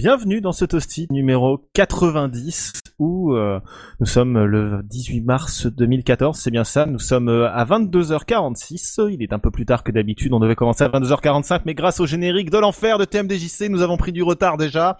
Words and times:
bienvenue 0.00 0.40
dans 0.40 0.52
ce 0.52 0.64
toasty 0.64 1.08
numéro 1.10 1.68
90 1.74 2.74
où 3.00 3.34
euh, 3.34 3.58
nous 3.98 4.06
sommes 4.06 4.44
le 4.44 4.80
18 4.84 5.22
mars 5.22 5.66
2014, 5.66 6.38
c'est 6.38 6.52
bien 6.52 6.62
ça, 6.62 6.86
nous 6.86 7.00
sommes 7.00 7.28
euh, 7.28 7.50
à 7.50 7.64
22h46, 7.64 9.10
il 9.10 9.24
est 9.24 9.32
un 9.32 9.40
peu 9.40 9.50
plus 9.50 9.66
tard 9.66 9.82
que 9.82 9.90
d'habitude, 9.90 10.32
on 10.32 10.38
devait 10.38 10.54
commencer 10.54 10.84
à 10.84 10.88
22h45 10.88 11.62
mais 11.64 11.74
grâce 11.74 11.98
au 11.98 12.06
générique 12.06 12.50
de 12.50 12.58
l'enfer 12.58 12.98
de 12.98 13.06
TMDJC 13.06 13.70
nous 13.70 13.82
avons 13.82 13.96
pris 13.96 14.12
du 14.12 14.22
retard 14.22 14.56
déjà. 14.56 14.98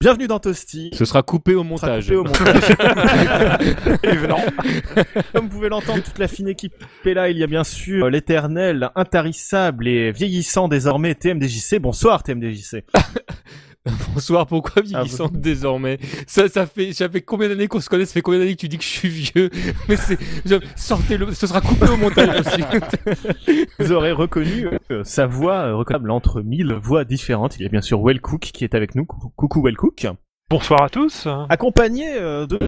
Bienvenue 0.00 0.26
dans 0.26 0.40
Toasty. 0.40 0.90
Ce 0.92 1.04
sera 1.04 1.22
coupé 1.22 1.54
au 1.54 1.62
montage. 1.62 2.06
Coupé 2.06 2.16
au 2.16 2.24
montage. 2.24 2.76
Comme 5.32 5.46
vous 5.46 5.48
pouvez 5.48 5.68
l'entendre, 5.68 6.02
toute 6.02 6.18
la 6.18 6.26
fine 6.26 6.48
équipe 6.48 6.74
est 7.04 7.14
là. 7.14 7.30
Il 7.30 7.38
y 7.38 7.44
a 7.44 7.46
bien 7.46 7.62
sûr 7.62 8.10
l'éternel, 8.10 8.90
intarissable 8.96 9.86
et 9.86 10.10
vieillissant 10.10 10.66
désormais 10.66 11.14
TMDJC. 11.14 11.78
Bonsoir 11.78 12.24
TMDJC. 12.24 12.84
Bonsoir, 14.14 14.46
pourquoi 14.46 14.82
vieillissant 14.82 15.28
ah, 15.32 15.36
désormais? 15.36 15.98
Ça, 16.26 16.48
ça 16.48 16.66
fait, 16.66 16.92
ça 16.92 17.08
fait 17.08 17.22
combien 17.22 17.48
d'années 17.48 17.66
qu'on 17.66 17.80
se 17.80 17.88
connaît? 17.88 18.06
Ça 18.06 18.12
fait 18.12 18.22
combien 18.22 18.38
d'années 18.38 18.54
que 18.54 18.60
tu 18.60 18.68
dis 18.68 18.78
que 18.78 18.84
je 18.84 18.88
suis 18.88 19.08
vieux? 19.08 19.50
Mais 19.88 19.96
c'est, 19.96 20.18
sortez-le, 20.76 21.32
ce 21.32 21.46
sera 21.46 21.60
coupé 21.60 21.88
au 21.88 21.96
montage 21.96 22.40
aussi. 22.40 22.62
Vous 23.78 23.92
aurez 23.92 24.12
reconnu 24.12 24.68
euh, 24.90 25.02
sa 25.04 25.26
voix 25.26 25.66
euh, 25.66 25.74
reconnaissable 25.74 26.10
entre 26.10 26.42
mille 26.42 26.72
voix 26.74 27.04
différentes. 27.04 27.56
Il 27.58 27.62
y 27.62 27.66
a 27.66 27.68
bien 27.68 27.82
sûr 27.82 28.00
Wellcook 28.02 28.40
qui 28.40 28.64
est 28.64 28.74
avec 28.74 28.94
nous. 28.94 29.04
Coucou 29.04 29.62
Wellcook. 29.62 30.06
Bonsoir 30.48 30.84
à 30.84 30.88
tous. 30.88 31.26
Accompagné 31.48 32.14
euh, 32.14 32.46
de 32.46 32.58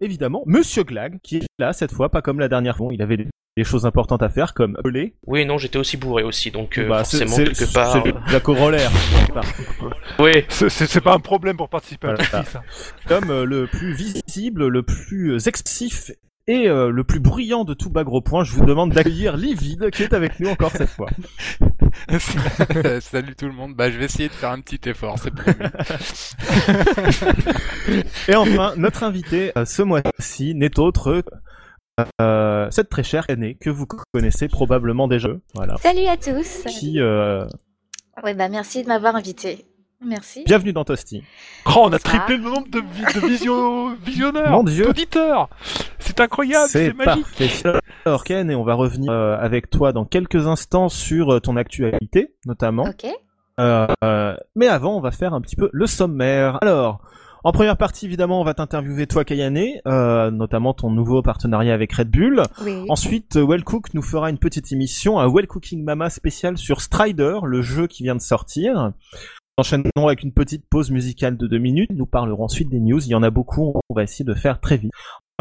évidemment, 0.00 0.42
Monsieur 0.46 0.84
Glag, 0.84 1.18
qui 1.22 1.38
est 1.38 1.46
là 1.58 1.72
cette 1.72 1.92
fois, 1.92 2.10
pas 2.10 2.22
comme 2.22 2.40
la 2.40 2.48
dernière 2.48 2.76
fois. 2.76 2.88
Il 2.92 3.02
avait 3.02 3.16
des, 3.16 3.26
choses 3.64 3.86
importantes 3.86 4.22
à 4.22 4.28
faire, 4.28 4.54
comme. 4.54 4.78
Oui, 5.26 5.44
non, 5.44 5.58
j'étais 5.58 5.78
aussi 5.78 5.96
bourré 5.96 6.22
aussi, 6.22 6.52
donc 6.52 6.78
euh, 6.78 6.88
bah, 6.88 6.98
forcément, 6.98 7.36
quelque 7.36 7.72
part... 7.72 7.92
C'est 8.04 8.32
la 8.32 8.38
corollaire. 8.38 8.90
oui. 10.20 10.44
C'est 10.48 11.00
pas 11.00 11.14
un 11.14 11.18
problème 11.18 11.56
pour 11.56 11.68
participer 11.68 12.08
à 12.08 12.16
tout 12.16 12.24
ça. 12.24 12.44
Comme 13.08 13.30
euh, 13.30 13.44
le 13.44 13.66
plus 13.66 13.94
visible, 13.94 14.68
le 14.68 14.82
plus 14.84 15.48
expressif 15.48 16.12
et 16.48 16.66
euh, 16.66 16.90
le 16.90 17.04
plus 17.04 17.20
bruyant 17.20 17.64
de 17.64 17.74
tout 17.74 17.90
bas 17.90 18.04
gros 18.04 18.22
point, 18.22 18.42
je 18.42 18.52
vous 18.52 18.64
demande 18.64 18.92
d'accueillir 18.92 19.36
Livide 19.36 19.90
qui 19.90 20.02
est 20.02 20.14
avec 20.14 20.40
nous 20.40 20.48
encore 20.48 20.72
cette 20.72 20.88
fois. 20.88 21.08
Salut 23.00 23.36
tout 23.36 23.46
le 23.46 23.52
monde, 23.52 23.74
bah 23.76 23.90
je 23.90 23.98
vais 23.98 24.06
essayer 24.06 24.28
de 24.28 24.34
faire 24.34 24.50
un 24.50 24.60
petit 24.60 24.88
effort, 24.88 25.18
c'est 25.18 25.30
promis. 25.30 25.56
et 28.28 28.34
enfin, 28.34 28.72
notre 28.76 29.02
invité 29.02 29.52
euh, 29.58 29.66
ce 29.66 29.82
mois-ci 29.82 30.54
n'est 30.54 30.78
autre 30.78 31.22
euh, 32.20 32.70
cette 32.70 32.88
très 32.88 33.02
chère 33.02 33.26
aînée 33.28 33.56
que 33.60 33.68
vous 33.68 33.86
connaissez 34.14 34.48
probablement 34.48 35.06
déjà. 35.06 35.30
Voilà. 35.54 35.76
Salut 35.76 36.06
à 36.06 36.16
tous. 36.16 36.64
Qui 36.64 36.98
euh... 37.00 37.44
Ouais 38.24 38.34
bah 38.34 38.48
merci 38.48 38.82
de 38.82 38.88
m'avoir 38.88 39.14
invité. 39.14 39.67
Merci. 40.04 40.44
Bienvenue 40.46 40.72
dans 40.72 40.84
Toasty. 40.84 41.24
Oh, 41.66 41.82
on 41.82 41.92
a 41.92 41.98
triplé 41.98 42.36
le 42.36 42.44
nombre 42.44 42.68
de, 42.68 42.78
de 42.80 43.96
visionneurs, 44.04 44.62
d'auditeurs. 44.62 45.48
C'est 45.98 46.20
incroyable, 46.20 46.68
c'est 46.68 46.92
magique. 46.94 47.64
Alors 48.04 48.22
Ken, 48.22 48.48
et 48.48 48.54
on 48.54 48.62
va 48.62 48.74
revenir 48.74 49.10
euh, 49.10 49.36
avec 49.40 49.70
toi 49.70 49.92
dans 49.92 50.04
quelques 50.04 50.46
instants 50.46 50.88
sur 50.88 51.34
euh, 51.34 51.40
ton 51.40 51.56
actualité, 51.56 52.32
notamment. 52.46 52.84
Ok. 52.84 53.06
Euh, 53.58 54.36
mais 54.54 54.68
avant, 54.68 54.96
on 54.96 55.00
va 55.00 55.10
faire 55.10 55.34
un 55.34 55.40
petit 55.40 55.56
peu 55.56 55.68
le 55.72 55.86
sommaire. 55.88 56.58
Alors, 56.62 57.00
en 57.42 57.50
première 57.50 57.76
partie, 57.76 58.06
évidemment, 58.06 58.40
on 58.40 58.44
va 58.44 58.54
t'interviewer 58.54 59.08
toi, 59.08 59.24
Kayane, 59.24 59.80
notamment 59.84 60.74
ton 60.74 60.90
nouveau 60.90 61.22
partenariat 61.22 61.74
avec 61.74 61.92
Red 61.92 62.08
Bull. 62.08 62.42
Oui. 62.62 62.84
Ensuite, 62.88 63.34
Wellcook 63.36 63.94
nous 63.94 64.02
fera 64.02 64.30
une 64.30 64.38
petite 64.38 64.70
émission, 64.70 65.18
un 65.18 65.28
Well 65.28 65.48
Cooking 65.48 65.82
Mama 65.82 66.08
spécial 66.08 66.56
sur 66.56 66.80
Strider, 66.80 67.38
le 67.42 67.62
jeu 67.62 67.88
qui 67.88 68.04
vient 68.04 68.14
de 68.14 68.20
sortir. 68.20 68.92
Enchaînons 69.58 70.06
avec 70.06 70.22
une 70.22 70.30
petite 70.30 70.64
pause 70.70 70.92
musicale 70.92 71.36
de 71.36 71.48
deux 71.48 71.58
minutes. 71.58 71.90
Nous 71.92 72.06
parlerons 72.06 72.44
ensuite 72.44 72.68
des 72.68 72.78
news. 72.78 73.04
Il 73.04 73.08
y 73.08 73.16
en 73.16 73.24
a 73.24 73.30
beaucoup. 73.30 73.74
On 73.88 73.94
va 73.94 74.04
essayer 74.04 74.24
de 74.24 74.34
faire 74.34 74.60
très 74.60 74.76
vite. 74.76 74.92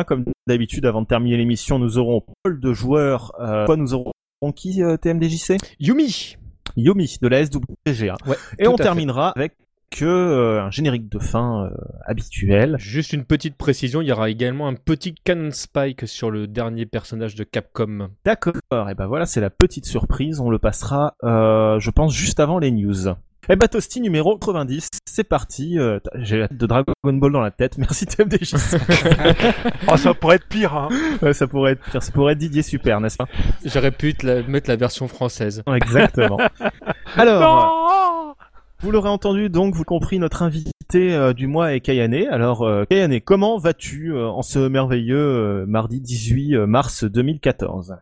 Comme 0.07 0.25
d'habitude, 0.47 0.87
avant 0.87 1.03
de 1.03 1.07
terminer 1.07 1.37
l'émission, 1.37 1.77
nous 1.77 1.99
aurons 1.99 2.23
Paul 2.41 2.59
de 2.59 2.73
joueurs. 2.73 3.31
Euh, 3.39 3.67
quoi, 3.67 3.77
nous 3.77 3.93
aurons 3.93 4.11
qui 4.55 4.81
euh, 4.81 4.97
TMDJC 4.97 5.57
Yumi. 5.79 6.35
Yumi 6.75 7.17
de 7.21 7.27
la 7.27 7.45
SWG. 7.45 8.11
Ouais, 8.25 8.37
Et 8.57 8.67
on 8.67 8.75
terminera 8.75 9.33
avec 9.35 9.55
que 9.91 10.05
euh, 10.05 10.63
un 10.63 10.71
générique 10.71 11.09
de 11.09 11.19
fin 11.19 11.65
euh, 11.65 11.69
habituel. 12.05 12.75
Juste 12.79 13.13
une 13.13 13.23
petite 13.23 13.55
précision, 13.55 14.01
il 14.01 14.07
y 14.07 14.11
aura 14.11 14.31
également 14.31 14.67
un 14.67 14.73
petit 14.73 15.13
canon 15.13 15.51
spike 15.51 16.07
sur 16.07 16.31
le 16.31 16.47
dernier 16.47 16.87
personnage 16.87 17.35
de 17.35 17.43
Capcom. 17.43 18.09
D'accord. 18.25 18.55
Et 18.89 18.95
ben 18.95 19.05
voilà, 19.05 19.27
c'est 19.27 19.41
la 19.41 19.51
petite 19.51 19.85
surprise. 19.85 20.39
On 20.39 20.49
le 20.49 20.57
passera, 20.59 21.13
euh, 21.23 21.79
je 21.79 21.91
pense, 21.91 22.13
juste 22.13 22.39
avant 22.39 22.57
les 22.57 22.71
news. 22.71 23.13
Eh 23.49 23.55
bah 23.55 23.67
Toasty 23.67 24.01
numéro 24.01 24.37
90, 24.37 24.89
c'est 25.05 25.23
parti. 25.23 25.79
Euh, 25.79 25.99
j'ai 26.15 26.47
de 26.51 26.65
Dragon 26.65 26.93
Ball 27.03 27.31
dans 27.31 27.41
la 27.41 27.51
tête. 27.51 27.77
Merci 27.77 28.05
TMDJ. 28.05 28.55
oh, 29.87 29.97
ça 29.97 30.13
pourrait 30.13 30.35
être 30.35 30.47
pire. 30.47 30.75
Hein. 30.75 30.89
Ouais, 31.21 31.33
ça 31.33 31.47
pourrait 31.47 31.73
être 31.73 31.83
pire. 31.91 32.03
Ça 32.03 32.11
pourrait 32.11 32.33
être 32.33 32.39
Didier 32.39 32.61
Super, 32.61 32.99
n'est-ce 32.99 33.17
pas? 33.17 33.27
J'aurais 33.63 33.91
pu 33.91 34.13
te 34.13 34.27
mettre 34.49 34.69
la 34.69 34.75
version 34.75 35.07
française. 35.07 35.63
Exactement. 35.67 36.37
Alors, 37.15 38.35
vous 38.79 38.91
l'aurez 38.91 39.09
entendu, 39.09 39.49
donc 39.49 39.73
vous 39.73 39.83
compris, 39.83 40.19
notre 40.19 40.43
invité 40.43 40.71
euh, 40.95 41.33
du 41.33 41.47
mois 41.47 41.73
est 41.73 41.79
Kayane. 41.79 42.13
Alors, 42.29 42.61
euh, 42.61 42.85
Kayane, 42.85 43.19
comment 43.21 43.57
vas-tu 43.57 44.13
euh, 44.13 44.27
en 44.27 44.43
ce 44.43 44.59
merveilleux 44.59 45.65
mardi 45.65 45.99
18 45.99 46.57
mars 46.67 47.03
2014 47.03 47.97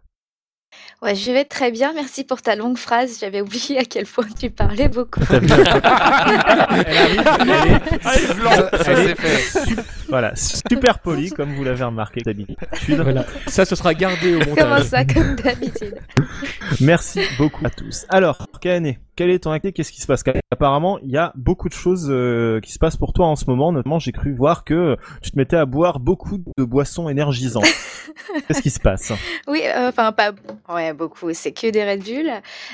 Ouais, 1.02 1.16
je 1.16 1.32
vais 1.32 1.46
très 1.46 1.72
bien. 1.72 1.94
Merci 1.94 2.24
pour 2.24 2.42
ta 2.42 2.56
longue 2.56 2.78
phrase. 2.78 3.18
J'avais 3.20 3.42
oublié 3.42 3.80
à 3.80 3.86
quel 3.86 4.06
point 4.06 4.28
tu 4.40 4.50
parlais 4.50 4.88
beaucoup. 4.88 5.20
Voilà, 10.10 10.36
super 10.36 11.00
poli, 11.00 11.30
comme 11.36 11.54
vous 11.54 11.64
l'avez 11.64 11.84
remarqué 11.84 12.22
d'habitude. 12.22 12.58
Voilà. 12.88 13.26
Ça, 13.48 13.66
ce 13.66 13.76
sera 13.76 13.94
gardé 13.94 14.36
au 14.36 14.40
montage. 14.40 14.56
Comment 14.58 14.84
ça, 14.84 15.06
comme 15.06 15.36
d'habitude 15.36 15.96
Merci 16.82 17.22
beaucoup 17.38 17.66
à 17.66 17.70
tous. 17.70 18.06
Alors, 18.10 18.48
Kayane, 18.62 18.96
quel 19.16 19.30
est 19.30 19.40
ton 19.40 19.52
acté 19.52 19.72
Qu'est-ce 19.72 19.92
qui 19.92 20.02
se 20.02 20.08
passe 20.08 20.24
Apparemment, 20.52 21.00
il 21.00 21.10
y 21.10 21.18
a 21.18 21.32
beaucoup 21.36 21.70
de 21.70 21.74
choses 21.74 22.08
euh, 22.10 22.60
qui 22.60 22.74
se 22.74 22.80
passent 22.80 22.98
pour 22.98 23.14
toi 23.14 23.28
en 23.28 23.36
ce 23.36 23.46
moment. 23.46 23.72
Notamment, 23.72 23.98
j'ai 23.98 24.12
cru 24.12 24.34
voir 24.34 24.64
que 24.64 24.98
tu 25.22 25.32
te 25.32 25.38
mettais 25.38 25.56
à 25.56 25.66
boire 25.66 26.00
beaucoup 26.00 26.38
de 26.38 26.64
boissons 26.64 27.08
énergisantes. 27.08 27.64
Qu'est-ce 28.48 28.62
qui 28.62 28.70
se 28.70 28.80
passe 28.80 29.14
Oui, 29.48 29.62
euh, 29.66 29.90
enfin 29.90 30.12
pas 30.12 30.34
ouais, 30.70 30.94
beaucoup. 30.94 31.34
C'est 31.34 31.54
que 31.54 31.70
des 31.72 31.90
Red 31.90 32.04
Bull. 32.04 32.30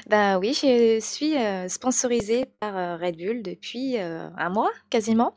Ben 0.09 0.39
oui, 0.39 0.53
je 0.53 0.99
suis 0.99 1.37
euh, 1.37 1.67
sponsorisée 1.67 2.45
par 2.59 2.99
Red 2.99 3.17
Bull 3.17 3.43
depuis 3.43 3.97
un 3.99 4.49
mois 4.49 4.71
quasiment, 4.89 5.35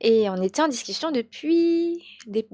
et 0.00 0.28
on 0.30 0.40
était 0.42 0.62
en 0.62 0.68
discussion 0.68 1.10
depuis 1.10 2.02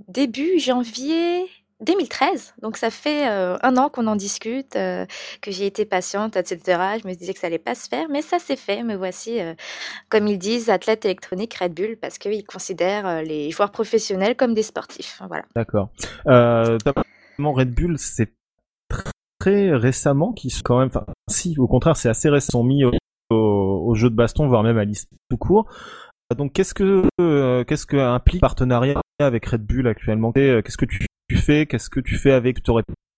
début 0.08 0.58
janvier 0.58 1.46
2013, 1.80 2.54
donc 2.62 2.78
ça 2.78 2.90
fait 2.90 3.28
euh, 3.28 3.58
un 3.62 3.76
an 3.76 3.90
qu'on 3.90 4.06
en 4.06 4.16
discute, 4.16 4.76
euh, 4.76 5.04
que 5.42 5.50
j'ai 5.50 5.66
été 5.66 5.84
patiente, 5.84 6.36
etc. 6.36 6.58
Je 7.02 7.06
me 7.06 7.14
disais 7.14 7.34
que 7.34 7.38
ça 7.38 7.48
allait 7.48 7.58
pas 7.58 7.74
se 7.74 7.88
faire, 7.88 8.06
mais 8.08 8.22
ça 8.22 8.38
s'est 8.38 8.56
fait. 8.56 8.82
Me 8.82 8.94
voici, 8.94 9.40
euh, 9.40 9.54
comme 10.08 10.26
ils 10.26 10.38
disent, 10.38 10.70
athlète 10.70 11.04
électronique 11.04 11.52
Red 11.54 11.74
Bull, 11.74 11.98
parce 12.00 12.16
qu'ils 12.16 12.46
considèrent 12.46 13.22
les 13.22 13.50
joueurs 13.50 13.72
professionnels 13.72 14.36
comme 14.36 14.54
des 14.54 14.62
sportifs. 14.62 15.20
Voilà. 15.28 15.44
D'accord. 15.54 15.90
Euh, 16.26 16.78
Red 17.38 17.74
Bull, 17.74 17.98
c'est 17.98 18.32
très 19.38 19.70
récemment 19.70 20.32
qu'ils 20.32 20.52
sont 20.52 20.62
quand 20.64 20.78
même, 20.78 20.88
enfin, 20.88 21.04
si, 21.28 21.56
au 21.58 21.66
contraire, 21.66 21.96
c'est 21.96 22.08
assez 22.08 22.30
récent, 22.30 22.62
mis 22.62 22.84
au, 22.84 22.92
au, 23.30 23.94
jeu 23.94 24.08
de 24.08 24.14
baston, 24.14 24.48
voire 24.48 24.62
même 24.62 24.78
à 24.78 24.84
l'IS 24.84 25.06
tout 25.28 25.36
court. 25.36 25.70
Donc, 26.34 26.52
qu'est-ce 26.52 26.74
que 26.74 27.04
qu'est-ce 27.64 27.86
que 27.86 27.96
implique 27.96 28.40
partenariat 28.40 29.00
avec 29.20 29.46
Red 29.46 29.64
Bull 29.64 29.86
actuellement? 29.86 30.32
Qu'est-ce 30.32 30.76
que 30.76 30.86
tu 30.86 31.06
fais? 31.36 31.66
Qu'est-ce 31.66 31.90
que 31.90 32.00
tu 32.00 32.16
fais 32.16 32.32
avec? 32.32 32.56
Que 32.56 32.62
tu 32.62 32.72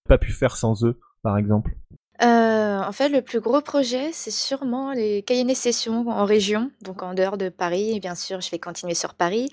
pas 0.08 0.18
pu 0.18 0.32
faire 0.32 0.56
sans 0.56 0.84
eux, 0.84 0.98
par 1.22 1.38
exemple? 1.38 1.74
Euh, 2.22 2.80
en 2.80 2.92
fait, 2.92 3.08
le 3.08 3.22
plus 3.22 3.40
gros 3.40 3.60
projet, 3.60 4.10
c'est 4.12 4.32
sûrement 4.32 4.92
les 4.92 5.22
Cayenne 5.22 5.54
Sessions 5.54 6.08
en 6.08 6.24
région, 6.24 6.70
donc 6.82 7.02
en 7.02 7.14
dehors 7.14 7.38
de 7.38 7.48
Paris. 7.48 8.00
Bien 8.00 8.16
sûr, 8.16 8.40
je 8.40 8.50
vais 8.50 8.58
continuer 8.58 8.94
sur 8.94 9.14
Paris, 9.14 9.50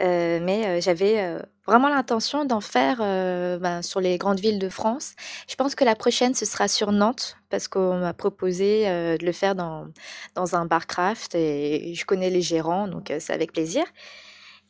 euh, 0.00 0.38
mais 0.40 0.66
euh, 0.66 0.80
j'avais 0.80 1.38
vraiment 1.66 1.88
l'intention 1.88 2.44
d'en 2.44 2.60
faire 2.60 2.98
ben, 2.98 3.82
sur 3.82 4.00
les 4.00 4.16
grandes 4.18 4.38
villes 4.38 4.58
de 4.58 4.68
France. 4.68 5.14
Je 5.48 5.54
pense 5.56 5.74
que 5.74 5.84
la 5.84 5.96
prochaine, 5.96 6.34
ce 6.34 6.44
sera 6.44 6.68
sur 6.68 6.92
Nantes, 6.92 7.36
parce 7.50 7.68
qu'on 7.68 7.98
m'a 7.98 8.12
proposé 8.12 8.84
de 8.84 9.24
le 9.24 9.32
faire 9.32 9.54
dans, 9.54 9.86
dans 10.34 10.54
un 10.54 10.66
barcraft, 10.66 11.34
et 11.34 11.94
je 11.94 12.04
connais 12.04 12.30
les 12.30 12.42
gérants, 12.42 12.86
donc 12.86 13.12
c'est 13.18 13.32
avec 13.32 13.52
plaisir. 13.52 13.84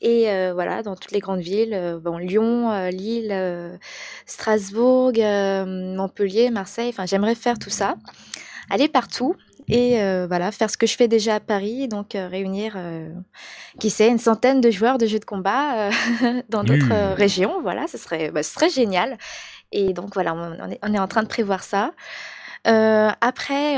Et 0.05 0.31
euh, 0.31 0.53
voilà, 0.53 0.83
dans 0.83 0.97
toutes 0.97 1.13
les 1.13 1.19
grandes 1.19 1.41
villes, 1.41 1.73
euh, 1.73 1.99
bon, 1.99 2.19
Lyon, 2.19 2.71
euh, 2.71 2.91
Lille, 2.91 3.35
Strasbourg, 4.27 5.13
Montpellier, 5.17 6.51
Marseille. 6.51 6.91
Enfin, 6.91 7.07
j'aimerais 7.07 7.35
faire 7.35 7.59
tout 7.59 7.71
ça, 7.71 7.97
aller 8.71 8.87
partout 8.87 9.35
et 9.67 9.97
voilà, 10.29 10.53
faire 10.53 10.69
ce 10.69 10.77
que 10.77 10.87
je 10.87 10.95
fais 10.95 11.09
déjà 11.09 11.37
à 11.37 11.41
Paris, 11.41 11.89
donc 11.89 12.09
réunir, 12.13 12.77
qui 13.81 13.89
sait, 13.89 14.09
une 14.09 14.19
centaine 14.19 14.61
de 14.61 14.71
joueurs 14.71 14.99
de 14.99 15.07
jeux 15.07 15.19
de 15.19 15.25
combat 15.25 15.89
dans 16.51 16.65
d'autres 16.65 16.85
mmh. 16.85 17.15
régions. 17.15 17.63
Voilà, 17.63 17.87
ce 17.87 17.97
serait, 17.97 18.31
bah, 18.31 18.43
ce 18.43 18.53
serait 18.53 18.69
génial. 18.69 19.17
Et 19.73 19.95
donc 19.95 20.13
voilà, 20.13 20.35
on 20.35 20.71
est, 20.71 20.79
on 20.83 20.93
est 20.93 20.99
en 20.99 21.09
train 21.09 21.23
de 21.23 21.29
prévoir 21.29 21.63
ça. 21.63 21.93
Après, 22.65 23.77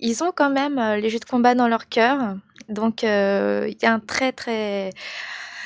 ils 0.00 0.24
ont 0.24 0.32
quand 0.34 0.50
même 0.50 0.80
les 1.00 1.08
jeux 1.08 1.20
de 1.20 1.24
combat 1.24 1.54
dans 1.54 1.68
leur 1.68 1.88
cœur. 1.88 2.34
Donc, 2.68 3.02
il 3.02 3.08
y 3.08 3.86
a 3.86 3.92
un 3.92 4.00
très, 4.00 4.32
très 4.32 4.90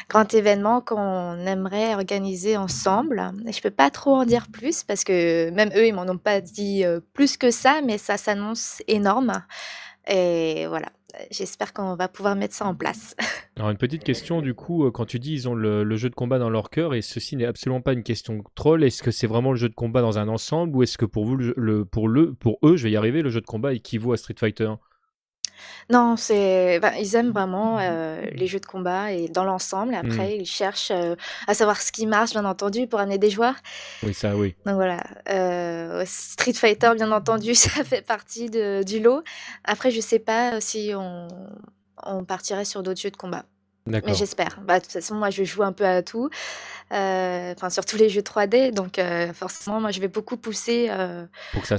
grand 0.09 0.33
événement 0.35 0.81
qu'on 0.81 1.47
aimerait 1.47 1.95
organiser 1.95 2.57
ensemble. 2.57 3.33
Je 3.47 3.61
peux 3.61 3.71
pas 3.71 3.91
trop 3.91 4.17
en 4.17 4.25
dire 4.25 4.49
plus 4.53 4.83
parce 4.83 5.05
que 5.05 5.51
même 5.51 5.71
eux, 5.77 5.87
ils 5.87 5.95
m'en 5.95 6.09
ont 6.09 6.19
pas 6.19 6.41
dit 6.41 6.85
plus 7.13 7.37
que 7.37 7.51
ça, 7.51 7.81
mais 7.85 7.99
ça 7.99 8.17
s'annonce 8.17 8.83
énorme. 8.89 9.43
Et 10.09 10.67
voilà, 10.67 10.89
j'espère 11.31 11.73
qu'on 11.73 11.95
va 11.95 12.09
pouvoir 12.09 12.37
mettre 12.37 12.55
ça 12.55 12.67
en 12.67 12.75
place. 12.75 13.15
Alors 13.57 13.71
une 13.71 13.77
petite 13.77 14.05
question 14.05 14.41
du 14.41 14.55
coup, 14.55 14.85
euh, 14.85 14.91
quand 14.91 15.07
tu 15.07 15.19
dis 15.19 15.33
ils 15.33 15.49
ont 15.49 15.55
le, 15.55 15.97
jeu 15.97 16.09
de 16.09 16.15
combat 16.15 16.39
dans 16.39 16.51
leur 16.51 16.71
cœur 16.71 16.95
et 16.95 17.03
ceci 17.03 17.37
n'est 17.37 17.45
absolument 17.45 17.81
pas 17.81 17.93
une 17.93 18.03
question 18.03 18.43
troll, 18.55 18.85
est-ce 18.85 19.03
que 19.03 19.11
c'est 19.11 19.27
vraiment 19.27 19.51
le 19.51 19.57
jeu 19.57 19.69
de 19.69 19.75
combat 19.75 20.03
dans 20.03 20.19
un 20.19 20.29
ensemble 20.29 20.77
ou 20.77 20.83
est-ce 20.83 20.99
que 20.99 21.05
pour 21.05 21.25
vous, 21.25 21.39
pour 21.85 22.09
eux, 22.63 22.77
je 22.77 22.85
vais 22.85 22.91
y 22.91 22.97
arriver, 22.97 23.23
le 23.23 23.31
jeu 23.31 23.41
de 23.41 23.47
combat 23.47 23.73
équivaut 23.73 24.13
à 24.13 24.17
Street 24.17 24.35
Fighter 24.39 24.71
non, 25.91 26.17
c'est 26.17 26.79
bah, 26.81 26.93
ils 26.99 27.17
aiment 27.17 27.33
vraiment, 27.33 27.79
euh, 27.81 28.23
les 28.33 28.47
jeux 28.47 28.61
de 28.61 28.67
combat 28.67 29.13
et 29.13 29.29
dans 29.29 29.45
l'ensemble. 29.45 29.93
Mmh. 29.93 30.11
Après, 30.11 30.37
ils 30.37 30.47
cherchent, 30.47 30.93
euh, 30.93 31.17
à 31.47 31.55
savoir 31.55 31.81
ce 31.81 31.93
qui 31.93 32.07
marche, 32.07 32.31
bien 32.33 32.45
entendu, 32.45 32.87
pour 32.87 33.01
amener 33.01 33.19
des 33.19 33.31
joueurs. 33.31 33.57
Oui, 34.03 34.15
ça, 34.15 34.37
oui. 34.37 34.55
Donc 34.67 34.77
voilà, 34.77 35.03
euh, 35.29 36.05
Street 36.07 36.53
Fighter, 36.53 36.93
bien 36.95 37.11
entendu, 37.13 37.55
ça 37.57 37.85
fait 37.85 38.07
partie 38.07 38.51
de 38.51 38.83
du 38.85 39.01
lot. 39.01 39.23
Après, 39.65 39.91
je 39.91 40.01
sais 40.01 40.19
pas 40.19 40.61
si 40.61 40.93
on 40.95 41.29
on 42.03 42.25
partirait 42.25 42.65
sur 42.65 42.83
d'autres 42.83 43.01
jeux 43.01 43.11
de 43.11 43.17
combat. 43.17 43.45
Mais 43.87 44.15
j'espère. 44.15 44.61
Bah, 44.63 44.79
de 44.79 44.85
toute 44.85 44.93
façon, 44.93 45.17
moi, 45.17 45.31
je 45.31 45.43
joue 45.43 45.63
un 45.63 45.73
peu 45.73 45.85
à 45.85 46.03
tout, 46.03 46.31
enfin, 46.91 47.71
sur 47.71 47.85
tous 47.85 47.97
les 47.97 48.09
jeux 48.09 48.23
3D, 48.23 48.73
donc 48.73 49.01
forcément, 49.35 49.81
moi, 49.81 49.91
je 49.91 50.01
vais 50.01 50.09
beaucoup 50.09 50.37
pousser, 50.37 50.89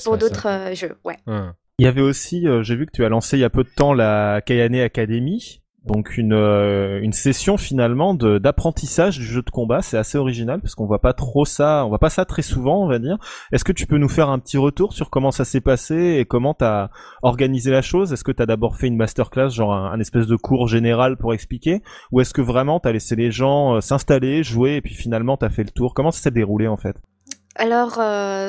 Pour 0.04 0.18
d'autres, 0.18 0.74
jeux, 0.74 0.98
ouais. 1.06 1.18
Hein. 1.28 1.56
Il 1.82 1.86
y 1.86 1.88
avait 1.88 2.02
aussi, 2.02 2.48
euh, 2.48 2.62
j'ai 2.62 2.76
vu 2.76 2.86
que 2.86 2.92
tu 2.92 3.04
as 3.04 3.10
lancé 3.10 3.38
il 3.38 3.40
y 3.40 3.44
a 3.44 3.50
peu 3.50 3.64
de 3.64 3.70
temps 3.76 3.92
la 3.92 4.42
Kayane 4.46 4.76
Academy, 4.76 5.64
donc 5.84 6.16
une, 6.16 6.34
euh, 6.34 7.12
session 7.12 7.58
finalement 7.58 8.14
d'apprentissage 8.14 9.18
du 9.18 9.26
jeu 9.26 9.42
de 9.42 9.50
combat. 9.50 9.82
C'est 9.82 9.98
assez 9.98 10.20
original 10.20 10.62
parce 10.62 10.76
qu'on 10.76 10.86
voit 10.86 11.02
pas 11.02 11.14
trop 11.14 11.44
ça, 11.44 11.84
on 11.84 11.90
voit 11.90 11.98
pas 11.98 12.12
ça 12.12 12.24
très 12.24 12.44
souvent, 12.44 12.84
on 12.84 12.88
va 12.88 13.00
dire. 13.00 13.18
Est-ce 13.52 13.64
que 13.64 13.72
tu 13.72 13.88
peux 13.88 13.98
nous 13.98 14.10
faire 14.10 14.30
un 14.30 14.38
petit 14.38 14.60
retour 14.60 14.94
sur 14.94 15.10
comment 15.10 15.32
ça 15.32 15.44
s'est 15.44 15.60
passé 15.60 16.18
et 16.20 16.26
comment 16.26 16.54
tu 16.54 16.66
as 16.66 16.92
organisé 17.24 17.72
la 17.72 17.82
chose? 17.82 18.14
Est-ce 18.14 18.24
que 18.24 18.32
tu 18.32 18.44
as 18.44 18.46
d'abord 18.46 18.76
fait 18.76 18.86
une 18.86 18.96
masterclass, 18.96 19.50
genre 19.50 19.74
un, 19.74 20.00
espèce 20.00 20.28
de 20.28 20.36
cours 20.36 20.68
général 20.68 21.18
pour 21.18 21.34
expliquer, 21.34 21.82
ou 22.12 22.22
est-ce 22.22 22.36
que 22.36 22.42
vraiment 22.42 22.80
tu 22.80 22.90
as 22.90 22.92
laissé 22.92 23.16
les 23.16 23.32
gens 23.32 23.78
euh, 23.78 23.82
s'installer, 23.82 24.44
jouer 24.44 24.76
et 24.76 24.82
puis 24.82 24.94
finalement 24.94 25.36
tu 25.36 25.46
as 25.46 25.50
fait 25.50 25.64
le 25.64 25.72
tour? 25.72 25.96
Comment 25.96 26.12
ça 26.12 26.22
s'est 26.22 26.30
déroulé 26.30 26.68
en 26.68 26.78
fait? 26.78 26.96
Alors, 27.56 28.00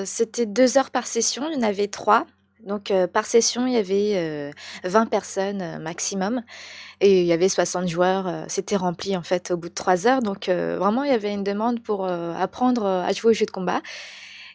c'était 0.05 0.45
deux 0.47 0.77
heures 0.77 0.91
par 0.91 1.07
session, 1.07 1.45
il 1.51 1.59
y 1.59 1.65
en 1.65 1.67
avait 1.67 1.89
trois. 1.89 2.27
Donc 2.65 2.91
euh, 2.91 3.07
par 3.07 3.27
session, 3.27 3.67
il 3.67 3.73
y 3.73 3.77
avait 3.77 4.53
20 4.85 5.03
euh, 5.03 5.07
personnes 5.07 5.63
euh, 5.63 5.79
maximum 5.79 6.43
et 7.01 7.21
il 7.21 7.27
y 7.27 7.33
avait 7.33 7.49
60 7.49 7.89
joueurs. 7.89 8.45
C'était 8.49 8.77
rempli 8.77 9.17
en 9.17 9.23
fait 9.23 9.51
au 9.51 9.57
bout 9.57 9.69
de 9.69 9.75
3 9.75 10.07
heures. 10.07 10.23
Donc 10.23 10.49
vraiment, 10.49 11.03
il 11.03 11.11
y 11.11 11.15
avait 11.15 11.33
une 11.33 11.43
demande 11.43 11.83
pour 11.83 12.07
apprendre 12.07 12.87
à 12.87 13.13
jouer 13.13 13.33
au 13.33 13.35
jeu 13.35 13.45
de 13.45 13.51
combat. 13.51 13.83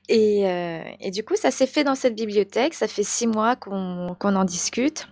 Et, 0.08 1.12
du 1.12 1.26
coup, 1.26 1.36
ça 1.36 1.52
s'est 1.52 1.68
fait 1.68 1.84
dans 1.84 1.96
cette 1.96 2.16
bibliothèque. 2.16 2.74
Ça 2.74 2.88
fait 2.88 3.04
6 3.04 3.28
mois 3.28 3.58
qu'on 3.58 4.16
en 4.22 4.46
discute. 4.46 5.10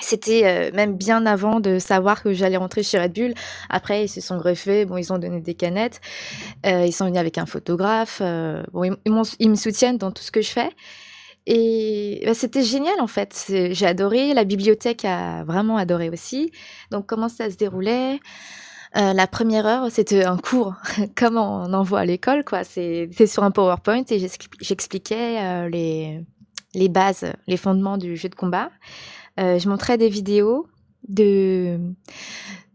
C'était 0.00 0.72
même 0.72 0.96
bien 0.96 1.26
avant 1.26 1.60
de 1.60 1.78
savoir 1.78 2.22
que 2.22 2.32
j'allais 2.32 2.56
rentrer 2.56 2.82
chez 2.82 2.98
Red 2.98 3.12
Bull. 3.12 3.34
Après, 3.68 4.06
ils 4.06 4.08
se 4.08 4.22
sont 4.22 4.38
greffés. 4.38 4.86
Bon, 4.86 4.96
ils 4.96 5.12
ont 5.12 5.18
donné 5.18 5.42
des 5.42 5.54
canettes. 5.54 6.00
ils 6.64 6.92
sont 6.94 7.04
venus 7.04 7.20
avec 7.20 7.36
un 7.36 7.44
photographe. 7.44 8.22
bon, 8.72 8.96
ils, 9.04 9.50
me 9.50 9.56
soutiennent 9.56 9.98
dans 9.98 10.10
tout 10.10 10.22
ce 10.22 10.30
que 10.30 10.40
je 10.40 10.52
fais. 10.52 10.70
Et 11.46 12.22
bah, 12.24 12.34
c'était 12.34 12.62
génial 12.62 13.00
en 13.00 13.06
fait. 13.06 13.46
J'ai 13.48 13.86
adoré. 13.86 14.34
La 14.34 14.44
bibliothèque 14.44 15.04
a 15.04 15.44
vraiment 15.44 15.76
adoré 15.76 16.10
aussi. 16.10 16.50
Donc 16.90 17.06
comment 17.06 17.28
ça 17.28 17.50
se 17.50 17.56
déroulait? 17.56 18.20
Euh, 18.96 19.12
La 19.12 19.26
première 19.26 19.66
heure, 19.66 19.90
c'était 19.90 20.24
un 20.24 20.38
cours 20.38 20.74
comme 21.16 21.36
on 21.36 21.72
en 21.72 21.82
voit 21.82 22.00
à 22.00 22.04
l'école, 22.04 22.44
quoi. 22.44 22.64
C'est 22.64 23.08
sur 23.26 23.42
un 23.44 23.50
PowerPoint 23.50 24.04
et 24.10 24.18
j'expliquais 24.60 25.38
euh, 25.40 25.68
les 25.68 26.24
les 26.74 26.88
bases, 26.88 27.32
les 27.46 27.56
fondements 27.56 27.96
du 27.96 28.16
jeu 28.16 28.28
de 28.28 28.34
combat. 28.34 28.70
Euh, 29.40 29.58
je 29.58 29.68
montrais 29.68 29.98
des 29.98 30.08
vidéos 30.08 30.66
de 31.08 31.78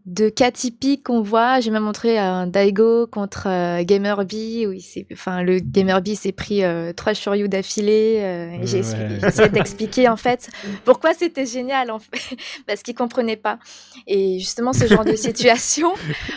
de 0.06 0.30
cas 0.30 0.52
typiques 0.52 1.04
qu'on 1.04 1.22
voit. 1.22 1.60
J'ai 1.60 1.72
même 1.72 1.84
montré 1.84 2.18
un 2.18 2.48
Daigo 2.48 3.08
contre 3.08 3.48
euh, 3.48 3.84
Gamerby 3.84 4.66
où 4.68 4.72
il 4.72 4.82
s'est, 4.82 5.06
enfin 5.14 5.44
le 5.44 5.60
Gamerby 5.60 6.16
s'est 6.16 6.32
pris 6.32 6.64
euh, 6.64 6.94
trois 6.94 7.14
Shoryu 7.14 7.48
d'affilée. 7.48 8.20
Euh, 8.22 8.58
j'ai 8.64 8.80
essayé 8.80 9.50
d'expliquer 9.50 10.10
en 10.10 10.18
fait 10.18 10.50
pourquoi 10.86 11.14
c'était 11.14 11.46
génial 11.46 11.92
en 11.92 12.00
fait, 12.00 12.36
parce 12.68 12.82
qu'il 12.82 12.96
comprenait 12.96 13.38
pas. 13.38 13.60
Et 14.08 14.40
justement 14.40 14.74
ce 14.74 14.88
genre 14.88 15.06
de 15.06 15.16
situation, 15.16 15.94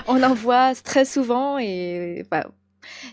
on 0.06 0.22
en 0.22 0.34
voit 0.34 0.74
très 0.74 1.04
souvent 1.04 1.58
et 1.58 2.24
bah, 2.30 2.46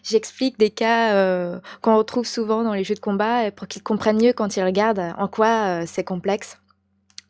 J'explique 0.04 0.60
des 0.60 0.70
cas 0.70 1.14
euh, 1.14 1.60
qu'on 1.82 1.96
retrouve 1.96 2.26
souvent 2.26 2.62
dans 2.64 2.74
les 2.74 2.84
jeux 2.84 2.96
de 2.96 3.00
combat 3.00 3.52
pour 3.52 3.68
qu'ils 3.70 3.82
comprennent 3.82 4.22
mieux 4.22 4.34
quand 4.34 4.58
ils 4.58 4.64
regardent 4.64 5.14
en 5.18 5.30
quoi 5.30 5.86
c'est 5.86 6.04
complexe, 6.04 6.58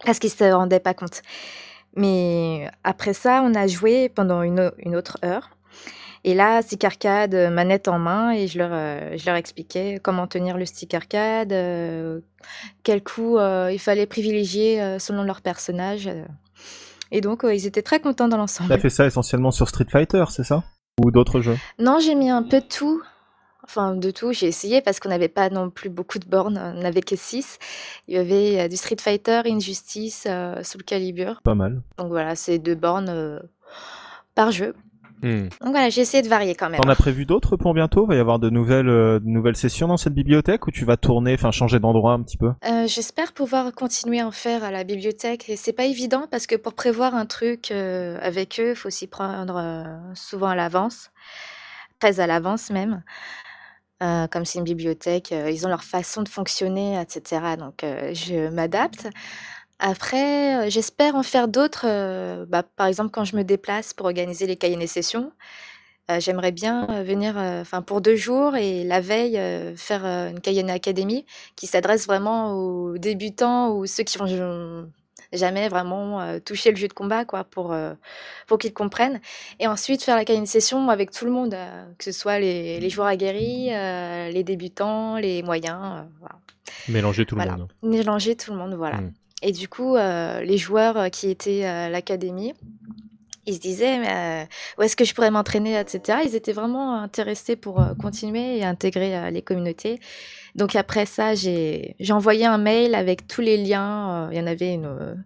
parce 0.04 0.18
qu'ils 0.18 0.32
se 0.32 0.44
rendaient 0.46 0.80
pas 0.80 0.96
compte. 0.96 1.22
Mais 1.96 2.70
après 2.84 3.14
ça, 3.14 3.42
on 3.44 3.54
a 3.54 3.68
joué 3.68 4.10
pendant 4.10 4.42
une, 4.44 4.72
une 4.80 4.96
autre 4.96 5.18
heure. 5.24 5.50
Et 6.24 6.36
là, 6.36 6.62
stick 6.62 6.84
arcade, 6.84 7.34
euh, 7.34 7.50
manette 7.50 7.88
en 7.88 7.98
main, 7.98 8.32
et 8.32 8.48
je 8.48 8.60
leur, 8.60 8.70
euh, 8.72 9.18
je 9.18 9.26
leur 9.26 9.36
expliquais 9.36 10.00
comment 10.04 10.28
tenir 10.28 10.56
le 10.56 10.66
stick 10.66 10.94
arcade, 10.94 11.52
euh, 11.52 12.20
quel 12.84 13.04
coup 13.04 13.40
il 13.40 13.80
fallait 13.80 14.06
privilégier 14.06 15.00
selon 15.00 15.24
leur 15.24 15.42
personnage. 15.42 16.10
Et 17.12 17.22
donc, 17.22 17.42
ils 17.44 17.66
étaient 17.66 17.82
très 17.82 18.00
contents 18.00 18.28
dans 18.28 18.38
l'ensemble. 18.38 18.70
Tu 18.70 18.76
as 18.76 18.80
fait 18.80 18.90
ça 18.90 19.06
essentiellement 19.06 19.52
sur 19.52 19.68
Street 19.68 19.88
Fighter, 19.90 20.24
c'est 20.30 20.44
ça? 20.44 20.64
Ou 21.04 21.12
d'autres 21.12 21.42
jeux? 21.42 21.58
Non, 21.80 22.00
j'ai 22.00 22.16
mis 22.16 22.30
un 22.30 22.44
peu 22.44 22.62
de 22.62 22.66
tout. 22.66 23.02
Enfin, 23.64 23.96
de 23.96 24.12
tout, 24.12 24.34
j'ai 24.34 24.48
essayé 24.48 24.82
parce 24.82 25.00
qu'on 25.00 25.10
n'avait 25.10 25.28
pas 25.28 25.50
non 25.50 25.70
plus 25.70 25.90
beaucoup 25.90 26.20
de 26.20 26.26
bornes, 26.26 26.58
on 26.58 26.82
n'avait 26.82 27.02
que 27.02 27.16
6. 27.16 27.60
Il 28.08 28.16
y 28.16 28.18
avait 28.18 28.62
euh, 28.62 28.68
du 28.68 28.76
Street 28.76 28.98
Fighter, 29.00 29.42
Injustice, 29.46 30.26
euh, 30.28 30.64
Soul 30.64 30.84
Calibur. 30.84 31.42
Pas 31.44 31.56
mal. 31.56 31.82
Donc 31.98 32.08
voilà, 32.08 32.36
c'est 32.36 32.58
deux 32.58 32.76
bornes 32.76 33.10
euh, 33.10 33.40
par 34.36 34.52
jeu. 34.52 34.74
Hmm. 35.22 35.50
Donc 35.62 35.70
voilà, 35.70 35.90
j'ai 35.90 36.02
essayé 36.02 36.24
de 36.24 36.28
varier 36.28 36.56
quand 36.56 36.72
même. 36.72 36.82
T'en 36.82 36.90
as 36.90 36.96
prévu 36.96 37.26
d'autres 37.26 37.56
pour 37.56 37.76
bientôt? 37.76 38.06
Il 38.06 38.08
va 38.08 38.16
y 38.16 38.20
avoir 38.20 38.40
de 38.40 38.50
nouvelles, 38.50 38.88
de 38.88 39.22
nouvelles 39.24 39.56
sessions 39.56 39.88
dans 39.88 39.98
cette 39.98 40.16
bibliothèque 40.16 40.66
ou 40.66 40.72
tu 40.72 40.84
vas 40.84 40.98
tourner, 40.98 41.36
enfin 41.36 41.52
changer 41.52 41.80
d'endroit 41.80 42.14
un 42.14 42.24
petit 42.24 42.38
peu? 42.38 42.54
J'espère 42.88 43.32
pouvoir 43.32 43.72
continuer 43.74 44.22
à 44.22 44.28
en 44.28 44.32
faire 44.32 44.64
à 44.64 44.72
la 44.72 44.84
bibliothèque 44.84 45.48
et 45.48 45.58
c'est 45.58 45.74
pas 45.74 45.86
évident 45.86 46.26
parce 46.32 46.48
que 46.48 46.56
pour 46.56 46.74
prévoir 46.74 47.14
un 47.14 47.28
truc 47.28 47.70
avec 47.70 48.60
eux, 48.60 48.72
il 48.72 48.76
faut 48.76 48.90
s'y 48.90 49.06
prendre 49.06 49.86
souvent 50.16 50.48
à 50.48 50.56
l'avance, 50.56 51.12
très 52.00 52.20
à 52.20 52.26
l'avance 52.26 52.72
même. 52.72 53.04
Euh, 54.02 54.28
comme 54.28 54.46
c'est 54.46 54.58
une 54.58 54.66
bibliothèque, 54.66 55.32
euh, 55.32 55.52
ils 55.52 55.66
ont 55.66 55.70
leur 55.70 55.84
façon 55.84 56.24
de 56.24 56.30
fonctionner, 56.30 57.00
etc. 57.00 57.56
Donc, 57.58 57.84
euh, 57.84 58.14
je 58.14 58.50
m'adapte. 58.50 59.08
Après, 59.80 60.70
j'espère 60.70 61.16
en 61.16 61.24
faire 61.24 61.48
d'autres. 61.48 61.86
Bah, 62.46 62.64
par 62.64 62.88
exemple, 62.88 63.10
quand 63.12 63.26
je 63.26 63.36
me 63.36 63.44
déplace 63.44 63.94
pour 63.94 64.06
organiser 64.06 64.46
les 64.46 64.56
cahiers 64.56 64.86
sessions, 64.86 65.32
j'aimerais 66.20 66.52
bien 66.52 67.04
venir, 67.04 67.36
enfin 67.38 67.82
pour 67.82 68.02
deux 68.02 68.16
jours 68.16 68.56
et 68.56 68.84
la 68.84 69.02
veille 69.02 69.40
faire 69.78 70.06
une 70.06 70.40
Cayenne 70.40 70.70
Academy 70.70 71.26
qui 71.56 71.66
s'adresse 71.66 72.06
vraiment 72.06 72.54
aux 72.54 73.00
débutants 73.00 73.72
ou 73.76 73.88
ceux 73.88 74.04
qui 74.04 74.20
vont 74.20 74.28
jamais 75.34 75.70
vraiment 75.70 76.22
euh, 76.22 76.40
toucher 76.40 76.72
le 76.72 76.78
jeu 76.78 76.88
de 76.88 76.94
combat 76.94 77.26
quoi 77.26 77.44
pour 77.44 77.72
euh, 77.72 77.94
pour 78.48 78.58
qu'ils 78.58 78.74
comprennent 78.74 79.22
et 79.60 79.68
ensuite 79.68 80.04
faire 80.04 80.16
la 80.16 80.32
une 80.32 80.46
session 80.46 80.90
avec 80.90 81.12
tout 81.12 81.26
le 81.26 81.32
monde 81.32 81.54
euh, 81.54 81.86
que 81.98 82.04
ce 82.04 82.12
soit 82.12 82.40
les, 82.40 82.80
les 82.80 82.90
joueurs 82.90 83.08
aguerris 83.08 83.70
les 83.70 84.44
débutants 84.44 85.18
les 85.18 85.44
moyens 85.44 86.06
voilà. 86.20 86.36
mélanger 86.88 87.26
tout 87.26 87.36
le 87.36 87.46
monde 87.46 87.68
mélanger 87.84 88.36
tout 88.36 88.52
le 88.52 88.58
monde 88.58 88.74
voilà 88.76 88.98
mmh. 88.98 89.14
et 89.44 89.52
du 89.52 89.68
coup 89.68 89.96
les 89.96 90.58
joueurs 90.58 91.10
qui 91.12 91.30
étaient 91.30 91.66
à 91.66 91.90
l'académie 91.90 92.54
ils 93.48 93.56
se 93.56 93.60
disaient 93.60 93.98
mais, 93.98 94.48
où 94.78 94.84
est-ce 94.84 94.96
que 94.96 95.04
je 95.04 95.16
pourrais 95.16 95.32
m'entraîner, 95.32 95.80
etc. 95.80 96.20
Ils 96.24 96.36
étaient 96.36 96.54
vraiment 96.54 96.94
intéressés 97.00 97.56
pour 97.56 97.84
continuer 98.00 98.60
et 98.60 98.64
intégrer 98.64 99.32
les 99.32 99.42
communautés. 99.42 100.00
Donc 100.56 100.76
après 100.76 101.06
ça, 101.06 101.34
j'ai 101.36 101.96
envoyé 102.10 102.46
un 102.46 102.58
mail 102.58 102.96
avec 102.96 103.28
tous 103.28 103.42
les 103.42 103.58
liens. 103.58 104.30
il 104.32 104.38
y 104.38 104.42
en 104.42 104.48
avait 104.48 104.74
une, 104.74 105.24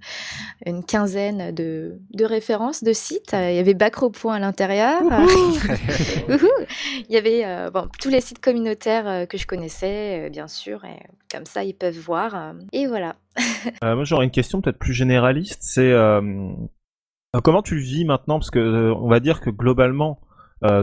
une 0.65 0.84
quinzaine 0.84 1.53
de, 1.53 2.00
de 2.13 2.25
références 2.25 2.84
de 2.84 2.94
sites. 2.94 3.34
Il 3.34 3.55
y 3.55 3.60
avait 3.60 3.75
Point 4.13 4.36
à 4.36 4.39
l'intérieur. 4.39 5.01
il 6.29 7.13
y 7.13 7.17
avait 7.17 7.70
bon, 7.72 7.88
tous 8.00 8.10
les 8.10 8.22
sites 8.22 8.39
communautaires 8.39 9.27
que 9.27 9.38
je 9.38 9.48
connaissais, 9.48 10.29
bien 10.29 10.48
sûr. 10.48 10.84
Et 10.86 11.00
comme 11.32 11.46
ça, 11.46 11.63
ils 11.63 11.74
peuvent 11.74 11.98
voir. 11.98 12.53
et 12.74 12.88
voilà. 12.88 13.15
moi, 13.82 14.03
j'aurais 14.03 14.25
une 14.25 14.32
question 14.32 14.62
peut-être 14.62 14.79
plus 14.79 14.94
généraliste. 14.94 15.60
C'est 15.62 15.94
comment 17.44 17.62
tu 17.62 17.75
le 17.75 17.82
vis 17.82 18.05
maintenant? 18.05 18.39
Parce 18.39 18.51
que 18.51 18.91
on 18.94 19.08
va 19.08 19.20
dire 19.20 19.41
que 19.41 19.50
globalement, 19.50 20.20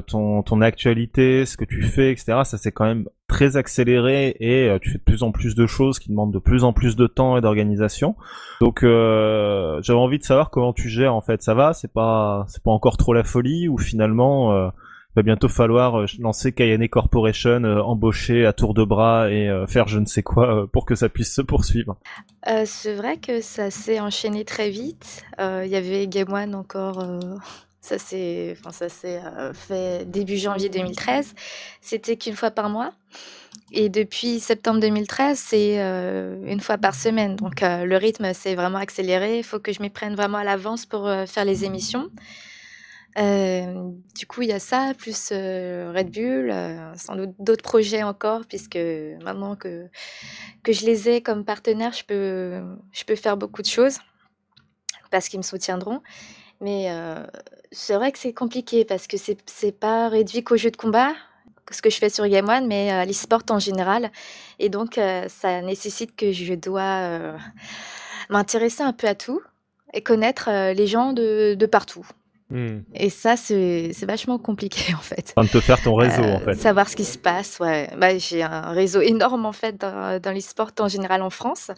ton, 0.07 0.43
ton 0.43 0.61
actualité, 0.61 1.45
ce 1.45 1.57
que 1.57 1.65
tu 1.65 1.83
fais, 1.83 2.13
etc. 2.13 2.43
Ça 2.45 2.59
c'est 2.59 2.73
quand 2.73 2.85
même 2.85 3.09
très 3.27 3.57
accéléré 3.57 4.37
et 4.39 4.79
tu 4.81 4.91
fais 4.91 4.99
de 4.99 5.03
plus 5.03 5.23
en 5.23 5.33
plus 5.33 5.55
de 5.55 5.67
choses 5.67 5.99
qui 5.99 6.11
demandent 6.11 6.33
de 6.33 6.39
plus 6.39 6.63
en 6.63 6.73
plus 6.73 6.95
de 6.95 7.07
temps 7.07 7.37
et 7.37 7.41
d'organisation. 7.41 8.15
Donc 8.61 8.81
j'avais 8.83 9.99
envie 9.99 10.19
de 10.19 10.25
savoir 10.25 10.51
comment 10.51 10.73
tu 10.73 10.89
gères 10.89 11.15
en 11.15 11.21
fait. 11.21 11.43
Ça 11.43 11.55
va? 11.55 11.73
C'est 11.73 11.93
pas 11.93 12.45
c'est 12.49 12.63
pas 12.63 12.71
encore 12.71 12.97
trop 12.97 13.13
la 13.13 13.25
folie 13.25 13.69
ou 13.69 13.79
finalement 13.79 14.71
va 15.15 15.23
bientôt 15.23 15.49
falloir 15.49 16.01
euh, 16.01 16.07
lancer 16.19 16.53
Kayane 16.53 16.89
Corporation, 16.89 17.65
euh, 17.65 17.81
embaucher 17.81 18.47
à 18.47 18.53
tour 18.53 18.75
de 18.75 18.85
bras 18.85 19.31
et 19.31 19.49
euh, 19.49 19.67
faire 19.67 19.89
je 19.89 19.99
ne 19.99 20.07
sais 20.07 20.23
quoi 20.23 20.67
pour 20.73 20.87
que 20.87 20.95
ça 20.95 21.09
puisse 21.09 21.35
se 21.35 21.43
poursuivre? 21.43 21.97
c'est 22.65 22.95
vrai 22.95 23.19
que 23.19 23.41
ça 23.41 23.71
s'est 23.71 24.01
enchaîné 24.01 24.45
très 24.45 24.71
vite. 24.71 25.25
Il 25.39 25.69
y 25.69 25.77
avait 25.77 26.07
Game 26.09 26.33
One 26.33 26.55
encore. 26.55 27.05
Ça 27.83 27.99
s'est 27.99 28.57
enfin, 28.59 28.71
ça 28.71 28.89
fait 29.53 30.09
début 30.09 30.39
janvier 30.39 30.71
2013. 30.71 31.35
C'était 31.83 32.17
qu'une 32.17 32.37
fois 32.37 32.51
par 32.51 32.71
mois. 32.71 32.95
Et 33.73 33.91
depuis 33.91 34.41
septembre 34.41 34.81
2013, 34.81 35.39
c'est 35.39 35.77
une 35.79 36.61
fois 36.61 36.79
par 36.79 36.95
semaine. 36.95 37.37
Donc 37.37 37.61
le 37.61 37.97
rythme 37.97 38.33
s'est 38.33 38.55
vraiment 38.55 38.79
accéléré. 38.79 39.39
Il 39.39 39.45
faut 39.45 39.59
que 39.59 39.73
je 39.73 39.83
m'y 39.83 39.91
prenne 39.91 40.15
vraiment 40.15 40.39
à 40.39 40.45
l'avance 40.45 40.87
pour 40.87 41.11
faire 41.27 41.45
les 41.45 41.65
émissions. 41.65 42.09
Euh, 43.19 43.91
du 44.17 44.27
coup, 44.27 44.43
il 44.43 44.49
y 44.49 44.53
a 44.53 44.59
ça, 44.59 44.93
plus 44.97 45.31
euh, 45.33 45.93
Red 45.95 46.11
Bull, 46.11 46.51
euh, 46.51 46.95
sans 46.97 47.17
doute 47.17 47.35
d'autres 47.39 47.63
projets 47.63 48.03
encore, 48.03 48.47
puisque 48.47 48.79
maintenant 49.23 49.55
que, 49.57 49.89
que 50.63 50.73
je 50.73 50.87
les 50.87 51.09
ai 51.09 51.23
comme 51.23 51.45
partenaires, 51.45 51.93
je 51.93 52.05
peux, 52.05 52.63
je 52.93 53.05
peux 53.05 53.17
faire 53.17 53.37
beaucoup 53.37 53.63
de 53.63 53.67
choses 53.67 53.99
parce 55.11 55.29
qu'ils 55.29 55.39
me 55.39 55.45
soutiendront. 55.45 56.03
Mais 56.61 56.89
c'est 57.73 57.95
vrai 57.95 58.13
que 58.13 58.19
c'est 58.19 58.33
compliqué 58.33 58.85
parce 58.85 59.07
que 59.07 59.17
c'est, 59.17 59.39
c'est 59.47 59.73
pas 59.73 60.09
réduit 60.09 60.45
qu'aux 60.45 60.57
jeux 60.57 60.71
de 60.71 60.77
combat, 60.77 61.13
ce 61.71 61.83
que 61.83 61.91
je 61.91 61.97
fais 61.97 62.11
sur 62.11 62.27
Game 62.29 62.49
One, 62.49 62.67
mais 62.67 62.91
à 62.91 63.05
l'e-sport 63.05 63.43
en 63.51 63.59
général. 63.59 64.11
Et 64.59 64.69
donc, 64.69 65.01
ça 65.29 65.63
nécessite 65.63 66.15
que 66.15 66.31
je 66.33 66.55
dois 66.55 67.35
m'intéresser 68.29 68.83
un 68.83 68.93
peu 68.93 69.07
à 69.09 69.15
tout 69.15 69.41
et 69.95 70.03
connaître 70.03 70.51
les 70.75 70.87
gens 70.87 71.13
de, 71.13 71.55
de 71.55 71.67
partout. 71.67 72.07
Hmm. 72.53 72.81
Et 72.95 73.09
ça, 73.09 73.39
c'est 73.39 73.93
vachement 74.03 74.39
compliqué 74.39 74.93
en 74.99 74.99
fait. 74.99 75.33
de 75.37 75.49
te 75.49 75.61
faire 75.61 75.81
ton 75.83 75.95
réseau 75.95 76.23
en 76.23 76.41
fait. 76.41 76.55
Savoir 76.57 76.87
ce 76.87 76.97
qui 76.97 77.07
se 77.07 77.17
passe, 77.17 77.59
ouais. 77.61 77.89
Bah, 77.97 78.19
J'ai 78.19 78.43
un 78.43 78.73
réseau 78.73 79.01
énorme 79.01 79.47
en 79.47 79.53
fait 79.53 79.81
dans, 79.81 80.21
dans 80.21 80.33
l'e-sport 80.33 80.73
en 80.79 80.89
général 80.89 81.23
en 81.23 81.31
France. 81.31 81.71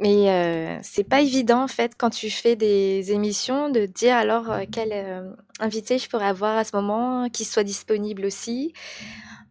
Mais 0.00 0.30
euh, 0.30 0.78
c'est 0.82 1.04
pas 1.04 1.20
évident 1.20 1.64
en 1.64 1.68
fait 1.68 1.92
quand 1.98 2.10
tu 2.10 2.30
fais 2.30 2.54
des 2.54 3.10
émissions 3.10 3.68
de 3.68 3.84
dire 3.86 4.14
alors 4.14 4.50
euh, 4.50 4.64
quel 4.70 4.90
euh, 4.92 5.30
invité 5.58 5.98
je 5.98 6.08
pourrais 6.08 6.26
avoir 6.26 6.56
à 6.56 6.64
ce 6.64 6.76
moment, 6.76 7.28
qui 7.28 7.44
soit 7.44 7.64
disponible 7.64 8.24
aussi. 8.24 8.72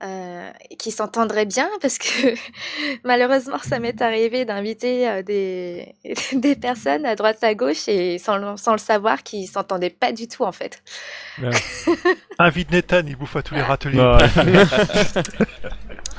Euh, 0.04 0.51
qui 0.77 0.92
s'entendraient 0.92 1.48
bien 1.48 1.68
parce 1.82 1.98
que 1.98 2.36
malheureusement 3.04 3.58
ça 3.63 3.80
m'est 3.80 4.00
arrivé 4.00 4.46
d'inviter 4.46 5.10
euh, 5.10 5.24
des, 5.24 5.96
des 6.34 6.56
personnes 6.56 7.04
à 7.04 7.16
droite 7.16 7.44
à 7.44 7.56
gauche 7.56 7.88
et 7.88 8.20
sans, 8.20 8.58
sans 8.58 8.74
le 8.74 8.77
savoir 8.77 9.24
qui 9.24 9.48
s'entendaient 9.48 9.89
pas 9.89 10.12
du 10.12 10.27
tout 10.27 10.44
en 10.44 10.51
fait. 10.51 10.84
Invite 12.38 12.70
Nathan, 12.70 13.01
il 13.08 13.16
bouffe 13.16 13.38
à 13.38 13.42
tous 13.42 13.56
les 13.56 13.63
râteliers. 13.63 14.16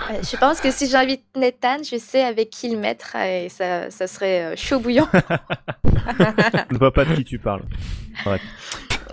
Je 0.09 0.37
pense 0.37 0.61
que 0.61 0.71
si 0.71 0.89
j'invite 0.89 1.25
Nathan, 1.37 1.79
je 1.83 1.99
sais 1.99 2.23
avec 2.23 2.51
qui 2.51 2.71
le 2.71 2.79
mettre 2.79 3.17
et 3.17 3.49
ça, 3.49 3.91
ça 3.91 4.07
serait 4.07 4.45
euh, 4.45 4.57
chaud 4.57 4.81
bouillant. 4.81 5.09
je 5.15 6.75
ne 6.75 6.79
vois 6.79 6.93
pas 6.93 7.05
de 7.05 7.15
qui 7.15 7.25
tu 7.25 7.39
parles. 7.39 7.63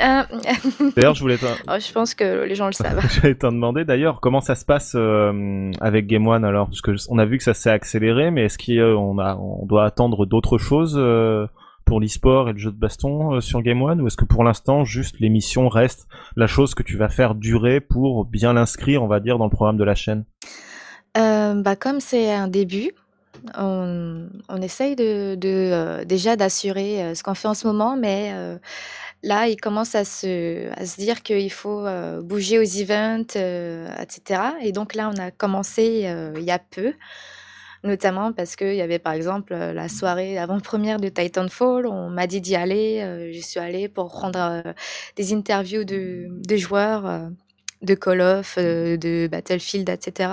Euh, 0.02 0.24
d'ailleurs, 0.96 1.14
je 1.14 1.22
voulais. 1.22 1.38
Oh, 1.70 1.74
je 1.80 1.92
pense 1.92 2.14
que 2.14 2.44
les 2.46 2.56
gens 2.56 2.68
le 2.68 2.74
savent. 2.74 3.02
J'allais 3.22 3.36
t'en 3.36 3.52
demander 3.52 3.86
d'ailleurs 3.86 4.20
comment 4.20 4.42
ça 4.42 4.56
se 4.56 4.66
passe 4.66 4.94
euh, 4.96 5.72
avec 5.80 6.08
Game 6.08 6.28
One 6.28 6.44
alors, 6.44 6.68
parce 6.68 6.82
que 6.82 6.92
on 7.10 7.18
a 7.18 7.26
vu 7.26 7.38
que 7.38 7.44
ça 7.44 7.54
s'est 7.54 7.70
accéléré, 7.70 8.32
mais 8.32 8.46
est-ce 8.46 8.58
qu'on 8.58 9.20
a, 9.20 9.36
on 9.36 9.66
doit 9.66 9.86
attendre 9.86 10.26
d'autres 10.26 10.58
choses 10.58 10.96
euh, 10.98 11.48
pour 11.86 12.00
l'e-sport 12.00 12.50
et 12.50 12.54
le 12.54 12.58
jeu 12.58 12.72
de 12.72 12.78
baston 12.78 13.40
sur 13.42 13.62
Game 13.62 13.82
One, 13.82 14.02
ou 14.02 14.08
est-ce 14.08 14.18
que 14.18 14.26
pour 14.26 14.44
l'instant 14.44 14.84
juste 14.84 15.20
l'émission 15.20 15.70
reste 15.70 16.08
la 16.36 16.48
chose 16.48 16.74
que 16.74 16.84
tu 16.84 16.98
vas 16.98 17.10
faire 17.10 17.36
durer 17.36 17.80
pour 17.80 18.26
bien 18.26 18.54
l'inscrire, 18.54 19.04
on 19.04 19.08
va 19.08 19.20
dire, 19.20 19.38
dans 19.38 19.46
le 19.46 19.52
programme 19.52 19.78
de 19.78 19.84
la 19.84 19.96
chaîne? 19.96 20.26
Bah 21.16 21.76
comme 21.76 22.00
c'est 22.00 22.32
un 22.32 22.48
début, 22.48 22.92
on, 23.58 24.28
essaye 24.62 24.96
de 24.96 25.36
déjà 26.04 26.36
d'assurer 26.36 27.16
ce 27.16 27.24
qu'on 27.24 27.36
fait 27.36 27.48
en 27.48 27.54
ce 27.54 27.68
moment, 27.68 27.96
mais 27.96 28.34
Là, 29.26 29.48
il 29.48 29.60
commence 29.60 29.96
à 29.96 30.06
se, 30.06 31.00
dire 31.00 31.24
qu'il 31.24 31.52
faut 31.52 31.84
euh, 31.84 32.22
bouger 32.22 32.60
aux 32.60 32.62
events, 32.62 33.36
euh, 33.36 33.88
etc. 34.00 34.40
Et 34.62 34.72
donc 34.72 34.94
là, 34.94 35.12
on 35.12 35.20
a 35.20 35.32
commencé 35.32 36.04
euh, 36.06 36.32
il 36.38 36.44
y 36.44 36.52
a 36.52 36.60
peu, 36.60 36.94
notamment 37.84 38.34
parce 38.34 38.56
qu'il 38.56 38.76
y 38.76 38.82
avait 38.82 39.00
par 39.00 39.14
exemple 39.14 39.56
la 39.56 39.90
soirée 39.90 40.38
avant-première 40.38 41.00
de 41.00 41.10
Titanfall. 41.10 41.88
On 41.88 42.12
m'a 42.12 42.28
dit 42.28 42.40
d'y 42.40 42.56
aller. 42.56 43.32
je 43.34 43.42
suis 43.42 43.60
allée 43.60 43.88
pour 43.90 44.12
prendre 44.12 44.62
des 45.16 45.34
interviews 45.34 45.86
de 45.86 46.56
joueurs 46.56 47.32
de 47.82 47.96
Call 47.96 48.22
of, 48.22 48.60
de 48.60 49.28
Battlefield, 49.28 49.90
etc. 49.90 50.30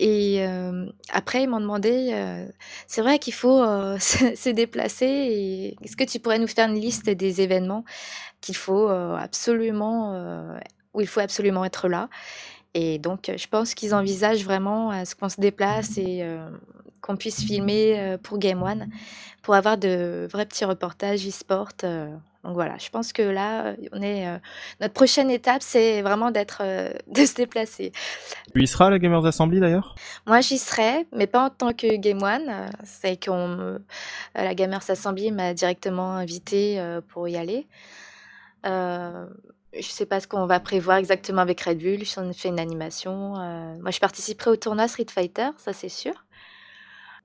Et 0.00 0.46
euh, 0.46 0.86
après, 1.10 1.42
ils 1.42 1.48
m'ont 1.48 1.60
demandé, 1.60 2.10
euh, 2.12 2.46
c'est 2.86 3.02
vrai 3.02 3.18
qu'il 3.18 3.34
faut 3.34 3.60
euh, 3.60 3.98
se, 3.98 4.48
déplacer. 4.48 5.76
Est-ce 5.82 5.96
que 5.96 6.04
tu 6.04 6.20
pourrais 6.20 6.38
nous 6.38 6.46
faire 6.46 6.68
une 6.68 6.78
liste 6.78 7.10
des 7.10 7.40
événements 7.40 7.84
qu'il 8.40 8.54
faut 8.54 8.88
absolument, 8.88 10.56
où 10.94 11.00
il 11.00 11.08
faut 11.08 11.18
absolument 11.18 11.64
être 11.64 11.88
là? 11.88 12.08
Et 12.74 13.00
donc, 13.00 13.32
je 13.36 13.46
pense 13.48 13.74
qu'ils 13.74 13.92
envisagent 13.92 14.44
vraiment 14.44 14.90
à 14.90 15.04
ce 15.04 15.16
qu'on 15.16 15.28
se 15.28 15.40
déplace 15.40 15.98
et 15.98 16.24
qu'on 17.00 17.16
puisse 17.16 17.42
filmer 17.42 18.16
pour 18.22 18.38
Game 18.38 18.62
One, 18.62 18.88
pour 19.42 19.56
avoir 19.56 19.76
de 19.76 20.28
vrais 20.30 20.46
petits 20.46 20.64
reportages 20.64 21.26
e-sport 21.26 21.70
donc 22.44 22.54
voilà, 22.54 22.78
je 22.78 22.88
pense 22.88 23.12
que 23.12 23.22
là, 23.22 23.74
on 23.92 24.00
est, 24.00 24.28
euh, 24.28 24.38
notre 24.80 24.94
prochaine 24.94 25.30
étape, 25.30 25.60
c'est 25.60 26.02
vraiment 26.02 26.30
d'être, 26.30 26.62
euh, 26.62 26.90
de 27.08 27.24
se 27.24 27.34
déplacer. 27.34 27.92
Tu 28.54 28.62
y 28.62 28.66
seras 28.66 28.90
la 28.90 28.98
Gamers 28.98 29.26
Assembly 29.26 29.58
d'ailleurs? 29.60 29.96
Moi, 30.26 30.40
j'y 30.40 30.58
serai, 30.58 31.06
mais 31.12 31.26
pas 31.26 31.46
en 31.46 31.50
tant 31.50 31.72
que 31.72 31.96
Game 31.96 32.22
One. 32.22 32.70
C'est 32.84 33.22
qu'on, 33.22 33.78
la 34.34 34.54
Gamers 34.54 34.88
Assembly 34.88 35.32
m'a 35.32 35.52
directement 35.52 36.12
invité 36.12 36.80
pour 37.08 37.28
y 37.28 37.36
aller. 37.36 37.66
Euh, 38.66 39.26
je 39.78 39.86
sais 39.86 40.06
pas 40.06 40.20
ce 40.20 40.26
qu'on 40.26 40.46
va 40.46 40.60
prévoir 40.60 40.96
exactement 40.96 41.42
avec 41.42 41.60
Red 41.60 41.78
Bull. 41.78 42.04
J'en 42.04 42.28
ai 42.28 42.34
fait 42.34 42.48
une 42.48 42.60
animation. 42.60 43.34
moi, 43.80 43.90
je 43.90 43.98
participerai 43.98 44.50
au 44.50 44.56
tournoi 44.56 44.86
Street 44.88 45.06
Fighter, 45.10 45.50
ça 45.58 45.72
c'est 45.72 45.88
sûr. 45.88 46.12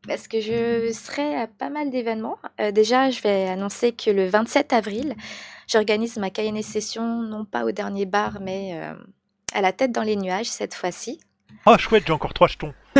Parce 0.07 0.27
que 0.27 0.41
je 0.41 0.91
serai 0.91 1.35
à 1.35 1.47
pas 1.47 1.69
mal 1.69 1.89
d'événements. 1.89 2.37
Euh, 2.59 2.71
déjà, 2.71 3.09
je 3.09 3.21
vais 3.21 3.47
annoncer 3.47 3.93
que 3.93 4.09
le 4.09 4.27
27 4.27 4.73
avril, 4.73 5.15
j'organise 5.67 6.17
ma 6.17 6.29
Cayenne 6.29 6.61
Session, 6.61 7.21
non 7.21 7.45
pas 7.45 7.63
au 7.63 7.71
dernier 7.71 8.05
bar, 8.05 8.39
mais 8.41 8.71
euh, 8.73 8.93
à 9.53 9.61
la 9.61 9.71
tête 9.71 9.93
dans 9.93 10.01
les 10.01 10.17
nuages 10.17 10.47
cette 10.47 10.73
fois-ci. 10.73 11.21
Oh, 11.65 11.77
chouette, 11.77 12.03
j'ai 12.05 12.11
encore 12.11 12.33
trois 12.33 12.49
jetons. 12.49 12.73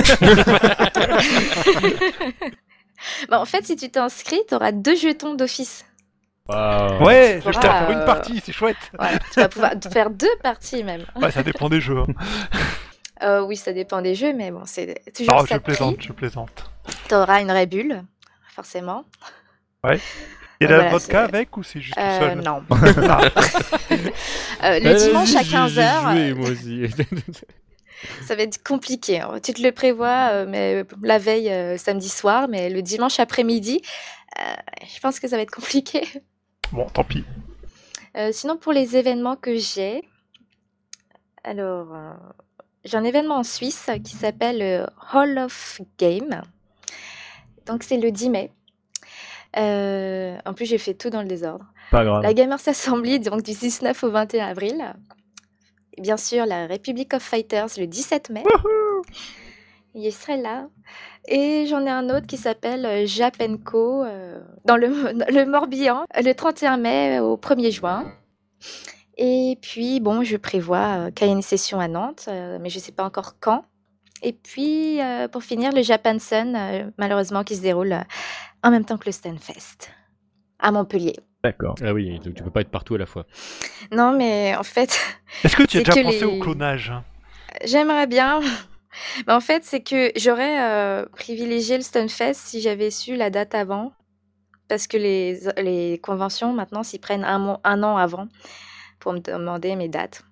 bah, 3.30 3.42
en 3.42 3.46
fait, 3.46 3.66
si 3.66 3.76
tu 3.76 3.90
t'inscris, 3.90 4.40
tu 4.48 4.56
auras 4.56 4.72
deux 4.72 4.96
jetons 4.96 5.34
d'office. 5.34 5.86
Ouais, 6.50 7.42
je 7.46 7.60
t'ai 7.60 7.68
pour 7.68 7.92
une 7.92 8.06
partie, 8.06 8.42
c'est 8.44 8.54
chouette. 8.54 8.78
tu 9.34 9.40
vas 9.40 9.50
pouvoir 9.50 9.72
faire 9.92 10.10
deux 10.10 10.36
parties 10.42 10.84
même. 10.84 11.06
Ouais, 11.16 11.32
ça 11.32 11.44
dépend 11.44 11.68
des 11.68 11.82
jeux. 11.82 12.00
Hein. 12.00 12.08
Euh, 13.22 13.42
oui, 13.42 13.56
ça 13.56 13.72
dépend 13.74 14.02
des 14.02 14.16
jeux, 14.16 14.34
mais 14.34 14.52
bon, 14.52 14.64
c'est 14.66 15.02
toujours 15.16 15.40
oh, 15.42 15.46
ça. 15.46 15.56
Je 15.56 15.60
plaisante, 15.60 16.02
je 16.02 16.12
plaisante. 16.12 16.73
T'auras 17.14 17.42
une 17.42 17.52
rébule, 17.52 18.02
forcément. 18.56 19.06
Ouais. 19.84 20.00
Il 20.60 20.64
y 20.64 20.66
a 20.66 20.78
de 20.78 20.82
la 20.82 20.90
vodka 20.90 21.26
avec 21.26 21.56
ou 21.56 21.62
c'est 21.62 21.80
juste 21.80 21.96
euh, 21.96 22.20
seul? 22.20 22.42
Non. 22.42 22.64
euh, 22.72 24.80
le 24.80 24.98
dimanche 24.98 25.36
à 25.36 25.44
15h. 25.44 26.34
moi 26.34 26.50
aussi. 26.50 26.90
ça 28.24 28.36
va 28.36 28.42
être 28.42 28.64
compliqué. 28.64 29.20
Hein. 29.20 29.40
Tu 29.44 29.54
te 29.54 29.62
le 29.62 29.72
prévois, 29.72 30.30
euh, 30.32 30.48
mais 30.50 30.84
la 31.04 31.20
veille, 31.20 31.52
euh, 31.52 31.78
samedi 31.78 32.10
soir, 32.10 32.48
mais 32.48 32.72
le 32.72 32.82
dimanche 32.82 33.20
après-midi, 33.20 33.84
je 34.36 35.00
pense 35.00 35.20
que 35.20 35.28
ça 35.28 35.36
va 35.36 35.44
être 35.44 35.54
compliqué. 35.54 36.08
Bon, 36.72 36.88
tant 36.88 37.04
pis. 37.04 37.24
sinon, 38.32 38.58
pour 38.58 38.74
les 38.74 38.98
événements 38.98 39.36
que 39.36 39.56
j'ai, 39.56 40.02
alors, 41.44 41.96
j'ai 42.84 42.98
un 42.98 43.04
événement 43.04 43.36
en 43.36 43.44
Suisse 43.44 43.92
qui 44.04 44.16
s'appelle 44.16 44.90
Hall 45.14 45.38
of 45.38 45.80
Game. 46.00 46.42
Donc 47.66 47.84
c'est 47.84 47.98
le 47.98 48.12
10 48.12 48.30
mai. 48.30 48.52
Euh, 49.58 50.38
en 50.46 50.54
plus, 50.54 50.66
j'ai 50.66 50.78
fait 50.78 50.94
tout 50.94 51.10
dans 51.10 51.22
le 51.22 51.28
désordre. 51.28 51.66
Pas 51.92 52.04
grave. 52.04 52.24
La 52.24 52.34
Gamers 52.34 52.68
Assembly, 52.68 53.20
donc 53.20 53.44
du 53.44 53.52
19 53.52 54.04
au 54.04 54.10
21 54.10 54.48
avril. 54.48 54.94
Et 55.96 56.02
bien 56.02 56.18
sûr, 56.18 56.46
la 56.46 56.68
Republic 56.68 57.14
of 57.14 57.22
Fighters 57.22 57.68
le 57.78 57.86
17 57.86 58.30
mai. 58.32 58.44
Il 59.96 60.12
serait 60.12 60.38
là. 60.38 60.68
Et 61.28 61.68
j'en 61.68 61.86
ai 61.86 61.90
un 61.90 62.10
autre 62.10 62.26
qui 62.26 62.38
s'appelle 62.38 62.86
euh, 62.86 63.06
Japenco 63.06 64.04
euh, 64.04 64.42
dans 64.66 64.76
le, 64.76 64.88
le 65.32 65.46
Morbihan 65.46 66.06
le 66.16 66.34
31 66.34 66.78
mai 66.78 67.20
au 67.20 67.38
1er 67.38 67.72
juin. 67.72 68.12
Et 69.18 69.60
puis, 69.62 70.00
bon, 70.00 70.24
je 70.24 70.36
prévois 70.38 71.12
qu'il 71.12 71.28
y 71.28 71.30
ait 71.30 71.34
une 71.34 71.44
session 71.44 71.80
à 71.80 71.88
Nantes, 71.88 72.28
mais 72.60 72.70
je 72.70 72.80
ne 72.80 72.84
sais 72.84 72.92
pas 72.92 73.04
encore 73.04 73.36
quand. 73.40 73.64
Et 74.24 74.34
puis, 74.34 75.00
pour 75.32 75.44
finir, 75.44 75.72
le 75.74 75.84
Japan 75.84 76.18
Sun, 76.18 76.92
malheureusement, 76.98 77.44
qui 77.44 77.56
se 77.56 77.62
déroule 77.62 77.96
en 78.64 78.72
même 78.72 78.86
temps 78.86 78.98
que 78.98 79.06
le 79.06 79.12
Stunfest 79.12 79.92
à 80.60 80.72
Montpellier. 80.72 81.18
D'accord. 81.44 81.76
Ah 81.84 81.94
oui, 81.94 82.20
donc 82.20 82.36
tu 82.36 82.44
peux 82.44 82.50
pas 82.50 82.62
être 82.62 82.72
partout 82.72 82.96
à 82.96 82.98
la 82.98 83.06
fois. 83.06 83.26
Non, 83.92 84.16
mais 84.16 84.56
en 84.56 84.64
fait. 84.64 84.98
Est-ce 85.44 85.58
que 85.58 85.64
tu 85.64 85.78
as 85.78 85.84
déjà 85.84 86.02
pensé 86.02 86.24
au 86.24 86.40
clonage 86.40 86.94
J'aimerais 87.66 88.08
bien. 88.08 88.40
Mais 89.28 89.34
en 89.34 89.42
fait, 89.42 89.64
c'est 89.64 89.82
que 89.82 90.12
j'aurais 90.16 90.62
euh, 90.62 91.06
privilégié 91.18 91.78
le 91.78 91.84
Stunfest 91.84 92.36
si 92.36 92.62
j'avais 92.62 92.92
su 92.92 93.16
la 93.16 93.32
date 93.32 93.56
avant. 93.56 93.92
Parce 94.70 94.86
que 94.86 94.98
les, 94.98 95.40
les 95.58 96.00
conventions, 96.00 96.54
maintenant, 96.54 96.84
s'y 96.84 97.00
prennent 97.00 97.26
un, 97.26 97.60
un 97.64 97.84
an 97.84 97.98
avant 97.98 98.28
pour 99.00 99.14
me 99.14 99.20
demander 99.20 99.76
mes 99.76 99.90
dates. 99.90 100.24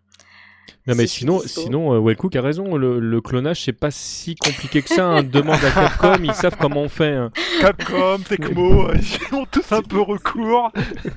Non 0.88 0.96
mais 0.96 1.06
sinon, 1.06 1.40
sinon, 1.46 1.94
euh, 1.94 2.00
Wellcook 2.00 2.36
a 2.36 2.42
raison. 2.42 2.76
Le, 2.76 3.22
clonage 3.22 3.62
c'est 3.62 3.74
pas 3.74 3.92
si 3.92 4.36
compliqué 4.36 4.82
que 4.82 4.90
ça. 4.90 5.06
Hein. 5.06 5.24
Demande 5.24 5.64
à 5.64 5.72
Capcom, 5.72 6.24
ils 6.24 6.34
savent 6.34 6.58
comment 6.60 6.82
on 6.82 6.90
fait. 6.90 7.14
Hein. 7.14 7.32
Capcom, 7.60 8.20
Tecmo, 8.28 8.92
ils 8.94 9.36
ont 9.36 9.46
tous 9.46 9.72
un 9.72 9.84
peu 9.84 10.02
recours. 10.02 10.72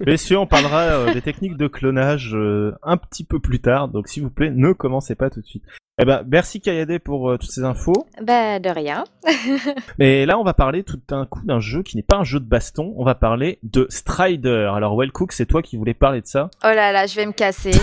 Messieurs, 0.06 0.38
on 0.38 0.46
parlera 0.46 0.80
euh, 0.82 1.14
des 1.14 1.22
techniques 1.22 1.56
de 1.56 1.66
clonage 1.66 2.34
euh, 2.34 2.72
un 2.82 2.98
petit 2.98 3.24
peu 3.24 3.40
plus 3.40 3.60
tard. 3.60 3.88
Donc 3.88 4.08
s'il 4.08 4.22
vous 4.22 4.30
plaît, 4.30 4.50
ne 4.50 4.72
commencez 4.72 5.14
pas 5.14 5.30
tout 5.30 5.40
de 5.40 5.46
suite. 5.46 5.64
Eh 5.96 6.04
ben, 6.04 6.24
merci 6.26 6.60
Kayade 6.60 6.98
pour 6.98 7.30
euh, 7.30 7.38
toutes 7.38 7.52
ces 7.52 7.62
infos. 7.62 8.08
Bah, 8.20 8.58
de 8.58 8.68
rien. 8.68 9.04
Mais 10.00 10.26
là, 10.26 10.40
on 10.40 10.42
va 10.42 10.52
parler 10.52 10.82
tout 10.82 10.98
d'un 11.06 11.24
coup 11.24 11.40
d'un 11.44 11.60
jeu 11.60 11.84
qui 11.84 11.96
n'est 11.96 12.02
pas 12.02 12.16
un 12.16 12.24
jeu 12.24 12.40
de 12.40 12.44
baston. 12.44 12.92
On 12.96 13.04
va 13.04 13.14
parler 13.14 13.60
de 13.62 13.86
Strider. 13.90 14.68
Alors, 14.74 14.96
Wellcook, 14.98 15.30
c'est 15.30 15.46
toi 15.46 15.62
qui 15.62 15.76
voulais 15.76 15.94
parler 15.94 16.20
de 16.20 16.26
ça 16.26 16.50
Oh 16.64 16.66
là 16.74 16.90
là, 16.90 17.06
je 17.06 17.14
vais 17.14 17.26
me 17.26 17.32
casser. 17.32 17.70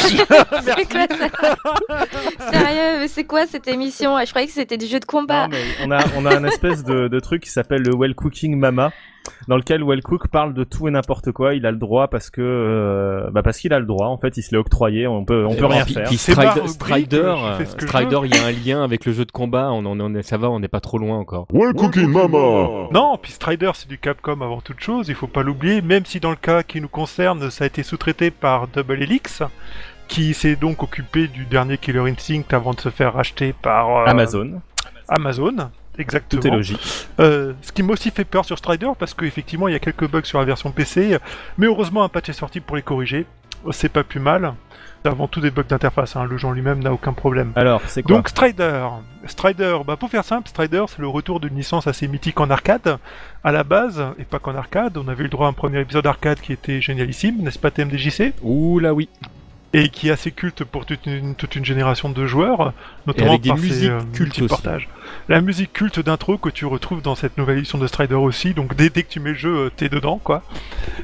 c'est 0.00 0.26
quoi 0.90 1.06
ça 1.08 2.50
Sérieux, 2.50 2.98
mais 2.98 3.08
c'est 3.08 3.24
quoi 3.24 3.46
cette 3.46 3.68
émission? 3.68 4.18
Je 4.18 4.30
croyais 4.30 4.48
que 4.48 4.52
c'était 4.52 4.76
du 4.76 4.86
jeu 4.86 4.98
de 4.98 5.04
combat. 5.04 5.46
Non, 5.46 5.52
mais 5.52 5.86
on 5.86 5.90
a, 5.92 6.02
on 6.16 6.26
a 6.26 6.36
un 6.36 6.42
espèce 6.42 6.82
de, 6.82 7.06
de 7.06 7.20
truc 7.20 7.44
qui 7.44 7.50
s'appelle 7.50 7.82
le 7.82 7.94
Well 7.94 8.16
Cooking 8.16 8.58
Mama 8.58 8.90
dans 9.48 9.56
lequel 9.56 9.82
Wellcook 9.82 10.28
parle 10.28 10.54
de 10.54 10.64
tout 10.64 10.88
et 10.88 10.90
n'importe 10.90 11.32
quoi. 11.32 11.54
Il 11.54 11.66
a 11.66 11.70
le 11.70 11.78
droit 11.78 12.08
parce 12.08 12.30
que, 12.30 12.40
euh, 12.40 13.30
bah 13.30 13.42
parce 13.42 13.58
qu'il 13.58 13.72
a 13.72 13.78
le 13.78 13.86
droit. 13.86 14.06
En 14.06 14.18
fait, 14.18 14.36
il 14.36 14.42
se 14.42 14.52
l'est 14.52 14.58
octroyé. 14.58 15.06
On 15.06 15.24
peut, 15.24 15.46
on 15.46 15.54
peut 15.54 15.66
rien 15.66 15.84
faire. 15.84 16.06
Strider, 16.12 16.66
Strider, 16.66 17.34
Strider, 17.66 18.20
il 18.24 18.34
y 18.34 18.38
a 18.38 18.46
un 18.46 18.52
lien 18.52 18.84
avec 18.84 19.04
le 19.04 19.12
jeu 19.12 19.24
de 19.24 19.32
combat. 19.32 19.70
On, 19.72 19.84
on, 19.84 20.14
est, 20.14 20.22
ça 20.22 20.36
va, 20.36 20.50
on 20.50 20.60
n'est 20.60 20.68
pas 20.68 20.80
trop 20.80 20.98
loin 20.98 21.18
encore. 21.18 21.46
Wellcooking 21.52 22.08
Mama. 22.08 22.88
Non, 22.92 23.18
puis 23.20 23.32
Strider, 23.32 23.70
c'est 23.74 23.88
du 23.88 23.98
Capcom 23.98 24.40
avant 24.40 24.60
toute 24.60 24.80
chose. 24.80 25.08
Il 25.08 25.14
faut 25.14 25.26
pas 25.26 25.42
l'oublier. 25.42 25.82
Même 25.82 26.04
si 26.04 26.20
dans 26.20 26.30
le 26.30 26.36
cas 26.36 26.62
qui 26.62 26.80
nous 26.80 26.88
concerne, 26.88 27.50
ça 27.50 27.64
a 27.64 27.66
été 27.66 27.82
sous-traité 27.82 28.30
par 28.30 28.68
Double 28.68 29.02
Helix 29.02 29.42
qui 30.08 30.34
s'est 30.34 30.56
donc 30.56 30.82
occupé 30.82 31.26
du 31.26 31.46
dernier 31.46 31.78
Killer 31.78 32.10
Instinct 32.10 32.44
avant 32.50 32.74
de 32.74 32.80
se 32.80 32.90
faire 32.90 33.14
racheter 33.14 33.54
par 33.54 33.88
euh, 33.96 34.04
Amazon. 34.06 34.60
Amazon. 35.08 35.70
Exactement. 35.98 36.40
Tout 36.40 36.48
est 36.48 36.50
logique. 36.50 37.08
Euh, 37.20 37.52
ce 37.62 37.72
qui 37.72 37.82
m'a 37.82 37.92
aussi 37.92 38.10
fait 38.10 38.24
peur 38.24 38.44
sur 38.44 38.58
Strider, 38.58 38.90
parce 38.98 39.14
qu'effectivement, 39.14 39.68
il 39.68 39.72
y 39.72 39.76
a 39.76 39.80
quelques 39.80 40.08
bugs 40.08 40.24
sur 40.24 40.38
la 40.38 40.44
version 40.44 40.70
PC, 40.70 41.18
mais 41.58 41.66
heureusement, 41.66 42.02
un 42.02 42.08
patch 42.08 42.30
est 42.30 42.34
sorti 42.34 42.60
pour 42.60 42.76
les 42.76 42.82
corriger. 42.82 43.26
C'est 43.70 43.90
pas 43.90 44.02
plus 44.02 44.20
mal. 44.20 44.54
Avant 45.04 45.26
tout 45.26 45.40
des 45.40 45.50
bugs 45.50 45.64
d'interface, 45.64 46.14
hein. 46.14 46.24
le 46.24 46.36
jeu 46.36 46.48
lui-même 46.52 46.80
n'a 46.80 46.92
aucun 46.92 47.12
problème. 47.12 47.52
Alors, 47.56 47.82
c'est 47.86 48.04
quoi 48.04 48.16
Donc 48.16 48.28
Strider. 48.28 48.86
Strider, 49.26 49.78
bah 49.84 49.96
pour 49.96 50.08
faire 50.08 50.24
simple, 50.24 50.48
Strider 50.48 50.84
c'est 50.88 51.00
le 51.00 51.08
retour 51.08 51.40
d'une 51.40 51.56
licence 51.56 51.88
assez 51.88 52.06
mythique 52.06 52.38
en 52.38 52.50
arcade. 52.50 52.98
À 53.42 53.50
la 53.50 53.64
base, 53.64 54.00
et 54.18 54.24
pas 54.24 54.38
qu'en 54.38 54.54
arcade, 54.54 54.96
on 54.96 55.08
avait 55.08 55.22
eu 55.22 55.24
le 55.24 55.28
droit 55.28 55.46
à 55.46 55.50
un 55.50 55.54
premier 55.54 55.80
épisode 55.80 56.06
arcade 56.06 56.40
qui 56.40 56.52
était 56.52 56.80
génialissime, 56.80 57.42
n'est-ce 57.42 57.58
pas 57.58 57.72
TMDJC 57.72 58.34
Ouh 58.42 58.78
là 58.78 58.94
oui 58.94 59.08
et 59.74 59.88
qui 59.88 60.08
est 60.08 60.10
assez 60.10 60.30
culte 60.30 60.64
pour 60.64 60.84
toute 60.84 61.06
une, 61.06 61.34
toute 61.34 61.56
une 61.56 61.64
génération 61.64 62.10
de 62.10 62.26
joueurs, 62.26 62.72
notamment 63.06 63.32
avec 63.32 63.46
par 63.46 63.56
des 63.56 63.62
musiques 63.62 63.90
euh, 63.90 64.00
cultes 64.12 64.46
portages. 64.46 64.88
La 65.28 65.40
musique 65.40 65.72
culte 65.72 66.00
d'intro 66.00 66.36
que 66.36 66.48
tu 66.48 66.66
retrouves 66.66 67.02
dans 67.02 67.14
cette 67.14 67.38
nouvelle 67.38 67.58
édition 67.58 67.78
de 67.78 67.86
Strider 67.86 68.14
aussi, 68.14 68.54
donc 68.54 68.74
dès, 68.74 68.90
dès 68.90 69.02
que 69.02 69.08
tu 69.08 69.20
mets 69.20 69.30
le 69.30 69.36
jeu, 69.36 69.56
euh, 69.56 69.70
t'es 69.74 69.88
dedans, 69.88 70.18
quoi. 70.22 70.42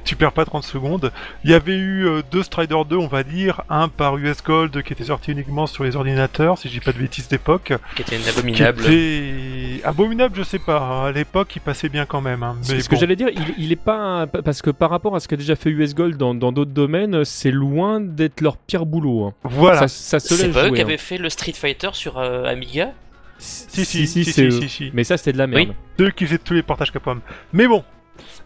Tu 0.04 0.16
perds 0.16 0.32
pas 0.32 0.44
30 0.44 0.64
secondes. 0.64 1.12
Il 1.44 1.50
y 1.50 1.54
avait 1.54 1.76
eu 1.76 2.06
euh, 2.06 2.22
deux 2.30 2.42
Strider 2.42 2.76
2, 2.88 2.96
on 2.96 3.06
va 3.06 3.22
dire, 3.22 3.62
un 3.70 3.88
par 3.88 4.16
US 4.16 4.42
Gold 4.42 4.82
qui 4.82 4.92
était 4.92 5.04
sorti 5.04 5.32
uniquement 5.32 5.66
sur 5.66 5.84
les 5.84 5.94
ordinateurs, 5.96 6.58
si 6.58 6.68
j'ai 6.68 6.80
pas 6.80 6.92
de 6.92 6.98
bêtises 6.98 7.28
d'époque. 7.28 7.72
Qui 7.94 8.02
était 8.02 8.18
abominable. 8.28 8.82
Qui 8.82 9.80
Abominable, 9.84 10.34
je 10.36 10.42
sais 10.42 10.58
pas. 10.58 11.06
À 11.06 11.12
l'époque, 11.12 11.54
il 11.56 11.60
passait 11.60 11.88
bien 11.88 12.04
quand 12.04 12.20
même. 12.20 12.42
Hein. 12.42 12.56
Mais 12.68 12.80
ce 12.80 12.88
que 12.88 12.96
j'allais 12.96 13.16
dire, 13.16 13.28
il, 13.28 13.54
il, 13.64 13.72
est 13.72 13.76
pas 13.76 14.26
parce 14.26 14.62
que 14.62 14.70
par 14.70 14.90
rapport 14.90 15.14
à 15.14 15.20
ce 15.20 15.28
qu'a 15.28 15.36
déjà 15.36 15.54
fait 15.56 15.70
US 15.70 15.94
Gold 15.94 16.16
dans 16.16 16.34
d'autres 16.34 16.72
domaines, 16.72 17.24
c'est 17.24 17.50
loin 17.50 18.00
d'être 18.00 18.40
leur 18.40 18.56
pire 18.56 18.86
boulot. 18.86 19.26
Hein. 19.26 19.34
Voilà. 19.44 19.88
Ça, 19.88 20.18
se 20.18 20.34
C'est 20.34 20.48
pas 20.48 20.66
eux 20.66 20.72
qui 20.72 20.80
hein. 20.80 20.84
avaient 20.84 20.96
fait 20.96 21.18
le 21.18 21.30
Street 21.30 21.52
Fighter 21.52 21.87
sur 21.94 22.18
euh, 22.18 22.44
Amiga 22.44 22.92
si 23.38 23.84
si 23.84 24.06
si, 24.06 24.24
si, 24.24 24.68
si, 24.68 24.90
Mais 24.94 25.04
ça, 25.04 25.16
c'était 25.16 25.32
de 25.32 25.38
la 25.38 25.46
merde. 25.46 25.74
Deux 25.96 26.10
qui 26.10 26.26
faisaient 26.26 26.38
tous 26.38 26.54
les 26.54 26.62
portages 26.62 26.90
Capcom. 26.90 27.20
Mais 27.52 27.68
bon, 27.68 27.84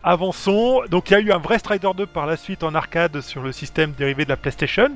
avançons. 0.02 0.82
Donc 0.90 1.10
il 1.10 1.14
y 1.14 1.16
a 1.16 1.20
eu 1.20 1.32
un 1.32 1.38
vrai 1.38 1.58
Strider 1.58 1.90
2 1.96 2.06
par 2.06 2.26
la 2.26 2.36
suite 2.36 2.62
en 2.62 2.74
arcade 2.74 3.20
sur 3.20 3.42
le 3.42 3.52
système 3.52 3.92
dérivé 3.92 4.24
de 4.24 4.28
la 4.28 4.36
PlayStation, 4.36 4.90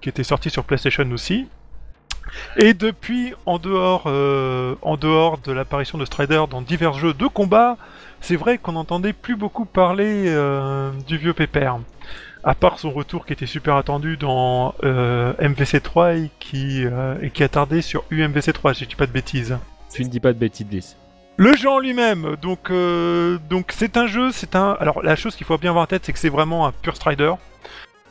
qui 0.00 0.08
était 0.08 0.24
sorti 0.24 0.50
sur 0.50 0.64
PlayStation 0.64 1.10
aussi. 1.12 1.46
Et 2.56 2.74
depuis, 2.74 3.34
en 3.44 3.58
dehors, 3.58 4.04
euh, 4.06 4.74
en 4.82 4.96
dehors 4.96 5.38
de 5.38 5.52
l'apparition 5.52 5.96
de 5.96 6.04
Strider 6.04 6.44
dans 6.50 6.60
divers 6.60 6.94
jeux 6.94 7.14
de 7.14 7.26
combat, 7.26 7.76
c'est 8.20 8.36
vrai 8.36 8.58
qu'on 8.58 8.72
n'entendait 8.72 9.12
plus 9.12 9.36
beaucoup 9.36 9.64
parler 9.64 10.24
euh, 10.26 10.90
du 11.06 11.18
vieux 11.18 11.34
pépère 11.34 11.78
à 12.46 12.54
part 12.54 12.78
son 12.78 12.92
retour 12.92 13.26
qui 13.26 13.32
était 13.32 13.44
super 13.44 13.74
attendu 13.74 14.16
dans 14.16 14.72
euh, 14.84 15.32
MVC3 15.34 16.24
et 16.24 16.30
qui, 16.38 16.86
euh, 16.86 17.16
et 17.20 17.30
qui 17.30 17.42
a 17.42 17.48
tardé 17.48 17.82
sur 17.82 18.04
UMVC3, 18.12 18.72
si 18.72 18.84
je 18.84 18.88
dis 18.88 18.94
pas 18.94 19.08
de 19.08 19.12
bêtises. 19.12 19.58
Tu 19.92 20.04
ne 20.04 20.08
dis 20.08 20.20
pas 20.20 20.32
de 20.32 20.38
bêtises, 20.38 20.96
Le 21.38 21.56
jeu 21.56 21.68
en 21.68 21.80
lui-même, 21.80 22.36
donc 22.40 22.70
euh, 22.70 23.38
donc 23.50 23.72
c'est 23.72 23.96
un 23.96 24.06
jeu, 24.06 24.30
c'est 24.30 24.54
un. 24.54 24.76
Alors 24.78 25.02
la 25.02 25.16
chose 25.16 25.34
qu'il 25.34 25.44
faut 25.44 25.58
bien 25.58 25.70
avoir 25.70 25.84
en 25.84 25.86
tête, 25.86 26.04
c'est 26.04 26.12
que 26.12 26.18
c'est 26.18 26.28
vraiment 26.28 26.66
un 26.66 26.72
pur 26.72 26.94
Strider. 26.94 27.32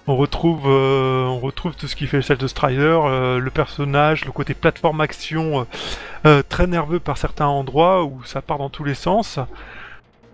On 0.08 0.18
retrouve, 0.18 0.68
on 0.68 1.40
retrouve 1.40 1.76
tout 1.76 1.88
ce 1.88 1.96
qui 1.96 2.06
fait 2.06 2.18
le 2.18 2.24
sel 2.24 2.38
de 2.38 2.46
Strider, 2.46 3.00
le 3.40 3.50
personnage, 3.50 4.26
le 4.26 4.32
côté 4.32 4.54
plateforme 4.54 5.02
action 5.02 5.66
très 6.48 6.68
nerveux 6.68 7.00
par 7.00 7.18
certains 7.18 7.48
endroits 7.48 8.04
où 8.04 8.24
ça 8.24 8.44
part 8.44 8.60
dans 8.60 8.70
tous 8.70 8.84
les 8.84 8.94
sens. 8.94 9.40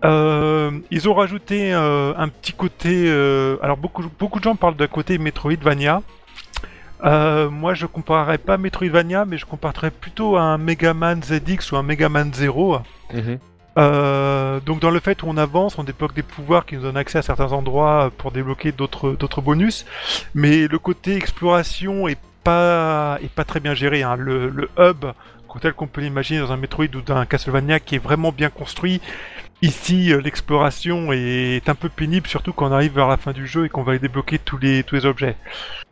Euh, 0.04 0.70
ils 0.90 1.08
ont 1.08 1.14
rajouté 1.14 1.72
euh, 1.72 2.12
un 2.16 2.28
petit 2.28 2.52
côté. 2.52 3.04
Euh, 3.06 3.56
alors 3.62 3.76
beaucoup, 3.76 4.04
beaucoup 4.18 4.38
de 4.38 4.44
gens 4.44 4.56
parlent 4.56 4.76
d'un 4.76 4.88
côté 4.88 5.18
Metroidvania. 5.18 6.02
moi, 7.02 7.74
je 7.74 7.86
comparerais 7.86 8.38
pas 8.38 8.56
Metroidvania, 8.56 9.24
mais 9.24 9.38
je 9.38 9.46
comparerais 9.46 9.90
plutôt 9.90 10.36
à 10.36 10.42
un 10.42 10.58
Mega 10.58 10.94
Man 10.94 11.22
ZX 11.22 11.72
ou 11.72 11.76
un 11.76 11.82
Mega 11.82 12.08
Man 12.08 12.32
Zero. 12.32 12.78
Mhm. 13.12 13.38
donc 14.66 14.80
dans 14.80 14.90
le 14.90 15.00
fait 15.00 15.22
où 15.22 15.26
on 15.28 15.36
avance, 15.36 15.78
on 15.78 15.84
débloque 15.84 16.14
des 16.14 16.22
pouvoirs 16.22 16.66
qui 16.66 16.76
nous 16.76 16.82
donnent 16.82 16.96
accès 16.96 17.18
à 17.18 17.22
certains 17.22 17.52
endroits 17.52 18.10
pour 18.18 18.32
débloquer 18.32 18.72
d'autres 18.72 19.12
d'autres 19.12 19.40
bonus, 19.40 19.86
mais 20.34 20.66
le 20.66 20.78
côté 20.78 21.14
exploration 21.16 22.08
est 22.08 22.18
pas 22.42 23.18
est 23.22 23.30
pas 23.30 23.44
très 23.44 23.60
bien 23.60 23.74
géré. 23.74 24.02
Hein. 24.02 24.16
Le, 24.16 24.48
le 24.48 24.68
hub 24.78 25.04
tel 25.60 25.72
qu'on 25.72 25.86
peut 25.86 26.00
l'imaginer 26.00 26.40
dans 26.40 26.52
un 26.52 26.56
Metroid 26.56 26.86
ou 26.94 27.00
dans 27.00 27.16
un 27.16 27.26
Castlevania 27.26 27.80
qui 27.80 27.96
est 27.96 28.02
vraiment 28.02 28.32
bien 28.32 28.50
construit, 28.50 29.00
Ici, 29.62 30.12
euh, 30.12 30.20
l'exploration 30.20 31.12
est 31.12 31.68
un 31.68 31.76
peu 31.76 31.88
pénible, 31.88 32.26
surtout 32.26 32.52
quand 32.52 32.68
on 32.68 32.72
arrive 32.72 32.94
vers 32.94 33.06
la 33.06 33.16
fin 33.16 33.32
du 33.32 33.46
jeu 33.46 33.66
et 33.66 33.68
qu'on 33.68 33.84
va 33.84 33.96
débloquer 33.96 34.40
tous 34.40 34.58
les, 34.58 34.82
tous 34.82 34.96
les 34.96 35.06
objets. 35.06 35.36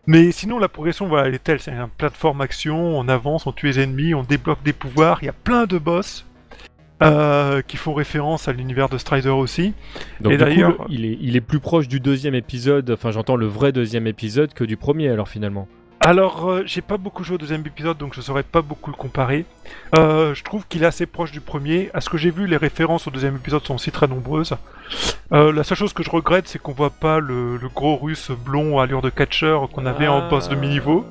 Mais 0.09 0.33
sinon, 0.33 0.59
la 0.59 0.69
progression, 0.69 1.07
voilà, 1.07 1.29
elle 1.29 1.35
est 1.35 1.45
telle, 1.45 1.61
c'est 1.61 1.71
une 1.71 1.89
plateforme 1.97 2.41
action, 2.41 2.99
on 2.99 3.07
avance, 3.07 3.47
on 3.47 3.53
tue 3.53 3.67
les 3.67 3.79
ennemis, 3.79 4.13
on 4.13 4.25
débloque 4.25 4.63
des 4.65 4.73
pouvoirs, 4.73 5.19
il 5.23 5.27
y 5.27 5.29
a 5.29 5.33
plein 5.33 5.67
de 5.67 5.79
boss. 5.79 6.27
Euh, 7.03 7.63
qui 7.63 7.79
font 7.79 7.95
référence 7.95 8.47
à 8.47 8.53
l'univers 8.53 8.91
de 8.91 8.99
Strider 8.99 9.31
aussi. 9.31 9.73
Donc, 10.21 10.35
et 10.35 10.37
d'ailleurs, 10.37 10.85
il 10.91 11.07
est, 11.07 11.17
il 11.19 11.35
est 11.35 11.41
plus 11.41 11.59
proche 11.59 11.89
du 11.89 11.99
deuxième 11.99 12.35
épisode, 12.35 12.91
enfin 12.91 13.11
j'entends 13.11 13.37
le 13.37 13.47
vrai 13.47 13.73
deuxième 13.73 14.07
épisode 14.07 14.53
que 14.53 14.65
du 14.65 14.77
premier 14.77 15.09
alors 15.09 15.27
finalement. 15.27 15.67
Alors, 16.03 16.49
euh, 16.49 16.63
j'ai 16.65 16.81
pas 16.81 16.97
beaucoup 16.97 17.25
joué 17.25 17.35
au 17.35 17.39
deuxième 17.39 17.61
épisode, 17.61 17.99
donc 17.99 18.15
je 18.15 18.23
saurais 18.23 18.43
pas 18.43 18.63
beaucoup 18.63 18.91
le 18.91 18.97
comparer. 18.97 19.45
Euh, 19.95 20.35
je 20.35 20.43
trouve 20.43 20.67
qu'il 20.67 20.83
est 20.83 20.87
assez 20.87 21.05
proche 21.05 21.31
du 21.31 21.43
premier. 21.43 21.91
À 21.93 22.01
ce 22.01 22.09
que 22.09 22.17
j'ai 22.17 22.31
vu, 22.31 22.47
les 22.47 22.57
références 22.57 23.07
au 23.07 23.11
deuxième 23.11 23.37
épisode 23.37 23.67
sont 23.67 23.75
aussi 23.75 23.91
très 23.91 24.09
nombreuses. 24.09 24.57
Euh, 25.33 25.53
la 25.53 25.63
seule 25.63 25.77
chose 25.77 25.93
que 25.93 26.03
je 26.03 26.09
regrette, 26.09 26.49
c'est 26.49 26.59
qu'on 26.59 26.73
voit 26.73 26.89
pas 26.89 27.21
le, 27.21 27.59
gros 27.75 27.97
russe 27.97 28.31
blond 28.31 28.79
à 28.79 28.85
allure 28.85 29.03
de 29.03 29.11
catcher 29.11 29.59
qu'on 29.75 29.85
avait 29.85 30.09
en 30.09 30.27
boss 30.27 30.49
de 30.49 30.55
mi-niveau. 30.55 31.05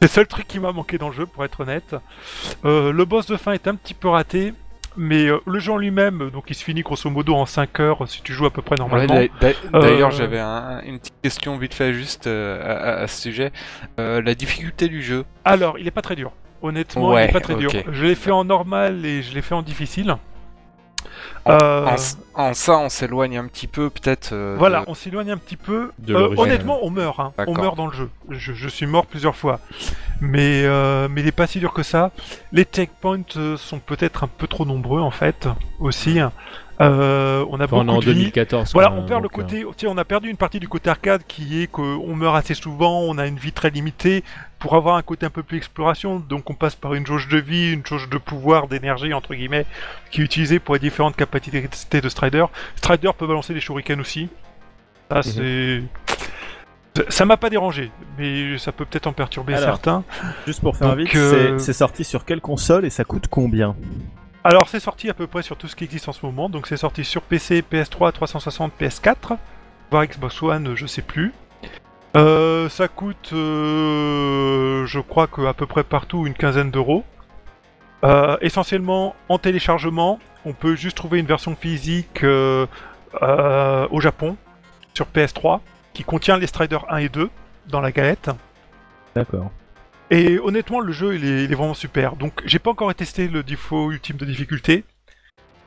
C'est 0.00 0.08
le 0.08 0.08
seul 0.08 0.26
truc 0.26 0.48
qui 0.48 0.58
m'a 0.58 0.72
manqué 0.72 0.96
dans 0.96 1.10
le 1.10 1.14
jeu, 1.14 1.26
pour 1.26 1.44
être 1.44 1.60
honnête. 1.60 1.94
le 2.64 3.04
boss 3.04 3.26
de 3.26 3.36
fin 3.36 3.52
est 3.52 3.68
un 3.68 3.74
petit 3.74 3.94
peu 3.94 4.08
raté, 4.08 4.54
mais 4.96 5.26
euh, 5.26 5.38
le 5.46 5.58
jeu 5.58 5.72
en 5.72 5.76
lui-même, 5.76 6.30
donc 6.30 6.44
il 6.48 6.54
se 6.54 6.64
finit 6.64 6.82
grosso 6.82 7.08
modo 7.10 7.34
en 7.34 7.46
5 7.46 7.80
heures 7.80 8.08
si 8.08 8.22
tu 8.22 8.32
joues 8.32 8.46
à 8.46 8.50
peu 8.50 8.62
près 8.62 8.76
normalement. 8.76 9.14
D'ailleurs, 9.72 10.08
euh, 10.08 10.10
j'avais 10.10 10.40
une 10.40 10.98
petite 10.98 11.20
question 11.22 11.56
vite 11.56 11.74
fait 11.74 11.94
juste 11.94 12.26
euh, 12.26 13.02
à, 13.02 13.06
ce 13.06 13.22
sujet. 13.22 13.52
la 13.98 14.34
difficulté 14.34 14.88
du 14.88 15.02
jeu 15.02 15.24
Alors, 15.44 15.78
il 15.78 15.86
est 15.86 15.92
pas 15.92 16.02
très 16.02 16.16
dur. 16.16 16.32
Honnêtement, 16.62 17.18
il 17.18 17.24
est 17.24 17.32
pas 17.32 17.40
très 17.40 17.56
dur. 17.56 17.70
Je 17.90 18.04
l'ai 18.04 18.14
fait 18.14 18.30
en 18.30 18.44
normal 18.44 19.04
et 19.04 19.22
je 19.22 19.34
l'ai 19.34 19.42
fait 19.42 19.54
en 19.54 19.62
difficile. 19.62 20.16
En, 21.44 21.50
Euh, 21.52 21.86
en 22.34 22.54
ça, 22.54 22.78
on 22.78 22.88
s'éloigne 22.88 23.36
un 23.38 23.46
petit 23.46 23.66
peu, 23.66 23.90
peut-être. 23.90 24.30
euh, 24.32 24.54
Voilà, 24.58 24.80
de- 24.80 24.84
on 24.88 24.94
s'éloigne 24.94 25.30
un 25.32 25.36
petit 25.36 25.56
peu. 25.56 25.90
De 25.98 26.14
Euh, 26.14 26.34
honnêtement, 26.38 26.78
on 26.82 26.90
meurt. 26.90 27.18
Hein. 27.20 27.32
On 27.46 27.54
meurt 27.54 27.76
dans 27.76 27.86
le 27.86 27.92
jeu. 27.92 28.08
Je, 28.30 28.52
je 28.52 28.68
suis 28.68 28.86
mort 28.86 29.06
plusieurs 29.06 29.36
fois. 29.36 29.60
Mais, 30.20 30.62
euh, 30.64 31.08
mais 31.10 31.20
il 31.20 31.24
n'est 31.24 31.32
pas 31.32 31.46
si 31.46 31.58
dur 31.58 31.72
que 31.72 31.82
ça. 31.82 32.10
Les 32.52 32.64
checkpoints 32.64 33.22
sont 33.56 33.78
peut-être 33.80 34.24
un 34.24 34.28
peu 34.28 34.46
trop 34.46 34.64
nombreux, 34.64 35.00
en 35.00 35.10
fait, 35.10 35.48
aussi. 35.80 36.18
Euh, 36.82 37.44
on 37.50 37.60
a 37.60 37.64
Enfin, 37.64 37.76
on 37.76 37.82
est 37.82 37.84
beaucoup 37.86 37.96
en 37.96 38.00
de 38.00 38.04
vie. 38.06 38.14
2014. 38.14 38.72
Voilà, 38.72 38.92
on 38.92 39.02
perd 39.06 39.22
le 39.22 39.28
donc, 39.28 39.38
euh, 39.38 39.42
côté. 39.42 39.64
Tiens, 39.76 39.90
on 39.92 39.98
a 39.98 40.04
perdu 40.04 40.28
une 40.28 40.36
partie 40.36 40.58
du 40.60 40.68
côté 40.68 40.90
arcade 40.90 41.22
qui 41.26 41.62
est 41.62 41.66
qu'on 41.66 42.14
meurt 42.16 42.36
assez 42.36 42.54
souvent, 42.54 43.00
on 43.00 43.18
a 43.18 43.26
une 43.26 43.36
vie 43.38 43.52
très 43.52 43.70
limitée. 43.70 44.24
Pour 44.58 44.74
avoir 44.76 44.96
un 44.96 45.02
côté 45.02 45.26
un 45.26 45.30
peu 45.30 45.42
plus 45.42 45.56
exploration, 45.58 46.20
donc 46.20 46.48
on 46.48 46.54
passe 46.54 46.74
par 46.76 46.94
une 46.94 47.04
jauge 47.04 47.26
de 47.28 47.38
vie, 47.38 47.72
une 47.72 47.84
jauge 47.84 48.08
de 48.08 48.16
pouvoir, 48.18 48.68
d'énergie, 48.68 49.12
entre 49.12 49.34
guillemets, 49.34 49.66
qui 50.10 50.20
est 50.20 50.24
utilisée 50.24 50.60
pour 50.60 50.74
les 50.74 50.80
différentes 50.80 51.16
capacités 51.16 52.00
de 52.00 52.08
Strider. 52.08 52.44
Strider 52.76 53.10
peut 53.18 53.26
balancer 53.26 53.54
des 53.54 53.60
shurikens 53.60 53.98
aussi. 54.00 54.28
Ça, 55.10 55.16
Mhm. 55.18 55.22
c'est. 55.22 55.82
Ça- 57.08 57.24
m'a 57.24 57.36
pas 57.38 57.48
dérangé, 57.48 57.90
mais 58.18 58.58
ça 58.58 58.70
peut 58.70 58.84
peut-être 58.84 59.06
en 59.06 59.12
perturber 59.14 59.54
Alors. 59.54 59.70
certains. 59.70 60.04
Juste 60.46 60.60
pour 60.60 60.76
faire 60.76 60.90
Donc, 60.90 60.98
vite, 60.98 61.16
euh, 61.16 61.56
c'est- 61.58 61.64
c'est 61.64 61.72
sorti 61.72 62.04
sur 62.04 62.24
quelle 62.26 62.40
console 62.42 62.84
et 62.84 62.90
ça 62.90 63.02
coûte 63.04 63.26
combien? 63.30 63.74
Alors, 64.44 64.68
c'est 64.68 64.80
sorti 64.80 65.08
à 65.08 65.14
peu 65.14 65.28
près 65.28 65.42
sur 65.42 65.56
tout 65.56 65.68
ce 65.68 65.76
qui 65.76 65.84
existe 65.84 66.08
en 66.08 66.12
ce 66.12 66.26
moment. 66.26 66.48
Donc, 66.48 66.66
c'est 66.66 66.76
sorti 66.76 67.04
sur 67.04 67.22
PC, 67.22 67.62
PS3, 67.62 68.12
360, 68.12 68.72
PS4, 68.80 69.36
voire 69.90 70.04
Xbox 70.04 70.42
One, 70.42 70.74
je 70.74 70.86
sais 70.86 71.02
plus. 71.02 71.32
Euh, 72.16 72.68
ça 72.68 72.88
coûte, 72.88 73.30
euh, 73.32 74.84
je 74.84 75.00
crois 75.00 75.28
que 75.28 75.42
à 75.42 75.54
peu 75.54 75.66
près 75.66 75.84
partout 75.84 76.26
une 76.26 76.34
quinzaine 76.34 76.70
d'euros. 76.70 77.04
Euh, 78.04 78.36
essentiellement 78.40 79.14
en 79.28 79.38
téléchargement, 79.38 80.18
on 80.44 80.52
peut 80.52 80.74
juste 80.74 80.96
trouver 80.96 81.20
une 81.20 81.26
version 81.26 81.54
physique 81.54 82.24
au 82.24 84.00
Japon 84.00 84.36
sur 84.92 85.06
PS3 85.06 85.60
qui 85.94 86.02
contient 86.02 86.36
les 86.36 86.48
Striders 86.48 86.84
1 86.92 86.96
et 86.98 87.08
2 87.08 87.30
dans 87.68 87.80
la 87.80 87.92
galette. 87.92 88.30
D'accord. 89.14 89.52
Et 90.12 90.38
honnêtement, 90.38 90.80
le 90.80 90.92
jeu, 90.92 91.14
il 91.14 91.24
est, 91.24 91.54
vraiment 91.54 91.72
super. 91.72 92.16
Donc, 92.16 92.42
j'ai 92.44 92.58
pas 92.58 92.70
encore 92.70 92.94
testé 92.94 93.28
le 93.28 93.42
défaut 93.42 93.90
ultime 93.90 94.18
de 94.18 94.26
difficulté. 94.26 94.84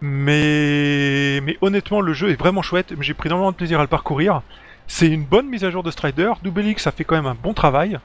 Mais, 0.01 1.41
mais 1.41 1.58
honnêtement, 1.62 1.99
le 1.99 2.13
jeu 2.13 2.29
est 2.29 2.36
vraiment 2.36 2.62
chouette. 2.62 2.93
J'ai 2.99 3.15
pris 3.15 3.27
énormément 3.27 3.51
de 3.51 3.55
plaisir 3.55 3.79
à 3.79 3.81
le 3.81 3.88
parcourir. 3.88 4.43
C'est 4.86 5.08
une 5.08 5.25
bonne 5.25 5.49
mise 5.49 5.63
à 5.63 5.71
jour 5.71 5.81
de 5.81 5.89
Strider. 5.89 6.31
Double 6.43 6.63
X, 6.63 6.84
ça 6.84 6.91
fait 6.91 7.03
quand 7.03 7.15
même 7.15 7.25
un 7.25 7.34
bon 7.34 7.55
travail. 7.55 7.97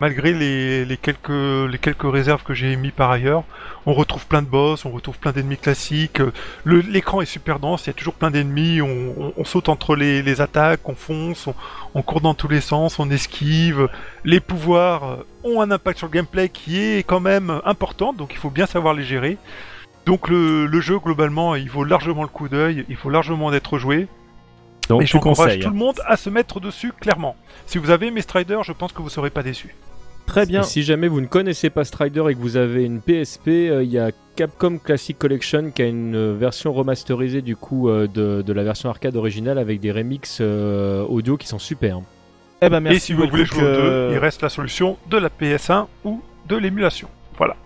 Malgré 0.00 0.34
les, 0.34 0.84
les 0.84 0.96
quelques, 0.98 1.30
les 1.30 1.78
quelques 1.78 2.10
réserves 2.10 2.42
que 2.42 2.52
j'ai 2.52 2.76
mis 2.76 2.90
par 2.90 3.10
ailleurs. 3.10 3.44
On 3.86 3.94
retrouve 3.94 4.26
plein 4.26 4.42
de 4.42 4.46
boss, 4.46 4.84
on 4.84 4.90
retrouve 4.90 5.18
plein 5.18 5.32
d'ennemis 5.32 5.56
classiques. 5.56 6.20
L'écran 6.66 7.22
est 7.22 7.26
super 7.26 7.58
dense, 7.60 7.84
il 7.84 7.86
y 7.86 7.90
a 7.90 7.92
toujours 7.94 8.12
plein 8.14 8.30
d'ennemis. 8.30 8.82
On, 8.82 9.14
on- 9.18 9.32
on 9.36 9.44
saute 9.44 9.70
entre 9.70 9.96
les, 9.96 10.20
les 10.22 10.40
attaques, 10.42 10.86
on 10.86 10.94
fonce, 10.94 11.46
on, 11.46 11.54
on 11.94 12.02
court 12.02 12.20
dans 12.20 12.34
tous 12.34 12.48
les 12.48 12.60
sens, 12.60 12.98
on 12.98 13.08
esquive. 13.10 13.88
Les 14.24 14.40
pouvoirs 14.40 15.04
euh, 15.04 15.16
ont 15.44 15.62
un 15.62 15.70
impact 15.70 15.98
sur 15.98 16.08
le 16.08 16.12
gameplay 16.12 16.50
qui 16.50 16.78
est 16.78 17.02
quand 17.02 17.20
même 17.20 17.60
important, 17.64 18.12
donc 18.12 18.32
il 18.34 18.38
faut 18.38 18.50
bien 18.50 18.66
savoir 18.66 18.92
les 18.92 19.04
gérer. 19.04 19.38
Donc 20.04 20.28
le, 20.28 20.66
le 20.66 20.80
jeu 20.80 20.98
globalement, 20.98 21.54
il 21.54 21.70
vaut 21.70 21.84
largement 21.84 22.22
le 22.22 22.28
coup 22.28 22.48
d'œil, 22.48 22.84
il 22.90 22.96
faut 22.96 23.08
largement 23.10 23.50
d'être 23.50 23.78
joué. 23.78 24.08
Donc 24.88 25.02
et 25.02 25.06
j'encourage 25.06 25.58
tout 25.64 25.70
le 25.70 25.76
monde 25.76 26.00
à 26.06 26.16
se 26.16 26.28
mettre 26.30 26.60
dessus 26.60 26.92
clairement. 26.92 27.34
Si 27.66 27.78
vous 27.78 27.90
avez 27.90 28.10
mes 28.10 28.20
Striders, 28.20 28.62
je 28.62 28.72
pense 28.72 28.92
que 28.92 29.00
vous 29.02 29.08
serez 29.08 29.30
pas 29.30 29.42
déçus. 29.42 29.74
Très 30.26 30.46
bien. 30.46 30.62
Et 30.62 30.64
si 30.64 30.82
jamais 30.82 31.08
vous 31.08 31.20
ne 31.20 31.26
connaissez 31.26 31.70
pas 31.70 31.84
Strider 31.84 32.24
et 32.30 32.34
que 32.34 32.40
vous 32.40 32.56
avez 32.56 32.84
une 32.84 33.00
PSP, 33.00 33.48
euh, 33.48 33.82
il 33.82 33.90
y 33.90 33.98
a 33.98 34.10
Capcom 34.36 34.78
Classic 34.78 35.18
Collection 35.18 35.70
qui 35.74 35.82
a 35.82 35.86
une 35.86 36.14
euh, 36.14 36.34
version 36.38 36.72
remasterisée 36.72 37.40
du 37.42 37.56
coup 37.56 37.88
euh, 37.88 38.06
de, 38.06 38.42
de 38.42 38.52
la 38.52 38.62
version 38.62 38.90
arcade 38.90 39.16
originale 39.16 39.58
avec 39.58 39.80
des 39.80 39.90
remixes 39.90 40.38
euh, 40.40 41.02
audio 41.04 41.36
qui 41.36 41.48
sont 41.48 41.58
super. 41.58 42.00
Eh 42.60 42.68
ben 42.68 42.80
merci 42.80 42.96
et 42.96 43.00
si 43.00 43.12
vous 43.12 43.26
voulez 43.28 43.44
jouer 43.44 43.62
aux 43.62 43.80
deux, 43.80 44.10
il 44.12 44.18
reste 44.18 44.42
la 44.42 44.48
solution 44.48 44.98
de 45.10 45.16
la 45.16 45.28
PS1 45.28 45.86
ou 46.04 46.22
de 46.48 46.56
l'émulation. 46.56 47.08
Voilà. 47.36 47.56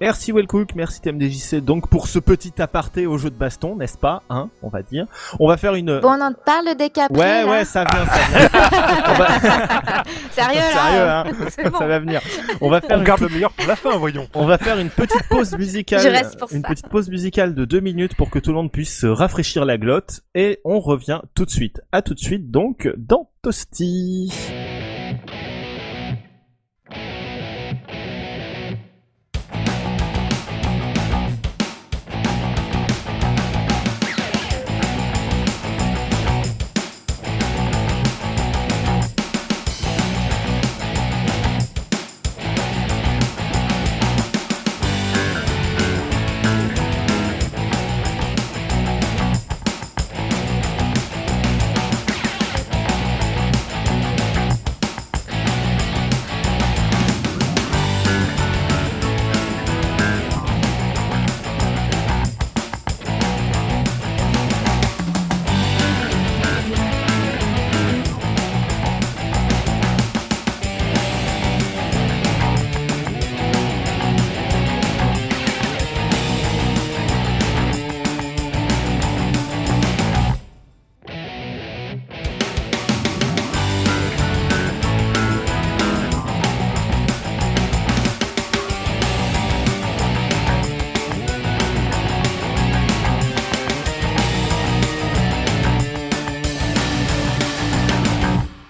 Merci 0.00 0.30
Wellcook, 0.30 0.74
merci 0.74 1.00
TMDJC. 1.00 1.56
Donc 1.64 1.88
pour 1.88 2.06
ce 2.06 2.18
petit 2.18 2.52
aparté 2.60 3.06
au 3.06 3.16
jeu 3.16 3.30
de 3.30 3.34
baston, 3.34 3.76
n'est-ce 3.76 3.96
pas 3.96 4.22
hein, 4.28 4.50
On 4.62 4.68
va 4.68 4.82
dire. 4.82 5.06
On 5.40 5.48
va 5.48 5.56
faire 5.56 5.74
une. 5.74 6.00
Bon, 6.00 6.08
on 6.10 6.20
en 6.20 6.32
parle 6.34 6.76
des 6.76 6.90
Capri, 6.90 7.18
ouais, 7.18 7.44
là 7.44 7.50
ouais, 7.50 7.64
ça 7.64 7.84
vient, 7.84 8.04
ça 8.04 8.38
vient. 8.38 8.48
Va- 9.16 10.02
Sérieux, 10.30 10.60
là 10.60 10.72
Sérieux, 10.72 11.08
hein 11.08 11.24
C'est 11.50 11.70
bon. 11.70 11.78
Ça 11.78 11.86
va 11.86 11.98
venir. 11.98 12.20
On 12.60 12.68
va 12.68 12.80
faire 12.82 12.96
On 12.96 13.00
une 13.00 13.06
garde 13.06 13.20
le 13.22 13.28
meilleur 13.30 13.52
pour 13.52 13.66
la 13.66 13.76
fin, 13.76 13.96
voyons. 13.96 14.28
On 14.34 14.44
va 14.44 14.58
faire 14.58 14.78
une 14.78 14.90
petite 14.90 15.26
pause 15.30 15.56
musicale. 15.56 16.00
Je 16.02 16.08
reste 16.08 16.38
pour 16.38 16.52
une 16.52 16.62
ça. 16.62 16.68
petite 16.68 16.88
pause 16.88 17.08
musicale 17.08 17.54
de 17.54 17.64
deux 17.64 17.80
minutes 17.80 18.14
pour 18.16 18.28
que 18.28 18.38
tout 18.38 18.50
le 18.50 18.56
monde 18.56 18.70
puisse 18.72 19.00
se 19.00 19.06
rafraîchir 19.06 19.64
la 19.64 19.78
glotte. 19.78 20.20
Et 20.34 20.60
on 20.64 20.80
revient 20.80 21.20
tout 21.34 21.46
de 21.46 21.50
suite. 21.50 21.80
À 21.92 22.02
tout 22.02 22.12
de 22.12 22.20
suite 22.20 22.50
donc 22.50 22.88
dans 22.98 23.30
Toasty. 23.42 24.30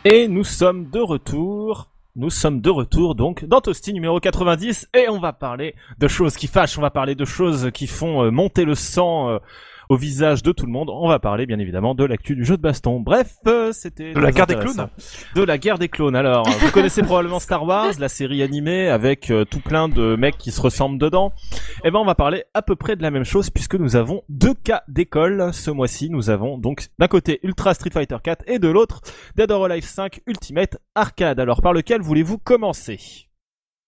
Et 0.09 0.29
nous 0.29 0.45
sommes 0.45 0.89
de 0.89 1.01
retour. 1.01 1.91
Nous 2.15 2.31
sommes 2.31 2.61
de 2.61 2.71
retour 2.71 3.17
donc 3.17 3.45
dans 3.45 3.61
Toasty 3.61 3.93
numéro 3.93 4.21
90 4.21 4.89
et 4.95 5.09
on 5.09 5.19
va 5.19 5.33
parler 5.33 5.75
de 5.99 6.07
choses 6.07 6.37
qui 6.37 6.47
fâchent, 6.47 6.79
on 6.79 6.81
va 6.81 6.91
parler 6.91 7.17
de 7.17 7.25
choses 7.25 7.73
qui 7.75 7.89
font 7.89 8.23
euh, 8.23 8.31
monter 8.31 8.65
le 8.65 8.77
sang 8.77 9.31
euh, 9.31 9.39
au 9.89 9.97
visage 9.97 10.43
de 10.43 10.53
tout 10.53 10.67
le 10.67 10.73
monde. 10.73 10.91
On 10.91 11.09
va 11.09 11.19
parler 11.19 11.47
bien 11.47 11.59
évidemment 11.59 11.95
de 11.95 12.05
l'actu 12.05 12.35
du 12.35 12.45
jeu 12.45 12.57
de 12.57 12.63
baston. 12.63 13.01
Bref, 13.01 13.37
euh, 13.47 13.73
c'était 13.73 14.13
De 14.13 14.21
la 14.21 14.33
guerre 14.33 14.47
des 14.47 14.55
intéressant. 14.55 14.91
De 15.35 15.43
la 15.43 15.59
guerre 15.59 15.79
des 15.79 15.89
clones. 15.89 16.17
Alors, 16.17 16.49
vous 16.49 16.71
connaissez 16.71 17.03
probablement 17.03 17.41
Star 17.41 17.65
Wars, 17.65 17.93
la 17.99 18.09
série 18.09 18.43
animée 18.43 18.89
avec 18.89 19.31
euh, 19.31 19.45
tout 19.45 19.61
plein 19.61 19.89
de 19.89 20.17
mecs 20.17 20.39
qui 20.39 20.51
se 20.51 20.61
ressemblent 20.61 20.99
dedans. 20.99 21.33
Eh 21.85 21.91
ben, 21.91 21.99
on 21.99 22.05
va 22.05 22.15
parler 22.15 22.45
à 22.55 22.63
peu 22.63 22.77
près 22.77 22.97
de 22.97 23.03
la 23.03 23.11
même 23.11 23.25
chose 23.25 23.51
puisque 23.51 23.75
nous 23.75 23.97
avons 23.97 24.23
deux 24.29 24.55
cas 24.55 24.83
d'école 24.89 25.53
ce 25.53 25.71
mois-ci. 25.71 26.11
Nous 26.11 26.31
avons 26.31 26.59
donc 26.59 26.87
d'un 26.99 27.09
côté 27.09 27.41
Ultra 27.43 27.75
Street 27.75 27.91
Fighter 27.93 28.17
4 28.23 28.45
et 28.49 28.59
de 28.59 28.69
l'autre 28.69 29.01
Dead 29.37 29.51
or 29.51 29.65
Alive 29.67 29.85
5 29.85 30.21
Ultimate 30.27 30.79
Arcade. 30.95 31.41
Alors, 31.41 31.63
par 31.63 31.73
lequel 31.73 32.01
voulez-vous 32.01 32.39
commencer? 32.39 33.26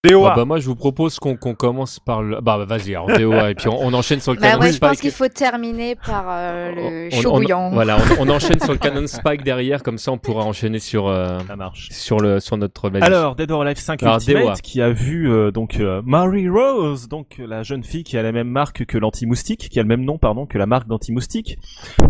DOA. 0.07 0.31
Ah 0.31 0.37
bah 0.37 0.45
moi 0.45 0.61
je 0.61 0.67
vous 0.67 0.77
propose 0.77 1.19
qu'on 1.19 1.37
qu'on 1.37 1.57
commence 1.57 1.99
par 1.99 2.23
le... 2.23 2.41
Bah 2.41 2.65
vas-y 2.65 2.95
alors 2.95 3.09
DOA 3.09 3.51
et 3.51 3.55
puis 3.57 3.67
on, 3.67 3.81
on 3.85 3.93
enchaîne 3.95 4.21
sur 4.21 4.33
le 4.33 4.39
Bah 4.39 4.51
canon 4.53 4.61
ouais, 4.63 4.73
je 4.73 4.79
pense 4.79 5.01
qu'il 5.01 5.11
faut 5.11 5.27
terminer 5.27 5.97
par 5.97 6.25
euh, 6.29 6.71
le 6.73 7.09
On- 7.17 7.21
chaud 7.21 7.31
on- 7.33 7.39
bouillant. 7.39 7.71
Voilà, 7.71 7.97
on, 8.21 8.29
on 8.29 8.31
enchaîne 8.31 8.61
sur 8.61 8.71
le 8.71 8.79
canon 8.79 9.09
Spike 9.09 9.43
derrière, 9.43 9.83
comme 9.83 9.99
ça 9.99 10.13
on 10.13 10.19
pourra 10.19 10.45
enchaîner 10.45 10.79
sur, 10.79 11.09
euh, 11.09 11.41
Ça 11.49 11.57
marche. 11.57 11.89
sur, 11.91 12.19
le, 12.21 12.39
sur 12.39 12.57
notre 12.57 12.91
vas-y. 12.91 13.03
Alors, 13.03 13.35
Dead 13.35 13.51
or 13.51 13.63
Alive 13.63 13.77
5 13.81 14.01
Alors, 14.05 14.15
Ultimate 14.19 14.45
DOA. 14.45 14.55
qui 14.63 14.81
a 14.81 14.91
vu 14.91 15.29
euh, 15.33 15.51
donc 15.51 15.81
euh, 15.81 16.01
Mary 16.05 16.49
Rose, 16.49 17.09
donc 17.09 17.35
la 17.45 17.65
jeune 17.65 17.83
fille 17.83 18.05
qui 18.05 18.17
a 18.17 18.23
la 18.23 18.31
même 18.31 18.49
marque 18.49 18.85
que 18.85 18.99
l'anti-moustique, 18.99 19.69
qui 19.69 19.81
a 19.81 19.83
le 19.83 19.89
même 19.89 20.05
nom 20.05 20.17
pardon 20.17 20.47
que 20.47 20.59
la 20.59 20.67
marque 20.67 20.87
d'anti-moustique, 20.87 21.59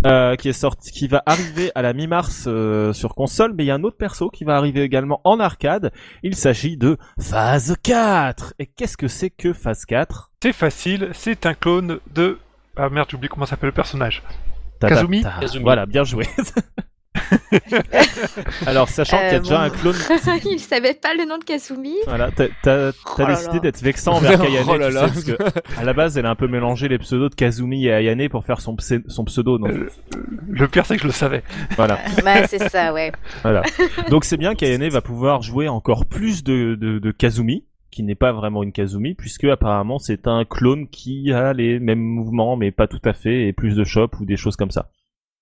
euh, 0.05 0.37
qui 0.37 0.51
est 0.51 0.53
sorti, 0.53 0.92
qui 0.92 1.09
va 1.09 1.22
arriver 1.24 1.72
à 1.74 1.81
la 1.81 1.94
mi-mars 1.94 2.44
euh, 2.48 2.92
sur 2.92 3.14
console, 3.14 3.55
mais 3.57 3.64
il 3.64 3.68
y 3.68 3.70
a 3.70 3.74
un 3.77 3.83
autre 3.85 3.96
perso 3.96 4.29
qui 4.29 4.44
va 4.44 4.57
arriver 4.59 4.83
également 4.83 5.22
en 5.24 5.40
arcade. 5.40 5.90
Il 6.22 6.37
s'agit 6.37 6.77
de 6.77 6.98
Phase 7.18 7.77
4. 7.83 8.55
Et 8.59 8.67
qu'est-ce 8.67 8.97
que 8.97 9.09
c'est 9.09 9.31
que 9.31 9.53
Phase 9.53 9.85
4 9.85 10.31
C'est 10.43 10.53
facile, 10.53 11.11
c'est 11.14 11.47
un 11.47 11.55
clone 11.55 11.99
de 12.14 12.38
Ah 12.77 12.88
merde, 12.88 13.09
j'oublie 13.11 13.29
comment 13.29 13.47
s'appelle 13.47 13.69
le 13.69 13.75
personnage. 13.75 14.23
Ta- 14.81 14.88
ta- 14.88 14.95
Kazumi? 14.95 15.23
Ta- 15.23 15.37
Kazumi. 15.41 15.64
Voilà, 15.64 15.87
bien 15.87 16.05
joué. 16.05 16.27
Alors, 18.67 18.88
sachant 18.88 19.19
qu'il 19.19 19.27
y 19.27 19.31
a 19.31 19.35
Euh, 19.35 19.38
déjà 19.41 19.59
bon. 19.59 19.64
un 19.64 19.71
clone. 19.71 19.97
Il 20.45 20.61
savait 20.61 20.95
pas 20.95 21.14
le 21.14 21.25
nom 21.27 21.38
de 21.38 21.45
Kazumi. 21.45 21.97
Voilà, 22.07 22.31
t'as 22.31 22.91
Oh 23.19 23.25
décidé 23.27 23.61
d'être 23.61 23.81
vexant 23.83 24.14
envers 24.14 24.41
Kayane, 24.41 24.64
Oh 24.69 24.77
là 24.77 24.87
tu 24.88 24.93
sais, 24.93 25.01
là. 25.01 25.09
parce 25.09 25.25
que 25.25 25.81
à 25.81 25.85
la 25.85 25.93
base, 25.93 26.17
elle 26.19 26.27
a 26.27 26.31
un 26.31 26.35
peu 26.37 26.47
mélangé 26.47 26.88
les 26.88 26.99
pseudos 26.99 27.29
de 27.31 27.35
Kazumi 27.35 27.87
et 27.87 27.93
Ayane 27.93 28.29
pour 28.29 28.45
faire 28.45 28.61
son, 28.61 28.77
pseudo. 28.77 29.59
Donc, 29.59 29.71
Euh, 29.71 29.91
Le 30.49 30.69
pire, 30.69 30.87
c'est 30.87 30.95
que 30.97 31.03
je 31.03 31.07
le 31.07 31.12
savais. 31.12 31.43
voilà. 31.77 31.99
Ouais, 32.25 32.47
c'est 32.47 32.69
ça, 32.69 32.93
ouais. 32.93 33.12
voilà. 33.43 33.62
Donc 34.11 34.25
c'est 34.25 34.37
bien 34.37 34.55
qu'Ayane 34.55 34.88
va 34.88 35.01
pouvoir 35.01 35.43
jouer 35.43 35.69
encore 35.69 36.07
plus 36.07 36.45
de, 36.45 36.77
de, 36.81 36.99
de 36.99 37.11
Kazumi, 37.11 37.64
qui 37.90 38.03
n'est 38.03 38.14
pas 38.14 38.33
vraiment 38.33 38.62
une 38.62 38.72
Kazumi, 38.72 39.14
puisque 39.14 39.44
apparemment 39.44 39.98
c'est 39.98 40.27
un 40.27 40.44
clone 40.44 40.88
qui 40.88 41.33
a 41.33 41.53
les 41.53 41.79
mêmes 41.79 42.01
mouvements, 42.01 42.57
mais 42.57 42.70
pas 42.70 42.87
tout 42.87 43.01
à 43.05 43.12
fait, 43.12 43.48
et 43.48 43.53
plus 43.53 43.77
de 43.77 43.85
chop 43.85 44.18
ou 44.20 44.24
des 44.24 44.37
choses 44.37 44.57
comme 44.57 44.70
ça. 44.70 44.90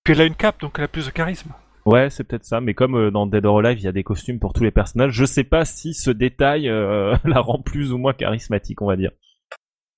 Puis 0.04 0.14
elle 0.14 0.20
a 0.20 0.24
une 0.24 0.34
cape, 0.34 0.60
donc 0.60 0.74
elle 0.78 0.84
a 0.84 0.88
plus 0.88 1.06
de 1.06 1.10
charisme. 1.10 1.50
Ouais, 1.84 2.10
c'est 2.10 2.24
peut-être 2.24 2.44
ça, 2.44 2.60
mais 2.60 2.74
comme 2.74 2.96
euh, 2.96 3.10
dans 3.12 3.26
Dead 3.26 3.46
or 3.46 3.60
Alive, 3.60 3.78
il 3.78 3.84
y 3.84 3.88
a 3.88 3.92
des 3.92 4.02
costumes 4.02 4.40
pour 4.40 4.52
tous 4.52 4.64
les 4.64 4.72
personnages, 4.72 5.12
je 5.12 5.24
sais 5.24 5.44
pas 5.44 5.64
si 5.64 5.94
ce 5.94 6.10
détail 6.10 6.68
euh, 6.68 7.16
la 7.24 7.40
rend 7.40 7.60
plus 7.60 7.92
ou 7.92 7.98
moins 7.98 8.12
charismatique, 8.12 8.82
on 8.82 8.86
va 8.86 8.96
dire. 8.96 9.12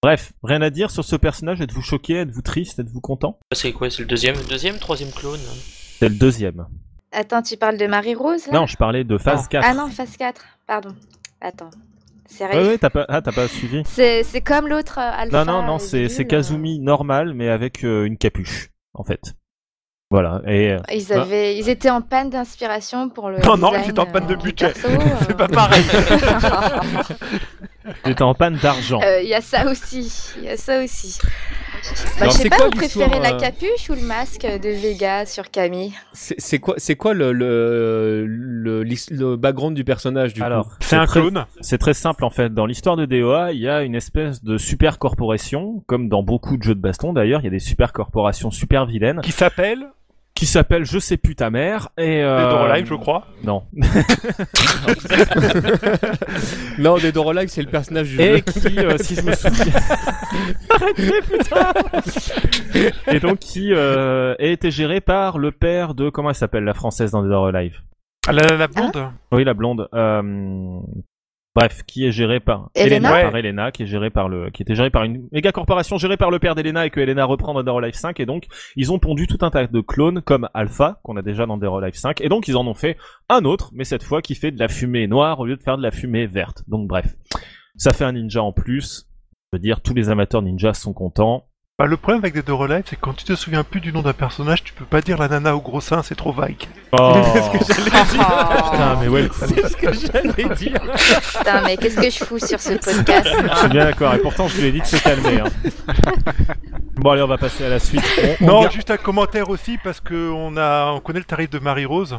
Bref, 0.02 0.32
rien 0.44 0.62
à 0.62 0.70
dire 0.70 0.90
sur 0.90 1.04
ce 1.04 1.16
personnage, 1.16 1.61
êtes-vous 1.61 1.82
choqué, 1.82 2.16
êtes-vous 2.18 2.42
triste, 2.42 2.78
êtes-vous 2.78 3.00
content? 3.00 3.38
C'est 3.52 3.72
quoi 3.72 3.90
C'est 3.90 4.02
le 4.02 4.08
deuxième, 4.08 4.37
deuxième, 4.48 4.78
troisième 4.78 5.11
clone? 5.11 5.40
C'est 5.98 6.08
le 6.08 6.14
deuxième. 6.14 6.66
Attends, 7.11 7.42
tu 7.42 7.56
parles 7.56 7.78
de 7.78 7.87
Marie-Rose, 7.87 8.46
là? 8.46 8.52
Non, 8.52 8.66
je 8.66 8.76
parlais 8.76 9.02
de 9.02 9.18
phase 9.18 9.48
4. 9.48 9.66
Ah 9.66 9.74
non, 9.74 9.88
phase 9.88 10.16
4, 10.16 10.44
pardon. 10.66 10.94
Attends. 11.40 11.70
Ouais, 12.30 12.36
Sérieux 12.36 12.68
ouais, 12.68 12.78
t'as 12.78 12.90
pas, 12.90 13.06
ah, 13.08 13.22
t'as 13.22 13.32
pas 13.32 13.48
suivi 13.48 13.82
C'est 13.86 14.22
c'est 14.22 14.40
comme 14.42 14.68
l'autre 14.68 14.98
euh, 14.98 15.10
Alpha. 15.22 15.44
Non, 15.44 15.62
non, 15.62 15.66
non, 15.66 15.76
euh, 15.76 16.08
c'est 16.08 16.26
Kazumi 16.26 16.78
normal, 16.78 17.32
mais 17.34 17.48
avec 17.48 17.84
euh, 17.84 18.04
une 18.04 18.18
capuche, 18.18 18.68
en 18.94 19.02
fait. 19.02 19.34
Voilà, 20.10 20.40
et... 20.46 20.70
euh, 20.70 20.76
euh, 20.76 20.94
Ils, 20.94 21.12
avaient, 21.12 21.58
ils 21.58 21.68
étaient 21.68 21.90
en 21.90 22.00
panne 22.00 22.30
d'inspiration 22.30 23.10
pour 23.10 23.28
le. 23.28 23.40
Non, 23.40 23.58
non, 23.58 23.72
ils 23.74 23.90
étaient 23.90 23.98
en 23.98 24.06
panne 24.06 24.26
de 24.26 24.34
euh, 24.34 24.36
budget. 24.36 24.72
C'est 25.26 25.36
pas 25.36 25.48
pareil. 25.48 25.84
T'étais 28.04 28.22
en 28.22 28.34
panne 28.34 28.56
d'argent. 28.56 29.00
Euh, 29.02 29.20
Il 29.22 29.28
y 29.28 29.34
a 29.34 29.42
ça 29.42 29.66
aussi. 29.70 30.34
Il 30.38 30.44
y 30.44 30.48
a 30.48 30.56
ça 30.56 30.82
aussi. 30.82 31.18
Bah, 32.18 32.26
je 32.26 32.30
sais 32.30 32.42
c'est 32.42 32.48
pas, 32.50 32.56
quoi 32.56 32.64
vous 32.66 32.70
préférez 32.72 33.20
la 33.20 33.34
euh, 33.34 33.38
capuche 33.38 33.88
ou 33.90 33.94
le 33.94 34.02
masque 34.02 34.42
de 34.42 34.68
Vega 34.68 35.24
sur 35.26 35.50
Camille 35.50 35.92
C'est 36.12 36.58
quoi, 36.58 36.74
c'est 36.78 36.96
quoi 36.96 37.14
le, 37.14 37.32
le, 37.32 38.26
le, 38.26 38.82
le 38.82 39.36
background 39.36 39.76
du 39.76 39.84
personnage 39.84 40.34
du 40.34 40.42
Alors, 40.42 40.70
C'est 40.80 40.96
un 40.96 41.06
très- 41.06 41.20
clone. 41.20 41.44
C'est 41.60 41.78
très 41.78 41.94
simple 41.94 42.24
en 42.24 42.30
fait. 42.30 42.52
Dans 42.52 42.66
l'histoire 42.66 42.96
de 42.96 43.04
DOA, 43.06 43.52
il 43.52 43.60
y 43.60 43.68
a 43.68 43.82
une 43.82 43.94
espèce 43.94 44.42
de 44.42 44.58
super 44.58 44.98
corporation, 44.98 45.82
comme 45.86 46.08
dans 46.08 46.22
beaucoup 46.22 46.56
de 46.56 46.62
jeux 46.62 46.74
de 46.74 46.80
baston 46.80 47.12
d'ailleurs, 47.12 47.40
il 47.40 47.44
y 47.44 47.48
a 47.48 47.50
des 47.50 47.58
super 47.58 47.92
corporations 47.92 48.50
super 48.50 48.86
vilaines 48.86 49.20
Qui 49.22 49.32
s'appelle 49.32 49.86
qui 50.38 50.46
s'appellent 50.46 50.85
Je 50.85 51.01
sais 51.01 51.16
plus 51.16 51.35
ta 51.35 51.51
mère 51.51 51.88
et 51.98 52.22
euh... 52.22 52.37
Dead 52.44 52.53
or 52.53 52.61
Alive, 52.66 52.87
je 52.87 52.94
crois. 52.94 53.27
Non. 53.42 53.64
Non, 56.79 56.96
Dead 56.96 57.16
or 57.16 57.31
Alive, 57.31 57.48
c'est 57.48 57.62
le 57.62 57.68
personnage 57.68 58.11
du 58.11 58.20
et 58.20 58.37
jeu. 58.37 58.40
qui, 58.42 58.79
euh, 58.79 58.96
si 58.98 59.16
je 59.16 59.22
me 59.22 59.33
souviens, 59.35 59.72
Arrêtez, 60.70 61.20
putain 61.29 61.72
et 63.12 63.18
donc 63.18 63.40
qui 63.40 63.72
euh, 63.72 64.37
a 64.38 64.44
été 64.44 64.70
géré 64.70 65.01
par 65.01 65.38
le 65.38 65.51
père 65.51 65.94
de 65.94 66.09
comment 66.09 66.29
elle 66.29 66.37
s'appelle 66.37 66.62
la 66.62 66.74
française 66.74 67.11
dans 67.11 67.22
Dead 67.22 67.33
or 67.33 67.48
Alive. 67.48 67.81
Ah, 68.29 68.33
La, 68.33 68.57
la 68.57 68.68
blonde? 68.68 69.11
Oui, 69.33 69.42
la 69.42 69.55
blonde. 69.55 69.88
Euh... 69.92 70.79
Bref, 71.54 71.82
qui 71.87 72.06
est 72.06 72.12
gérée 72.12 72.38
par 72.38 72.70
Elena 72.74 73.12
Ouais. 73.12 73.22
par 73.22 73.37
Elena, 73.37 73.72
qui 73.72 73.82
est 73.82 73.87
gérée 73.87 74.11
par 74.11 74.28
le, 74.28 74.50
qui 74.50 74.62
était 74.62 74.76
gérée 74.76 74.90
par 74.90 75.02
une 75.02 75.28
méga 75.32 75.50
corporation 75.50 75.98
gérée 75.98 76.16
par 76.16 76.30
le 76.30 76.38
père 76.38 76.54
d'Elena 76.54 76.87
et 76.87 76.90
que 76.90 77.00
Elena 77.00 77.24
reprend 77.24 77.52
dans 77.52 77.61
Dead 77.62 77.68
or 77.68 77.78
Alive 77.78 77.94
5 77.94 78.20
et 78.20 78.26
donc 78.26 78.44
ils 78.76 78.92
ont 78.92 78.98
pondu 79.00 79.26
tout 79.26 79.38
un 79.40 79.50
tas 79.50 79.66
de 79.66 79.80
clones 79.80 80.22
comme 80.22 80.48
Alpha 80.54 81.00
qu'on 81.02 81.16
a 81.16 81.22
déjà 81.22 81.46
dans 81.46 81.56
Dead 81.56 81.66
or 81.68 81.78
Alive 81.78 81.94
5 81.96 82.20
et 82.20 82.28
donc 82.28 82.46
ils 82.46 82.56
en 82.56 82.66
ont 82.66 82.74
fait 82.74 82.96
un 83.28 83.44
autre, 83.44 83.70
mais 83.72 83.82
cette 83.84 84.04
fois 84.04 84.22
qui 84.22 84.37
fait 84.37 84.52
de 84.52 84.58
la 84.61 84.68
fumée 84.68 85.08
noire 85.08 85.40
au 85.40 85.46
lieu 85.46 85.56
de 85.56 85.62
faire 85.62 85.78
de 85.78 85.82
la 85.82 85.90
fumée 85.90 86.26
verte. 86.26 86.62
Donc 86.68 86.87
bref, 86.87 87.16
ça 87.76 87.92
fait 87.92 88.04
un 88.04 88.12
ninja 88.12 88.42
en 88.42 88.52
plus. 88.52 89.08
Je 89.52 89.56
veux 89.56 89.61
dire, 89.61 89.80
tous 89.80 89.94
les 89.94 90.11
amateurs 90.11 90.42
ninja 90.42 90.74
sont 90.74 90.92
contents. 90.92 91.47
Bah, 91.80 91.86
le 91.86 91.96
problème 91.96 92.22
avec 92.24 92.34
Dead 92.34 92.50
or 92.50 92.64
Alive, 92.64 92.82
c'est 92.90 92.96
que 92.96 93.00
quand 93.00 93.12
tu 93.12 93.24
te 93.24 93.36
souviens 93.36 93.62
plus 93.62 93.80
du 93.80 93.92
nom 93.92 94.02
d'un 94.02 94.12
personnage, 94.12 94.64
tu 94.64 94.72
peux 94.72 94.84
pas 94.84 95.00
dire 95.00 95.16
la 95.16 95.28
nana 95.28 95.54
au 95.54 95.60
gros 95.60 95.80
sein, 95.80 96.02
c'est 96.02 96.16
trop 96.16 96.32
vague. 96.32 96.64
Oh, 96.90 96.96
Oh, 97.24 97.50
putain, 97.60 98.96
mais 99.00 99.06
ouais. 99.06 99.28
C'est 99.32 99.68
ce 99.68 99.76
que 99.76 99.92
j'allais 99.92 100.54
dire. 100.56 100.80
putain, 101.38 101.62
mais 101.64 101.76
qu'est-ce 101.76 101.94
que 102.00 102.10
je 102.10 102.24
fous 102.24 102.40
sur 102.40 102.58
ce 102.58 102.70
podcast 102.72 103.28
Je 103.52 103.56
suis 103.58 103.68
bien 103.68 103.84
d'accord, 103.84 104.12
et 104.12 104.18
pourtant 104.18 104.48
je 104.48 104.60
lui 104.60 104.66
ai 104.66 104.72
dit 104.72 104.80
de 104.80 104.86
se 104.86 105.00
calmer. 105.00 105.40
hein. 105.40 105.44
Bon 106.96 107.12
allez, 107.12 107.22
on 107.22 107.28
va 107.28 107.38
passer 107.38 107.64
à 107.64 107.68
la 107.68 107.78
suite. 107.78 108.02
On- 108.40 108.44
on 108.44 108.46
Non, 108.64 108.70
juste 108.70 108.90
un 108.90 108.96
commentaire 108.96 109.48
aussi, 109.48 109.78
parce 109.84 110.00
que 110.00 110.32
on, 110.32 110.56
a, 110.56 110.90
on 110.90 110.98
connaît 110.98 111.20
le 111.20 111.24
tarif 111.24 111.48
de 111.48 111.60
Marie-Rose. 111.60 112.18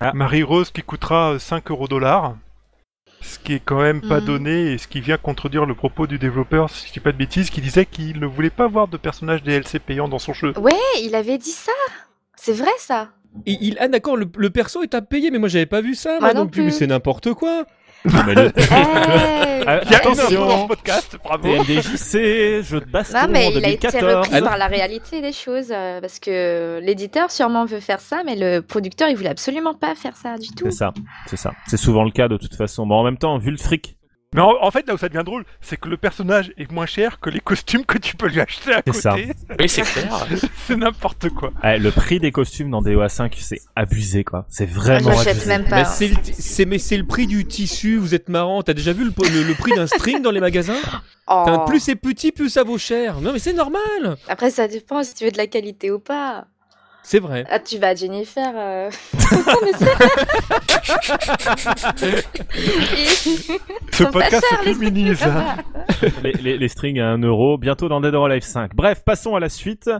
Ah. 0.00 0.10
Marie-Rose 0.12 0.72
qui 0.72 0.82
coûtera 0.82 1.34
euh, 1.34 1.38
5 1.38 1.70
euros 1.70 1.86
dollars. 1.86 2.34
Ce 3.22 3.38
qui 3.38 3.54
est 3.54 3.62
quand 3.64 3.80
même 3.80 4.00
pas 4.00 4.20
Mhm. 4.20 4.26
donné 4.26 4.72
et 4.72 4.78
ce 4.78 4.88
qui 4.88 5.00
vient 5.00 5.16
contredire 5.16 5.64
le 5.64 5.74
propos 5.74 6.06
du 6.06 6.18
développeur, 6.18 6.68
si 6.70 6.88
je 6.88 6.92
dis 6.92 7.00
pas 7.00 7.12
de 7.12 7.16
bêtises, 7.16 7.50
qui 7.50 7.60
disait 7.60 7.86
qu'il 7.86 8.18
ne 8.20 8.26
voulait 8.26 8.50
pas 8.50 8.66
voir 8.66 8.88
de 8.88 8.96
personnage 8.96 9.42
DLC 9.42 9.78
payant 9.78 10.08
dans 10.08 10.18
son 10.18 10.32
jeu. 10.32 10.52
Ouais, 10.58 10.72
il 11.02 11.14
avait 11.14 11.38
dit 11.38 11.50
ça. 11.52 11.72
C'est 12.34 12.52
vrai 12.52 12.70
ça. 12.78 13.10
Et 13.46 13.56
il, 13.60 13.76
ah 13.80 13.88
d'accord, 13.88 14.16
le, 14.16 14.26
le 14.36 14.50
perso 14.50 14.82
est 14.82 14.94
à 14.94 15.00
payer, 15.02 15.30
mais 15.30 15.38
moi 15.38 15.48
j'avais 15.48 15.66
pas 15.66 15.80
vu 15.80 15.94
ça, 15.94 16.10
moi 16.18 16.20
Moi 16.20 16.34
non 16.34 16.40
non 16.42 16.46
plus. 16.48 16.62
Mais 16.62 16.68
plus. 16.70 16.76
c'est 16.78 16.86
n'importe 16.86 17.32
quoi. 17.34 17.64
Le- 18.04 18.52
Ah, 19.64 19.78
Il 19.84 19.92
y 19.92 19.94
a 19.94 20.02
une 20.02 20.08
info 20.10 20.22
Attention. 20.22 20.46
dans 20.48 20.62
ce 20.64 20.66
podcast, 20.66 21.16
bravo 21.22 21.48
TMDJC, 21.62 22.62
jeu 22.64 22.80
de 22.80 22.84
baston 22.90 23.16
Non, 23.16 23.26
mais 23.30 23.46
en 23.46 23.50
il 23.50 23.64
a 23.64 23.68
été 23.68 23.86
2014. 23.92 24.14
repris 24.26 24.40
par 24.42 24.58
la 24.58 24.66
réalité 24.66 25.20
des 25.20 25.30
choses 25.32 25.68
euh, 25.70 26.00
parce 26.00 26.18
que 26.18 26.80
l'éditeur 26.82 27.30
sûrement 27.30 27.64
veut 27.64 27.78
faire 27.78 28.00
ça, 28.00 28.22
mais 28.26 28.34
le 28.34 28.60
producteur 28.60 29.08
il 29.08 29.16
voulait 29.16 29.28
absolument 29.28 29.74
pas 29.74 29.94
faire 29.94 30.16
ça 30.16 30.36
du 30.36 30.48
tout. 30.48 30.64
C'est 30.64 30.72
ça, 30.72 30.92
c'est 31.28 31.36
ça. 31.36 31.52
C'est 31.68 31.76
souvent 31.76 32.02
le 32.02 32.10
cas 32.10 32.26
de 32.26 32.36
toute 32.38 32.56
façon. 32.56 32.86
Bon, 32.88 32.96
en 32.96 33.04
même 33.04 33.18
temps, 33.18 33.38
vu 33.38 33.52
le 33.52 33.56
fric, 33.56 33.96
Mais 34.34 34.40
en, 34.40 34.52
en 34.60 34.70
fait, 34.70 34.86
là 34.86 34.94
où 34.94 34.98
ça 34.98 35.08
devient 35.08 35.24
drôle, 35.24 35.44
c'est 35.60 35.76
que 35.78 35.88
le 35.88 35.96
personnage 35.96 36.52
est 36.56 36.70
moins 36.72 36.86
cher 36.86 37.20
que 37.20 37.28
les 37.30 37.40
costumes 37.40 37.84
que 37.84 37.98
tu 37.98 38.16
peux 38.16 38.28
lui 38.28 38.40
acheter 38.40 38.72
à 38.72 38.82
C'est 38.86 38.92
ça. 38.94 39.10
côté. 39.10 39.32
Oui, 39.60 39.68
c'est 39.68 39.82
clair. 39.82 40.26
c'est 40.66 40.76
n'importe 40.76 41.28
quoi. 41.30 41.52
eh, 41.64 41.78
le 41.78 41.90
prix 41.90 42.18
des 42.18 42.32
costumes 42.32 42.70
dans 42.70 42.80
DOA 42.82 43.08
5, 43.08 43.36
c'est 43.38 43.60
abusé 43.76 44.24
quoi. 44.24 44.46
C'est 44.48 44.64
vraiment 44.68 45.00
je 45.12 45.16
l'achète 45.16 45.28
abusé. 45.36 45.46
même 45.48 45.62
Mais 45.64 45.70
pas. 45.70 46.66
mais 46.66 46.78
c'est 46.78 46.96
le 46.96 47.06
prix 47.06 47.26
du 47.26 47.44
tissu, 47.46 47.96
vous 47.98 48.14
êtes 48.14 48.28
marrant. 48.28 48.62
T'as 48.62 48.74
déjà 48.74 48.92
vu 48.92 49.04
le, 49.04 49.10
le- 49.10 49.42
le 49.48 49.54
prix 49.54 49.72
d'un 49.74 49.86
string 49.86 50.22
dans 50.22 50.30
les 50.30 50.40
magasins? 50.40 50.76
Oh. 51.28 51.64
Plus 51.66 51.80
c'est 51.80 51.94
petit, 51.96 52.32
plus 52.32 52.48
ça 52.50 52.62
vaut 52.64 52.78
cher. 52.78 53.20
Non 53.20 53.32
mais 53.32 53.38
c'est 53.38 53.52
normal. 53.52 54.16
Après, 54.28 54.50
ça 54.50 54.66
dépend 54.68 55.02
si 55.04 55.14
tu 55.14 55.24
veux 55.24 55.30
de 55.30 55.36
la 55.38 55.46
qualité 55.46 55.90
ou 55.90 55.98
pas. 55.98 56.46
C'est 57.04 57.18
vrai. 57.18 57.44
Ah, 57.50 57.58
tu 57.58 57.78
vas 57.78 57.88
à 57.88 57.94
Jennifer. 57.94 58.52
euh. 58.56 58.90
Ce 63.92 64.04
podcast 64.04 64.44
chers, 64.48 64.58
se 64.60 64.64
féminise. 64.74 65.16
strings. 65.18 66.12
les, 66.22 66.32
les, 66.32 66.58
les 66.58 66.68
strings 66.68 67.00
à 67.00 67.08
1 67.10 67.18
euro, 67.22 67.58
bientôt 67.58 67.88
dans 67.88 68.00
Dead 68.00 68.14
or 68.14 68.26
Alive 68.26 68.42
5. 68.42 68.74
Bref, 68.74 69.02
passons 69.04 69.34
à 69.36 69.40
la 69.40 69.48
suite. 69.48 69.90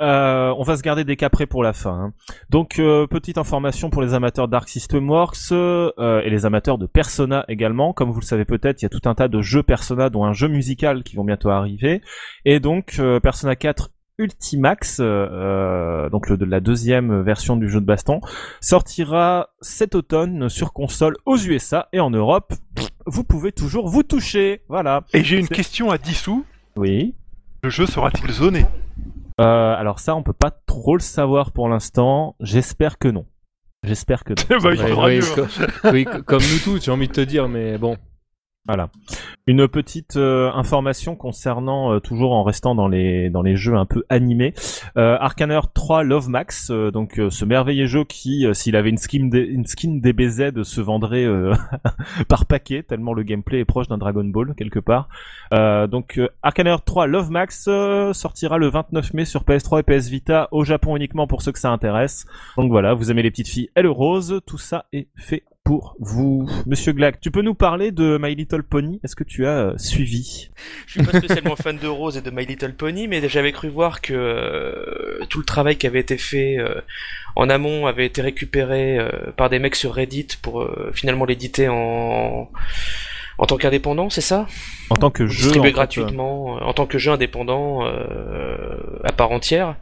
Euh, 0.00 0.52
on 0.58 0.62
va 0.64 0.76
se 0.76 0.82
garder 0.82 1.04
des 1.04 1.14
caprés 1.16 1.46
pour 1.46 1.62
la 1.62 1.72
fin. 1.72 1.90
hein. 1.92 2.12
Donc, 2.50 2.78
euh, 2.78 3.06
petite 3.06 3.38
information 3.38 3.90
pour 3.90 4.02
les 4.02 4.12
amateurs 4.14 4.48
d'Arc 4.48 4.68
System 4.68 5.08
Works 5.08 5.52
euh, 5.52 6.20
et 6.22 6.30
les 6.30 6.46
amateurs 6.46 6.78
de 6.78 6.86
Persona 6.86 7.44
également. 7.48 7.92
Comme 7.92 8.10
vous 8.10 8.20
le 8.20 8.24
savez 8.24 8.44
peut-être, 8.44 8.82
il 8.82 8.84
y 8.84 8.86
a 8.86 8.88
tout 8.88 9.08
un 9.08 9.14
tas 9.14 9.28
de 9.28 9.40
jeux 9.40 9.62
Persona, 9.62 10.10
dont 10.10 10.24
un 10.24 10.32
jeu 10.32 10.48
musical 10.48 11.02
qui 11.04 11.14
vont 11.16 11.24
bientôt 11.24 11.50
arriver. 11.50 12.00
Et 12.44 12.58
donc, 12.60 12.96
euh, 12.98 13.20
Persona 13.20 13.54
4 13.54 13.90
Ultimax, 14.18 15.00
euh, 15.00 15.04
euh, 15.04 16.08
donc 16.10 16.28
le, 16.28 16.36
de 16.36 16.44
la 16.44 16.60
deuxième 16.60 17.22
version 17.22 17.56
du 17.56 17.68
jeu 17.68 17.80
de 17.80 17.86
baston, 17.86 18.20
sortira 18.60 19.48
cet 19.60 19.94
automne 19.94 20.48
sur 20.48 20.72
console 20.72 21.16
aux 21.26 21.36
USA 21.36 21.88
et 21.92 22.00
en 22.00 22.10
Europe. 22.10 22.52
Vous 23.06 23.24
pouvez 23.24 23.52
toujours 23.52 23.88
vous 23.88 24.02
toucher. 24.02 24.62
Voilà. 24.68 25.02
Et 25.12 25.22
j'ai 25.24 25.38
une 25.38 25.48
question 25.48 25.90
à 25.90 25.98
10 25.98 26.14
sous. 26.14 26.44
Oui. 26.76 27.14
Le 27.62 27.70
jeu 27.70 27.86
sera-t-il 27.86 28.30
zoné? 28.32 28.66
Euh, 29.40 29.74
alors 29.74 29.98
ça, 29.98 30.14
on 30.14 30.22
peut 30.22 30.32
pas 30.32 30.50
trop 30.50 30.96
le 30.96 31.02
savoir 31.02 31.50
pour 31.52 31.68
l'instant. 31.68 32.36
J'espère 32.40 32.98
que 32.98 33.08
non. 33.08 33.26
J'espère 33.82 34.24
que 34.24 34.32
non. 34.32 34.60
Bah, 34.62 34.70
il 34.74 34.80
Ouais, 34.80 34.88
faudra 34.88 35.06
oui, 35.92 36.04
mieux. 36.06 36.22
comme 36.22 36.42
nous 36.42 36.58
tous, 36.62 36.84
j'ai 36.84 36.90
envie 36.90 37.08
de 37.08 37.12
te 37.12 37.20
dire, 37.20 37.48
mais 37.48 37.76
bon. 37.78 37.96
Voilà. 38.66 38.88
Une 39.46 39.68
petite 39.68 40.16
euh, 40.16 40.50
information 40.54 41.16
concernant 41.16 41.92
euh, 41.92 42.00
toujours 42.00 42.32
en 42.32 42.42
restant 42.44 42.74
dans 42.74 42.88
les 42.88 43.28
dans 43.28 43.42
les 43.42 43.56
jeux 43.56 43.74
un 43.74 43.84
peu 43.84 44.04
animés. 44.08 44.54
Euh, 44.96 45.18
Arcaner 45.20 45.60
3 45.74 46.02
Love 46.02 46.30
Max, 46.30 46.70
euh, 46.70 46.90
donc 46.90 47.20
ce 47.28 47.44
merveilleux 47.44 47.84
jeu 47.84 48.04
qui, 48.04 48.46
s'il 48.54 48.74
avait 48.74 48.88
une 48.88 48.96
skin 48.96 49.28
une 49.30 49.66
skin 49.66 49.98
DBZ, 50.02 50.62
se 50.62 50.80
vendrait 50.80 51.26
par 52.28 52.46
paquet 52.46 52.82
tellement 52.82 53.12
le 53.12 53.22
gameplay 53.22 53.60
est 53.60 53.64
proche 53.66 53.88
d'un 53.88 53.98
Dragon 53.98 54.24
Ball 54.24 54.54
quelque 54.56 54.78
part. 54.78 55.08
Donc 55.52 56.18
Arcaner 56.42 56.76
3 56.82 57.06
Love 57.06 57.30
Max 57.30 57.68
sortira 58.12 58.56
le 58.56 58.68
29 58.68 59.12
mai 59.12 59.24
sur 59.26 59.42
PS3 59.42 59.80
et 59.80 59.82
PS 59.82 60.08
Vita 60.08 60.48
au 60.52 60.64
Japon 60.64 60.96
uniquement 60.96 61.26
pour 61.26 61.42
ceux 61.42 61.52
que 61.52 61.58
ça 61.58 61.70
intéresse. 61.70 62.24
Donc 62.56 62.70
voilà, 62.70 62.94
vous 62.94 63.10
aimez 63.10 63.22
les 63.22 63.30
petites 63.30 63.48
filles 63.48 63.68
et 63.76 63.82
le 63.82 63.90
rose, 63.90 64.40
tout 64.46 64.58
ça 64.58 64.86
est 64.94 65.08
fait 65.16 65.44
pour 65.64 65.96
vous. 65.98 66.46
Monsieur 66.66 66.92
Glack, 66.92 67.20
tu 67.20 67.30
peux 67.30 67.40
nous 67.40 67.54
parler 67.54 67.90
de 67.90 68.18
My 68.20 68.34
Little 68.34 68.62
Pony? 68.62 69.00
Est-ce 69.02 69.16
que 69.16 69.24
tu 69.24 69.46
as 69.46 69.68
euh, 69.68 69.78
suivi? 69.78 70.50
Je 70.86 70.92
suis 70.92 71.02
pas 71.02 71.18
spécialement 71.18 71.56
fan 71.56 71.78
de 71.78 71.88
Rose 71.88 72.18
et 72.18 72.20
de 72.20 72.30
My 72.30 72.44
Little 72.44 72.74
Pony, 72.74 73.08
mais 73.08 73.26
j'avais 73.30 73.50
cru 73.50 73.68
voir 73.68 74.02
que 74.02 74.12
euh, 74.12 75.24
tout 75.30 75.38
le 75.38 75.44
travail 75.46 75.76
qui 75.76 75.86
avait 75.86 76.00
été 76.00 76.18
fait 76.18 76.58
euh, 76.58 76.82
en 77.34 77.48
amont 77.48 77.86
avait 77.86 78.04
été 78.04 78.20
récupéré 78.20 78.98
par 79.38 79.48
des 79.48 79.58
mecs 79.58 79.74
sur 79.74 79.94
Reddit 79.94 80.28
pour 80.40 80.68
finalement 80.92 81.24
l'éditer 81.24 81.68
en 81.68 82.50
en 83.36 83.46
tant 83.46 83.56
qu'indépendant, 83.56 84.10
c'est 84.10 84.20
ça? 84.20 84.46
En 84.90 84.94
tant 84.94 85.10
que 85.10 85.26
jeu. 85.26 85.44
Distribué 85.44 85.72
gratuitement, 85.72 86.56
en 86.62 86.72
tant 86.72 86.86
que 86.86 86.98
jeu 86.98 87.10
indépendant 87.10 87.84
à 87.84 89.12
part 89.12 89.32
entière. 89.32 89.76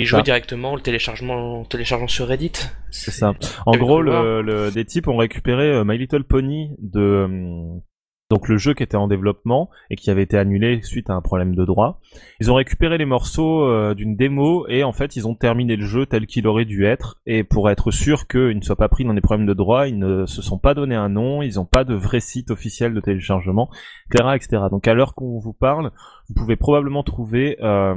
Et 0.00 0.04
jouer 0.04 0.18
Bah. 0.20 0.24
directement 0.24 0.74
le 0.74 0.80
téléchargement, 0.80 1.64
téléchargeant 1.64 2.08
sur 2.08 2.26
Reddit. 2.28 2.52
C'est 2.90 3.10
ça. 3.10 3.34
En 3.66 3.72
gros, 3.76 4.02
le, 4.02 4.42
le- 4.42 4.70
des 4.70 4.84
types 4.84 5.08
ont 5.08 5.16
récupéré 5.16 5.70
euh, 5.70 5.84
My 5.84 5.98
Little 5.98 6.24
Pony 6.24 6.70
de 6.78 7.24
hum, 7.24 7.80
donc 8.30 8.46
le 8.48 8.58
jeu 8.58 8.74
qui 8.74 8.84
était 8.84 8.96
en 8.96 9.08
développement 9.08 9.70
et 9.90 9.96
qui 9.96 10.08
avait 10.08 10.22
été 10.22 10.38
annulé 10.38 10.82
suite 10.82 11.10
à 11.10 11.14
un 11.14 11.20
problème 11.20 11.56
de 11.56 11.64
droit. 11.64 11.98
Ils 12.38 12.48
ont 12.52 12.54
récupéré 12.54 12.96
les 12.96 13.04
morceaux 13.04 13.64
euh, 13.64 13.92
d'une 13.94 14.14
démo 14.14 14.66
et 14.68 14.84
en 14.84 14.92
fait 14.92 15.16
ils 15.16 15.26
ont 15.26 15.34
terminé 15.34 15.74
le 15.74 15.84
jeu 15.84 16.06
tel 16.06 16.26
qu'il 16.28 16.46
aurait 16.46 16.64
dû 16.64 16.84
être. 16.86 17.20
Et 17.26 17.42
pour 17.42 17.68
être 17.70 17.90
sûr 17.90 18.28
qu'il 18.28 18.56
ne 18.56 18.62
soit 18.62 18.76
pas 18.76 18.88
pris 18.88 19.04
dans 19.04 19.14
des 19.14 19.20
problèmes 19.20 19.48
de 19.48 19.52
droit, 19.52 19.88
ils 19.88 19.98
ne 19.98 20.26
se 20.26 20.42
sont 20.42 20.58
pas 20.58 20.74
donné 20.74 20.94
un 20.94 21.08
nom, 21.08 21.42
ils 21.42 21.56
n'ont 21.56 21.64
pas 21.64 21.82
de 21.82 21.94
vrai 21.94 22.20
site 22.20 22.52
officiel 22.52 22.94
de 22.94 23.00
téléchargement, 23.00 23.68
etc., 24.12 24.28
etc. 24.36 24.62
Donc 24.70 24.86
à 24.86 24.94
l'heure 24.94 25.14
qu'on 25.16 25.40
vous 25.40 25.52
parle, 25.52 25.90
vous 26.28 26.34
pouvez 26.34 26.54
probablement 26.54 27.02
trouver 27.02 27.56
euh, 27.64 27.96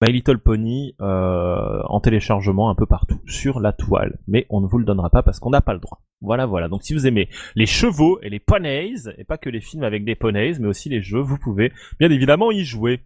My 0.00 0.12
Little 0.12 0.38
Pony 0.38 0.94
euh, 1.00 1.82
en 1.84 1.98
téléchargement 1.98 2.70
un 2.70 2.76
peu 2.76 2.86
partout 2.86 3.20
sur 3.26 3.58
la 3.58 3.72
toile, 3.72 4.18
mais 4.28 4.46
on 4.48 4.60
ne 4.60 4.66
vous 4.68 4.78
le 4.78 4.84
donnera 4.84 5.10
pas 5.10 5.24
parce 5.24 5.40
qu'on 5.40 5.50
n'a 5.50 5.60
pas 5.60 5.72
le 5.72 5.80
droit. 5.80 6.00
Voilà, 6.20 6.46
voilà. 6.46 6.68
Donc 6.68 6.84
si 6.84 6.94
vous 6.94 7.08
aimez 7.08 7.28
les 7.56 7.66
chevaux 7.66 8.20
et 8.22 8.30
les 8.30 8.38
poneys, 8.38 8.94
et 9.16 9.24
pas 9.24 9.38
que 9.38 9.50
les 9.50 9.60
films 9.60 9.82
avec 9.82 10.04
des 10.04 10.14
poneys, 10.14 10.52
mais 10.60 10.68
aussi 10.68 10.88
les 10.88 11.02
jeux, 11.02 11.20
vous 11.20 11.36
pouvez 11.36 11.72
bien 11.98 12.10
évidemment 12.10 12.52
y 12.52 12.64
jouer. 12.64 13.00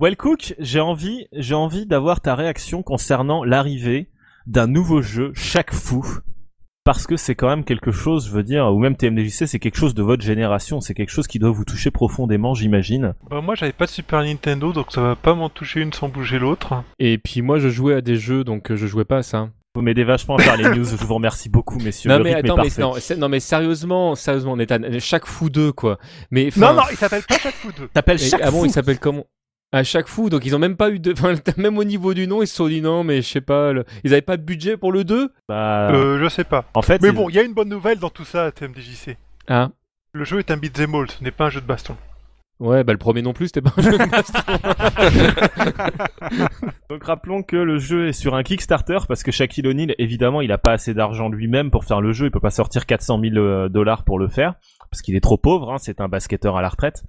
Well 0.00 0.16
Cook, 0.16 0.54
j'ai 0.58 0.80
envie, 0.80 1.28
j'ai 1.32 1.54
envie 1.54 1.86
d'avoir 1.86 2.20
ta 2.20 2.34
réaction 2.34 2.82
concernant 2.82 3.44
l'arrivée 3.44 4.10
d'un 4.46 4.66
nouveau 4.66 5.02
jeu 5.02 5.30
chaque 5.34 5.72
fou. 5.72 6.04
Parce 6.88 7.06
que 7.06 7.18
c'est 7.18 7.34
quand 7.34 7.48
même 7.48 7.64
quelque 7.64 7.90
chose, 7.92 8.28
je 8.28 8.32
veux 8.32 8.42
dire, 8.42 8.72
ou 8.72 8.78
même 8.78 8.96
TMDJC, 8.96 9.46
c'est 9.46 9.58
quelque 9.58 9.76
chose 9.76 9.92
de 9.92 10.02
votre 10.02 10.22
génération, 10.22 10.80
c'est 10.80 10.94
quelque 10.94 11.10
chose 11.10 11.26
qui 11.26 11.38
doit 11.38 11.50
vous 11.50 11.66
toucher 11.66 11.90
profondément, 11.90 12.54
j'imagine. 12.54 13.12
Bah, 13.28 13.42
moi, 13.42 13.54
j'avais 13.54 13.74
pas 13.74 13.84
de 13.84 13.90
Super 13.90 14.22
Nintendo, 14.22 14.72
donc 14.72 14.90
ça 14.90 15.02
va 15.02 15.14
pas 15.14 15.34
m'en 15.34 15.50
toucher 15.50 15.82
une 15.82 15.92
sans 15.92 16.08
bouger 16.08 16.38
l'autre. 16.38 16.82
Et 16.98 17.18
puis 17.18 17.42
moi, 17.42 17.58
je 17.58 17.68
jouais 17.68 17.92
à 17.92 18.00
des 18.00 18.16
jeux, 18.16 18.42
donc 18.42 18.70
euh, 18.70 18.76
je 18.76 18.86
jouais 18.86 19.04
pas 19.04 19.18
à 19.18 19.22
ça. 19.22 19.50
Vous 19.74 19.82
m'aidez 19.82 20.02
vachement 20.02 20.36
à 20.36 20.38
faire 20.42 20.56
les 20.56 20.64
news, 20.78 20.84
je 20.86 20.96
vous 21.04 21.14
remercie 21.14 21.50
beaucoup, 21.50 21.78
messieurs. 21.78 22.08
Non 22.08 22.16
le 22.16 22.24
mais 22.24 22.34
rythme 22.36 22.46
est 22.46 22.50
attends, 22.52 22.62
mais, 22.62 22.82
non, 22.82 23.18
non 23.18 23.28
mais 23.28 23.40
sérieusement, 23.40 24.14
sérieusement, 24.14 24.56
Nathan, 24.56 24.78
chaque 24.98 25.26
fou 25.26 25.50
deux 25.50 25.72
quoi. 25.72 25.98
Mais 26.30 26.48
Non, 26.56 26.72
non, 26.72 26.84
il 26.90 26.96
s'appelle 26.96 27.22
pas 27.28 27.36
Chaque 27.38 27.54
Fou 27.54 27.68
2. 27.78 27.88
T'appelles 27.92 28.16
mais- 28.18 28.28
chaque 28.28 28.40
ah 28.42 28.50
bon, 28.50 28.60
fou. 28.60 28.64
il 28.64 28.72
s'appelle 28.72 28.98
comment? 28.98 29.26
À 29.70 29.84
chaque 29.84 30.08
fou, 30.08 30.30
donc 30.30 30.46
ils 30.46 30.56
ont 30.56 30.58
même 30.58 30.76
pas 30.76 30.88
eu 30.90 30.98
de, 30.98 31.12
enfin, 31.18 31.34
même 31.58 31.76
au 31.76 31.84
niveau 31.84 32.14
du 32.14 32.26
nom, 32.26 32.42
ils 32.42 32.46
se 32.46 32.56
sont 32.56 32.68
dit 32.68 32.80
non, 32.80 33.04
mais 33.04 33.20
je 33.22 33.28
sais 33.28 33.40
pas, 33.42 33.72
le- 33.72 33.84
ils 34.02 34.12
avaient 34.12 34.22
pas 34.22 34.38
de 34.38 34.42
budget 34.42 34.76
pour 34.78 34.92
le 34.92 35.04
2 35.04 35.30
Bah, 35.48 35.90
Euh, 35.92 36.18
je 36.22 36.28
sais 36.28 36.44
pas. 36.44 36.64
en 36.74 36.82
fait, 36.82 37.02
Mais 37.02 37.12
bon, 37.12 37.28
il 37.28 37.34
y 37.34 37.38
a 37.38 37.42
une 37.42 37.52
bonne 37.54 37.68
nouvelle 37.68 37.98
dans 37.98 38.10
tout 38.10 38.24
ça, 38.24 38.50
TMDJC. 38.50 39.16
Ah. 39.48 39.68
Le 40.14 40.24
jeu 40.24 40.38
est 40.38 40.50
un 40.50 40.56
beat'em 40.56 40.94
all, 40.94 41.10
ce 41.10 41.22
n'est 41.22 41.30
pas 41.30 41.46
un 41.46 41.50
jeu 41.50 41.60
de 41.60 41.66
baston. 41.66 41.96
Ouais, 42.60 42.82
bah 42.82 42.92
le 42.92 42.98
premier 42.98 43.22
non 43.22 43.34
plus, 43.34 43.46
c'était 43.48 43.60
pas 43.60 43.72
un 43.76 43.82
jeu 43.82 43.92
de 43.92 44.10
baston. 44.10 44.40
Donc 46.90 47.04
rappelons 47.04 47.42
que 47.44 47.54
le 47.56 47.78
jeu 47.78 48.08
est 48.08 48.12
sur 48.12 48.34
un 48.34 48.42
Kickstarter 48.42 48.98
parce 49.06 49.22
que 49.22 49.30
Shaquille 49.30 49.66
O'Neal, 49.68 49.94
évidemment, 49.98 50.40
il 50.40 50.50
a 50.50 50.58
pas 50.58 50.72
assez 50.72 50.92
d'argent 50.94 51.28
lui-même 51.28 51.70
pour 51.70 51.84
faire 51.84 52.00
le 52.00 52.12
jeu. 52.12 52.26
Il 52.26 52.30
peut 52.32 52.40
pas 52.40 52.50
sortir 52.50 52.84
400 52.86 53.20
000 53.22 53.36
euh, 53.36 53.68
dollars 53.68 54.02
pour 54.04 54.18
le 54.18 54.26
faire 54.28 54.54
parce 54.90 55.02
qu'il 55.02 55.16
est 55.16 55.20
trop 55.20 55.36
pauvre. 55.36 55.72
Hein, 55.72 55.76
c'est 55.78 56.00
un 56.00 56.08
basketteur 56.08 56.56
à 56.56 56.62
la 56.62 56.68
retraite. 56.68 57.02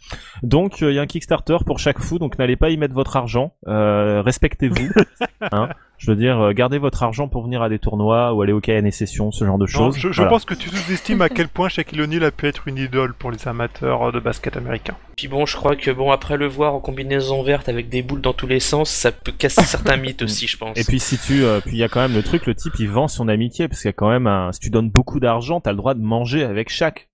Donc 0.43 0.81
euh, 0.81 0.91
il 0.91 0.95
y 0.95 0.99
a 0.99 1.01
un 1.01 1.07
Kickstarter 1.07 1.57
pour 1.65 1.79
chaque 1.79 1.99
fou. 1.99 2.19
Donc 2.19 2.37
n'allez 2.39 2.55
pas 2.55 2.69
y 2.69 2.77
mettre 2.77 2.93
votre 2.93 3.15
argent. 3.17 3.53
Euh, 3.67 4.21
Respectez-vous. 4.23 4.89
hein. 5.51 5.69
Je 5.97 6.11
veux 6.11 6.15
dire, 6.15 6.39
euh, 6.39 6.53
gardez 6.53 6.77
votre 6.77 7.03
argent 7.03 7.27
pour 7.27 7.43
venir 7.43 7.61
à 7.61 7.67
des 7.67 7.77
tournois 7.77 8.33
ou 8.33 8.41
aller 8.41 8.53
au 8.53 8.61
KN 8.61 8.89
Session, 8.89 9.31
ce 9.31 9.43
genre 9.43 9.57
de 9.57 9.65
choses. 9.65 9.97
je, 9.97 10.11
je 10.13 10.15
Voilà. 10.15 10.29
pense 10.31 10.45
que 10.45 10.53
tu 10.53 10.69
sous-estimes 10.69 11.21
à 11.21 11.27
quel 11.27 11.49
point 11.49 11.67
Shaquille 11.67 12.01
O'Neal 12.01 12.23
a 12.23 12.31
pu 12.31 12.47
être 12.47 12.69
une 12.69 12.77
idole 12.77 13.13
pour 13.13 13.31
les 13.31 13.47
amateurs 13.49 14.09
de 14.13 14.19
basket 14.21 14.55
américain. 14.55 14.95
Puis 15.17 15.27
bon, 15.27 15.45
je 15.45 15.57
crois 15.57 15.75
que 15.75 15.91
bon, 15.91 16.11
après 16.11 16.37
le 16.37 16.47
voir 16.47 16.73
en 16.73 16.79
combinaison 16.79 17.43
verte 17.43 17.67
avec 17.67 17.89
des 17.89 18.01
boules 18.01 18.21
dans 18.21 18.31
tous 18.31 18.47
les 18.47 18.61
sens, 18.61 18.89
ça 18.89 19.11
peut 19.11 19.33
casser 19.33 19.63
certains 19.63 19.97
mythes 19.97 20.21
aussi, 20.21 20.47
je 20.47 20.55
pense. 20.55 20.77
Et 20.77 20.85
puis 20.85 21.01
si 21.01 21.17
tu, 21.17 21.43
euh, 21.43 21.59
puis 21.59 21.71
il 21.73 21.79
y 21.79 21.83
a 21.83 21.89
quand 21.89 21.99
même 21.99 22.13
le 22.13 22.23
truc, 22.23 22.45
le 22.45 22.55
type 22.55 22.73
il 22.79 22.87
vend 22.89 23.09
son 23.09 23.27
amitié 23.27 23.67
parce 23.67 23.81
qu'il 23.81 23.89
y 23.89 23.91
a 23.91 23.93
quand 23.93 24.09
même 24.09 24.25
un, 24.27 24.53
si 24.53 24.61
tu 24.61 24.69
donnes 24.69 24.89
beaucoup 24.89 25.19
d'argent, 25.19 25.59
t'as 25.59 25.71
le 25.71 25.77
droit 25.77 25.95
de 25.95 26.01
manger 26.01 26.45
avec 26.45 26.69
chaque. 26.69 27.08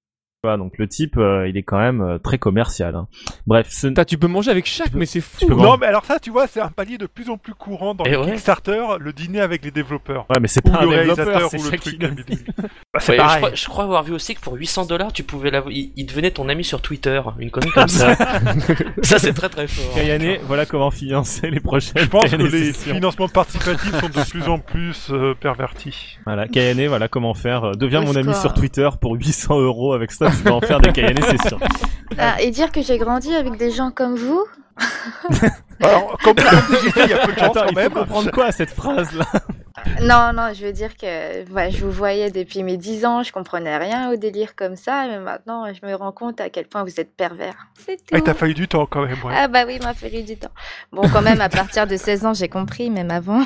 Vois, 0.45 0.58
donc 0.58 0.73
le 0.77 0.88
type, 0.88 1.17
euh, 1.17 1.47
il 1.49 1.58
est 1.58 1.63
quand 1.63 1.79
même 1.79 2.01
euh, 2.01 2.17
très 2.19 2.38
commercial. 2.38 2.95
hein. 2.95 3.08
Bref, 3.47 3.67
ce... 3.69 3.88
Putain, 3.88 4.05
tu 4.05 4.17
peux 4.17 4.27
manger 4.27 4.51
avec 4.51 4.65
chaque, 4.65 4.93
mais 4.93 5.05
c'est 5.05 5.21
fou. 5.21 5.47
Non, 5.49 5.77
mais 5.77 5.88
alors 5.88 6.05
ça, 6.05 6.19
tu 6.19 6.29
vois, 6.29 6.47
c'est 6.47 6.62
un 6.62 6.69
palier 6.69 6.97
de 6.97 7.08
plus 7.08 7.29
en 7.29 7.38
plus 7.38 7.53
courant 7.53 7.95
dans 7.95 8.03
Eh 8.05 8.12
les 8.12 8.17
ouais. 8.17 8.25
Kickstarter, 8.31 8.84
le 8.99 9.12
dîner 9.13 9.41
avec 9.41 9.63
les 9.65 9.71
développeurs. 9.71 10.25
ouais, 10.29 10.38
mais 10.39 10.47
c'est 10.47 10.62
pas 10.62 10.81
le 10.84 10.88
un 10.89 10.97
développeur, 10.97 11.25
réalisateur 11.25 11.49
c'est 11.49 11.60
ou 11.60 11.63
le 11.63 11.69
Shaquille 11.71 11.97
truc. 11.99 12.45
Bah, 12.93 12.99
c'est 12.99 13.12
Ouais, 13.13 13.17
je, 13.17 13.21
pareil. 13.23 13.38
crois, 13.41 13.51
je 13.55 13.65
crois 13.67 13.84
avoir 13.86 14.03
vu 14.03 14.13
aussi 14.13 14.36
que 14.36 14.41
pour 14.41 14.53
800 14.53 14.86
dollars, 14.86 15.12
tu 15.13 15.23
pouvais 15.23 15.49
l'avoir. 15.51 15.71
Il, 15.73 15.91
il 15.95 16.05
devenait 16.05 16.31
ton 16.31 16.48
ami 16.50 16.63
sur 16.63 16.81
Twitter, 16.81 17.21
une 17.39 17.50
connerie 17.52 17.71
comme 17.71 17.87
ça. 17.87 18.15
ça, 19.02 19.19
c'est 19.19 19.33
très 19.33 19.50
très 19.50 19.67
fort. 19.67 19.93
Kayane, 19.96 20.37
voilà 20.48 20.65
comment 20.65 20.91
financer 20.91 21.50
les 21.50 21.60
prochaines. 21.60 22.04
Je 22.04 22.08
pense 22.08 22.29
que 22.31 22.35
les 22.37 22.73
sessions. 22.73 22.93
financements 22.96 23.27
participatifs 23.29 24.00
sont 24.00 24.10
de 24.10 24.29
plus 24.29 24.43
en 24.48 24.60
plus 24.60 25.08
euh, 25.12 25.33
pervertis. 25.33 26.17
Voilà, 26.25 26.48
Kayane, 26.48 26.87
voilà 26.87 27.08
comment 27.08 27.33
faire. 27.33 27.63
Euh, 27.63 27.71
Deviens 27.73 28.02
mon 28.02 28.15
ami 28.15 28.33
sur 28.35 28.54
Twitter 28.54 28.89
pour 29.02 29.13
800 29.15 29.60
euros 29.60 29.93
avec 29.93 30.12
ça, 30.12 30.29
tu 30.38 30.44
vas 30.50 30.56
en 30.56 30.62
faire 30.62 30.79
des 30.79 30.92
Kayane 30.92 31.21
sessions. 31.21 31.60
Ah, 32.17 32.42
et 32.42 32.52
dire 32.52 32.71
que 32.71 32.81
j'ai 32.81 32.98
grandi 32.98 33.33
avec 33.36 33.58
des 33.58 33.71
gens 33.71 33.92
comme 33.92 34.15
vous 34.15 34.46
Alors, 35.81 36.17
comme 36.23 36.36
il 36.38 37.10
y 37.10 37.13
a 37.13 37.17
peu 37.25 37.33
de 37.33 37.40
chance 37.40 37.50
Attends, 37.58 37.62
quand 37.62 37.67
il 37.67 37.73
faut 37.75 37.75
même. 37.75 37.92
comprendre 37.92 38.31
quoi 38.31 38.46
à 38.46 38.52
cette 38.52 38.71
phrase 38.71 39.13
là 39.13 39.25
Non, 40.02 40.31
non, 40.33 40.54
je 40.54 40.65
veux 40.65 40.71
dire 40.73 40.96
que 40.98 41.50
ouais, 41.52 41.71
je 41.71 41.83
vous 41.86 41.92
voyais 41.92 42.31
depuis 42.31 42.63
mes 42.63 42.77
10 42.77 43.06
ans, 43.06 43.23
je 43.23 43.31
comprenais 43.31 43.77
rien 43.77 44.12
au 44.12 44.15
délire 44.15 44.56
comme 44.56 44.75
ça, 44.75 45.06
mais 45.08 45.19
maintenant 45.19 45.65
je 45.73 45.86
me 45.86 45.94
rends 45.96 46.12
compte 46.12 46.40
à 46.42 46.50
quel 46.50 46.65
point 46.67 46.83
vous 46.83 47.00
êtes 47.00 47.15
pervers. 47.15 47.67
C'est 47.86 47.98
tout. 47.98 48.13
Ah, 48.13 48.21
t'as 48.21 48.33
fallu 48.33 48.54
du 48.54 48.67
temps 48.67 48.86
quand 48.86 49.06
même, 49.06 49.17
ouais. 49.23 49.33
Ah 49.36 49.48
bah 49.48 49.63
oui, 49.67 49.77
il 49.79 49.83
m'a 49.86 49.94
fallu 49.94 50.23
du 50.23 50.38
temps. 50.38 50.52
Bon, 50.92 51.08
quand 51.10 51.21
même, 51.21 51.42
à 51.42 51.50
partir 51.50 51.88
de 51.88 51.96
16 51.98 52.25
ans, 52.25 52.33
j'ai 52.33 52.50
compris, 52.50 52.90
même 52.90 53.12
avant. 53.12 53.44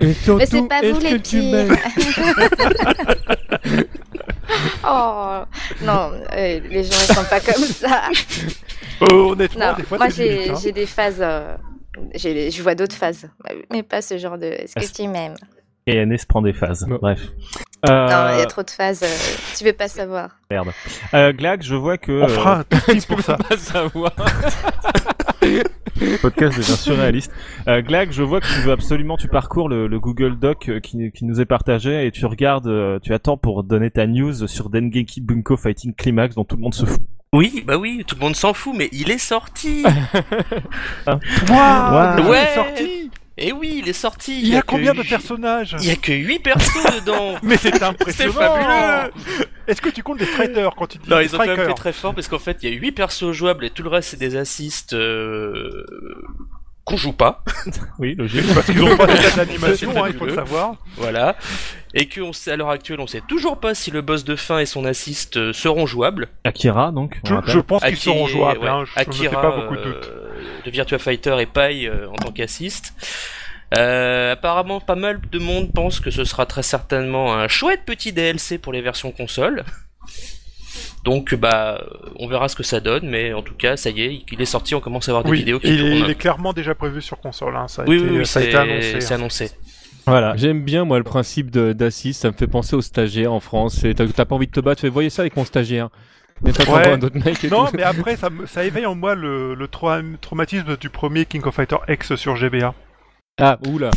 Et 0.00 0.06
Mais 0.36 0.46
c'est 0.46 0.68
pas 0.68 0.80
vous 0.82 0.98
les 1.00 1.18
pires. 1.18 1.76
oh 4.86 5.42
non, 5.82 6.12
euh, 6.32 6.60
les 6.68 6.84
gens 6.84 6.90
ils 7.08 7.14
sont 7.14 7.24
pas 7.24 7.40
comme 7.40 7.62
ça. 7.64 8.02
Euh, 9.02 9.14
honnêtement, 9.30 9.68
Non, 9.70 9.76
des 9.78 9.82
fois, 9.84 9.96
moi 9.96 10.08
j'ai 10.10 10.28
limite. 10.30 10.50
hein. 10.50 10.58
j'ai 10.62 10.72
des 10.72 10.84
phases. 10.84 11.20
euh, 11.22 11.56
j'ai- 12.14 12.50
je 12.50 12.62
vois 12.62 12.74
d'autres 12.74 12.94
phases, 12.94 13.30
mais 13.72 13.82
pas 13.82 14.02
ce 14.02 14.18
genre 14.18 14.36
de. 14.36 14.44
Est-ce 14.44 14.74
que 14.74 14.94
tu 15.02 15.08
m'aimes? 15.08 15.36
Kayane 15.86 16.18
se 16.18 16.26
prend 16.26 16.42
des 16.42 16.52
phases. 16.52 16.86
Non. 16.86 16.98
Bref. 17.00 17.18
Non, 17.88 17.94
Euh, 17.94 18.30
il 18.34 18.40
y 18.40 18.42
a 18.42 18.46
trop 18.46 18.62
de 18.62 18.70
phases. 18.70 19.02
euh, 19.02 19.06
tu 19.56 19.64
veux 19.64 19.72
pas 19.72 19.88
savoir. 19.88 20.36
merde. 20.50 20.68
Euh, 21.14 21.32
Glag, 21.32 21.62
je 21.62 21.74
vois 21.74 21.96
que 21.96 22.12
On 22.24 22.28
fera 22.28 22.56
un 22.58 22.64
petit 22.64 23.06
pour 23.06 23.22
ça. 23.22 23.38
Pas 23.38 23.56
savoir. 23.56 24.12
le 25.42 26.16
podcast 26.22 26.56
devient 26.56 26.76
surréaliste. 26.76 27.32
Euh, 27.68 27.82
Glag, 27.82 28.10
je 28.12 28.22
vois 28.22 28.40
que 28.40 28.46
tu 28.46 28.60
veux 28.60 28.72
absolument, 28.72 29.16
tu 29.16 29.28
parcours 29.28 29.68
le, 29.68 29.86
le 29.86 30.00
Google 30.00 30.38
Doc 30.38 30.68
euh, 30.68 30.80
qui, 30.80 31.10
qui 31.12 31.24
nous 31.24 31.40
est 31.40 31.44
partagé 31.46 32.06
et 32.06 32.10
tu 32.10 32.26
regardes, 32.26 32.66
euh, 32.68 32.98
tu 33.02 33.12
attends 33.14 33.36
pour 33.36 33.64
donner 33.64 33.90
ta 33.90 34.06
news 34.06 34.46
sur 34.46 34.70
Dengeki 34.70 35.20
Bunko 35.20 35.56
Fighting 35.56 35.94
Climax 35.94 36.34
dont 36.34 36.44
tout 36.44 36.56
le 36.56 36.62
monde 36.62 36.74
se 36.74 36.84
fout. 36.86 37.00
Oui, 37.32 37.62
bah 37.64 37.76
oui, 37.78 38.02
tout 38.06 38.16
le 38.16 38.22
monde 38.22 38.34
s'en 38.34 38.52
fout, 38.52 38.74
mais 38.76 38.88
il 38.92 39.08
est 39.10 39.18
sorti. 39.18 39.84
Waouh, 41.06 42.28
Ouais. 42.28 42.38
il 42.40 42.48
est 42.50 42.54
sorti 42.54 43.10
Et 43.42 43.52
oui, 43.52 43.80
il 43.82 43.88
est 43.88 43.94
sorti. 43.94 44.38
Il 44.38 44.48
y 44.48 44.56
a 44.56 44.62
combien 44.62 44.92
de 44.92 45.02
personnages 45.02 45.74
Il 45.80 45.86
y 45.86 45.90
a 45.90 45.96
que 45.96 46.12
8 46.12 46.38
persos 46.40 46.84
dedans. 47.00 47.36
Mais 47.42 47.56
c'est 47.56 47.70
C'est 47.74 47.82
impressionnant 47.82 48.32
fabuleux. 48.34 49.12
Est-ce 49.66 49.80
que 49.80 49.88
tu 49.88 50.02
comptes 50.02 50.20
les 50.20 50.26
traders 50.26 50.74
quand 50.76 50.86
tu 50.86 50.98
dis 50.98 51.08
Non, 51.08 51.20
ils 51.20 51.34
ont 51.34 51.38
quand 51.38 51.46
même 51.46 51.66
fait 51.66 51.74
très 51.74 51.92
fort 51.92 52.14
parce 52.14 52.28
qu'en 52.28 52.38
fait, 52.38 52.58
il 52.62 52.70
y 52.70 52.76
a 52.76 52.76
8 52.76 52.92
persos 52.92 53.32
jouables 53.32 53.64
et 53.64 53.70
tout 53.70 53.82
le 53.82 53.88
reste, 53.88 54.10
c'est 54.10 54.18
des 54.18 54.36
assists 54.36 54.92
euh, 54.92 55.86
qu'on 56.84 56.96
joue 56.96 57.12
pas. 57.12 57.42
Oui, 57.98 58.14
logique. 58.14 58.44
Parce 58.54 58.66
qu'ils 58.66 58.82
ont 58.82 58.96
pas 58.96 59.06
d'état 59.06 59.36
d'animation, 59.44 59.90
C'est 59.92 59.98
hein, 59.98 60.04
il 60.08 60.14
faut 60.14 60.24
le 60.26 60.34
savoir. 60.34 60.74
Voilà. 60.96 61.36
Et 61.94 62.08
qu'on 62.08 62.32
sait, 62.32 62.52
à 62.52 62.56
l'heure 62.56 62.70
actuelle, 62.70 63.00
on 63.00 63.06
sait 63.06 63.22
toujours 63.28 63.58
pas 63.58 63.74
si 63.74 63.90
le 63.90 64.00
boss 64.00 64.24
de 64.24 64.36
fin 64.36 64.58
et 64.60 64.66
son 64.66 64.84
assist 64.84 65.36
euh, 65.36 65.52
seront 65.52 65.86
jouables. 65.86 66.28
Akira, 66.44 66.92
donc. 66.92 67.18
on 67.24 67.42
Je, 67.42 67.52
je 67.52 67.58
pense 67.60 67.82
qu'ils 67.84 67.96
seront 67.98 68.26
jouables, 68.26 68.60
ouais, 68.60 68.68
hein, 68.68 68.84
je 68.86 69.00
ne 69.00 69.06
me 69.06 69.12
fais 69.12 69.26
Akira 69.26 69.42
pas 69.42 69.50
beaucoup 69.56 69.76
de 69.76 69.82
doutes. 69.82 70.08
euh, 70.08 70.62
de 70.64 70.70
Virtua 70.70 70.98
Fighter 70.98 71.36
et 71.40 71.46
Pai 71.46 71.86
euh, 71.86 72.08
en 72.10 72.14
tant 72.14 72.30
qu'assist. 72.32 72.94
Euh, 73.76 74.32
apparemment, 74.32 74.80
pas 74.80 74.96
mal 74.96 75.20
de 75.30 75.38
monde 75.38 75.72
pense 75.72 76.00
que 76.00 76.10
ce 76.10 76.24
sera 76.24 76.46
très 76.46 76.62
certainement 76.62 77.34
un 77.34 77.46
chouette 77.48 77.82
petit 77.84 78.12
DLC 78.12 78.58
pour 78.58 78.72
les 78.72 78.80
versions 78.80 79.12
console. 79.12 79.64
Donc, 81.04 81.34
bah, 81.34 81.82
on 82.16 82.28
verra 82.28 82.48
ce 82.48 82.56
que 82.56 82.62
ça 82.62 82.80
donne, 82.80 83.08
mais 83.08 83.32
en 83.32 83.42
tout 83.42 83.54
cas, 83.54 83.76
ça 83.76 83.88
y 83.90 84.02
est, 84.02 84.22
il 84.30 84.40
est 84.42 84.44
sorti, 84.46 84.74
on 84.74 84.80
commence 84.80 85.08
à 85.08 85.12
avoir 85.12 85.24
des 85.24 85.30
Oui, 85.30 85.38
vidéos 85.38 85.58
qui 85.58 85.68
il 85.68 85.74
est, 85.74 85.78
tournent. 85.78 85.92
il 86.04 86.10
est 86.10 86.14
clairement 86.14 86.52
déjà 86.52 86.74
prévu 86.74 87.00
sur 87.00 87.18
console, 87.20 87.56
hein, 87.56 87.68
ça 87.68 87.82
a 87.82 87.86
Oui, 87.86 87.96
été, 87.96 88.04
oui, 88.10 88.18
oui, 88.18 88.26
ça 88.26 88.40
a 88.40 88.42
c'est 88.42 88.48
été 88.50 88.58
annoncé. 88.58 89.00
c'est 89.00 89.14
annoncé. 89.14 89.50
Voilà. 90.06 90.34
J'aime 90.36 90.62
bien 90.62 90.84
moi 90.84 90.98
le 90.98 91.04
principe 91.04 91.50
de- 91.50 91.72
d'Assis, 91.72 92.12
ça 92.14 92.28
me 92.28 92.34
fait 92.36 92.46
penser 92.46 92.74
aux 92.76 92.82
stagiaires 92.82 93.32
en 93.32 93.40
France. 93.40 93.84
T'as 93.96 94.24
pas 94.24 94.34
envie 94.34 94.46
de 94.46 94.52
te 94.52 94.60
battre, 94.60 94.80
tu 94.80 94.86
fais 94.86 94.90
voyez 94.90 95.08
ça 95.10 95.22
avec 95.22 95.36
mon 95.36 95.44
stagiaire. 95.44 95.88
Et 96.46 96.52
toi, 96.52 96.64
Ouais. 96.74 96.82
t'envoies 96.82 96.94
un 96.96 97.00
autre 97.02 97.18
mec 97.24 97.44
et 97.44 97.48
Non, 97.48 97.66
tout. 97.66 97.72
mais 97.76 97.82
après, 97.82 98.16
ça, 98.16 98.28
me- 98.30 98.46
ça 98.46 98.64
éveille 98.64 98.86
en 98.86 98.94
moi 98.94 99.14
le, 99.14 99.54
le 99.54 99.68
trau- 99.68 99.90
traumatisme 100.20 100.76
du 100.78 100.88
premier 100.90 101.26
King 101.26 101.42
of 101.44 101.54
Fighter 101.54 101.76
X 101.88 102.14
sur 102.16 102.34
GBA. 102.36 102.74
Ah, 103.38 103.58
oula. 103.66 103.90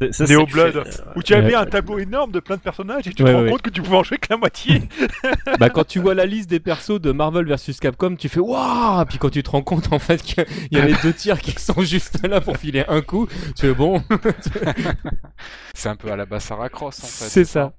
C'est- 0.00 0.26
ça, 0.26 0.44
Blood, 0.52 0.84
où 1.16 1.22
tu 1.22 1.34
avais 1.34 1.48
Ouais. 1.48 1.54
un 1.56 1.66
tableau 1.66 1.98
énorme 1.98 2.30
de 2.30 2.38
plein 2.40 2.56
de 2.56 2.60
personnages 2.60 3.06
et 3.08 3.12
tu 3.12 3.22
Ouais, 3.24 3.30
te 3.32 3.34
rends 3.36 3.42
ouais. 3.42 3.50
compte 3.50 3.62
que 3.62 3.70
tu 3.70 3.82
pouvais 3.82 3.96
en 3.96 4.02
jouer 4.04 4.18
que 4.18 4.28
la 4.30 4.36
moitié. 4.36 4.82
Bah 5.58 5.70
quand 5.70 5.84
tu 5.86 5.98
vois 5.98 6.14
la 6.14 6.24
liste 6.24 6.48
des 6.48 6.60
persos 6.60 7.00
de 7.00 7.10
Marvel 7.10 7.46
versus 7.46 7.80
Capcom, 7.80 8.14
tu 8.14 8.28
fais 8.28 8.38
waouh 8.38 9.04
Puis 9.06 9.18
quand 9.18 9.30
tu 9.30 9.42
te 9.42 9.50
rends 9.50 9.62
compte 9.62 9.92
en 9.92 9.98
fait 9.98 10.22
qu'il 10.22 10.44
y 10.70 10.78
a 10.78 10.84
les 10.84 10.94
deux 11.02 11.12
tiers 11.12 11.40
qui 11.40 11.50
sont 11.60 11.80
juste 11.82 12.24
là 12.26 12.40
pour 12.40 12.56
filer 12.56 12.84
un 12.88 13.00
coup, 13.00 13.26
tu 13.56 13.66
fais 13.66 13.74
bon, 13.74 14.02
C'est 15.74 15.88
un 15.88 15.96
peu 15.96 16.10
à 16.12 16.16
la 16.16 16.26
Bassara 16.26 16.68
Cross 16.68 16.98
en 17.02 17.06
fait. 17.06 17.24
c'est 17.28 17.44
ça. 17.44 17.72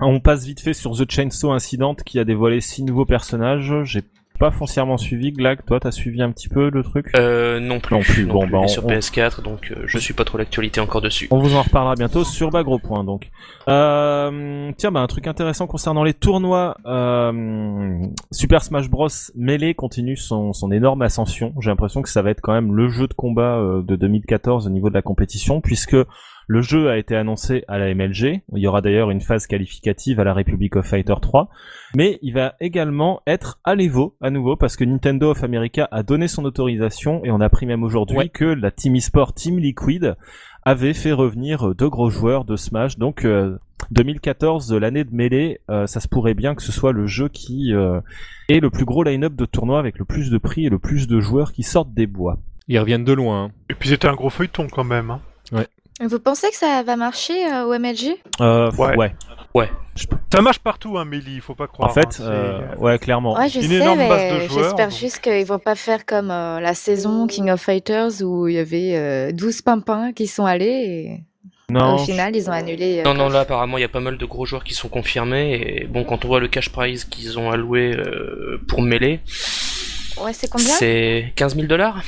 On 0.00 0.20
passe 0.20 0.44
vite 0.46 0.60
fait 0.60 0.72
sur 0.74 0.92
The 0.96 1.10
Chainsaw 1.10 1.52
Incident 1.52 1.94
qui 1.94 2.18
a 2.18 2.24
dévoilé 2.24 2.60
six 2.60 2.82
nouveaux 2.82 3.04
personnages. 3.04 3.72
J'ai 3.84 4.02
pas 4.40 4.50
foncièrement 4.50 4.96
suivi. 4.96 5.30
Glag, 5.30 5.60
toi, 5.66 5.78
t'as 5.78 5.92
suivi 5.92 6.20
un 6.22 6.32
petit 6.32 6.48
peu 6.48 6.70
le 6.70 6.82
truc? 6.82 7.06
Euh, 7.16 7.60
non 7.60 7.78
plus. 7.78 7.94
Non 7.94 8.02
plus, 8.02 8.24
bon, 8.26 8.40
bah, 8.40 8.46
Il 8.50 8.54
est 8.54 8.64
on- 8.64 8.68
sur 8.68 8.84
on- 8.86 8.88
PS4, 8.88 9.42
donc 9.42 9.70
euh, 9.70 9.82
je 9.86 9.98
suis 9.98 10.14
pas 10.14 10.24
trop 10.24 10.38
l'actualité 10.38 10.80
encore 10.80 11.00
dessus. 11.02 11.28
On 11.30 11.38
vous 11.38 11.54
en 11.54 11.62
reparlera 11.62 11.94
bientôt 11.94 12.24
sur 12.24 12.50
Bagro 12.50 12.78
Point 12.80 13.04
donc. 13.04 13.30
Euh, 13.68 14.72
tiens, 14.76 14.90
bah, 14.90 15.00
un 15.00 15.06
truc 15.06 15.26
intéressant 15.26 15.66
concernant 15.66 16.02
les 16.02 16.14
tournois. 16.14 16.76
euh, 16.86 17.98
Super 18.32 18.62
Smash 18.62 18.88
Bros. 18.90 19.08
Melee 19.36 19.74
continue 19.74 20.16
son, 20.16 20.52
son 20.52 20.72
énorme 20.72 21.02
ascension. 21.02 21.52
J'ai 21.60 21.70
l'impression 21.70 22.02
que 22.02 22.08
ça 22.08 22.22
va 22.22 22.30
être 22.30 22.40
quand 22.40 22.52
même 22.52 22.74
le 22.74 22.88
jeu 22.88 23.06
de 23.06 23.14
combat 23.14 23.56
euh, 23.58 23.82
de 23.82 23.96
2014 23.96 24.66
au 24.66 24.70
niveau 24.70 24.88
de 24.88 24.94
la 24.94 25.02
compétition 25.02 25.60
puisque 25.60 25.96
le 26.52 26.62
jeu 26.62 26.90
a 26.90 26.98
été 26.98 27.14
annoncé 27.14 27.62
à 27.68 27.78
la 27.78 27.94
MLG. 27.94 28.40
Il 28.56 28.58
y 28.58 28.66
aura 28.66 28.80
d'ailleurs 28.80 29.12
une 29.12 29.20
phase 29.20 29.46
qualificative 29.46 30.18
à 30.18 30.24
la 30.24 30.34
Republic 30.34 30.74
of 30.74 30.84
Fighter 30.84 31.14
3. 31.22 31.48
Mais 31.94 32.18
il 32.22 32.34
va 32.34 32.54
également 32.58 33.20
être 33.28 33.60
à 33.62 33.76
l'Evo 33.76 34.16
à 34.20 34.30
nouveau 34.30 34.56
parce 34.56 34.76
que 34.76 34.82
Nintendo 34.82 35.30
of 35.30 35.44
America 35.44 35.86
a 35.92 36.02
donné 36.02 36.26
son 36.26 36.44
autorisation 36.44 37.24
et 37.24 37.30
on 37.30 37.40
a 37.40 37.44
appris 37.44 37.66
même 37.66 37.84
aujourd'hui 37.84 38.16
Ouais. 38.18 38.28
que 38.28 38.44
la 38.46 38.72
Team 38.72 38.96
eSport 38.96 39.32
Team 39.32 39.60
Liquid 39.60 40.16
avait 40.64 40.92
fait 40.92 41.12
revenir 41.12 41.68
euh, 41.68 41.74
deux 41.74 41.88
gros 41.88 42.10
joueurs 42.10 42.44
de 42.44 42.56
Smash. 42.56 42.98
Donc 42.98 43.24
euh, 43.24 43.56
2014, 43.92 44.72
l'année 44.74 45.04
de 45.04 45.14
mêlée, 45.14 45.60
euh, 45.70 45.86
ça 45.86 46.00
se 46.00 46.08
pourrait 46.08 46.34
bien 46.34 46.56
que 46.56 46.62
ce 46.62 46.72
soit 46.72 46.92
le 46.92 47.06
jeu 47.06 47.28
qui 47.28 47.72
euh, 47.74 48.00
est 48.48 48.58
le 48.58 48.70
plus 48.70 48.84
gros 48.84 49.04
line-up 49.04 49.34
de 49.36 49.44
tournoi 49.44 49.78
avec 49.78 49.98
le 50.00 50.04
plus 50.04 50.30
de 50.30 50.38
prix 50.38 50.66
et 50.66 50.68
le 50.68 50.80
plus 50.80 51.06
de 51.06 51.20
joueurs 51.20 51.52
qui 51.52 51.62
sortent 51.62 51.94
des 51.94 52.08
bois. 52.08 52.38
Ils 52.66 52.78
reviennent 52.80 53.04
de 53.04 53.12
loin. 53.12 53.44
hein. 53.44 53.50
Et 53.70 53.74
puis 53.74 53.88
c'était 53.88 54.08
un 54.08 54.14
gros 54.14 54.30
feuilleton 54.30 54.66
quand 54.66 54.84
même. 54.84 55.10
hein. 55.12 55.20
Vous 56.00 56.18
pensez 56.18 56.48
que 56.50 56.56
ça 56.56 56.82
va 56.82 56.96
marcher 56.96 57.46
euh, 57.52 57.64
au 57.66 57.74
MLG 57.78 58.16
Euh, 58.40 58.70
Ouais. 58.78 58.96
ouais. 58.96 59.12
Ouais. 59.54 59.68
Ça 60.32 60.40
marche 60.40 60.60
partout, 60.60 60.96
hein, 60.96 61.04
Melee, 61.04 61.34
il 61.34 61.40
faut 61.40 61.54
pas 61.56 61.64
En 61.64 61.66
croire. 61.66 61.90
hein, 61.90 61.92
fait, 61.92 62.12
c'est- 62.12 62.22
euh, 62.22 62.60
ouais, 62.78 62.98
clairement. 62.98 63.36
Ouais, 63.36 63.48
je 63.48 63.58
Une 63.60 63.68
sais, 63.68 63.74
énorme 63.76 63.98
base 63.98 64.32
de 64.32 64.38
mais 64.38 64.48
joueurs, 64.48 64.64
j'espère 64.64 64.88
donc. 64.88 64.98
juste 64.98 65.18
qu'ils 65.20 65.44
vont 65.44 65.58
pas 65.58 65.74
faire 65.74 66.06
comme 66.06 66.30
euh, 66.30 66.60
la 66.60 66.72
saison 66.74 67.26
King 67.26 67.50
of 67.50 67.60
Fighters 67.60 68.22
où 68.22 68.46
il 68.48 68.54
y 68.54 68.58
avait 68.58 68.92
euh, 68.94 69.32
12 69.32 69.60
pimpins 69.62 70.12
qui 70.12 70.26
sont 70.28 70.46
allés 70.46 70.66
et 70.66 71.20
Non, 71.72 71.96
au 71.96 71.98
final 71.98 72.34
ils 72.36 72.48
ont 72.48 72.52
annulé. 72.52 73.00
euh, 73.00 73.02
Non, 73.02 73.12
non, 73.14 73.28
là 73.28 73.40
apparemment 73.40 73.76
il 73.76 73.80
y 73.82 73.84
a 73.84 73.88
pas 73.88 74.00
mal 74.00 74.16
de 74.16 74.24
gros 74.24 74.46
joueurs 74.46 74.62
qui 74.64 74.72
sont 74.74 74.88
confirmés 74.88 75.52
et 75.82 75.84
bon 75.86 76.04
quand 76.04 76.24
on 76.24 76.28
voit 76.28 76.40
le 76.40 76.48
cash 76.48 76.68
prize 76.70 77.04
qu'ils 77.04 77.38
ont 77.38 77.50
alloué 77.50 77.92
euh, 77.96 78.60
pour 78.68 78.82
mêler, 78.82 79.20
Ouais, 80.22 80.32
c'est 80.32 80.48
combien? 80.48 80.66
c'est 80.68 81.32
15 81.34 81.56
000 81.56 81.66
dollars. 81.66 82.02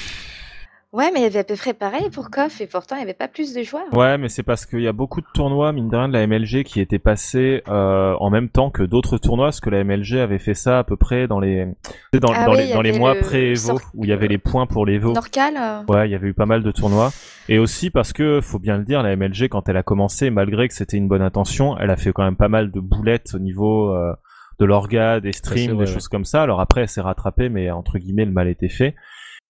Ouais, 0.93 1.11
mais 1.11 1.21
il 1.21 1.23
y 1.23 1.27
avait 1.27 1.39
à 1.39 1.45
peu 1.45 1.57
près 1.57 1.73
pareil 1.73 2.11
pour 2.11 2.31
KOF 2.31 2.61
et 2.61 2.67
pourtant 2.67 2.97
il 2.97 2.99
n'y 2.99 3.05
avait 3.05 3.15
pas 3.15 3.27
plus 3.27 3.55
de 3.55 3.63
joueurs. 3.63 3.85
Ouais, 3.93 4.19
mais 4.19 4.29
c'est 4.29 4.43
parce 4.43 4.67
qu'il 4.67 4.83
y 4.83 4.89
a 4.89 4.93
beaucoup 4.93 5.23
de 5.23 5.27
tournois, 5.33 5.73
mine 5.73 5.89
de 5.89 5.97
rien, 5.97 6.07
de 6.07 6.13
la 6.13 6.27
MLG 6.27 6.65
qui 6.65 6.83
étaient 6.83 6.99
passés 6.99 7.63
euh, 7.69 8.15
en 8.21 8.29
même 8.29 8.51
temps 8.51 8.71
que 8.71 8.83
d'autres 8.83 9.17
tournois, 9.17 9.47
parce 9.47 9.61
que 9.61 9.71
la 9.71 9.85
MLG 9.85 10.19
avait 10.19 10.39
fait 10.39 10.53
ça 10.53 10.81
à 10.81 10.85
peu 10.85 10.97
près 10.97 11.27
dans 11.27 11.41
les 11.41 11.67
dans, 12.13 12.31
Ah 12.35 12.45
dans 12.45 12.53
oui, 12.53 12.67
les, 12.67 12.73
dans 12.75 12.83
les 12.83 12.99
mois 12.99 13.15
le 13.15 13.21
pré-Evo, 13.21 13.81
où 13.95 14.05
il 14.05 14.11
y 14.11 14.13
avait 14.13 14.29
les 14.29 14.37
points 14.37 14.67
pour 14.67 14.85
l'Evo. 14.85 15.13
Norcal 15.13 15.55
euh, 15.57 15.83
Ouais, 15.89 16.09
il 16.09 16.13
y 16.13 16.15
avait 16.15 16.29
eu 16.29 16.35
pas 16.35 16.45
mal 16.45 16.63
de 16.63 16.71
tournois. 16.71 17.11
Et 17.49 17.59
aussi 17.59 17.89
parce 17.89 18.13
que, 18.13 18.43
faut 18.43 18.59
bien 18.59 18.77
le 18.77 18.85
dire, 18.85 19.03
la 19.03 19.17
MLG, 19.17 19.49
quand 19.49 19.71
elle 19.71 19.79
a 19.79 19.83
commencé, 19.83 20.29
malgré 20.29 20.69
que 20.69 20.75
c'était 20.75 20.99
une 20.99 21.09
bonne 21.09 21.23
intention, 21.23 21.79
elle 21.79 21.91
a 21.91 21.97
fait 21.97 22.13
quand 22.13 22.23
même 22.23 22.37
pas 22.37 22.49
mal 22.49 22.71
de 22.71 22.81
boulettes 22.81 23.33
au 23.35 23.39
niveau 23.39 23.95
euh, 23.95 24.13
de 24.59 24.67
l'orga, 24.67 25.21
des 25.21 25.33
streams, 25.33 25.79
des 25.79 25.87
choses 25.87 26.09
comme 26.09 26.27
ça. 26.27 26.43
Alors 26.43 26.61
après, 26.61 26.83
elle 26.83 26.89
s'est 26.89 27.01
rattrapée, 27.01 27.49
mais 27.49 27.71
entre 27.71 27.97
guillemets, 27.99 28.27
le 28.27 28.33
mal 28.33 28.49
était 28.49 28.69
fait. 28.69 28.95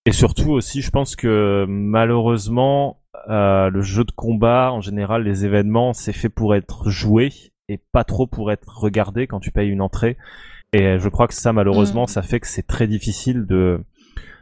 Et 0.04 0.12
surtout 0.12 0.50
aussi, 0.50 0.82
je 0.82 0.90
pense 0.90 1.14
que 1.14 1.64
malheureusement, 1.68 3.00
euh, 3.28 3.70
le 3.70 3.82
jeu 3.82 4.04
de 4.04 4.10
combat, 4.10 4.72
en 4.72 4.80
général, 4.80 5.22
les 5.22 5.44
événements, 5.44 5.92
c'est 5.92 6.12
fait 6.12 6.28
pour 6.28 6.54
être 6.56 6.90
joué 6.90 7.30
et 7.68 7.78
pas 7.92 8.02
trop 8.04 8.26
pour 8.26 8.50
être 8.50 8.78
regardé 8.80 9.26
quand 9.28 9.38
tu 9.38 9.52
payes 9.52 9.68
une 9.68 9.80
entrée. 9.80 10.16
Et 10.72 10.98
je 10.98 11.08
crois 11.08 11.28
que 11.28 11.34
ça, 11.34 11.52
malheureusement, 11.52 12.04
Mm. 12.04 12.08
ça 12.08 12.22
fait 12.22 12.40
que 12.40 12.48
c'est 12.48 12.66
très 12.66 12.86
difficile 12.86 13.46
de 13.46 13.80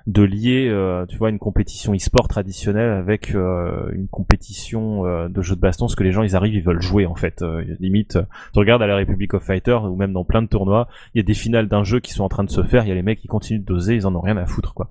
de 0.07 0.23
lier, 0.23 0.67
euh, 0.69 1.05
tu 1.07 1.19
vois, 1.19 1.29
une 1.29 1.39
compétition 1.39 1.93
e-sport 1.95 2.27
traditionnelle 2.27 2.91
avec 2.91 3.35
euh, 3.35 3.91
une 3.93 4.09
compétition 4.09 5.05
euh, 5.07 5.29
de 5.29 5.43
jeux 5.43 5.55
de 5.55 5.61
baston, 5.61 5.85
parce 5.85 5.95
que 5.95 6.03
les 6.03 6.11
gens, 6.11 6.23
ils 6.23 6.35
arrivent, 6.35 6.55
ils 6.55 6.63
veulent 6.63 6.81
jouer 6.81 7.05
en 7.05 7.15
fait. 7.15 7.43
Euh, 7.43 7.63
limite, 7.81 8.19
tu 8.53 8.59
regardes 8.59 8.83
à 8.83 8.87
la 8.87 8.97
Republic 8.97 9.35
of 9.35 9.45
Fighter 9.45 9.79
ou 9.85 9.97
même 9.97 10.15
dans 10.15 10.25
plein 10.25 10.41
de 10.41 10.49
tournois, 10.49 10.89
il 11.15 11.19
y 11.19 11.21
a 11.21 11.23
des 11.25 11.35
finales 11.35 11.69
d'un 11.69 11.85
jeu 11.85 12.01
qui 12.01 12.13
sont 12.13 12.25
en 12.25 12.31
train 12.31 12.45
de 12.45 12.51
se 12.51 12.63
faire, 12.63 12.85
il 12.85 12.89
y 12.89 12.93
a 12.93 12.95
les 12.95 13.03
mecs 13.03 13.21
qui 13.21 13.29
continuent 13.29 13.61
de 13.61 13.67
doser, 13.67 13.95
ils 13.95 14.07
en 14.07 14.15
ont 14.15 14.23
rien 14.23 14.39
à 14.39 14.47
foutre 14.47 14.73
quoi. 14.75 14.91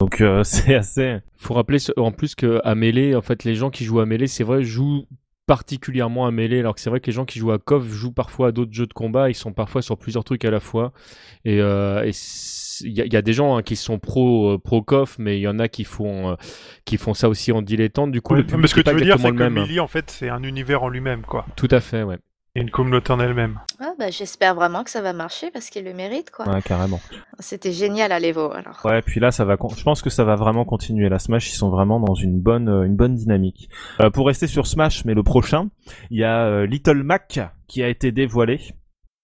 Donc 0.00 0.20
euh, 0.20 0.42
c'est 0.44 0.74
assez. 0.74 1.18
Faut 1.36 1.54
rappeler 1.54 1.78
en 1.96 2.12
plus 2.12 2.34
que 2.34 2.60
à 2.64 2.74
Melee, 2.74 3.14
en 3.14 3.22
fait, 3.22 3.44
les 3.44 3.54
gens 3.54 3.70
qui 3.70 3.84
jouent 3.84 4.00
à 4.00 4.06
Melee, 4.06 4.28
c'est 4.28 4.44
vrai, 4.44 4.62
jouent 4.62 5.06
particulièrement 5.46 6.26
à 6.26 6.30
Melee, 6.30 6.58
alors 6.60 6.74
que 6.74 6.80
c'est 6.80 6.90
vrai 6.90 7.00
que 7.00 7.06
les 7.06 7.12
gens 7.12 7.24
qui 7.24 7.38
jouent 7.38 7.52
à 7.52 7.58
KOF 7.58 7.88
jouent 7.88 8.12
parfois 8.12 8.48
à 8.48 8.52
d'autres 8.52 8.72
jeux 8.74 8.86
de 8.86 8.92
combat, 8.92 9.30
ils 9.30 9.34
sont 9.34 9.52
parfois 9.54 9.80
sur 9.80 9.96
plusieurs 9.96 10.22
trucs 10.24 10.44
à 10.44 10.50
la 10.50 10.60
fois. 10.60 10.92
Et 11.46 11.58
euh, 11.60 12.04
il 12.84 12.92
y, 12.92 13.00
a- 13.00 13.06
il 13.06 13.12
y 13.12 13.16
a 13.16 13.22
des 13.22 13.32
gens 13.32 13.56
hein, 13.56 13.62
qui 13.62 13.74
sont 13.74 13.98
pro 13.98 14.52
euh, 14.52 14.58
pro 14.58 14.82
KOF, 14.82 15.16
mais 15.18 15.38
il 15.38 15.40
y 15.42 15.48
en 15.48 15.58
a 15.58 15.68
qui 15.68 15.84
font 15.84 16.30
euh, 16.32 16.34
qui 16.84 16.96
font 16.98 17.14
ça 17.14 17.28
aussi 17.30 17.50
en 17.50 17.62
dilettante. 17.62 18.12
Du 18.12 18.20
coup, 18.20 18.34
Ouais, 18.34 18.40
le 18.40 18.46
public 18.46 18.60
mais 18.62 18.68
ce 18.68 18.74
que 18.74 18.80
est 18.80 18.82
pas 18.84 18.90
tu 18.90 18.98
veux 18.98 19.04
dire, 19.04 19.14
c'est 19.18 19.30
que. 19.32 19.48
Melee, 19.62 19.80
en 19.80 19.88
fait, 19.88 20.10
c'est 20.10 20.28
un 20.28 20.42
univers 20.42 20.82
en 20.82 20.88
lui-même, 20.90 21.22
quoi. 21.22 21.46
Tout 21.56 21.68
à 21.70 21.80
fait, 21.80 22.02
ouais. 22.02 22.18
Et 22.54 22.60
une 22.60 22.70
communauté 22.70 23.12
en 23.12 23.20
elle-même. 23.20 23.60
ah, 23.78 23.92
bah, 23.98 24.10
J'espère 24.10 24.54
vraiment 24.54 24.82
que 24.82 24.90
ça 24.90 25.00
va 25.02 25.12
marcher 25.12 25.50
parce 25.52 25.70
qu'il 25.70 25.84
le 25.84 25.92
mérite 25.94 26.30
quoi. 26.30 26.48
Ouais, 26.48 26.62
carrément. 26.62 26.98
C'était 27.38 27.72
génial 27.72 28.10
à 28.10 28.18
l'Evo 28.18 28.50
alors. 28.52 28.80
Ouais, 28.84 29.00
puis 29.02 29.20
là, 29.20 29.30
ça 29.30 29.44
va. 29.44 29.56
con- 29.56 29.68
Je 29.76 29.82
pense 29.84 30.02
que 30.02 30.10
ça 30.10 30.24
va 30.24 30.34
vraiment 30.34 30.64
continuer. 30.64 31.08
La 31.08 31.18
Smash, 31.18 31.50
ils 31.52 31.56
sont 31.56 31.68
vraiment 31.70 32.00
dans 32.00 32.14
une 32.14 32.40
bonne, 32.40 32.68
euh, 32.68 32.82
une 32.84 32.96
bonne 32.96 33.14
dynamique. 33.14 33.68
Euh, 34.00 34.10
pour 34.10 34.26
rester 34.26 34.46
sur 34.46 34.66
Smash, 34.66 35.04
mais 35.04 35.14
le 35.14 35.22
prochain, 35.22 35.68
il 36.10 36.18
y 36.18 36.24
a 36.24 36.46
euh, 36.46 36.66
Little 36.66 37.02
Mac 37.02 37.38
qui 37.68 37.82
a 37.82 37.88
été 37.88 38.10
dévoilé. 38.12 38.60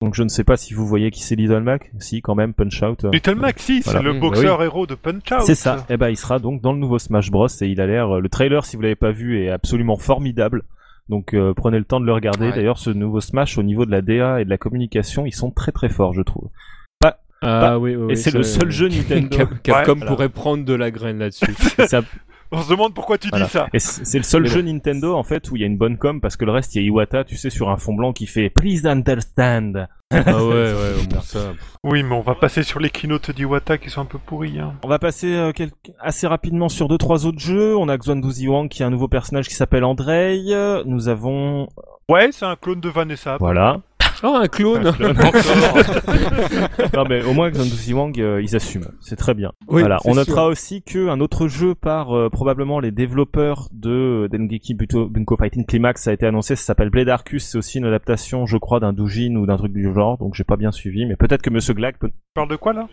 Donc 0.00 0.14
je 0.14 0.22
ne 0.22 0.28
sais 0.28 0.44
pas 0.44 0.56
si 0.58 0.74
vous 0.74 0.86
voyez 0.86 1.10
qui 1.10 1.22
c'est 1.22 1.34
Little 1.34 1.60
Mac. 1.60 1.90
Si, 1.98 2.20
quand 2.20 2.34
même, 2.34 2.52
Punch 2.52 2.82
Out. 2.82 3.04
euh, 3.04 3.10
Little 3.10 3.36
Mac, 3.36 3.58
si, 3.58 3.82
c'est 3.82 4.02
le 4.02 4.12
Mmh, 4.12 4.20
bah 4.20 4.28
boxeur 4.28 4.62
héros 4.62 4.86
de 4.86 4.94
Punch 4.94 5.32
Out. 5.32 5.42
C'est 5.46 5.54
ça. 5.54 5.86
Et 5.88 5.96
ben, 5.96 6.10
il 6.10 6.16
sera 6.16 6.38
donc 6.38 6.60
dans 6.60 6.72
le 6.72 6.78
nouveau 6.78 6.98
Smash 6.98 7.30
Bros. 7.30 7.48
Et 7.48 7.66
il 7.68 7.80
a 7.80 7.86
l'air. 7.86 8.20
Le 8.20 8.28
trailer, 8.28 8.64
si 8.66 8.76
vous 8.76 8.82
l'avez 8.82 8.96
pas 8.96 9.12
vu, 9.12 9.42
est 9.42 9.50
absolument 9.50 9.96
formidable. 9.96 10.62
Donc 11.08 11.34
euh, 11.34 11.52
prenez 11.54 11.78
le 11.78 11.84
temps 11.84 12.00
de 12.00 12.06
le 12.06 12.12
regarder. 12.12 12.46
Ouais. 12.48 12.54
D'ailleurs, 12.54 12.78
ce 12.78 12.90
nouveau 12.90 13.20
Smash, 13.20 13.58
au 13.58 13.62
niveau 13.62 13.84
de 13.86 13.90
la 13.90 14.00
DA 14.02 14.40
et 14.40 14.44
de 14.44 14.50
la 14.50 14.58
communication, 14.58 15.26
ils 15.26 15.34
sont 15.34 15.50
très 15.50 15.70
très 15.72 15.88
forts, 15.88 16.14
je 16.14 16.22
trouve. 16.22 16.48
Ah 17.46 17.60
Bah, 17.60 17.78
oui, 17.78 17.94
oui, 17.94 18.02
et 18.04 18.06
oui, 18.06 18.16
c'est 18.16 18.32
le 18.32 18.42
seul 18.42 18.70
jeu 18.70 18.88
Nintendo. 18.88 19.36
Cap- 19.36 19.50
Capcom 19.62 20.00
Ouais, 20.00 20.06
pourrait 20.06 20.28
prendre 20.30 20.64
de 20.64 20.72
la 20.72 20.90
graine 20.90 21.18
là-dessus. 21.18 21.52
Ça- 21.86 22.00
On 22.56 22.62
se 22.62 22.68
demande 22.70 22.94
pourquoi 22.94 23.18
tu 23.18 23.28
Voilà. 23.28 23.44
dis 23.46 23.50
ça. 23.50 23.66
Et 23.72 23.78
c'est 23.78 24.18
le 24.18 24.24
seul 24.24 24.42
Mais 24.42 24.48
jeu 24.48 24.62
Nintendo 24.62 25.14
en 25.14 25.22
fait 25.22 25.50
où 25.50 25.56
il 25.56 25.60
y 25.60 25.64
a 25.64 25.66
une 25.66 25.76
bonne 25.76 25.98
com 25.98 26.20
parce 26.20 26.36
que 26.36 26.44
le 26.44 26.52
reste 26.52 26.74
il 26.74 26.82
y 26.82 26.84
a 26.84 26.86
Iwata, 26.86 27.24
tu 27.24 27.36
sais, 27.36 27.50
sur 27.50 27.68
un 27.70 27.76
fond 27.76 27.94
blanc 27.94 28.12
qui 28.12 28.26
fait 28.26 28.50
Please 28.50 28.86
understand. 28.86 29.86
ah 30.10 30.16
ouais, 30.16 30.52
ouais, 30.52 31.06
bon, 31.10 31.20
ça. 31.20 31.52
Oui, 31.82 32.02
mais 32.02 32.14
on 32.14 32.20
va 32.20 32.34
passer 32.36 32.62
sur 32.62 32.78
les 32.78 32.90
keynotes 32.90 33.30
d'Iwata 33.32 33.78
qui 33.78 33.90
sont 33.90 34.02
un 34.02 34.04
peu 34.06 34.18
pourris. 34.18 34.58
Hein. 34.60 34.74
On 34.84 34.88
va 34.88 34.98
passer 34.98 35.34
euh, 35.34 35.52
quel- 35.54 35.72
assez 36.00 36.26
rapidement 36.26 36.68
sur 36.68 36.86
deux 36.88 36.98
trois 36.98 37.26
autres 37.26 37.40
jeux. 37.40 37.76
On 37.76 37.88
a 37.88 37.96
Xuanduzi 37.98 38.46
Wang 38.48 38.68
qui 38.68 38.82
a 38.82 38.86
un 38.86 38.90
nouveau 38.90 39.08
personnage 39.08 39.48
qui 39.48 39.54
s'appelle 39.54 39.84
Andrei. 39.84 40.40
Nous 40.86 41.08
avons 41.08 41.68
Ouais, 42.10 42.28
c'est 42.32 42.44
un 42.44 42.54
clone 42.56 42.80
de 42.80 42.88
Vanessa. 42.90 43.38
voilà. 43.40 43.80
Oh, 44.22 44.34
un 44.34 44.46
clone 44.48 44.92
non 46.94 47.04
mais 47.08 47.22
au 47.24 47.32
moins 47.32 47.50
Xuanduzi 47.50 47.92
Wang 47.94 48.18
euh, 48.20 48.40
ils 48.42 48.54
assument. 48.56 48.88
C'est 49.00 49.16
très 49.16 49.34
bien. 49.34 49.52
Oui, 49.68 49.82
voilà. 49.82 49.96
On 50.04 50.12
sûr. 50.12 50.16
notera 50.16 50.46
aussi 50.46 50.82
que 50.82 51.08
un 51.08 51.20
autre 51.20 51.48
jeu 51.48 51.74
par 51.74 52.16
euh, 52.16 52.30
probablement 52.30 52.80
les 52.80 52.90
développeurs 52.90 53.68
de 53.72 54.28
Dengeki 54.30 54.74
Buto- 54.74 55.08
Bunko 55.08 55.36
Fighting 55.36 55.66
Climax 55.66 56.06
a 56.08 56.12
été 56.12 56.26
annoncé. 56.26 56.56
Ça 56.56 56.64
s'appelle 56.64 56.90
Blade 56.90 57.08
Arcus. 57.08 57.44
C'est 57.44 57.58
aussi 57.58 57.78
une 57.78 57.86
adaptation, 57.86 58.46
je 58.46 58.56
crois, 58.56 58.80
d'un 58.80 58.92
doujin 58.92 59.34
ou 59.36 59.46
d'un 59.46 59.56
truc 59.56 59.72
du 59.72 59.92
genre. 59.92 60.18
Donc 60.18 60.34
j'ai 60.34 60.44
pas 60.44 60.56
bien 60.56 60.70
suivi, 60.72 61.06
mais 61.06 61.16
peut-être 61.16 61.42
que 61.42 61.50
Monsieur 61.50 61.74
Glag 61.74 61.96
peut 61.98 62.08
Tu 62.08 62.14
parles 62.34 62.48
de 62.48 62.56
quoi 62.56 62.72
là? 62.72 62.86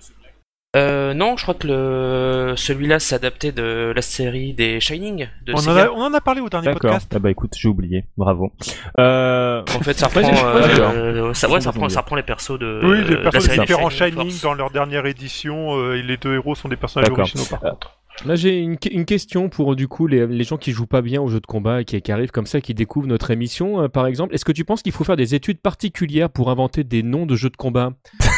Euh, 0.78 1.14
non, 1.14 1.36
je 1.36 1.44
crois 1.44 1.54
que 1.54 1.68
le 1.68 2.54
celui-là 2.56 3.00
s'adaptait 3.00 3.52
de 3.52 3.92
la 3.94 4.02
série 4.02 4.54
des 4.54 4.80
Shining 4.80 5.28
de 5.46 5.54
on 5.54 5.58
en, 5.68 5.76
a, 5.76 5.90
on 5.90 6.04
en 6.04 6.14
a 6.14 6.22
parlé 6.22 6.40
au 6.40 6.48
dernier 6.48 6.68
D'accord. 6.68 6.92
podcast. 6.92 7.12
Ah 7.14 7.20
bah 7.20 7.30
écoute, 7.30 7.52
j'ai 7.58 7.68
oublié. 7.68 8.06
Bravo. 8.16 8.54
Euh... 8.98 9.64
En 9.64 9.80
fait, 9.82 10.00
ça 10.00 10.08
reprend, 10.14 10.22
euh, 10.22 10.62
euh, 10.62 11.34
ça, 11.34 11.50
ouais, 11.50 11.60
reprend, 11.60 11.90
ça 11.90 12.00
reprend 12.00 12.16
les 12.16 12.24
persos 12.24 12.58
de. 12.58 12.80
Oui, 12.86 13.00
les 13.00 13.04
de 13.04 13.16
la 13.16 13.32
personnages 13.32 13.44
série 13.44 13.58
des 13.58 13.66
différents 13.66 13.90
Shining 13.90 14.30
Shining 14.30 14.42
dans 14.44 14.54
leur 14.54 14.72
dernière 14.72 15.06
édition, 15.06 15.78
euh, 15.78 15.98
et 15.98 16.04
les 16.04 16.16
deux 16.16 16.36
héros 16.36 16.56
sont 16.56 16.70
des 16.70 16.78
personnages 16.78 17.12
originaux 17.12 17.46
par 17.50 17.60
contre. 17.60 17.98
Là, 18.26 18.36
j'ai 18.36 18.60
une, 18.60 18.78
que- 18.78 18.90
une 18.94 19.06
question 19.06 19.50
pour 19.50 19.76
du 19.76 19.88
coup 19.88 20.06
les, 20.06 20.28
les 20.28 20.44
gens 20.44 20.58
qui 20.58 20.72
jouent 20.74 20.86
pas 20.86 21.02
bien 21.02 21.22
aux 21.22 21.28
jeux 21.28 21.40
de 21.40 21.46
combat 21.48 21.82
et 21.82 21.86
qui, 21.86 22.00
qui 22.02 22.12
arrivent 22.12 22.32
comme 22.32 22.46
ça, 22.46 22.62
qui 22.62 22.74
découvrent 22.76 23.08
notre 23.08 23.32
émission, 23.32 23.82
euh, 23.82 23.88
par 23.88 24.06
exemple. 24.06 24.36
Est-ce 24.36 24.46
que 24.46 24.52
tu 24.52 24.64
penses 24.64 24.84
qu'il 24.84 24.92
faut 24.92 25.04
faire 25.04 25.16
des 25.18 25.34
études 25.34 25.60
particulières 25.60 26.30
pour 26.30 26.52
inventer 26.52 26.84
des 26.84 27.02
noms 27.02 27.26
de 27.26 27.36
jeux 27.36 27.50
de 27.50 27.58
combat? 27.58 27.94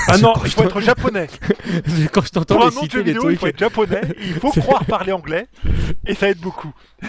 Ah 0.07 0.17
non, 0.17 0.33
Quand 0.33 0.45
il 0.45 0.51
faut 0.51 0.63
être 0.63 0.79
japonais. 0.79 1.27
Quand 2.13 2.21
je 2.25 2.29
t'entends 2.29 2.55
Pour 2.55 2.65
un 2.65 2.71
nom 2.71 2.83
de 2.83 2.89
jeu 2.91 3.03
il 3.31 3.37
faut 3.37 3.47
être 3.47 3.59
japonais. 3.59 4.01
Il 4.21 4.33
faut 4.35 4.51
croire 4.51 4.85
parler 4.85 5.11
anglais. 5.11 5.47
Et 6.07 6.13
ça 6.13 6.29
aide 6.29 6.39
beaucoup. 6.39 6.73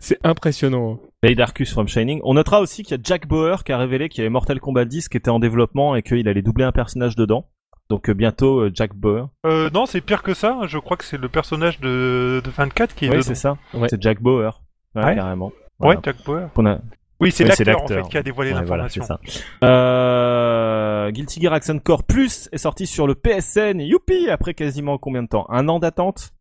c'est 0.00 0.18
impressionnant. 0.24 1.00
Blade 1.22 1.40
Arcus 1.40 1.72
from 1.72 1.86
Shining. 1.88 2.20
On 2.24 2.34
notera 2.34 2.60
aussi 2.60 2.82
qu'il 2.82 2.96
y 2.96 2.98
a 2.98 3.02
Jack 3.02 3.26
Bauer 3.28 3.62
qui 3.64 3.72
a 3.72 3.78
révélé 3.78 4.08
qu'il 4.08 4.18
y 4.18 4.20
avait 4.22 4.30
Mortal 4.30 4.58
Kombat 4.60 4.84
10 4.84 5.08
qui 5.08 5.16
était 5.16 5.30
en 5.30 5.38
développement 5.38 5.94
et 5.96 6.02
qu'il 6.02 6.26
allait 6.28 6.42
doubler 6.42 6.64
un 6.64 6.72
personnage 6.72 7.14
dedans. 7.16 7.48
Donc 7.88 8.08
euh, 8.08 8.14
bientôt 8.14 8.60
euh, 8.60 8.70
Jack 8.74 8.94
Bauer. 8.94 9.28
Euh, 9.46 9.70
non, 9.72 9.86
c'est 9.86 10.00
pire 10.00 10.22
que 10.22 10.34
ça. 10.34 10.58
Je 10.66 10.78
crois 10.78 10.96
que 10.96 11.04
c'est 11.04 11.18
le 11.18 11.28
personnage 11.28 11.78
de, 11.80 12.40
de 12.44 12.50
24 12.50 12.94
qui 12.94 13.06
est 13.06 13.10
Oui, 13.16 13.22
c'est 13.22 13.34
ça. 13.36 13.56
Ouais. 13.74 13.88
C'est 13.88 14.00
Jack 14.02 14.20
Bauer. 14.20 14.60
Ouais, 14.94 15.04
Ouais. 15.04 15.14
carrément. 15.14 15.46
Ouais, 15.46 15.52
Voilà. 15.94 16.00
Jack 16.04 16.16
Bauer. 16.24 16.48
A- 16.56 16.78
Oui, 17.20 17.30
c'est 17.30 17.44
l'acteur 17.44 17.82
en 17.82 17.86
fait 17.86 18.02
qui 18.08 18.18
a 18.18 18.22
dévoilé 18.22 18.52
Ouais, 18.52 18.62
voilà, 18.64 18.88
c'est 18.88 19.00
l'information. 19.00 19.38
ça. 19.60 19.66
Euh, 19.66 21.10
Guilty 21.12 21.40
Gear 21.40 21.52
Accent 21.52 21.78
Core 21.78 22.02
Plus 22.04 22.48
est 22.52 22.58
sorti 22.58 22.86
sur 22.86 23.06
le 23.06 23.14
PSN. 23.14 23.80
Youpi 23.80 24.28
Après 24.30 24.54
quasiment 24.54 24.98
combien 24.98 25.22
de 25.22 25.28
temps? 25.28 25.46
Un 25.50 25.68
an 25.68 25.78
d'attente, 25.78 26.32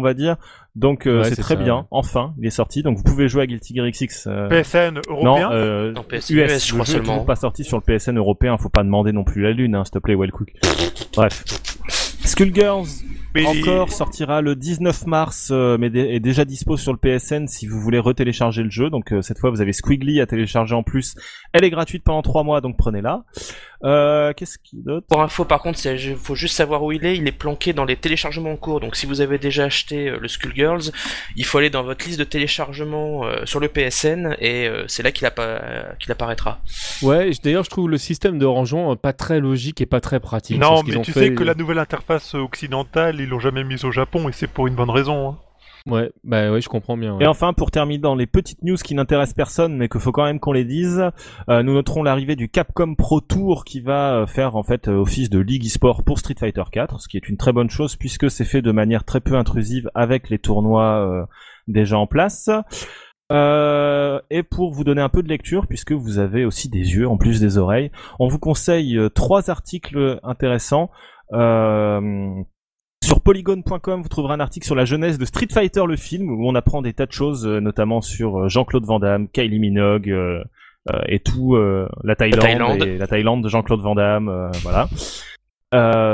on 0.00 0.04
va 0.04 0.14
dire. 0.14 0.36
Donc 0.76 1.06
euh, 1.06 1.22
Ouais, 1.22 1.28
c'est 1.30 1.40
très 1.42 1.56
ça, 1.56 1.62
bien. 1.62 1.86
Enfin, 1.90 2.32
il 2.38 2.46
est 2.46 2.50
sorti. 2.50 2.82
Donc 2.84 2.96
vous 2.98 3.02
pouvez 3.02 3.28
jouer 3.28 3.42
à 3.42 3.46
Guilty 3.46 3.74
Gear 3.74 3.86
XX. 3.90 4.26
euh, 4.28 4.48
PSN 4.48 4.94
non, 4.94 5.00
européen. 5.08 5.50
euh, 5.52 5.92
Non, 5.92 6.04
PS, 6.04 6.30
US, 6.30 6.52
US, 6.52 6.66
je 6.68 6.72
crois 6.74 6.86
seulement. 6.86 7.02
toujours 7.14 7.26
pas 7.26 7.34
sorti 7.36 7.64
sur 7.64 7.78
le 7.78 7.82
PSN 7.82 8.16
européen. 8.16 8.56
Faut 8.58 8.68
pas 8.68 8.84
demander 8.84 9.10
non 9.12 9.24
plus 9.24 9.42
la 9.42 9.50
lune, 9.50 9.74
hein, 9.74 9.84
s'il 9.84 9.92
te 9.92 9.98
plaît, 9.98 10.14
Wellcook. 10.14 10.52
Bref. 11.16 11.44
Skullgirls 12.24 12.86
mais 13.34 13.44
encore 13.46 13.90
sortira 13.92 14.40
le 14.40 14.56
19 14.56 15.06
mars, 15.06 15.48
euh, 15.50 15.76
mais 15.78 15.86
est 15.88 16.20
déjà 16.20 16.44
dispo 16.44 16.76
sur 16.76 16.92
le 16.92 16.98
PSN 16.98 17.46
si 17.46 17.66
vous 17.66 17.80
voulez 17.80 17.98
retélécharger 17.98 18.62
le 18.62 18.70
jeu. 18.70 18.90
Donc 18.90 19.12
euh, 19.12 19.22
cette 19.22 19.38
fois, 19.38 19.50
vous 19.50 19.60
avez 19.60 19.72
Squiggly 19.72 20.20
à 20.20 20.26
télécharger 20.26 20.74
en 20.74 20.82
plus. 20.82 21.14
Elle 21.52 21.64
est 21.64 21.70
gratuite 21.70 22.02
pendant 22.04 22.22
3 22.22 22.42
mois, 22.44 22.60
donc 22.60 22.76
prenez-la. 22.76 23.24
Euh, 23.84 24.32
Qu'est-ce 24.36 24.58
qu'il 24.58 24.82
d'autre? 24.82 25.06
Pour 25.08 25.22
info, 25.22 25.44
par 25.44 25.62
contre, 25.62 25.78
il 25.86 26.16
faut 26.16 26.34
juste 26.34 26.56
savoir 26.56 26.82
où 26.82 26.90
il 26.90 27.06
est. 27.06 27.16
Il 27.16 27.26
est 27.28 27.32
planqué 27.32 27.72
dans 27.72 27.84
les 27.84 27.94
téléchargements 27.96 28.50
en 28.52 28.56
cours. 28.56 28.80
Donc, 28.80 28.96
si 28.96 29.06
vous 29.06 29.20
avez 29.20 29.38
déjà 29.38 29.64
acheté 29.64 30.08
euh, 30.08 30.18
le 30.20 30.26
Skullgirls, 30.26 30.90
il 31.36 31.44
faut 31.44 31.58
aller 31.58 31.70
dans 31.70 31.84
votre 31.84 32.04
liste 32.04 32.18
de 32.18 32.24
téléchargement 32.24 33.24
euh, 33.24 33.44
sur 33.44 33.60
le 33.60 33.68
PSN 33.68 34.34
et 34.40 34.66
euh, 34.66 34.84
c'est 34.88 35.04
là 35.04 35.12
qu'il 35.12 35.26
appa- 35.28 35.96
qu'il 36.00 36.10
apparaîtra. 36.10 36.60
Ouais, 37.02 37.30
d'ailleurs, 37.44 37.62
je 37.64 37.70
trouve 37.70 37.88
le 37.88 37.98
système 37.98 38.38
de 38.38 38.46
rangement 38.46 38.96
pas 38.96 39.12
très 39.12 39.38
logique 39.38 39.80
et 39.80 39.86
pas 39.86 40.00
très 40.00 40.18
pratique. 40.18 40.58
non, 40.58 40.82
mais 40.84 41.00
tu 41.02 41.12
fait- 41.12 41.20
sais 41.20 41.34
que 41.34 41.44
la 41.44 41.54
nouvelle 41.54 41.78
interface 41.78 42.34
occidentale, 42.34 43.20
ils 43.28 43.30
l'ont 43.30 43.38
jamais 43.40 43.62
mise 43.62 43.84
au 43.84 43.90
Japon 43.90 44.28
et 44.30 44.32
c'est 44.32 44.46
pour 44.46 44.66
une 44.68 44.74
bonne 44.74 44.88
raison. 44.90 45.28
hein. 45.28 45.38
Ouais, 45.86 46.10
bah 46.24 46.50
ouais, 46.50 46.60
je 46.60 46.68
comprends 46.68 46.96
bien. 46.96 47.14
ouais. 47.16 47.24
Et 47.24 47.26
enfin, 47.26 47.52
pour 47.52 47.70
terminer 47.70 47.98
dans 48.00 48.14
les 48.14 48.26
petites 48.26 48.62
news 48.62 48.76
qui 48.76 48.94
n'intéressent 48.94 49.34
personne, 49.34 49.76
mais 49.76 49.88
qu'il 49.88 50.00
faut 50.00 50.12
quand 50.12 50.24
même 50.24 50.40
qu'on 50.40 50.52
les 50.52 50.64
dise, 50.64 51.10
euh, 51.48 51.62
nous 51.62 51.72
noterons 51.74 52.02
l'arrivée 52.02 52.36
du 52.36 52.48
Capcom 52.48 52.94
Pro 52.94 53.20
Tour 53.20 53.64
qui 53.64 53.80
va 53.80 54.14
euh, 54.14 54.26
faire 54.26 54.56
en 54.56 54.62
fait 54.62 54.88
euh, 54.88 54.96
office 54.96 55.30
de 55.30 55.38
League 55.38 55.64
eSport 55.64 56.04
pour 56.04 56.18
Street 56.18 56.34
Fighter 56.38 56.64
4, 56.72 57.00
ce 57.00 57.08
qui 57.08 57.16
est 57.16 57.28
une 57.28 57.36
très 57.36 57.52
bonne 57.52 57.70
chose 57.70 57.96
puisque 57.96 58.30
c'est 58.30 58.44
fait 58.44 58.60
de 58.60 58.72
manière 58.72 59.04
très 59.04 59.20
peu 59.20 59.34
intrusive 59.36 59.90
avec 59.94 60.30
les 60.30 60.38
tournois 60.38 61.06
euh, 61.06 61.24
déjà 61.68 61.96
en 61.98 62.06
place. 62.06 62.50
Euh, 63.30 64.20
et 64.30 64.42
pour 64.42 64.72
vous 64.72 64.84
donner 64.84 65.02
un 65.02 65.08
peu 65.10 65.22
de 65.22 65.28
lecture, 65.28 65.66
puisque 65.68 65.92
vous 65.92 66.18
avez 66.18 66.44
aussi 66.44 66.68
des 66.68 66.94
yeux 66.96 67.06
en 67.08 67.16
plus 67.18 67.40
des 67.40 67.56
oreilles, 67.58 67.90
on 68.18 68.26
vous 68.28 68.38
conseille 68.38 68.98
trois 69.14 69.48
articles 69.50 70.18
intéressants. 70.22 70.90
Euh, 71.32 72.32
sur 73.08 73.22
polygon.com, 73.22 74.02
vous 74.02 74.08
trouverez 74.08 74.34
un 74.34 74.40
article 74.40 74.66
sur 74.66 74.74
la 74.74 74.84
jeunesse 74.84 75.16
de 75.16 75.24
Street 75.24 75.48
Fighter 75.50 75.86
le 75.86 75.96
film 75.96 76.30
où 76.30 76.46
on 76.46 76.54
apprend 76.54 76.82
des 76.82 76.92
tas 76.92 77.06
de 77.06 77.12
choses, 77.12 77.46
euh, 77.46 77.58
notamment 77.58 78.02
sur 78.02 78.38
euh, 78.38 78.48
Jean-Claude 78.48 78.84
Van 78.84 78.98
Damme, 78.98 79.28
Kylie 79.28 79.58
Minogue 79.58 80.10
euh, 80.10 80.44
et 81.06 81.18
tout 81.18 81.56
la 82.04 82.16
Thaïlande, 82.16 82.40
Thaïlande. 82.40 82.82
et 82.82 82.98
la 82.98 83.06
Thaïlande 83.06 83.42
de 83.42 83.48
Jean-Claude 83.48 83.80
Van 83.80 83.94
Damme, 83.94 84.50
voilà. 84.62 84.88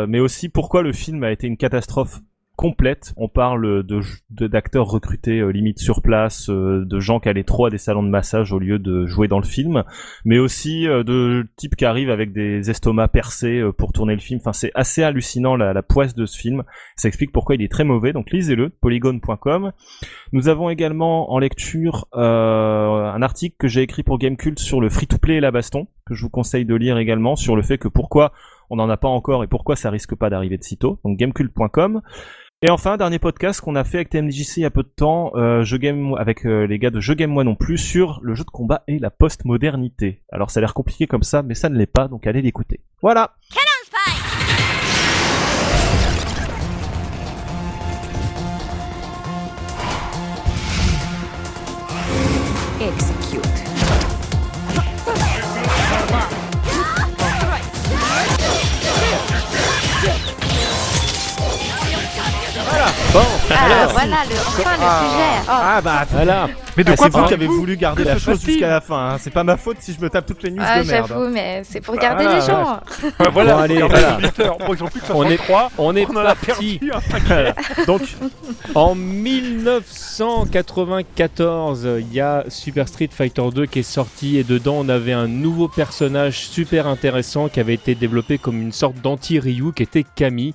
Mais 0.06 0.18
aussi 0.18 0.48
pourquoi 0.48 0.82
le 0.82 0.92
film 0.92 1.22
a 1.22 1.30
été 1.30 1.46
une 1.46 1.56
catastrophe 1.56 2.20
complète. 2.56 3.12
On 3.16 3.28
parle 3.28 3.84
de 3.84 4.00
d'acteurs 4.30 4.86
recrutés 4.86 5.40
euh, 5.40 5.50
limite 5.50 5.78
sur 5.78 6.02
place, 6.02 6.48
euh, 6.50 6.84
de 6.84 7.00
gens 7.00 7.20
qui 7.20 7.28
allaient 7.28 7.44
trop 7.44 7.66
à 7.66 7.70
des 7.70 7.78
salons 7.78 8.02
de 8.02 8.08
massage 8.08 8.52
au 8.52 8.58
lieu 8.58 8.78
de 8.78 9.06
jouer 9.06 9.28
dans 9.28 9.38
le 9.38 9.44
film, 9.44 9.84
mais 10.24 10.38
aussi 10.38 10.86
euh, 10.86 11.02
de 11.02 11.46
types 11.56 11.76
qui 11.76 11.84
arrivent 11.84 12.10
avec 12.10 12.32
des 12.32 12.70
estomacs 12.70 13.12
percés 13.12 13.62
pour 13.76 13.92
tourner 13.92 14.14
le 14.14 14.20
film. 14.20 14.40
Enfin, 14.40 14.52
c'est 14.52 14.70
assez 14.74 15.02
hallucinant 15.02 15.56
la, 15.56 15.72
la 15.72 15.82
poisse 15.82 16.14
de 16.14 16.26
ce 16.26 16.38
film. 16.38 16.62
Ça 16.96 17.08
explique 17.08 17.32
pourquoi 17.32 17.54
il 17.54 17.62
est 17.62 17.70
très 17.70 17.84
mauvais. 17.84 18.12
Donc 18.12 18.30
lisez-le, 18.30 18.68
polygon.com. 18.68 19.72
Nous 20.32 20.48
avons 20.48 20.70
également 20.70 21.32
en 21.32 21.38
lecture 21.38 22.06
un 22.12 23.22
article 23.22 23.56
que 23.58 23.68
j'ai 23.68 23.82
écrit 23.82 24.02
pour 24.02 24.18
Gamecult 24.18 24.58
sur 24.58 24.80
le 24.80 24.88
free-to-play 24.88 25.36
et 25.36 25.40
la 25.40 25.50
baston, 25.50 25.86
que 26.06 26.14
je 26.14 26.22
vous 26.22 26.30
conseille 26.30 26.64
de 26.64 26.74
lire 26.74 26.98
également, 26.98 27.36
sur 27.36 27.56
le 27.56 27.62
fait 27.62 27.78
que 27.78 27.88
pourquoi 27.88 28.32
on 28.70 28.76
n'en 28.76 28.88
a 28.88 28.96
pas 28.96 29.08
encore 29.08 29.44
et 29.44 29.46
pourquoi 29.46 29.76
ça 29.76 29.90
risque 29.90 30.14
pas 30.14 30.30
d'arriver 30.30 30.58
de 30.58 30.64
sitôt. 30.64 30.98
Donc 31.04 31.18
gamecult.com. 31.18 32.02
Et 32.64 32.70
enfin, 32.70 32.96
dernier 32.96 33.18
podcast 33.18 33.60
qu'on 33.60 33.76
a 33.76 33.84
fait 33.84 33.98
avec 33.98 34.08
TMDJC 34.08 34.56
il 34.56 34.60
y 34.62 34.64
a 34.64 34.70
peu 34.70 34.82
de 34.82 34.88
temps, 34.88 35.32
euh, 35.34 35.64
je 35.64 35.76
game 35.76 36.14
avec 36.14 36.46
euh, 36.46 36.66
les 36.66 36.78
gars 36.78 36.88
de 36.88 36.98
Je 36.98 37.12
game 37.12 37.30
moi 37.30 37.44
non 37.44 37.56
plus 37.56 37.76
sur 37.76 38.20
le 38.22 38.34
jeu 38.34 38.42
de 38.42 38.48
combat 38.48 38.84
et 38.88 38.98
la 38.98 39.10
post-modernité. 39.10 40.22
Alors 40.32 40.50
ça 40.50 40.60
a 40.60 40.62
l'air 40.62 40.72
compliqué 40.72 41.06
comme 41.06 41.24
ça, 41.24 41.42
mais 41.42 41.54
ça 41.54 41.68
ne 41.68 41.76
l'est 41.76 41.84
pas, 41.84 42.08
donc 42.08 42.26
allez 42.26 42.40
l'écouter. 42.40 42.80
Voilà. 43.02 43.34
Execute. 52.80 53.53
Bon, 63.12 63.20
Ah, 63.50 63.86
voilà, 63.90 64.16
le, 64.28 64.34
enfin 64.34 64.70
le 64.72 65.08
sujet. 65.08 65.34
Oh, 65.42 65.50
ah 65.50 65.80
bah 65.82 66.04
Voilà. 66.10 66.48
Mais 66.76 66.82
de 66.84 66.90
Ah, 66.92 66.96
quoi 66.96 67.08
c'est 67.12 67.18
vous 67.18 67.24
qui 67.26 67.34
avez 67.34 67.46
voulu 67.46 67.76
garder 67.76 68.02
la 68.04 68.14
se 68.14 68.18
chose 68.24 68.40
jusqu'à 68.44 68.68
la 68.68 68.80
fin. 68.80 69.10
hein? 69.12 69.16
C'est 69.20 69.30
pas 69.32 69.44
ma 69.44 69.56
faute 69.56 69.76
si 69.80 69.92
je 69.92 70.00
me 70.00 70.10
tape 70.10 70.26
toutes 70.26 70.42
les 70.42 70.50
news 70.50 70.62
ah, 70.66 70.82
de 70.82 70.86
merde. 70.88 71.06
j'avoue, 71.08 71.28
mais 71.28 71.62
c'est 71.64 71.80
pour 71.80 71.94
garder 71.96 72.24
Voilà, 72.24 72.40
les 72.40 72.46
gens. 72.46 72.80
Ouais, 73.20 73.28
Voilà, 73.32 73.54
Bon, 73.54 73.60
allez, 73.60 73.74
regardez 73.82 73.94
voilà. 74.00 74.18
les 74.18 74.24
auditeurs. 74.26 74.58
Bon, 74.58 74.74
ils 74.74 74.82
ont 74.82 74.88
plus 74.88 75.00
que 75.00 75.12
On 75.12 75.22
est- 75.24 75.36
63. 75.36 75.70
On 75.78 75.94
est 75.96 76.06
On 76.10 76.16
en 76.16 76.20
a 76.20 76.34
parti. 76.34 76.78
perdu 76.80 76.92
un 76.92 77.00
paquet. 77.10 77.54
Donc, 77.86 78.02
En 78.74 78.94
1994, 78.94 81.88
il 82.00 82.12
y 82.12 82.20
a 82.20 82.44
Super 82.48 82.88
Street 82.88 83.10
Fighter 83.12 83.42
2 83.54 83.66
qui 83.66 83.78
est 83.80 83.82
sorti 83.82 84.38
et 84.38 84.44
dedans 84.44 84.74
on 84.78 84.88
avait 84.88 85.12
un 85.12 85.28
nouveau 85.28 85.68
personnage 85.68 86.48
super 86.48 86.86
intéressant 86.88 87.48
qui 87.48 87.60
avait 87.60 87.74
été 87.74 87.94
développé 87.94 88.38
comme 88.38 88.60
une 88.60 88.72
sorte 88.72 88.96
d'anti-Ryu 89.00 89.72
qui 89.74 89.82
était 89.84 90.04
Kami 90.16 90.54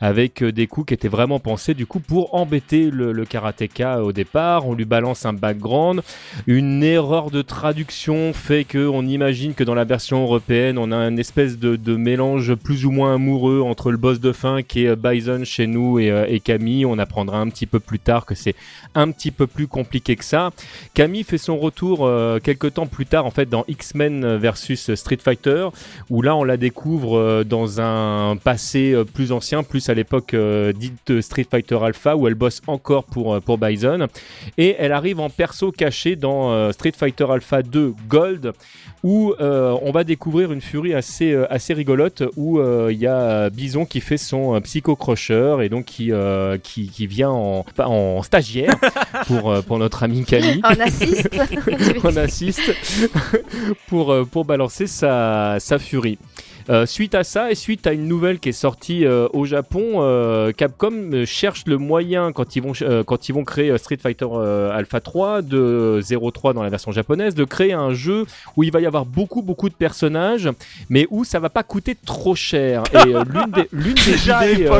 avec 0.00 0.42
euh, 0.42 0.52
des 0.52 0.66
coups 0.66 0.88
qui 0.88 0.94
étaient 0.94 1.08
vraiment 1.08 1.38
pensés 1.38 1.74
du 1.74 1.86
coup 1.86 2.00
pour 2.00 2.34
embêter 2.34 2.90
le, 2.90 3.24
karatéka 3.24 4.02
au 4.02 4.12
départ. 4.12 4.66
On 4.66 4.74
lui 4.74 4.84
balance 4.84 5.26
un 5.26 5.32
background. 5.32 6.02
Une 6.46 6.82
erreur 6.82 7.30
de 7.30 7.42
traduction 7.42 8.32
fait 8.32 8.64
que 8.64 8.86
on 8.88 9.02
imagine 9.06 9.54
que 9.54 9.62
dans 9.62 9.74
la 9.74 9.84
version 9.84 10.22
européenne 10.22 10.78
on 10.78 10.90
a 10.90 10.96
une 10.96 11.18
espèce 11.18 11.58
de, 11.58 11.96
mélange 11.96 12.54
plus 12.54 12.86
ou 12.86 12.90
moins 12.90 13.14
amoureux 13.14 13.60
entre 13.60 13.90
le 13.90 13.98
boss 13.98 14.20
de 14.20 14.32
fin 14.32 14.62
qui 14.62 14.86
est 14.86 14.96
Bison 14.96 15.44
chez 15.44 15.66
nous 15.66 15.98
et, 15.98 16.10
euh, 16.10 16.24
et 16.28 16.40
Camille. 16.40 16.86
On 16.86 16.98
apprendra 16.98 17.38
un 17.38 17.48
petit 17.48 17.66
peu 17.66 17.80
plus 17.80 17.98
tard 17.98 18.24
que 18.24 18.34
c'est 18.34 18.54
un 18.94 19.10
petit 19.10 19.30
peu 19.30 19.46
plus 19.46 19.66
compliqué 19.66 20.16
que 20.16 20.24
ça. 20.24 20.50
Camille 20.94 21.24
fait 21.24 21.38
son 21.38 21.58
retour 21.58 22.06
euh, 22.06 22.38
quelques 22.38 22.74
temps 22.74 22.86
plus 22.86 23.06
tard 23.06 23.26
en 23.26 23.30
fait 23.30 23.48
dans 23.48 23.64
X-Men 23.68 24.36
versus 24.36 24.94
Street 24.94 25.18
Fighter 25.22 25.68
où 26.08 26.22
là 26.22 26.36
on 26.36 26.44
la 26.44 26.56
découvre 26.56 27.44
dans 27.44 27.80
un 27.80 28.36
passé 28.36 28.94
plus 29.12 29.32
ancien, 29.32 29.62
plus 29.62 29.89
à 29.90 29.94
l'époque 29.94 30.34
euh, 30.34 30.72
dite 30.72 31.20
Street 31.20 31.46
Fighter 31.50 31.78
Alpha 31.82 32.16
où 32.16 32.26
elle 32.26 32.34
bosse 32.34 32.62
encore 32.66 33.04
pour, 33.04 33.34
euh, 33.34 33.40
pour 33.40 33.58
Bison 33.58 34.06
et 34.56 34.76
elle 34.78 34.92
arrive 34.92 35.20
en 35.20 35.28
perso 35.28 35.72
caché 35.72 36.16
dans 36.16 36.52
euh, 36.52 36.72
Street 36.72 36.92
Fighter 36.96 37.26
Alpha 37.30 37.62
2 37.62 37.94
Gold 38.08 38.52
où 39.02 39.34
euh, 39.40 39.76
on 39.82 39.92
va 39.92 40.04
découvrir 40.04 40.52
une 40.52 40.60
furie 40.60 40.94
assez, 40.94 41.32
euh, 41.32 41.50
assez 41.52 41.72
rigolote 41.74 42.22
où 42.36 42.58
euh, 42.58 42.90
il 42.92 42.98
y 42.98 43.06
a 43.06 43.50
Bison 43.50 43.84
qui 43.84 44.00
fait 44.00 44.18
son 44.18 44.54
euh, 44.54 44.60
Psycho 44.60 44.94
Crusher 44.96 45.56
et 45.62 45.68
donc 45.68 45.86
qui, 45.86 46.12
euh, 46.12 46.58
qui, 46.58 46.88
qui 46.88 47.06
vient 47.06 47.30
en, 47.30 47.64
en 47.78 48.22
stagiaire 48.22 48.76
pour, 49.26 49.50
euh, 49.50 49.62
pour 49.62 49.78
notre 49.78 50.02
ami 50.02 50.24
Camille. 50.24 50.60
On 50.64 50.80
assiste. 50.80 51.28
on 52.04 52.16
assiste 52.16 52.72
pour, 53.88 54.12
euh, 54.12 54.24
pour 54.24 54.44
balancer 54.44 54.86
sa, 54.86 55.56
sa 55.58 55.78
furie. 55.78 56.18
Euh, 56.70 56.86
suite 56.86 57.16
à 57.16 57.24
ça 57.24 57.50
et 57.50 57.56
suite 57.56 57.86
à 57.88 57.92
une 57.92 58.06
nouvelle 58.06 58.38
qui 58.38 58.50
est 58.50 58.52
sortie 58.52 59.04
euh, 59.04 59.26
au 59.32 59.44
Japon, 59.44 59.94
euh, 59.96 60.52
Capcom 60.52 61.24
cherche 61.26 61.64
le 61.66 61.78
moyen 61.78 62.30
quand 62.30 62.54
ils 62.54 62.62
vont 62.62 62.72
quand 63.06 63.28
ils 63.28 63.32
vont 63.32 63.42
créer 63.44 63.76
Street 63.76 63.98
Fighter 64.00 64.26
Alpha 64.72 65.00
3 65.00 65.42
de 65.42 66.00
03 66.32 66.52
dans 66.54 66.62
la 66.62 66.68
version 66.68 66.92
japonaise 66.92 67.34
de 67.34 67.42
créer 67.44 67.72
un 67.72 67.92
jeu 67.92 68.24
où 68.56 68.62
il 68.62 68.70
va 68.70 68.80
y 68.80 68.86
avoir 68.86 69.04
beaucoup 69.04 69.42
beaucoup 69.42 69.68
de 69.68 69.74
personnages 69.74 70.48
mais 70.88 71.08
où 71.10 71.24
ça 71.24 71.40
va 71.40 71.48
pas 71.50 71.64
coûter 71.64 71.96
trop 72.06 72.36
cher. 72.36 72.84
Et 72.94 73.08
l'une 73.08 73.50
des 73.52 73.68
l'une 73.72 73.94
des 73.94 74.28
idées, 74.28 74.70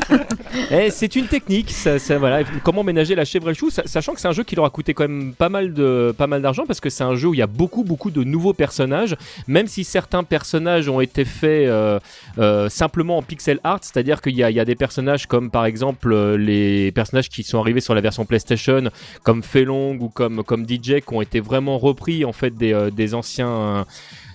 eh, 0.70 0.90
c'est 0.90 1.16
une 1.16 1.26
technique, 1.26 1.70
ça, 1.70 1.98
ça, 1.98 2.18
voilà, 2.18 2.44
comment 2.64 2.82
ménager 2.82 3.14
la 3.14 3.24
chèvre 3.24 3.48
et 3.48 3.50
le 3.50 3.54
chou, 3.54 3.68
sa- 3.70 3.86
sachant 3.86 4.14
que 4.14 4.20
c'est 4.20 4.28
un 4.28 4.32
jeu 4.32 4.44
qui 4.44 4.56
leur 4.56 4.64
a 4.64 4.70
coûté 4.70 4.94
quand 4.94 5.06
même 5.06 5.34
pas 5.34 5.48
mal 5.48 5.74
de 5.74 6.14
pas 6.16 6.26
mal 6.26 6.40
d'argent 6.40 6.64
parce 6.66 6.80
que 6.80 6.88
c'est 6.88 7.04
un 7.04 7.14
jeu 7.14 7.28
où 7.28 7.34
il 7.34 7.38
y 7.38 7.42
a 7.42 7.46
beaucoup 7.46 7.84
beaucoup 7.84 8.10
de 8.10 8.24
nouveaux 8.24 8.54
personnages, 8.54 9.16
même 9.46 9.66
si 9.66 9.84
certains 9.84 10.24
personnages 10.24 10.88
ont 10.88 11.00
été 11.00 11.09
faits 11.24 11.66
euh, 11.66 11.98
euh, 12.38 12.68
simplement 12.68 13.18
en 13.18 13.22
pixel 13.22 13.60
art, 13.64 13.80
c'est-à-dire 13.82 14.20
qu'il 14.20 14.34
y 14.34 14.42
a, 14.42 14.64
des 14.64 14.74
personnages 14.74 15.26
comme 15.26 15.50
par 15.50 15.64
exemple 15.64 16.12
euh, 16.12 16.36
les 16.36 16.92
personnages 16.92 17.28
qui 17.28 17.42
sont 17.42 17.58
arrivés 17.58 17.80
sur 17.80 17.94
la 17.94 18.00
version 18.00 18.24
PlayStation, 18.24 18.90
comme 19.22 19.42
Felong 19.42 19.98
ou 20.00 20.08
comme 20.08 20.42
comme 20.44 20.68
DJ, 20.68 21.00
qui 21.00 21.14
ont 21.14 21.22
été 21.22 21.40
vraiment 21.40 21.78
repris 21.78 22.24
en 22.24 22.32
fait 22.32 22.54
des, 22.54 22.90
des 22.92 23.14
anciens 23.14 23.86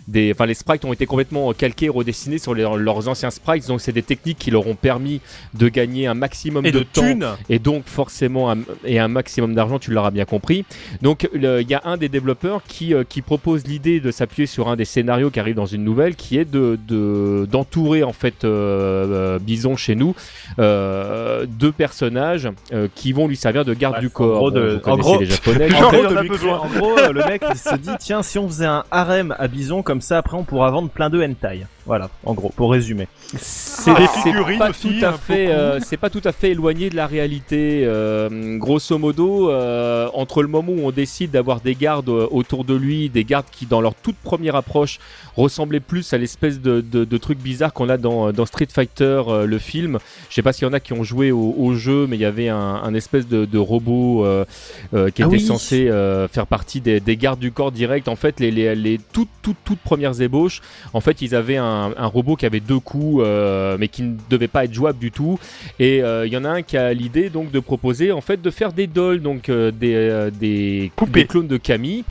des, 0.07 0.31
enfin 0.33 0.45
les 0.45 0.53
sprites 0.53 0.85
ont 0.85 0.93
été 0.93 1.05
complètement 1.05 1.51
calqués 1.53 1.85
et 1.87 1.89
redessinés 1.89 2.37
sur 2.37 2.53
les- 2.53 2.63
leurs 2.77 3.07
anciens 3.07 3.31
sprites, 3.31 3.67
donc 3.67 3.81
c'est 3.81 3.91
des 3.91 4.03
techniques 4.03 4.37
qui 4.37 4.51
leur 4.51 4.67
ont 4.67 4.75
permis 4.75 5.21
de 5.53 5.67
gagner 5.67 6.07
un 6.07 6.13
maximum 6.13 6.65
Et 6.65 6.71
de, 6.71 6.79
de 6.79 6.83
temps 6.83 7.01
thunes. 7.01 7.27
et 7.49 7.59
donc 7.59 7.83
forcément 7.87 8.51
un, 8.51 8.57
et 8.85 8.99
un 8.99 9.07
maximum 9.07 9.55
d'argent, 9.55 9.79
tu 9.79 9.91
l'auras 9.91 10.11
bien 10.11 10.25
compris. 10.25 10.65
Donc 11.01 11.27
il 11.33 11.65
y 11.67 11.73
a 11.73 11.81
un 11.85 11.97
des 11.97 12.09
développeurs 12.09 12.61
qui, 12.67 12.93
euh, 12.93 13.03
qui 13.07 13.21
propose 13.21 13.65
l'idée 13.65 13.99
de 13.99 14.11
s'appuyer 14.11 14.45
sur 14.47 14.67
un 14.69 14.75
des 14.75 14.85
scénarios 14.85 15.29
qui 15.31 15.39
arrive 15.39 15.55
dans 15.55 15.65
une 15.65 15.83
nouvelle, 15.83 16.15
qui 16.15 16.37
est 16.37 16.45
de 16.45 16.77
de- 16.87 17.47
d'entourer 17.51 18.03
en 18.03 18.13
fait 18.13 18.43
euh, 18.43 19.35
euh, 19.35 19.39
Bison 19.39 19.75
chez 19.75 19.95
nous 19.95 20.15
euh, 20.59 21.45
deux 21.47 21.71
personnages 21.71 22.49
euh, 22.73 22.87
qui 22.95 23.11
vont 23.11 23.27
lui 23.27 23.35
servir 23.37 23.65
de 23.65 23.73
garde 23.73 23.95
Bref, 23.95 24.03
du 24.03 24.09
corps. 24.09 24.51
de- 24.51 24.81
en 24.85 24.97
gros- 24.97 25.19
les 25.19 25.25
japonais. 25.25 25.67
En 25.75 25.91
de 25.91 27.07
en 27.07 27.11
le 27.11 27.25
mec 27.25 27.43
il 27.51 27.57
se 27.57 27.75
dit 27.75 27.89
tiens 27.99 28.23
si 28.23 28.37
on 28.39 28.47
faisait 28.47 28.65
un 28.65 28.83
harem 28.91 29.35
à 29.37 29.47
bison 29.47 29.81
comme 29.83 29.94
ça 30.01 30.17
après 30.17 30.37
on 30.37 30.43
pourra 30.43 30.71
vendre 30.71 30.89
plein 30.89 31.09
de 31.09 31.21
hentai. 31.23 31.65
Voilà, 31.85 32.09
en 32.25 32.33
gros, 32.33 32.49
pour 32.55 32.71
résumer. 32.71 33.07
C'est 33.37 33.93
figurines 34.23 34.57
pas 34.57 34.71
aussi, 34.71 34.99
tout 34.99 35.05
à 35.05 35.09
un 35.09 35.13
fait, 35.13 35.47
euh, 35.51 35.79
c'est 35.79 35.97
pas 35.97 36.09
tout 36.09 36.21
à 36.23 36.31
fait 36.31 36.51
éloigné 36.51 36.89
de 36.89 36.95
la 36.95 37.05
réalité. 37.05 37.83
euh, 37.85 38.57
grosso 38.57 38.97
modo, 38.97 39.49
euh, 39.51 40.07
entre 40.13 40.41
le 40.41 40.47
moment 40.47 40.71
où 40.71 40.81
on 40.87 40.91
décide 40.91 41.31
d'avoir 41.31 41.59
des 41.61 41.75
gardes 41.75 42.09
autour 42.09 42.63
de 42.65 42.73
lui, 42.73 43.09
des 43.09 43.23
gardes 43.23 43.45
qui, 43.51 43.65
dans 43.65 43.81
leur 43.81 43.93
toute 43.95 44.15
première 44.15 44.55
approche, 44.55 44.99
ressemblaient 45.35 45.79
plus 45.79 46.11
à 46.13 46.17
l'espèce 46.17 46.59
de, 46.59 46.81
de, 46.81 47.03
de 47.03 47.17
truc 47.17 47.37
bizarre 47.39 47.73
qu'on 47.73 47.89
a 47.89 47.97
dans, 47.97 48.31
dans 48.31 48.45
Street 48.45 48.67
Fighter, 48.71 49.21
euh, 49.27 49.45
le 49.45 49.59
film. 49.59 49.99
Je 50.29 50.35
sais 50.35 50.41
pas 50.41 50.53
s'il 50.53 50.65
y 50.67 50.69
en 50.69 50.73
a 50.73 50.79
qui 50.79 50.93
ont 50.93 51.03
joué 51.03 51.31
au, 51.31 51.53
au 51.57 51.73
jeu, 51.75 52.07
mais 52.07 52.15
il 52.15 52.21
y 52.21 52.25
avait 52.25 52.49
un, 52.49 52.57
un 52.57 52.93
espèce 52.93 53.27
de, 53.27 53.45
de 53.45 53.57
robot 53.57 54.25
euh, 54.25 54.45
euh, 54.93 55.09
qui 55.11 55.21
Ah 55.21 55.27
était 55.27 55.35
oui. 55.35 55.41
censé 55.41 55.87
euh, 55.89 56.27
faire 56.27 56.47
partie 56.47 56.81
des, 56.81 56.99
des 56.99 57.17
gardes 57.17 57.39
du 57.39 57.51
corps 57.51 57.71
direct. 57.71 58.07
En 58.07 58.15
fait, 58.15 58.39
les, 58.39 58.49
les, 58.49 58.73
les 58.75 58.99
toutes, 59.13 59.29
toutes, 59.41 59.57
toutes 59.65 59.79
premières 59.79 60.19
ébauches, 60.21 60.61
en 60.93 61.01
fait, 61.01 61.21
ils 61.21 61.35
avaient 61.35 61.57
un, 61.57 61.74
un 61.97 62.05
robot 62.07 62.35
qui 62.35 62.45
avait 62.45 62.59
deux 62.59 62.79
coups, 62.79 63.23
euh, 63.25 63.77
mais 63.79 63.87
qui 63.87 64.03
ne 64.03 64.15
devait 64.29 64.47
pas 64.47 64.65
être 64.65 64.73
jouable 64.73 64.99
du 64.99 65.11
tout. 65.11 65.39
Et 65.79 66.01
euh, 66.03 66.25
il 66.25 66.33
y 66.33 66.37
en 66.37 66.45
a 66.45 66.49
un 66.49 66.61
qui 66.61 66.77
a 66.77 66.93
l'idée 66.93 67.29
donc 67.29 67.51
de 67.51 67.59
proposer 67.59 68.11
en 68.11 68.21
fait 68.21 68.41
de 68.41 68.49
faire 68.49 68.73
des 68.73 68.87
dolls, 68.87 69.21
donc 69.21 69.49
euh, 69.49 69.71
des, 69.71 70.29
des, 70.39 70.91
des 71.07 71.25
clones 71.25 71.47
de 71.47 71.57
Camille. 71.57 72.03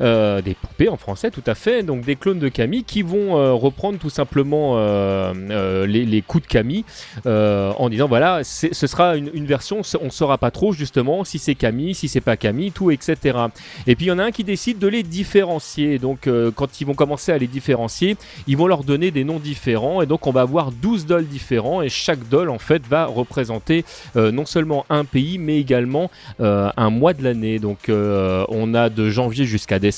Euh, 0.00 0.40
des 0.40 0.54
poupées 0.54 0.88
en 0.88 0.96
français 0.96 1.30
tout 1.30 1.42
à 1.46 1.54
fait. 1.54 1.82
Donc 1.82 2.06
des 2.06 2.16
clones 2.16 2.38
de 2.38 2.48
Camille 2.48 2.84
qui 2.84 3.02
vont 3.02 3.36
euh, 3.36 3.52
reprendre 3.52 3.98
tout 3.98 4.08
simplement 4.08 4.74
euh, 4.76 5.84
les, 5.86 6.22
coups 6.22 6.44
de 6.44 6.48
Camille 6.48 6.84
en 7.26 7.88
disant 7.90 8.08
voilà 8.08 8.42
ce 8.42 8.86
sera 8.86 9.16
une, 9.16 9.44
version 9.44 9.82
on 10.00 10.10
saura 10.10 10.38
pas 10.38 10.50
trop 10.50 10.72
justement 10.72 11.24
si 11.24 11.38
c'est 11.38 11.54
Camille 11.54 11.94
si 11.94 12.08
c'est 12.08 12.20
pas 12.20 12.36
Camille 12.36 12.72
tout 12.72 12.90
etc 12.90 13.38
et 13.86 13.94
puis 13.94 14.06
il 14.06 14.08
y 14.08 14.12
en 14.12 14.18
a 14.18 14.24
un 14.24 14.30
qui 14.30 14.44
décide 14.44 14.78
de 14.78 14.88
les 14.88 15.02
différencier. 15.02 15.98
Donc 15.98 16.28
quand 16.54 16.80
ils 16.80 16.86
vont 16.86 16.94
commencer 16.94 17.32
à 17.32 17.38
les 17.38 17.46
différencier 17.46 18.16
ils 18.46 18.56
vont 18.56 18.66
leur 18.66 18.84
donner 18.84 19.10
des 19.10 19.24
noms 19.24 19.38
différents. 19.38 20.00
Et 20.00 20.06
donc 20.06 20.26
on 20.26 20.30
va 20.30 20.42
avoir 20.42 20.72
12 20.72 21.04
dolls 21.04 21.26
différents. 21.26 21.82
Et 21.82 21.90
chaque 21.90 22.26
doll 22.28 22.48
en 22.48 22.58
fait 22.58 22.86
va 22.86 23.04
représenter 23.04 23.84
non 24.14 24.46
seulement 24.46 24.86
un 24.88 25.04
pays 25.04 25.38
mais 25.38 25.58
également 25.58 26.10
un 26.38 26.90
mois 26.90 27.12
de 27.12 27.22
l'année. 27.22 27.58
Donc 27.58 27.90
on 27.90 28.74
a 28.74 28.88
de 28.88 29.10
janvier 29.10 29.44
jusqu'à 29.44 29.78
décembre 29.78 29.89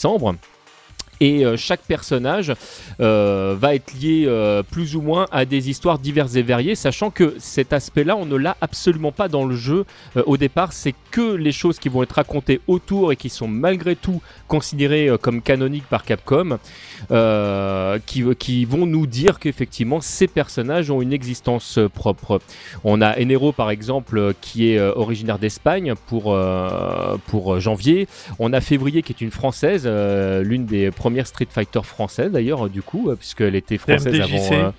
et 1.23 1.47
euh, 1.47 1.57
chaque 1.57 1.83
personnage 1.83 2.53
euh, 3.01 3.55
va 3.57 3.77
être 3.77 3.95
lié 3.95 4.25
euh, 4.27 4.65
plus 4.65 4.97
ou 4.97 5.01
moins 5.01 5.29
à 5.31 5.45
des 5.45 5.71
histoires 5.71 6.01
diverses 6.01 6.35
et 6.35 6.43
variées, 6.43 6.75
sachant 6.75 7.11
que 7.11 7.37
cet 7.39 7.73
aspect-là, 7.73 8.17
on 8.17 8.27
ne 8.27 8.35
l'a 8.35 8.57
absolument 8.61 9.13
pas 9.13 9.29
dans 9.29 9.45
le 9.45 9.55
jeu 9.55 9.85
au 10.27 10.37
départ. 10.37 10.73
C'est 10.73 10.95
que 11.13 11.35
les 11.35 11.53
choses 11.53 11.79
qui 11.79 11.89
vont 11.89 12.03
être 12.03 12.17
racontées 12.17 12.61
autour 12.67 13.13
et 13.13 13.17
qui 13.17 13.29
sont 13.29 13.47
malgré 13.47 13.95
tout 13.95 14.21
considérées 14.49 15.11
comme 15.21 15.43
canoniques 15.43 15.87
par 15.89 16.05
Capcom, 16.05 16.59
euh, 17.11 17.99
qui, 18.07 18.25
qui 18.37 18.65
vont 18.65 18.87
nous 18.87 19.07
dire 19.07 19.39
qu'effectivement 19.39 20.01
ces 20.01 20.27
personnages 20.29 20.91
ont 20.91 21.03
une 21.03 21.13
existence 21.13 21.79
euh, 21.79 21.89
propre. 21.89 22.41
On 22.85 23.01
a 23.01 23.19
Enero 23.21 23.53
par 23.53 23.71
exemple 23.71 24.35
qui 24.41 24.71
est 24.73 24.79
euh, 24.79 24.93
originaire 24.95 25.39
d'Espagne 25.39 25.95
pour, 26.07 26.33
euh, 26.33 27.17
pour 27.27 27.59
janvier. 27.61 28.09
On 28.39 28.53
a 28.53 28.61
Février 28.61 29.03
qui 29.03 29.13
est 29.13 29.21
une 29.21 29.31
française, 29.31 29.83
euh, 29.87 30.43
l'une 30.43 30.67
des 30.67 30.91
premières 30.91 31.27
Street 31.27 31.49
Fighter 31.51 31.83
françaises 31.83 32.31
d'ailleurs, 32.33 32.69
du 32.69 32.83
coup, 32.83 33.11
puisqu'elle 33.19 33.55
était 33.55 33.79
française 33.79 34.07
MDJC. 34.19 34.53
avant. 34.53 34.73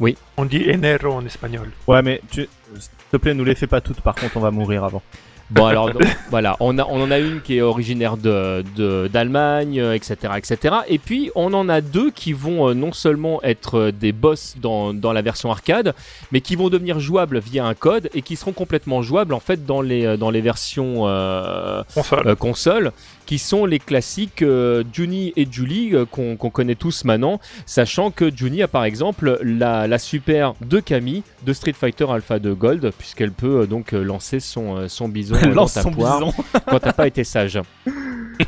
euh, 0.00 0.12
On 0.36 0.44
dit 0.44 0.64
enero 0.70 1.12
en 1.12 1.24
espagnol. 1.24 1.70
Ouais, 1.86 2.02
mais 2.02 2.20
tu... 2.30 2.48
s'il 2.78 2.90
te 3.10 3.16
plaît, 3.16 3.34
nous 3.34 3.44
les 3.44 3.54
fais 3.54 3.66
pas 3.66 3.80
toutes. 3.80 4.00
Par 4.00 4.14
contre, 4.14 4.36
on 4.36 4.40
va 4.40 4.50
mourir 4.50 4.84
avant. 4.84 5.02
Bon 5.50 5.66
alors 5.66 5.92
donc, 5.92 6.02
voilà, 6.30 6.56
on, 6.58 6.76
a, 6.76 6.84
on 6.90 7.00
en 7.00 7.10
a 7.12 7.18
une 7.20 7.40
qui 7.40 7.58
est 7.58 7.62
originaire 7.62 8.16
de 8.16 8.64
de- 8.74 9.08
d'Allemagne, 9.12 9.78
euh, 9.80 9.94
etc., 9.94 10.16
etc. 10.36 10.74
Et 10.88 10.98
puis 10.98 11.30
on 11.36 11.54
en 11.54 11.68
a 11.68 11.80
deux 11.80 12.10
qui 12.10 12.32
vont 12.32 12.68
euh, 12.68 12.74
non 12.74 12.92
seulement 12.92 13.40
être 13.44 13.78
euh, 13.78 13.92
des 13.92 14.10
boss 14.10 14.56
dans, 14.60 14.92
dans 14.92 15.12
la 15.12 15.22
version 15.22 15.52
arcade, 15.52 15.94
mais 16.32 16.40
qui 16.40 16.56
vont 16.56 16.68
devenir 16.68 16.98
jouables 16.98 17.38
via 17.38 17.64
un 17.64 17.74
code 17.74 18.10
et 18.12 18.22
qui 18.22 18.34
seront 18.34 18.52
complètement 18.52 19.02
jouables 19.02 19.34
en 19.34 19.40
fait 19.40 19.64
dans 19.64 19.82
les 19.82 20.04
euh, 20.04 20.16
dans 20.16 20.30
les 20.30 20.40
versions 20.40 21.02
euh, 21.06 21.82
Console. 21.94 22.26
euh, 22.28 22.34
console, 22.34 22.92
qui 23.26 23.38
sont 23.38 23.66
les 23.66 23.78
classiques 23.78 24.42
euh, 24.42 24.82
Juni 24.92 25.32
et 25.36 25.46
Julie 25.50 25.94
euh, 25.94 26.04
qu'on 26.06 26.36
connaît 26.36 26.76
tous 26.76 27.04
maintenant, 27.04 27.40
sachant 27.66 28.10
que 28.10 28.34
Juni 28.34 28.62
a 28.62 28.68
par 28.68 28.84
exemple 28.84 29.38
la, 29.42 29.86
la 29.86 29.98
super 29.98 30.54
de 30.64 30.80
Camille 30.80 31.22
de 31.44 31.52
Street 31.52 31.72
Fighter 31.74 32.06
Alpha 32.10 32.38
de 32.38 32.52
Gold, 32.52 32.92
puisqu'elle 32.96 33.32
peut 33.32 33.62
euh, 33.62 33.66
donc 33.66 33.92
euh, 33.92 34.02
lancer 34.04 34.40
son, 34.40 34.88
son 34.88 35.08
bison 35.08 35.34
Elle 35.42 35.50
lance 35.50 35.74
dans 35.74 35.80
ta 35.82 35.88
son 35.88 35.90
poire 35.94 36.20
bison. 36.20 36.32
quand 36.68 36.78
t'as 36.78 36.92
pas 36.92 37.06
été 37.08 37.24
sage. 37.24 37.60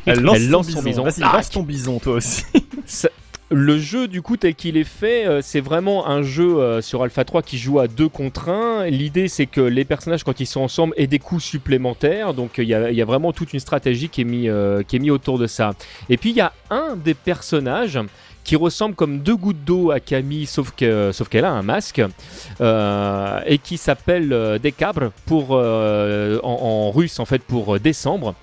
Elle 0.07 0.21
lance, 0.21 0.37
Elle 0.37 0.45
son, 0.45 0.51
lance 0.51 0.67
bison. 0.67 0.79
son 0.79 0.85
bison. 0.85 1.05
Vas-y, 1.05 1.21
lance 1.21 1.51
ton 1.51 1.63
bison, 1.63 1.99
toi 1.99 2.15
aussi. 2.15 2.45
Ça- 2.87 3.09
Le 3.51 3.79
jeu, 3.79 4.09
du 4.09 4.21
coup, 4.21 4.37
tel 4.37 4.55
qu'il 4.55 4.77
est 4.77 4.85
fait, 4.85 5.27
euh, 5.27 5.41
c'est 5.43 5.61
vraiment 5.61 6.07
un 6.07 6.23
jeu 6.23 6.59
euh, 6.59 6.83
sur 6.83 7.03
Alpha 7.03 7.25
3 7.25 7.43
qui 7.43 7.57
joue 7.57 7.79
à 7.79 7.89
deux 7.89 8.09
contre 8.09 8.51
un. 8.51 8.87
L'idée, 8.87 9.29
c'est 9.29 9.47
que 9.47 9.63
les 9.63 9.87
personnages, 9.87 10.23
quand 10.23 10.39
ils 10.41 10.47
sont 10.47 10.61
ensemble, 10.61 10.93
aient 10.99 11.07
des 11.07 11.19
coups 11.19 11.43
supplémentaires. 11.43 12.35
Donc, 12.35 12.59
euh, 12.59 12.63
il 12.63 12.69
y, 12.69 12.97
y 12.97 13.03
a 13.03 13.05
vraiment 13.07 13.33
toute 13.33 13.55
une 13.55 13.61
stratégie 13.61 14.11
qui 14.11 14.21
est 14.21 14.25
mise 14.25 14.53
mis 15.01 15.11
autour 15.11 15.39
de 15.39 15.47
ça. 15.47 15.73
Et 16.11 16.19
puis, 16.19 16.31
il 16.31 16.37
y 16.37 16.43
a 16.43 16.53
un 16.71 16.97
des 16.97 17.15
personnages 17.15 17.99
qui 18.49 18.57
ressemble 18.57 18.95
comme 18.95 19.19
deux 19.19 19.37
gouttes 19.37 19.63
d'eau 19.63 19.91
à 19.91 20.01
Camille, 20.01 20.47
sauf 20.47 20.73
que 20.75 21.13
sauf 21.13 21.29
qu'elle 21.29 21.45
a 21.45 21.51
un 21.51 21.61
masque 21.61 22.01
euh, 22.63 23.41
et 23.45 23.59
qui 23.59 23.77
s'appelle 23.77 24.33
euh, 24.33 24.59
Décabre 24.59 25.13
pour 25.27 25.49
euh, 25.51 26.41
en, 26.43 26.59
en 26.63 26.91
russe 26.91 27.21
en 27.21 27.27
fait 27.27 27.43
pour 27.43 27.75
euh, 27.75 27.79
décembre. 27.79 28.35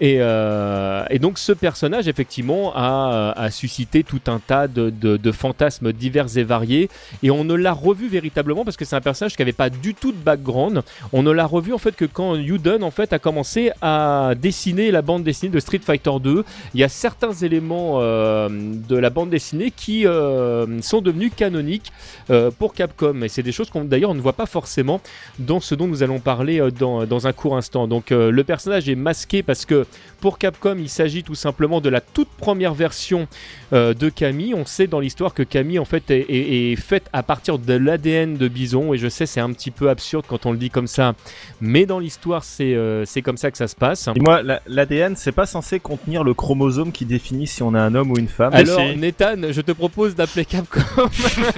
Et, 0.00 0.16
euh, 0.20 1.04
et 1.10 1.18
donc 1.18 1.38
ce 1.38 1.52
personnage 1.52 2.08
effectivement 2.08 2.72
a, 2.74 3.32
a 3.36 3.50
suscité 3.50 4.04
tout 4.04 4.20
un 4.26 4.38
tas 4.38 4.68
de, 4.68 4.90
de- 4.90 5.32
fantasmes 5.32 5.92
divers 5.92 6.36
et 6.38 6.42
variés 6.42 6.88
et 7.22 7.30
on 7.30 7.44
ne 7.44 7.54
l'a 7.54 7.72
revu 7.72 8.08
véritablement 8.08 8.64
parce 8.64 8.76
que 8.76 8.84
c'est 8.84 8.96
un 8.96 9.00
personnage 9.00 9.36
qui 9.36 9.42
avait 9.42 9.52
pas 9.52 9.70
du 9.70 9.94
tout 9.94 10.10
de 10.12 10.16
background. 10.16 10.82
On 11.12 11.22
ne 11.22 11.30
l'a 11.30 11.46
revu 11.46 11.72
en 11.74 11.78
fait 11.78 11.94
que 11.94 12.04
quand 12.06 12.34
Yuden 12.34 12.82
en 12.82 12.90
fait 12.90 13.12
a 13.12 13.18
commencé 13.18 13.70
à 13.82 14.32
dessiner 14.40 14.90
la 14.90 15.02
bande 15.02 15.22
dessinée 15.22 15.52
de 15.52 15.60
Street 15.60 15.80
Fighter 15.84 16.10
2. 16.22 16.44
Il 16.74 16.80
y 16.80 16.84
a 16.84 16.88
certains 16.88 17.32
éléments 17.32 17.98
euh, 18.00 18.48
de 18.50 18.96
la 18.96 19.10
bande 19.10 19.30
dessinée 19.30 19.70
qui 19.70 20.06
euh, 20.06 20.80
sont 20.82 21.00
devenus 21.02 21.32
canoniques 21.36 21.92
euh, 22.30 22.50
pour 22.58 22.74
Capcom 22.74 23.22
et 23.22 23.28
c'est 23.28 23.42
des 23.42 23.52
choses 23.52 23.70
qu'on 23.70 23.84
d'ailleurs 23.84 24.14
ne 24.14 24.20
voit 24.20 24.32
pas 24.32 24.46
forcément 24.46 25.00
dans 25.38 25.60
ce 25.60 25.74
dont 25.74 25.86
nous 25.86 26.02
allons 26.02 26.20
parler 26.20 26.60
euh, 26.60 26.70
dans, 26.70 27.04
dans 27.06 27.26
un 27.26 27.32
court 27.32 27.56
instant. 27.56 27.86
Donc 27.86 28.12
euh, 28.12 28.30
le 28.30 28.44
personnage 28.44 28.88
est 28.88 28.94
masqué 28.94 29.42
parce 29.42 29.66
que 29.66 29.77
que 29.84 29.86
pour 30.20 30.38
Capcom, 30.38 30.76
il 30.78 30.88
s'agit 30.88 31.22
tout 31.22 31.34
simplement 31.36 31.80
de 31.80 31.88
la 31.88 32.00
toute 32.00 32.28
première 32.28 32.74
version 32.74 33.28
euh, 33.72 33.94
de 33.94 34.08
Camille. 34.08 34.52
On 34.54 34.66
sait 34.66 34.86
dans 34.88 34.98
l'histoire 35.00 35.32
que 35.32 35.42
Camille 35.44 35.78
en 35.78 35.84
fait 35.84 36.10
est, 36.10 36.26
est- 36.28 36.72
est 36.72 36.76
faite 36.76 37.04
à 37.12 37.22
partir 37.22 37.58
de 37.58 37.72
l'ADN 37.74 38.36
de 38.36 38.48
Bison 38.48 38.92
et 38.92 38.98
je 38.98 39.08
sais 39.08 39.26
c'est 39.26 39.40
un 39.40 39.52
petit 39.52 39.70
peu 39.70 39.90
absurde 39.90 40.24
quand 40.26 40.44
on 40.46 40.52
le 40.52 40.58
dit 40.58 40.70
comme 40.70 40.86
ça, 40.88 41.14
mais 41.60 41.86
dans 41.86 41.98
l'histoire 42.00 42.42
c'est 42.44 42.74
euh, 42.74 43.04
c'est 43.04 43.22
comme 43.22 43.36
ça 43.36 43.50
que 43.50 43.58
ça 43.58 43.68
se 43.68 43.76
passe. 43.76 44.08
Dis-moi, 44.14 44.42
la- 44.42 44.60
l'ADN, 44.66 45.14
c'est 45.16 45.32
pas 45.32 45.46
censé 45.46 45.78
contenir 45.78 46.24
le 46.24 46.34
chromosome 46.34 46.90
qui 46.92 47.04
définit 47.04 47.46
si 47.46 47.62
on 47.62 47.74
est 47.74 47.78
un 47.78 47.94
homme 47.94 48.10
ou 48.10 48.18
une 48.18 48.28
femme 48.28 48.52
Alors. 48.54 48.80
Nathan, 48.96 49.36
je 49.50 49.60
te 49.60 49.72
propose 49.72 50.14
d'appeler 50.16 50.44
Capcom 50.44 50.80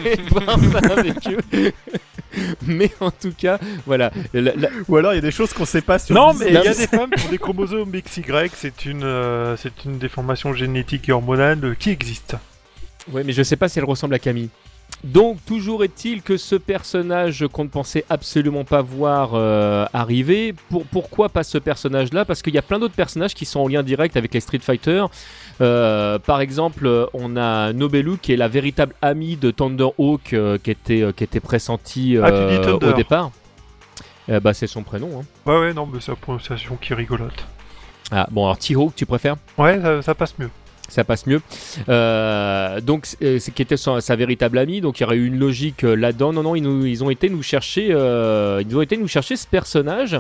et 0.05 0.17
de 0.17 0.29
voir 0.29 0.59
ça 0.59 0.79
avec 0.99 1.15
eux. 1.29 1.73
Mais 2.67 2.91
en 3.01 3.11
tout 3.11 3.33
cas, 3.37 3.59
voilà. 3.87 4.11
La- 4.33 4.55
la- 4.55 4.69
Ou 4.89 4.97
alors 4.97 5.13
il 5.13 5.17
y 5.17 5.19
a 5.19 5.23
des 5.23 5.31
choses 5.31 5.53
qu'on 5.53 5.65
sait 5.65 5.81
pas 5.83 5.99
sur 5.99 6.15
Non, 6.15 6.33
mais 6.35 6.47
il 6.49 6.55
y 6.55 6.57
a 6.57 6.75
des 6.75 6.87
femmes 6.87 7.11
qui 7.11 7.27
ont 7.27 7.31
des 7.31 7.39
chromosomes 7.47 7.91
XY, 7.91 8.23
c'est 8.55 8.85
une, 8.87 9.03
euh, 9.05 9.57
c'est 9.57 9.85
une 9.85 9.99
déformation 9.99 10.53
génétique 10.55 11.09
et 11.09 11.13
hormonale 11.13 11.77
qui 11.79 11.91
existe. 11.91 12.37
Ouais, 13.13 13.25
mais 13.25 13.33
je 13.33 13.43
sais 13.43 13.57
pas 13.57 13.69
si 13.69 13.79
elle 13.79 13.85
ressemble 13.85 14.15
à 14.15 14.19
Camille. 14.19 14.51
Donc, 15.05 15.39
toujours 15.47 15.83
est-il 15.85 16.21
que 16.21 16.37
ce 16.37 16.57
personnage 16.57 17.47
qu'on 17.53 17.65
ne 17.65 17.69
pensait 17.69 18.05
absolument 18.11 18.65
pas 18.65 18.83
voir 18.83 19.31
euh, 19.35 19.87
arriver, 19.95 20.55
pour, 20.69 20.85
pourquoi 20.85 21.29
pas 21.31 21.43
ce 21.43 21.59
personnage-là? 21.59 22.25
Parce 22.25 22.43
qu'il 22.43 22.55
y 22.55 22.59
a 22.59 22.63
plein 22.63 22.79
d'autres 22.79 22.95
personnages 22.95 23.33
qui 23.35 23.47
sont 23.47 23.61
en 23.61 23.69
lien 23.69 23.83
direct 23.83 24.17
avec 24.17 24.35
les 24.35 24.41
Street 24.41 24.59
Fighter. 24.61 25.05
Euh, 25.61 26.19
par 26.19 26.41
exemple, 26.41 27.09
on 27.13 27.37
a 27.37 27.73
Nobelu 27.73 28.17
qui 28.19 28.33
est 28.33 28.37
la 28.37 28.49
véritable 28.49 28.95
amie 29.03 29.37
de 29.37 29.51
Thunderhawk 29.51 30.33
euh, 30.33 30.57
qui, 30.59 30.71
était, 30.71 31.03
euh, 31.03 31.13
qui 31.13 31.25
était 31.25 31.41
pressenti 31.41 32.17
Ah, 32.23 32.31
tu 32.31 32.37
dis 32.39 32.55
euh, 32.57 32.65
Thunder. 32.65 32.87
au 32.87 32.93
départ. 32.95 33.31
Euh, 34.31 34.41
bah, 34.41 34.55
c'est 34.55 34.67
son 34.67 34.83
prénom. 34.83 35.21
hein. 35.21 35.25
Ouais, 35.51 35.59
ouais, 35.61 35.75
non, 35.75 35.87
mais 35.93 36.01
c'est 36.01 36.13
la 36.13 36.17
prononciation 36.17 36.77
qui 36.81 36.93
est 36.93 36.97
rigolote. 36.97 37.45
Ah, 38.11 38.27
bon, 38.31 38.45
alors 38.45 38.59
T-Hawk, 38.59 38.95
tu 38.97 39.07
préfères? 39.07 39.37
Ouais, 39.59 39.81
ça, 39.81 40.03
ça 40.03 40.15
passe 40.15 40.35
mieux. 40.39 40.51
ça 40.89 41.05
passe 41.05 41.27
mieux. 41.27 41.41
Euh, 41.89 42.81
donc, 42.81 43.07
c'est 43.07 43.53
qui 43.55 43.63
était 43.63 43.77
sa, 43.77 44.01
sa 44.01 44.17
véritable 44.17 44.59
amie, 44.59 44.81
donc 44.81 44.99
il 44.99 45.03
y 45.03 45.07
aurait 45.07 45.17
eu 45.17 45.27
une 45.27 45.39
logique 45.39 45.85
euh, 45.85 45.95
là-dedans. 45.95 46.33
Non, 46.33 46.43
non, 46.43 46.55
ils, 46.57 46.63
nous- 46.63 46.87
ils 46.87 47.05
ont 47.05 47.11
été 47.11 47.29
nous 47.29 47.43
chercher, 47.43 47.89
euh, 47.91 48.63
ils 48.67 48.77
ont 48.77 48.83
été 48.83 48.97
nous 48.97 49.09
chercher 49.09 49.37
ce 49.37 49.47
personnage. 49.47 50.19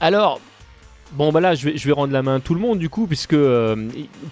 Alors. 0.00 0.40
Bon 1.12 1.32
bah 1.32 1.40
là 1.40 1.56
je 1.56 1.64
vais, 1.66 1.76
je 1.76 1.86
vais 1.86 1.92
rendre 1.92 2.12
la 2.12 2.22
main 2.22 2.36
à 2.36 2.40
tout 2.40 2.54
le 2.54 2.60
monde 2.60 2.78
du 2.78 2.88
coup 2.88 3.06
puisque 3.08 3.32
euh, 3.32 3.74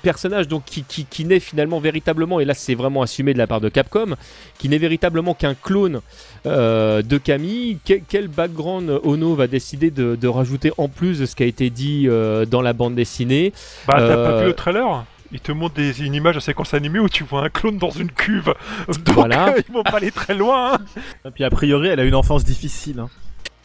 personnage 0.03 0.47
donc 0.47 0.65
qui, 0.65 0.85
qui, 0.85 1.05
qui 1.07 1.25
n'est 1.25 1.41
finalement 1.41 1.81
véritablement 1.81 2.39
et 2.39 2.45
là 2.45 2.55
c'est 2.55 2.77
vraiment 2.77 3.03
assumé 3.03 3.33
de 3.33 3.39
la 3.39 3.49
part 3.49 3.61
de 3.61 3.69
Capcom 3.69 4.15
qui 4.59 4.69
n'est 4.69 4.79
véritablement 4.79 5.35
qu'un 5.35 5.55
clone 5.55 6.01
euh, 6.47 7.03
de 7.03 7.19
Camille 7.19 7.79
quel, 7.85 8.03
quel 8.09 8.29
background 8.29 8.91
Ono 9.03 9.35
va 9.35 9.49
décider 9.49 9.91
de, 9.91 10.15
de 10.15 10.29
rajouter 10.29 10.71
en 10.79 10.87
plus 10.89 11.19
de 11.19 11.27
ce 11.27 11.35
qui 11.35 11.43
a 11.43 11.47
été 11.47 11.69
dit 11.69 12.05
euh, 12.07 12.45
dans 12.45 12.63
la 12.63 12.73
bande 12.73 12.95
dessinée 12.95 13.53
Bah, 13.89 13.95
t'as 13.99 14.03
Euh, 14.03 14.25
pas 14.33 14.41
vu 14.43 14.47
le 14.47 14.55
trailer? 14.55 15.05
Il 15.33 15.41
te 15.41 15.51
montre 15.53 15.75
des, 15.75 16.01
une 16.03 16.15
image 16.15 16.37
à 16.37 16.41
séquence 16.41 16.73
animée 16.75 17.01
où 17.01 17.09
tu 17.09 17.23
vois 17.25 17.43
un 17.45 17.49
clone 17.51 17.77
dans 17.77 17.91
une 17.91 18.11
cuve. 18.11 18.55
Donc, 18.87 18.97
Voilà. 19.15 19.55
ils 19.69 19.75
vont 19.75 19.83
pas 19.83 19.97
aller 19.99 20.11
très 20.11 20.33
loin. 20.35 20.75
hein. 20.75 20.79
Et 21.27 21.31
puis 21.33 21.45
a 21.45 21.51
priori, 21.51 21.89
elle 21.89 22.01
a 22.01 22.05
une 22.05 22.15
enfance 22.15 22.45
difficile. 22.45 23.01
hein. 23.01 23.11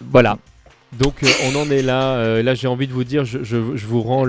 Voilà. 0.02 0.38
Donc 1.00 1.24
euh, 1.24 1.28
on 1.52 1.56
en 1.56 1.70
est 1.72 1.82
là. 1.82 2.16
Euh, 2.16 2.44
là 2.44 2.54
j'ai 2.54 2.68
envie 2.68 2.88
de 2.88 2.94
vous 2.94 3.04
dire, 3.04 3.26
je, 3.26 3.58
vous 3.58 4.02
rends 4.02 4.26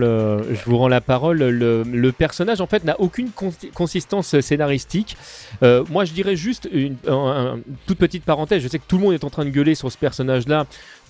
la 0.89 1.01
parole. 1.01 1.39
Le, 1.39 2.13
personnage 2.13 2.61
en 2.61 2.67
fait 2.67 2.85
n'a 2.85 2.99
aucune 3.01 3.31
con- 3.31 3.53
consistance 3.75 4.39
scénaristique. 4.41 5.17
Euh, 5.63 5.85
moi 5.91 6.05
je 6.05 6.13
dirais 6.13 6.37
juste 6.37 6.69
une, 6.73 6.97
un- 7.07 7.13
un- 7.57 7.59
toute 7.87 7.99
petite 7.99 8.25
parenthèse. 8.25 8.63
Je 8.63 8.69
sais 8.69 8.79
que 8.79 8.85
tout 8.87 8.97
le 8.97 9.03
monde 9.03 9.15
est 9.15 9.25
en 9.25 9.31
train 9.31 9.45
de 9.45 9.51
gueuler 9.51 9.75
sur 9.75 9.91
ce 9.91 9.99
personnage-là. 9.99 10.67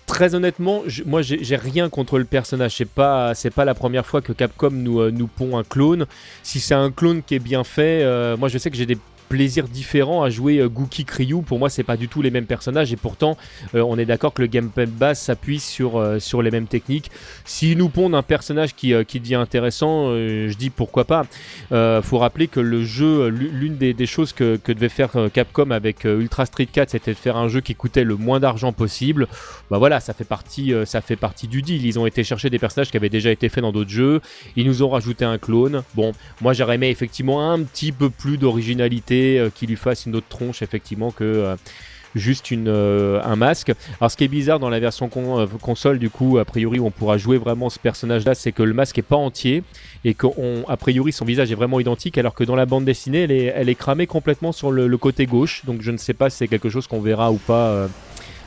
Très 0.06 0.34
honnêtement, 0.34 0.82
moi 1.06 1.22
j'ai 1.22 1.56
rien 1.56 1.88
contre 1.88 2.18
le 2.18 2.26
personnage. 2.26 2.76
C'est 2.76 2.84
pas, 2.88 3.34
c'est 3.34 3.48
pas 3.50 3.64
la 3.64 3.72
première 3.74 4.04
fois 4.04 4.20
que 4.20 4.32
Capcom 4.34 4.70
nous, 4.70 5.10
nous 5.10 5.26
pond 5.28 5.56
un 5.56 5.64
clone. 5.64 6.04
Si 6.42 6.60
c'est 6.60 6.74
un 6.74 6.90
clone 6.90 7.22
qui 7.22 7.36
est 7.36 7.38
bien 7.38 7.64
fait, 7.64 8.04
moi 8.36 8.48
je 8.50 8.58
sais 8.58 8.70
que 8.70 8.76
j'ai 8.76 8.84
des 8.84 8.98
plaisirs 9.28 9.68
différents 9.68 10.22
à 10.22 10.30
jouer 10.30 10.58
euh, 10.58 10.68
Gookie. 10.68 11.04
Pour 11.46 11.58
moi, 11.58 11.68
c'est 11.68 11.82
pas 11.82 11.96
du 11.96 12.08
tout 12.08 12.22
les 12.22 12.30
mêmes 12.30 12.46
personnages 12.46 12.92
et 12.92 12.96
pourtant, 12.96 13.36
euh, 13.74 13.80
on 13.82 13.98
est 13.98 14.04
d'accord 14.04 14.32
que 14.34 14.42
le 14.42 14.48
gameplay 14.48 14.86
base 14.86 15.18
s'appuie 15.20 15.60
sur, 15.60 15.98
euh, 15.98 16.18
sur 16.18 16.42
les 16.42 16.50
mêmes 16.50 16.66
techniques. 16.66 17.10
S'ils 17.44 17.76
nous 17.78 17.88
pondent 17.88 18.14
un 18.14 18.22
personnage 18.22 18.74
qui, 18.74 18.94
euh, 18.94 19.04
qui 19.04 19.20
devient 19.20 19.34
intéressant, 19.36 20.08
je 20.14 20.54
dis 20.56 20.70
pourquoi 20.70 21.04
pas. 21.04 21.26
Faut 21.70 22.18
rappeler 22.18 22.48
que 22.48 22.60
le 22.60 22.84
jeu, 22.84 23.28
l'u- 23.28 23.50
l'une 23.50 23.76
des, 23.76 24.06
choses 24.06 24.32
que, 24.32 24.56
que 24.56 24.72
devait 24.72 24.88
faire 24.88 25.10
Capcom 25.32 25.70
avec 25.70 26.04
Ultra 26.04 26.46
Street 26.46 26.66
4, 26.66 26.90
c'était 26.90 27.12
de 27.12 27.16
faire 27.16 27.36
un 27.36 27.48
jeu 27.48 27.60
qui 27.60 27.74
coûtait 27.74 28.04
le 28.04 28.16
moins 28.16 28.40
d'argent 28.40 28.72
possible. 28.72 29.26
Bah 29.70 29.78
voilà, 29.78 30.00
ça 30.00 30.12
fait 30.14 30.24
partie, 30.24 30.72
ça 30.84 31.00
fait 31.00 31.16
partie 31.16 31.48
du 31.48 31.62
deal. 31.62 31.84
Ils 31.84 31.98
ont 31.98 32.06
été 32.06 32.24
chercher 32.24 32.50
des 32.50 32.58
personnages 32.58 32.90
qui 32.90 32.96
avaient 32.96 33.08
déjà 33.08 33.30
été 33.30 33.48
faits 33.48 33.62
dans 33.62 33.72
d'autres 33.72 33.90
jeux. 33.90 34.20
Ils 34.56 34.66
nous 34.66 34.82
ont 34.82 34.88
rajouté 34.90 35.24
un 35.24 35.38
clone. 35.38 35.82
Bon, 35.94 36.12
moi 36.40 36.52
j'aurais 36.52 36.76
aimé 36.76 36.88
effectivement 36.88 37.50
un 37.50 37.62
petit 37.62 37.92
peu 37.92 38.10
plus 38.10 38.38
d'originalité, 38.38 39.13
euh, 39.14 39.50
qui 39.54 39.66
lui 39.66 39.76
fasse 39.76 40.06
une 40.06 40.16
autre 40.16 40.28
tronche 40.28 40.62
effectivement 40.62 41.10
que 41.10 41.24
euh, 41.24 41.56
juste 42.14 42.50
une, 42.50 42.68
euh, 42.68 43.20
un 43.24 43.36
masque. 43.36 43.72
Alors 44.00 44.10
ce 44.10 44.16
qui 44.16 44.24
est 44.24 44.28
bizarre 44.28 44.58
dans 44.58 44.68
la 44.70 44.78
version 44.78 45.08
con- 45.08 45.48
console 45.60 45.98
du 45.98 46.10
coup, 46.10 46.38
a 46.38 46.44
priori 46.44 46.78
on 46.80 46.90
pourra 46.90 47.18
jouer 47.18 47.38
vraiment 47.38 47.70
ce 47.70 47.78
personnage 47.78 48.24
là, 48.24 48.34
c'est 48.34 48.52
que 48.52 48.62
le 48.62 48.74
masque 48.74 48.98
est 48.98 49.02
pas 49.02 49.16
entier 49.16 49.62
et 50.04 50.14
qu'a 50.14 50.76
priori 50.78 51.12
son 51.12 51.24
visage 51.24 51.50
est 51.50 51.56
vraiment 51.56 51.80
identique 51.80 52.18
alors 52.18 52.34
que 52.34 52.44
dans 52.44 52.56
la 52.56 52.66
bande 52.66 52.84
dessinée 52.84 53.22
elle 53.54 53.68
est, 53.68 53.74
cramée 53.74 54.06
complètement 54.06 54.52
sur 54.52 54.70
le, 54.70 54.96
côté 54.96 55.26
gauche. 55.26 55.64
Donc 55.64 55.82
je 55.82 55.90
ne 55.90 55.96
sais 55.96 56.14
pas 56.14 56.30
si 56.30 56.38
c'est 56.38 56.48
quelque 56.48 56.70
chose 56.70 56.86
qu'on 56.86 57.00
verra 57.00 57.32
ou 57.32 57.38
pas 57.38 57.88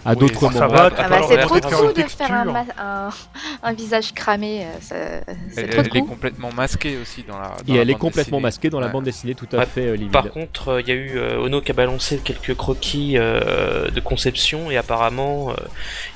à 0.08 0.12
Oui, 0.12 0.18
d'autres 0.20 0.52
ça 0.54 0.68
moments. 0.68 0.74
va, 0.74 0.90
Ah 0.98 1.10
bah, 1.10 1.20
c'est 1.28 1.38
trop 1.40 1.56
une 1.56 1.94
de 1.94 2.02
faire 2.08 2.32
un, 2.34 2.66
un, 2.78 3.10
un 3.64 3.74
visage 3.74 4.14
cramé. 4.14 4.64
euh, 4.64 4.68
ça- 4.80 4.96
C'est 5.52 5.62
Elle, 5.64 5.70
trop 5.70 5.82
elle 5.82 5.98
est 5.98 6.02
complètement 6.06 6.50
masquée 6.54 6.98
aussi 7.02 7.24
dans 7.28 7.38
la. 7.38 7.48
dans 7.50 7.74
Et 7.74 7.76
la 7.76 7.82
elle 7.82 7.90
est 7.90 7.94
bande 7.94 8.00
complètement 8.02 8.38
dessinée. 8.38 8.42
masquée 8.42 8.70
dans 8.70 8.80
la 8.80 8.88
Ouais. 8.88 8.92
bande 8.94 9.04
dessinée, 9.04 9.36
tout 9.36 9.48
à 9.52 9.58
Ouais. 9.58 9.66
fait, 9.66 9.88
euh. 9.88 9.98
Par 10.12 10.30
contre, 10.30 10.70
euh, 10.70 10.82
il 10.82 10.88
y 10.88 10.92
a 10.92 10.96
eu 10.96 11.12
euh, 11.18 11.42
Ono 11.44 11.60
qui 11.62 11.72
a 11.72 11.74
balancé 11.74 12.18
quelques 12.24 12.56
croquis 12.56 13.18
euh, 13.18 13.90
de 13.92 14.00
conception 14.00 14.72
et 14.72 14.78
apparemment 14.78 15.52
euh, 15.52 15.56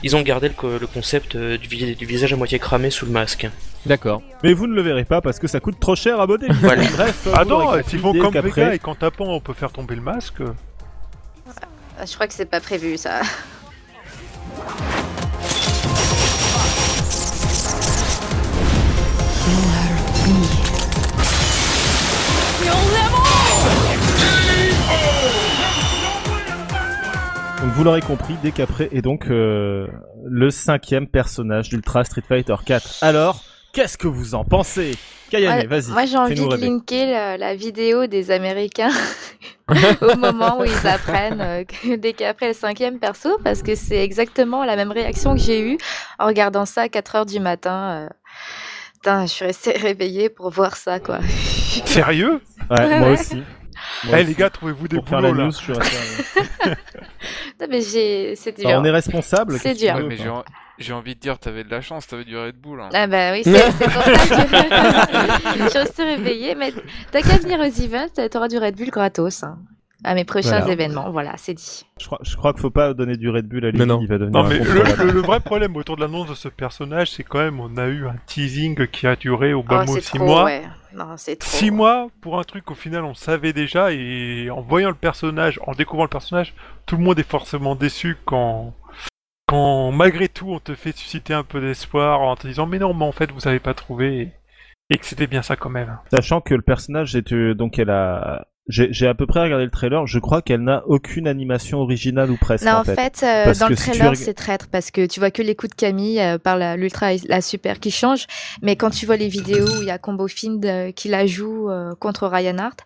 ils 0.03 0.15
ont 0.15 0.21
gardé 0.21 0.47
le, 0.47 0.53
co- 0.53 0.77
le 0.79 0.87
concept 0.87 1.35
euh, 1.35 1.57
du, 1.57 1.67
vi- 1.67 1.95
du 1.95 2.05
visage 2.05 2.31
à 2.31 2.37
moitié 2.37 2.59
cramé 2.59 2.89
sous 2.91 3.05
le 3.05 3.11
masque. 3.11 3.47
D'accord. 3.85 4.21
Mais 4.43 4.53
vous 4.53 4.67
ne 4.67 4.73
le 4.75 4.81
verrez 4.83 5.03
pas 5.05 5.21
parce 5.21 5.39
que 5.39 5.47
ça 5.47 5.59
coûte 5.59 5.79
trop 5.79 5.95
cher 5.95 6.19
à 6.21 6.27
modder. 6.27 6.47
Voilà. 6.61 6.83
Bref, 6.95 7.27
Ah 7.33 7.43
non, 7.43 7.71
font 7.83 8.13
dès 8.13 8.19
comme 8.19 8.33
Vega 8.39 8.73
et 8.73 8.79
qu'en 8.79 8.95
tapant 8.95 9.25
on 9.25 9.41
peut 9.41 9.53
faire 9.53 9.71
tomber 9.71 9.95
le 9.95 10.01
masque. 10.01 10.41
Je 12.05 12.13
crois 12.15 12.27
que 12.27 12.33
c'est 12.33 12.45
pas 12.45 12.61
prévu 12.61 12.97
ça. 12.97 13.21
Donc 27.61 27.69
vous 27.73 27.83
l'aurez 27.83 28.01
compris, 28.01 28.35
qu'après 28.51 28.89
est 28.91 29.01
donc 29.01 29.27
euh, 29.29 29.87
le 30.25 30.49
cinquième 30.49 31.07
personnage 31.07 31.69
d'Ultra 31.69 32.03
Street 32.03 32.23
Fighter 32.27 32.55
4. 32.65 32.97
Alors, 33.01 33.43
qu'est-ce 33.73 33.97
que 33.97 34.07
vous 34.07 34.35
en 34.35 34.43
pensez? 34.43 34.95
Kayane, 35.29 35.59
Ouais, 35.59 35.65
vas-y. 35.67 35.91
Moi, 35.91 36.05
j'ai 36.05 36.17
envie 36.17 36.35
de 36.35 36.41
rêver. 36.41 36.65
linker 36.67 37.09
la, 37.11 37.37
la 37.37 37.55
vidéo 37.55 38.05
des 38.07 38.31
Américains 38.31 38.91
au 40.01 40.15
moment 40.17 40.59
où 40.59 40.65
ils 40.65 40.87
apprennent 40.87 41.39
euh, 41.41 41.63
que 41.63 41.95
dès 41.95 42.13
qu'après 42.13 42.49
le 42.49 42.53
cinquième 42.53 42.99
perso, 42.99 43.37
parce 43.43 43.63
que 43.63 43.75
c'est 43.75 44.03
exactement 44.03 44.65
la 44.65 44.75
même 44.75 44.91
réaction 44.91 45.33
que 45.35 45.39
j'ai 45.41 45.61
eue 45.61 45.77
en 46.19 46.27
regardant 46.27 46.65
ça 46.65 46.81
à 46.83 46.89
4 46.89 47.15
heures 47.15 47.25
du 47.25 47.39
matin. 47.39 48.05
euh. 48.05 48.09
Putain, 48.95 49.25
je 49.25 49.31
suis 49.31 49.45
restée 49.45 49.71
réveillée 49.77 50.29
pour 50.29 50.49
voir 50.51 50.75
ça, 50.75 50.99
quoi. 50.99 51.19
Sérieux? 51.85 52.41
Ouais, 52.69 52.77
Ouais, 52.77 52.99
moi 52.99 53.07
ouais. 53.11 53.19
aussi. 53.19 53.41
Eh 54.03 54.07
Moi 54.07 54.21
les 54.21 54.33
gars, 54.35 54.49
trouvez-vous 54.49 54.87
des 54.87 54.97
pour 54.97 55.07
faire 55.07 55.21
la 55.21 55.29
boulots 55.29 55.41
là 55.41 55.45
news, 55.47 55.51
je 55.53 55.57
suis 55.57 55.73
resté. 55.73 56.75
Non, 57.59 57.67
mais 57.69 57.81
j'ai, 57.81 58.35
c'est 58.35 58.51
dur. 58.57 58.67
Enfin, 58.69 58.79
on 58.81 58.85
est 58.85 58.91
responsable. 58.91 59.57
C'est 59.59 59.73
dur. 59.75 59.95
Mais 60.07 60.17
j'ai 60.17 60.29
j'ai 60.81 60.93
envie 60.93 61.15
de 61.15 61.19
dire, 61.19 61.39
t'avais 61.39 61.63
de 61.63 61.69
la 61.71 61.81
chance, 61.81 62.07
t'avais 62.07 62.23
du 62.25 62.37
Red 62.37 62.55
Bull. 62.57 62.81
hein. 62.81 62.89
Ah 62.93 63.07
bah 63.07 63.31
oui, 63.33 63.41
c'est 63.43 63.51
pour 63.51 63.73
ça 63.73 63.85
que 64.45 65.63
je 65.63 65.91
suis 65.93 66.03
réveillée. 66.03 66.55
Mais 66.55 66.73
t'as 67.11 67.21
qu'à 67.21 67.37
venir 67.37 67.59
aux 67.59 67.63
events, 67.63 68.27
t'auras 68.29 68.47
du 68.47 68.57
Red 68.57 68.75
Bull 68.75 68.89
gratos. 68.89 69.43
hein. 69.43 69.57
À 70.03 70.15
mes 70.15 70.25
prochains 70.25 70.57
Voilà. 70.61 70.73
événements, 70.73 71.11
voilà, 71.11 71.33
c'est 71.37 71.53
dit. 71.53 71.85
Je 71.99 72.07
crois, 72.07 72.17
je 72.23 72.35
crois 72.35 72.53
qu'il 72.53 72.61
faut 72.63 72.71
pas 72.71 72.95
donner 72.95 73.17
du 73.17 73.29
Red 73.29 73.47
Bull 73.47 73.63
à 73.65 73.69
lui. 73.69 73.77
Non, 73.77 73.85
non. 73.85 73.99
Il 74.01 74.07
va 74.07 74.17
Non 74.17 74.43
mais 74.45 74.55
le, 74.57 74.61
incontrôlable. 74.81 75.03
le- 75.05 75.11
le 75.11 75.21
vrai 75.21 75.39
problème 75.41 75.75
autour 75.75 75.95
de 75.95 76.01
l'annonce 76.01 76.27
de 76.27 76.33
ce 76.33 76.47
personnage, 76.47 77.11
c'est 77.11 77.21
quand 77.21 77.37
même 77.37 77.59
on 77.59 77.77
a 77.77 77.85
eu 77.85 78.07
un 78.07 78.15
teasing 78.25 78.87
qui 78.87 79.05
a 79.05 79.15
duré 79.15 79.53
au 79.53 79.61
bas 79.61 79.83
Oh, 79.83 79.85
mot 79.91 79.93
c'est 79.93 80.01
6 80.01 80.17
trop, 80.17 80.25
mois. 80.25 80.45
ouais. 80.45 80.63
Non, 80.95 81.05
c'est 81.17 81.35
trop. 81.35 81.47
6 81.51 81.69
mois 81.69 82.07
pour 82.19 82.39
un 82.39 82.43
truc 82.43 82.65
qu'au 82.65 82.73
final 82.73 83.03
on 83.05 83.13
savait 83.13 83.53
déjà 83.53 83.91
et 83.93 84.49
en 84.49 84.61
voyant 84.61 84.89
le 84.89 84.95
personnage, 84.95 85.59
en 85.67 85.73
découvrant 85.73 86.05
le 86.05 86.09
personnage, 86.09 86.55
tout 86.87 86.97
le 86.97 87.03
monde 87.03 87.19
est 87.19 87.29
forcément 87.29 87.75
déçu 87.75 88.17
quand 88.25 88.73
quand 89.51 89.91
malgré 89.91 90.27
tout 90.29 90.49
on 90.49 90.59
te 90.59 90.75
fait 90.75 90.95
susciter 90.95 91.33
un 91.33 91.43
peu 91.43 91.61
d'espoir 91.61 92.21
en 92.21 92.35
te 92.35 92.47
disant 92.47 92.65
mais 92.65 92.79
non 92.79 92.93
mais 92.93 93.05
en 93.05 93.11
fait 93.11 93.31
vous 93.31 93.47
avez 93.47 93.59
pas 93.59 93.73
trouvé 93.73 94.21
et, 94.21 94.31
et 94.89 94.97
que 94.97 95.05
c'était 95.05 95.27
bien 95.27 95.41
ça 95.41 95.55
quand 95.55 95.69
même. 95.69 95.97
Sachant 96.09 96.41
que 96.41 96.53
le 96.53 96.61
personnage 96.61 97.15
est 97.15 97.33
euh, 97.33 97.53
donc 97.53 97.77
elle 97.77 97.89
a 97.89 98.47
j'ai 98.67 99.07
à 99.07 99.13
peu 99.13 99.25
près 99.25 99.41
regardé 99.41 99.65
le 99.65 99.71
trailer. 99.71 100.05
Je 100.07 100.19
crois 100.19 100.41
qu'elle 100.41 100.61
n'a 100.61 100.83
aucune 100.85 101.27
animation 101.27 101.79
originale 101.79 102.31
ou 102.31 102.37
presque. 102.37 102.65
Non, 102.65 102.73
en 102.73 102.83
fait. 102.83 102.95
fait, 102.95 103.23
euh, 103.25 103.53
dans 103.59 103.67
le 103.67 103.75
si 103.75 103.91
tu 103.91 103.97
trailer, 103.97 104.15
c'est 104.15 104.33
traître 104.33 104.67
parce 104.71 104.91
que 104.91 105.05
tu 105.07 105.19
vois 105.19 105.31
que 105.31 105.41
les 105.41 105.55
coups 105.55 105.71
de 105.71 105.75
Camille 105.75 106.21
euh, 106.21 106.37
par 106.37 106.57
l'ultra 106.77 107.13
et 107.13 107.19
la 107.27 107.41
super 107.41 107.79
qui 107.79 107.91
changent. 107.91 108.27
Mais 108.61 108.75
quand 108.75 108.91
tu 108.91 109.05
vois 109.05 109.17
les 109.17 109.27
vidéos 109.27 109.67
où 109.67 109.81
il 109.81 109.87
y 109.87 109.91
a 109.91 109.97
Combo 109.97 110.27
Find 110.27 110.63
euh, 110.65 110.91
qui 110.91 111.09
la 111.09 111.25
joue 111.25 111.69
euh, 111.69 111.95
contre 111.95 112.27
Ryan 112.27 112.59
Hart, 112.59 112.85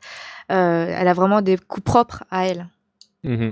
euh, 0.51 0.95
elle 0.97 1.07
a 1.07 1.13
vraiment 1.13 1.41
des 1.41 1.57
coups 1.57 1.83
propres 1.83 2.23
à 2.31 2.47
elle. 2.47 2.67
Mhm. 3.23 3.51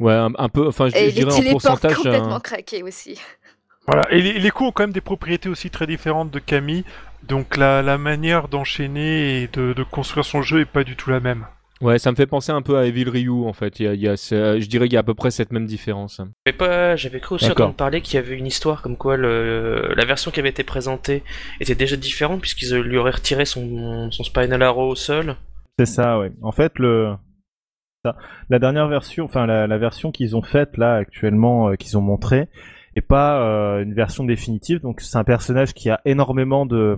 Ouais, 0.00 0.12
un, 0.14 0.30
un 0.38 0.48
peu. 0.48 0.66
Enfin, 0.68 0.88
je, 0.88 0.96
Et 0.96 1.10
je 1.10 1.16
les 1.16 1.24
dirais 1.24 1.48
en 1.48 1.52
pourcentage. 1.52 1.94
complètement 1.96 2.34
un- 2.36 2.40
craqués 2.40 2.82
aussi. 2.82 3.18
Voilà, 3.86 4.10
et 4.12 4.20
les, 4.22 4.38
les 4.38 4.50
coups 4.50 4.68
ont 4.68 4.72
quand 4.72 4.84
même 4.84 4.92
des 4.92 5.00
propriétés 5.00 5.48
aussi 5.48 5.68
très 5.70 5.86
différentes 5.88 6.30
de 6.30 6.38
Camille, 6.38 6.84
donc 7.24 7.56
la, 7.56 7.82
la 7.82 7.98
manière 7.98 8.46
d'enchaîner 8.48 9.42
et 9.42 9.48
de, 9.48 9.72
de 9.72 9.82
construire 9.82 10.24
son 10.24 10.40
jeu 10.42 10.60
est 10.60 10.64
pas 10.66 10.84
du 10.84 10.94
tout 10.96 11.10
la 11.10 11.18
même. 11.20 11.46
Ouais, 11.80 11.98
ça 11.98 12.12
me 12.12 12.16
fait 12.16 12.26
penser 12.28 12.52
un 12.52 12.62
peu 12.62 12.78
à 12.78 12.86
Evil 12.86 13.08
Ryu 13.08 13.44
en 13.44 13.52
fait. 13.52 13.80
Il 13.80 13.86
y 13.86 13.88
a, 13.88 13.94
il 13.94 14.00
y 14.00 14.06
a 14.08 14.16
ce- 14.16 14.60
je 14.60 14.66
dirais 14.68 14.86
qu'il 14.86 14.94
y 14.94 14.96
a 14.96 15.00
à 15.00 15.02
peu 15.02 15.14
près 15.14 15.32
cette 15.32 15.50
même 15.50 15.66
différence. 15.66 16.20
J'avais 16.46 16.56
pas, 16.56 16.94
j'avais 16.94 17.18
cru 17.18 17.34
aussi 17.34 17.50
entendre 17.50 17.74
parler 17.74 18.00
qu'il 18.02 18.14
y 18.14 18.18
avait 18.18 18.36
une 18.38 18.46
histoire 18.46 18.82
comme 18.82 18.96
quoi 18.96 19.16
le, 19.16 19.92
la 19.96 20.04
version 20.04 20.30
qui 20.30 20.38
avait 20.38 20.50
été 20.50 20.62
présentée 20.62 21.24
était 21.58 21.74
déjà 21.74 21.96
différente 21.96 22.40
puisqu'ils 22.40 22.72
lui 22.76 22.98
auraient 22.98 23.10
retiré 23.10 23.44
son, 23.44 24.12
son 24.12 24.22
Spinal 24.22 24.62
Arrow 24.62 24.90
au 24.90 24.94
sol. 24.94 25.34
C'est 25.76 25.86
ça, 25.86 26.20
ouais. 26.20 26.30
En 26.40 26.52
fait, 26.52 26.78
le 26.78 27.14
la 28.50 28.58
dernière 28.58 28.88
version, 28.88 29.24
enfin 29.24 29.46
la, 29.46 29.66
la 29.66 29.78
version 29.78 30.10
qu'ils 30.10 30.36
ont 30.36 30.42
faite 30.42 30.76
là 30.76 30.94
actuellement, 30.96 31.68
euh, 31.68 31.74
qu'ils 31.74 31.96
ont 31.96 32.02
montré, 32.02 32.48
est 32.96 33.00
pas 33.00 33.42
euh, 33.42 33.82
une 33.82 33.94
version 33.94 34.24
définitive. 34.24 34.80
Donc 34.80 35.00
c'est 35.00 35.16
un 35.18 35.24
personnage 35.24 35.72
qui 35.74 35.90
a 35.90 36.00
énormément 36.04 36.66
de 36.66 36.96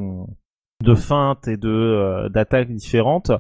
de 0.83 0.95
feintes 0.95 1.49
et 1.49 1.57
de 1.57 1.69
euh, 1.69 2.29
d'attaques 2.29 2.71
différentes, 2.71 3.33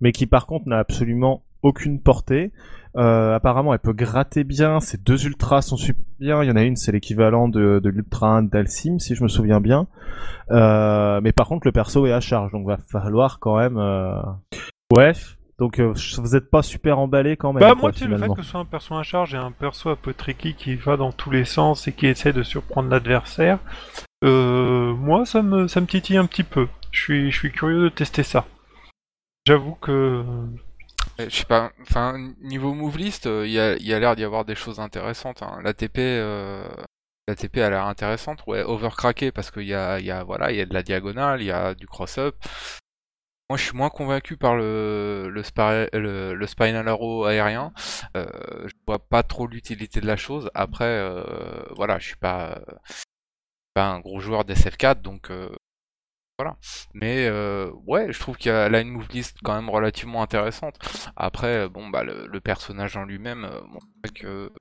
mais 0.00 0.12
qui 0.12 0.26
par 0.26 0.46
contre 0.46 0.68
n'a 0.68 0.78
absolument 0.78 1.44
aucune 1.62 2.00
portée. 2.00 2.52
Euh, 2.96 3.34
apparemment, 3.34 3.72
elle 3.72 3.80
peut 3.80 3.92
gratter 3.92 4.42
bien. 4.42 4.80
Ces 4.80 4.98
deux 4.98 5.24
ultras 5.26 5.62
sont 5.62 5.76
super 5.76 6.04
bien. 6.18 6.42
Il 6.42 6.48
y 6.48 6.50
en 6.50 6.56
a 6.56 6.62
une, 6.62 6.74
c'est 6.74 6.90
l'équivalent 6.90 7.48
de, 7.48 7.78
de 7.78 7.88
l'ultra 7.88 8.28
1 8.36 8.42
d'Alcim, 8.44 8.98
si 8.98 9.14
je 9.14 9.22
me 9.22 9.28
souviens 9.28 9.60
bien. 9.60 9.86
Euh, 10.50 11.20
mais 11.22 11.32
par 11.32 11.46
contre, 11.46 11.68
le 11.68 11.72
perso 11.72 12.06
est 12.06 12.12
à 12.12 12.20
charge, 12.20 12.50
donc 12.50 12.66
va 12.66 12.78
falloir 12.78 13.38
quand 13.38 13.58
même. 13.58 13.76
Euh... 13.76 14.20
Donc 15.60 15.78
euh, 15.78 15.92
vous 16.16 16.36
êtes 16.36 16.50
pas 16.50 16.62
super 16.62 16.98
emballé 16.98 17.36
quand 17.36 17.52
même. 17.52 17.60
Bah 17.60 17.72
quoi, 17.72 17.82
moi, 17.82 17.92
tu 17.92 18.00
sais, 18.00 18.06
le 18.06 18.16
fait 18.16 18.28
que 18.28 18.42
ce 18.42 18.48
soit 18.48 18.60
un 18.60 18.64
perso 18.64 18.94
à 18.96 19.02
charge 19.02 19.34
et 19.34 19.38
un 19.38 19.52
perso 19.52 19.90
un 19.90 19.96
peu 19.96 20.14
tricky 20.14 20.54
qui 20.54 20.74
va 20.74 20.96
dans 20.96 21.12
tous 21.12 21.30
les 21.30 21.44
sens 21.44 21.86
et 21.86 21.92
qui 21.92 22.06
essaie 22.06 22.32
de 22.32 22.42
surprendre 22.42 22.88
l'adversaire, 22.88 23.58
euh, 24.24 24.94
moi 24.94 25.26
ça 25.26 25.42
me, 25.42 25.68
ça 25.68 25.82
me 25.82 25.86
titille 25.86 26.16
un 26.16 26.24
petit 26.24 26.44
peu. 26.44 26.66
Je 26.92 27.00
suis, 27.00 27.30
je 27.30 27.36
suis 27.36 27.52
curieux 27.52 27.82
de 27.82 27.88
tester 27.90 28.22
ça. 28.22 28.46
J'avoue 29.46 29.74
que... 29.74 30.24
Euh, 30.26 30.46
Je 31.18 31.28
sais 31.28 31.44
pas, 31.44 31.70
enfin, 31.82 32.32
niveau 32.40 32.72
move 32.72 32.96
list, 32.96 33.26
euh, 33.26 33.46
il 33.46 33.52
y 33.52 33.60
a, 33.60 33.76
il 33.76 33.86
y 33.86 33.92
a 33.92 34.00
l'air 34.00 34.16
d'y 34.16 34.24
avoir 34.24 34.46
des 34.46 34.54
choses 34.54 34.80
intéressantes. 34.80 35.42
Hein. 35.42 35.60
La 35.62 35.74
TP, 35.74 35.98
euh, 35.98 36.66
la 37.28 37.34
TP 37.34 37.58
a 37.58 37.68
l'air 37.68 37.84
intéressante. 37.84 38.42
Ouais, 38.46 38.62
overcracké 38.62 39.30
parce 39.30 39.50
qu'il 39.50 39.66
y 39.66 39.74
a, 39.74 39.98
il 40.00 40.06
y 40.06 40.10
a, 40.10 40.24
voilà, 40.24 40.52
il 40.52 40.56
y 40.56 40.60
a 40.62 40.66
de 40.66 40.72
la 40.72 40.82
diagonale, 40.82 41.42
il 41.42 41.48
y 41.48 41.52
a 41.52 41.74
du 41.74 41.86
cross-up. 41.86 42.34
Moi, 43.50 43.56
je 43.58 43.64
suis 43.64 43.76
moins 43.76 43.90
convaincu 43.90 44.36
par 44.36 44.54
le, 44.54 45.28
le, 45.28 45.42
le, 45.98 46.34
le 46.34 46.46
Spinal 46.46 46.86
Arrow 46.86 47.24
aérien. 47.24 47.72
Euh, 48.16 48.24
je 48.68 48.72
vois 48.86 49.00
pas 49.00 49.24
trop 49.24 49.48
l'utilité 49.48 50.00
de 50.00 50.06
la 50.06 50.16
chose. 50.16 50.48
Après, 50.54 50.84
euh, 50.84 51.24
voilà, 51.74 51.98
je 51.98 52.06
suis 52.06 52.16
pas, 52.16 52.60
pas 53.74 53.86
un 53.88 54.00
gros 54.00 54.20
joueur 54.20 54.44
d'SF4, 54.44 55.00
donc 55.02 55.30
euh, 55.30 55.50
voilà. 56.38 56.56
Mais 56.94 57.26
euh, 57.28 57.70
ouais, 57.86 58.12
je 58.12 58.20
trouve 58.20 58.36
qu'elle 58.36 58.74
a, 58.74 58.78
a 58.78 58.80
une 58.80 58.90
move 58.90 59.08
list 59.10 59.38
quand 59.44 59.54
même 59.54 59.70
relativement 59.70 60.22
intéressante. 60.22 60.76
Après, 61.16 61.64
euh, 61.64 61.68
bon, 61.68 61.88
bah, 61.88 62.04
le, 62.04 62.26
le 62.26 62.40
personnage 62.40 62.96
en 62.96 63.04
lui-même, 63.04 63.44
euh, 63.44 63.60
bon, 63.72 63.80
que. 64.14 64.52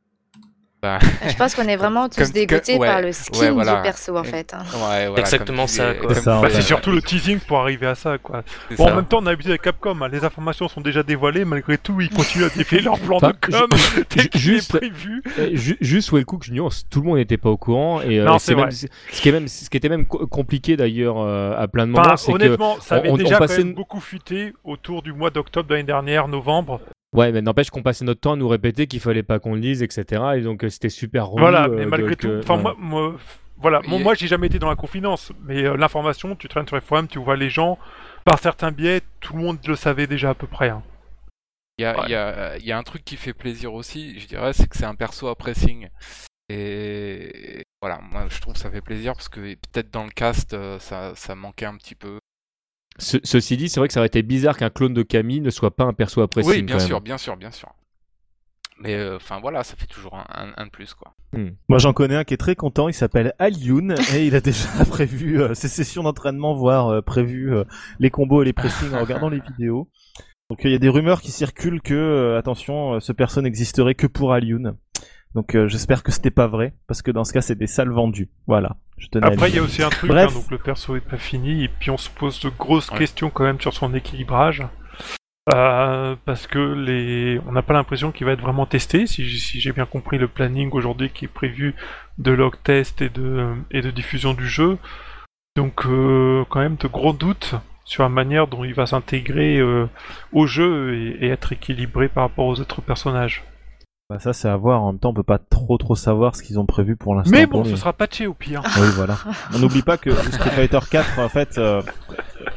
Bah, 0.81 0.97
Je 1.27 1.35
pense 1.35 1.55
qu'on 1.55 1.67
est 1.67 1.75
vraiment 1.75 2.07
tous 2.09 2.21
Comme- 2.23 2.31
dégoûtés 2.31 2.77
ouais, 2.77 2.87
par 2.87 3.01
le 3.01 3.07
ouais, 3.07 3.11
skin 3.13 3.51
voilà. 3.51 3.75
du 3.77 3.81
perso 3.81 4.15
en 4.15 4.23
fait. 4.23 4.53
hein. 4.53 4.59
ouais, 4.73 5.07
voilà, 5.07 5.19
exactement 5.19 5.67
ça, 5.67 5.93
C'est 6.13 6.25
Bah, 6.25 6.47
c'est 6.49 6.61
surtout 6.61 6.91
le 6.91 7.01
teasing 7.01 7.39
pour 7.39 7.59
arriver 7.59 7.85
à 7.87 7.95
ça, 7.95 8.17
quoi. 8.17 8.43
Bon, 8.77 8.85
ça. 8.85 8.93
en 8.93 8.95
même 8.95 9.05
temps, 9.05 9.19
on 9.21 9.25
a 9.25 9.31
habitué 9.31 9.49
avec 9.49 9.61
Capcom, 9.63 10.01
hein, 10.01 10.07
les 10.09 10.23
informations 10.23 10.69
sont 10.69 10.79
déjà 10.79 11.03
dévoilées, 11.03 11.43
malgré 11.43 11.77
tout, 11.77 11.99
ils 11.99 12.09
continuent 12.09 12.45
à 12.45 12.49
défier 12.49 12.79
leur 12.79 12.97
plan 12.97 13.17
Enfin, 13.17 13.31
de 13.31 13.51
com, 13.51 13.67
juste- 14.35 14.73
est 14.73 14.79
prévu. 14.79 15.21
Euh, 15.37 15.49
ju- 15.53 15.77
juste 15.81 16.13
Wellcook, 16.13 16.43
je 16.45 16.53
nuance, 16.53 16.85
tout 16.89 17.01
le 17.01 17.07
monde 17.07 17.17
n'était 17.17 17.37
pas 17.37 17.49
au 17.49 17.57
courant 17.57 18.01
et 18.01 18.19
euh, 18.19 18.23
Non, 18.23 18.37
même 18.47 18.57
vrai. 18.59 18.71
ce 18.71 18.87
qui 19.21 19.27
est 19.27 19.31
même 19.33 19.47
ce 19.49 19.69
qui 19.69 19.75
était 19.75 19.89
même 19.89 20.05
co- 20.05 20.27
compliqué 20.27 20.77
d'ailleurs 20.77 21.17
euh, 21.19 21.57
à 21.61 21.67
plein 21.67 21.87
de 21.87 21.91
moments, 21.91 22.05
Enfin, 22.05 22.15
c'est 22.15 22.31
que 22.31 22.35
honnêtement, 22.37 22.77
ça 22.79 22.95
avait 22.95 23.09
on- 23.09 23.15
on 23.15 23.17
déjà 23.17 23.37
passait 23.37 23.57
quand 23.57 23.65
même 23.65 23.73
beaucoup 23.73 23.99
fuité 23.99 24.53
autour 24.63 25.01
du 25.01 25.11
mois 25.11 25.29
d'octobre 25.29 25.67
de 25.67 25.73
l'année 25.73 25.83
dernière, 25.85 26.29
novembre. 26.29 26.79
Ouais, 27.13 27.31
mais 27.31 27.41
n'empêche 27.41 27.69
qu'on 27.69 27.83
passait 27.83 28.05
notre 28.05 28.21
temps 28.21 28.33
à 28.33 28.35
nous 28.35 28.47
répéter 28.47 28.87
qu'il 28.87 28.99
fallait 28.99 29.23
pas 29.23 29.39
qu'on 29.39 29.53
le 29.55 29.61
dise, 29.61 29.81
etc. 29.83 30.23
Et 30.37 30.41
donc 30.41 30.63
euh, 30.63 30.69
c'était 30.69 30.89
super 30.89 31.27
relou. 31.27 31.39
Voilà, 31.39 31.65
euh, 31.65 31.75
mais 31.77 31.85
malgré 31.85 32.11
donc, 32.11 32.19
tout, 32.19 32.27
euh, 32.27 32.39
enfin 32.43 32.55
ouais. 32.55 32.61
moi, 32.61 32.75
moi, 32.77 33.15
voilà, 33.57 33.81
Il 33.83 34.01
moi, 34.03 34.13
j'ai 34.15 34.27
jamais 34.27 34.47
été 34.47 34.57
dans 34.59 34.69
la 34.69 34.75
confidence, 34.75 35.31
mais 35.43 35.65
euh, 35.65 35.75
l'information, 35.75 36.35
tu 36.35 36.47
traînes 36.47 36.67
sur 36.67 36.75
les 36.77 36.81
forums, 36.81 37.07
tu 37.07 37.19
vois 37.19 37.35
les 37.35 37.49
gens, 37.49 37.77
par 38.23 38.39
certains 38.39 38.71
biais, 38.71 39.01
tout 39.19 39.35
le 39.35 39.43
monde 39.43 39.59
le 39.67 39.75
savait 39.75 40.07
déjà 40.07 40.29
à 40.29 40.33
peu 40.33 40.47
près. 40.47 40.69
hein. 40.69 40.81
Il 41.77 41.83
y 41.83 41.85
a, 41.85 41.97
Ouais. 41.97 42.03
il 42.07 42.11
y, 42.11 42.15
a, 42.15 42.57
il 42.57 42.65
y 42.65 42.71
a 42.71 42.77
un 42.77 42.83
truc 42.83 43.03
qui 43.05 43.15
fait 43.17 43.33
plaisir 43.33 43.73
aussi, 43.73 44.19
je 44.19 44.27
dirais, 44.27 44.53
c'est 44.53 44.67
que 44.67 44.77
c'est 44.77 44.85
un 44.85 44.95
perso 44.95 45.27
à 45.27 45.35
pressing. 45.35 45.87
Et 46.49 47.63
voilà, 47.81 47.99
moi 48.11 48.25
je 48.29 48.39
trouve 48.41 48.53
que 48.53 48.59
ça 48.59 48.71
fait 48.71 48.81
plaisir 48.81 49.13
parce 49.13 49.29
que 49.29 49.39
peut-être 49.39 49.91
dans 49.91 50.03
le 50.03 50.09
cast, 50.09 50.55
ça, 50.79 51.13
ça 51.15 51.35
manquait 51.35 51.65
un 51.65 51.77
petit 51.77 51.95
peu. 51.95 52.19
Ce- 52.99 53.17
ceci 53.23 53.57
dit, 53.57 53.69
c'est 53.69 53.79
vrai 53.79 53.87
que 53.87 53.93
ça 53.93 53.99
aurait 54.01 54.07
été 54.07 54.21
bizarre 54.21 54.57
qu'un 54.57 54.69
clone 54.69 54.93
de 54.93 55.01
Camille 55.03 55.41
ne 55.41 55.49
soit 55.49 55.75
pas 55.75 55.85
un 55.85 55.93
perso 55.93 56.21
après 56.21 56.45
oui, 56.45 56.61
bien 56.61 56.79
sûr, 56.79 57.01
bien 57.01 57.17
sûr, 57.17 57.35
bien 57.37 57.51
sûr. 57.51 57.69
Mais 58.81 58.95
euh, 58.95 59.17
enfin 59.17 59.39
voilà, 59.41 59.63
ça 59.63 59.75
fait 59.75 59.87
toujours 59.87 60.15
un, 60.15 60.25
un- 60.29 60.53
un 60.55 60.65
de 60.65 60.71
plus 60.71 60.93
quoi. 60.93 61.13
Moi 61.67 61.79
j'en 61.79 61.91
connais 61.93 62.15
un 62.15 62.23
qui 62.23 62.33
est 62.33 62.37
très 62.37 62.55
content, 62.55 62.87
il 62.87 62.93
s'appelle 62.93 63.33
Alioun 63.37 63.93
et 64.15 64.25
il 64.25 64.35
a 64.35 64.41
déjà 64.41 64.67
prévu 64.89 65.41
euh, 65.41 65.53
ses 65.53 65.67
sessions 65.67 66.03
d'entraînement, 66.03 66.53
voire 66.55 66.87
euh, 66.87 67.01
prévu 67.01 67.53
euh, 67.53 67.65
les 67.99 68.09
combos 68.09 68.41
et 68.41 68.45
les 68.45 68.53
pressings 68.53 68.93
en 68.93 69.01
regardant 69.01 69.27
les 69.29 69.41
vidéos. 69.41 69.89
Donc 70.49 70.61
il 70.63 70.71
y 70.71 70.75
a 70.75 70.79
des 70.79 70.89
rumeurs 70.89 71.21
qui 71.21 71.31
circulent 71.31 71.81
que, 71.81 71.93
euh, 71.93 72.37
attention, 72.39 72.93
euh, 72.95 72.99
ce 73.01 73.11
perso 73.11 73.41
n'existerait 73.41 73.95
que 73.95 74.07
pour 74.07 74.31
Alioun. 74.33 74.77
Donc 75.35 75.55
euh, 75.55 75.67
j'espère 75.67 76.01
que 76.01 76.11
c'était 76.11 76.31
pas 76.31 76.47
vrai, 76.47 76.73
parce 76.87 77.01
que 77.01 77.11
dans 77.11 77.23
ce 77.25 77.33
cas 77.33 77.41
c'est 77.41 77.55
des 77.55 77.67
salles 77.67 77.91
vendues. 77.91 78.29
Voilà, 78.47 78.77
Après, 79.21 79.49
il 79.49 79.55
y 79.55 79.59
a 79.59 79.61
aussi 79.63 79.81
un 79.83 79.89
truc, 79.89 80.09
Bref. 80.11 80.29
hein, 80.31 80.33
donc 80.33 80.51
le 80.51 80.57
perso 80.57 80.95
est 80.95 81.01
pas 81.01 81.17
fini, 81.17 81.63
et 81.63 81.67
puis 81.67 81.89
on 81.91 81.97
se 81.97 82.09
pose 82.09 82.39
de 82.41 82.49
grosses 82.49 82.89
Ouais. 82.91 82.97
questions 82.99 83.29
quand 83.29 83.43
même 83.43 83.59
sur 83.61 83.73
son 83.73 83.93
équilibrage. 83.93 84.63
Euh, 85.51 86.15
parce 86.25 86.45
que 86.45 86.59
les, 86.59 87.39
on 87.47 87.51
n'a 87.53 87.63
pas 87.63 87.73
l'impression 87.73 88.11
qu'il 88.11 88.25
va 88.27 88.33
être 88.33 88.41
vraiment 88.41 88.67
testé. 88.67 89.07
Si, 89.07 89.25
j'ai 89.27 89.71
bien 89.71 89.85
compris 89.87 90.19
le 90.19 90.27
planning 90.27 90.69
aujourd'hui 90.73 91.09
qui 91.09 91.25
est 91.25 91.29
prévu 91.29 91.73
de 92.19 92.31
log 92.31 92.55
test 92.63 93.01
et 93.01 93.09
de, 93.09 93.55
et 93.71 93.81
de 93.81 93.89
diffusion 93.89 94.33
du 94.35 94.47
jeu, 94.47 94.77
donc 95.55 95.85
euh, 95.87 96.43
quand 96.49 96.59
même 96.59 96.75
de 96.75 96.87
gros 96.87 97.13
doutes 97.13 97.55
sur 97.85 98.03
la 98.03 98.09
manière 98.09 98.45
dont 98.45 98.63
il 98.63 98.75
va 98.75 98.85
s'intégrer 98.85 99.57
euh, 99.57 99.87
au 100.33 100.45
jeu 100.45 100.93
et, 100.95 101.25
et 101.25 101.29
être 101.29 101.51
équilibré 101.53 102.09
par 102.09 102.25
rapport 102.25 102.45
aux 102.45 102.59
autres 102.59 102.81
personnages. 102.81 103.43
Bah, 104.09 104.17
ça 104.17 104.33
c'est 104.33 104.49
à 104.49 104.57
voir, 104.57 104.81
en 104.81 104.93
même 104.93 104.99
temps 104.99 105.11
on 105.11 105.13
peut 105.13 105.21
pas 105.21 105.37
trop 105.37 105.77
trop 105.77 105.95
savoir 105.95 106.35
ce 106.35 106.41
qu'ils 106.41 106.57
ont 106.57 106.65
prévu 106.65 106.95
pour 106.95 107.13
l'instant. 107.13 107.29
Mais 107.31 107.45
bon, 107.45 107.63
ce 107.63 107.75
sera 107.75 107.93
patché 107.93 108.25
au 108.25 108.33
pire. 108.33 108.63
Oui, 108.79 108.87
voilà. 108.95 109.19
On 109.53 109.59
n'oublie 109.59 109.83
pas 109.83 109.97
que 109.97 110.09
Street 110.09 110.49
Fighter 110.49 110.79
4, 110.89 111.19
en 111.19 111.29
fait, 111.29 111.59
euh, 111.59 111.83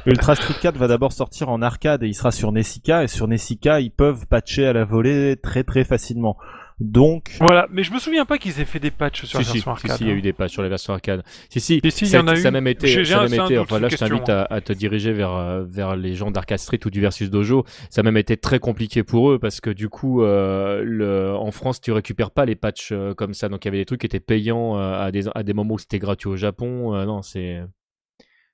Ultra 0.07 0.35
Street 0.35 0.55
4 0.63 0.79
va 0.79 0.89
d'abord 0.89 1.13
sortir 1.13 1.51
en 1.51 1.61
arcade 1.61 2.05
et 2.05 2.09
il 2.09 2.15
sera 2.15 2.31
sur 2.31 2.53
Nessica. 2.53 3.05
Et 3.05 3.07
sur 3.07 3.29
Nessica, 3.29 3.81
ils 3.81 3.91
peuvent 3.91 4.27
patcher 4.27 4.67
à 4.67 4.73
la 4.73 4.87
volée 4.87 5.37
très 5.37 5.63
très 5.63 5.85
facilement. 5.85 6.39
Donc, 6.81 7.37
Voilà, 7.39 7.69
mais 7.71 7.83
je 7.85 7.93
me 7.93 7.99
souviens 7.99 8.25
pas 8.25 8.39
qu'ils 8.39 8.61
aient 8.61 8.65
fait 8.65 8.81
des 8.81 8.91
patchs 8.91 9.25
sur 9.25 9.29
Si, 9.29 9.37
la 9.39 9.45
si, 9.45 9.53
version 9.59 9.77
si, 9.77 9.87
arcade. 9.87 9.97
si, 9.99 10.05
il 10.05 10.07
y 10.09 10.11
a 10.11 10.15
hein. 10.15 10.17
eu 10.17 10.23
des 10.23 10.33
patchs 10.33 10.53
sur 10.53 10.63
la 10.63 10.69
version 10.69 10.93
arcade. 10.93 11.23
Si, 11.49 11.61
si, 11.61 11.81
Si, 11.85 11.91
si, 11.91 12.05
il 12.05 12.09
y 12.09 12.11
ça, 12.11 12.23
en 12.23 12.27
a 12.29 12.35
ça 12.37 12.49
eu. 12.49 12.53
même 12.53 12.67
été, 12.67 12.89
J'ai- 12.89 13.05
ça 13.05 13.25
j'ai 13.27 13.37
même 13.37 13.41
un 13.41 13.45
été, 13.47 13.59
enfin 13.59 13.79
là 13.79 13.89
je 13.89 13.97
t'invite 13.97 14.19
question, 14.25 14.35
à, 14.35 14.53
à 14.55 14.61
te 14.61 14.73
diriger 14.73 15.13
vers, 15.13 15.33
euh, 15.33 15.65
vers 15.65 15.95
les 15.97 16.15
gens 16.15 16.31
d'Arcade 16.31 16.59
Street 16.59 16.81
ou 16.85 16.91
du 16.91 17.01
Versus 17.01 17.31
Dojo. 17.31 17.65
Ça 17.91 18.01
a 18.01 18.05
même 18.05 18.17
été 18.17 18.37
très 18.37 18.59
compliqué 18.59 19.03
pour 19.05 19.31
eux 19.31 19.39
parce 19.39 19.61
que 19.61 19.71
du 19.71 19.89
coup, 19.89 20.23
euh, 20.23 20.83
le, 20.85 21.35
en 21.35 21.51
France, 21.53 21.81
tu 21.81 21.93
récupères 21.93 22.31
pas 22.33 22.45
les 22.47 22.57
patchs 22.57 22.91
euh, 22.93 23.15
comme 23.15 23.35
ça. 23.35 23.49
Donc 23.49 23.65
il 23.65 23.69
y 23.69 23.71
avait 23.71 23.79
des 23.79 23.85
trucs 23.87 24.01
qui 24.01 24.07
étaient 24.07 24.19
payants 24.21 24.77
euh, 24.79 25.01
à, 25.07 25.11
des, 25.13 25.29
à 25.35 25.43
des 25.43 25.53
moments 25.55 25.75
où 25.75 25.79
c'était 25.79 25.99
gratuit 26.01 26.29
au 26.29 26.37
Japon. 26.37 26.95
Euh, 26.95 27.05
non, 27.05 27.23
c'est 27.23 27.63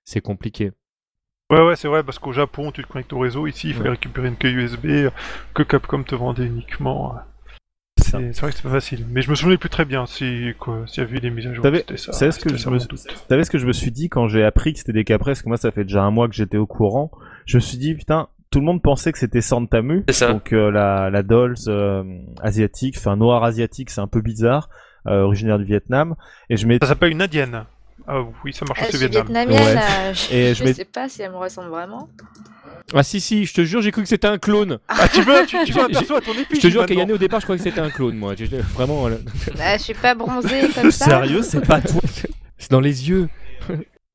c'est 0.04 0.20
compliqué. 0.20 0.72
Ouais, 1.50 1.62
ouais, 1.62 1.76
c'est 1.76 1.88
vrai, 1.88 2.02
parce 2.04 2.18
qu'au 2.18 2.32
Japon, 2.32 2.72
tu 2.72 2.82
te 2.82 2.88
connectes 2.88 3.12
au 3.14 3.18
réseau. 3.20 3.46
Ici, 3.46 3.68
il 3.68 3.72
fallait 3.74 3.88
Ouais. 3.88 3.94
récupérer 3.94 4.28
une 4.28 4.36
clé 4.36 4.50
USB 4.50 5.08
que 5.54 5.62
Capcom 5.62 6.02
te 6.02 6.14
vendait 6.14 6.44
uniquement. 6.44 7.14
C'est 8.10 8.32
c'est 8.32 8.40
vrai 8.40 8.50
que 8.50 8.56
c'est 8.56 8.62
pas 8.62 8.70
facile. 8.70 9.06
Mais 9.10 9.22
je 9.22 9.30
me 9.30 9.34
souvenais 9.34 9.56
plus 9.58 9.68
très 9.68 9.84
bien 9.84 10.06
si 10.06 10.52
quoi, 10.58 10.82
s'il 10.86 11.02
y 11.02 11.06
avait 11.06 11.16
eu 11.16 11.20
des 11.20 11.30
mises 11.30 11.46
à 11.46 11.52
jour. 11.54 11.62
Vous 11.62 11.68
savez- 11.70 11.78
c'était 11.78 11.96
ça. 11.96 12.12
savez 12.12 12.32
ce 12.32 12.38
que 12.38 12.48
je 12.56 12.68
me- 12.70 12.78
ce 12.78 13.50
que 13.50 13.58
je 13.58 13.66
me 13.66 13.72
suis 13.72 13.90
dit 13.90 14.08
quand 14.08 14.28
j'ai 14.28 14.44
appris 14.44 14.72
que 14.72 14.78
c'était 14.78 14.92
des 14.92 15.04
Capres 15.04 15.26
Parce 15.26 15.42
que 15.42 15.48
moi, 15.48 15.56
ça 15.56 15.70
fait 15.70 15.84
déjà 15.84 16.02
un 16.02 16.10
mois 16.10 16.28
que 16.28 16.34
j'étais 16.34 16.56
au 16.56 16.66
courant. 16.66 17.10
Je 17.46 17.56
me 17.56 17.60
suis 17.60 17.78
dit, 17.78 17.94
putain, 17.94 18.28
tout 18.50 18.60
le 18.60 18.64
monde 18.66 18.80
pensait 18.82 19.12
que 19.12 19.18
c'était 19.18 19.40
Santamu. 19.42 20.04
C'est 20.08 20.14
ça. 20.14 20.32
Donc, 20.32 20.52
euh, 20.52 20.70
la, 20.70 21.10
la 21.10 21.22
Dolls 21.22 21.54
euh, 21.68 22.02
asiatique, 22.42 22.96
enfin, 22.98 23.16
noir 23.16 23.44
asiatique, 23.44 23.90
c'est 23.90 24.00
un 24.00 24.06
peu 24.06 24.20
bizarre, 24.22 24.68
euh, 25.06 25.22
originaire 25.22 25.58
du 25.58 25.64
Vietnam. 25.64 26.14
Et 26.48 26.56
je 26.56 26.66
m'étais 26.66 26.86
Ça 26.86 26.90
s'appelle 26.92 27.12
une 27.12 27.22
indienne. 27.22 27.64
Ah 28.06 28.22
oui, 28.42 28.54
ça 28.54 28.64
marche 28.66 28.80
Elle 28.80 28.88
aussi 28.88 28.96
au 28.96 29.06
est 29.06 29.10
Vietnam. 29.10 29.48
vietnamienne, 29.48 29.76
Ouais. 29.76 29.82
euh, 29.82 30.14
je, 30.14 30.34
Et 30.34 30.54
je 30.54 30.64
je 30.64 30.72
sais 30.72 30.84
pas 30.86 31.08
si 31.10 31.20
elle 31.20 31.30
me 31.30 31.36
ressemble 31.36 31.68
vraiment. 31.68 32.08
Ah 32.94 33.02
si 33.02 33.20
si, 33.20 33.44
je 33.44 33.52
te 33.54 33.64
jure, 33.64 33.82
j'ai 33.82 33.90
cru 33.90 34.02
que 34.02 34.08
c'était 34.08 34.26
un 34.28 34.38
clone. 34.38 34.78
Ah, 34.88 35.06
tu 35.12 35.22
veux, 35.22 35.44
tu, 35.46 35.56
tu 35.66 35.72
veux 35.72 35.82
un 35.82 35.88
perso 35.88 36.14
à 36.16 36.20
ton 36.20 36.32
Je 36.32 36.40
effigie 36.40 36.60
te 36.62 36.68
jure 36.68 36.86
qu'Ayane 36.86 37.12
au 37.12 37.18
départ, 37.18 37.40
je 37.40 37.46
croyais 37.46 37.58
que 37.62 37.68
c'était 37.68 37.80
un 37.80 37.90
clone, 37.90 38.16
moi. 38.16 38.34
Je- 38.36 38.46
je- 38.46 38.56
Vraiment, 38.56 39.06
euh, 39.08 39.16
Bah, 39.56 39.76
je 39.76 39.82
suis 39.82 39.94
pas 39.94 40.14
bronzée 40.14 40.68
comme 40.74 40.90
ça. 40.90 41.04
Sérieux, 41.04 41.42
c'est 41.42 41.66
pas 41.66 41.80
toi. 41.80 42.00
c'est 42.56 42.70
dans 42.70 42.80
les 42.80 43.08
yeux. 43.08 43.28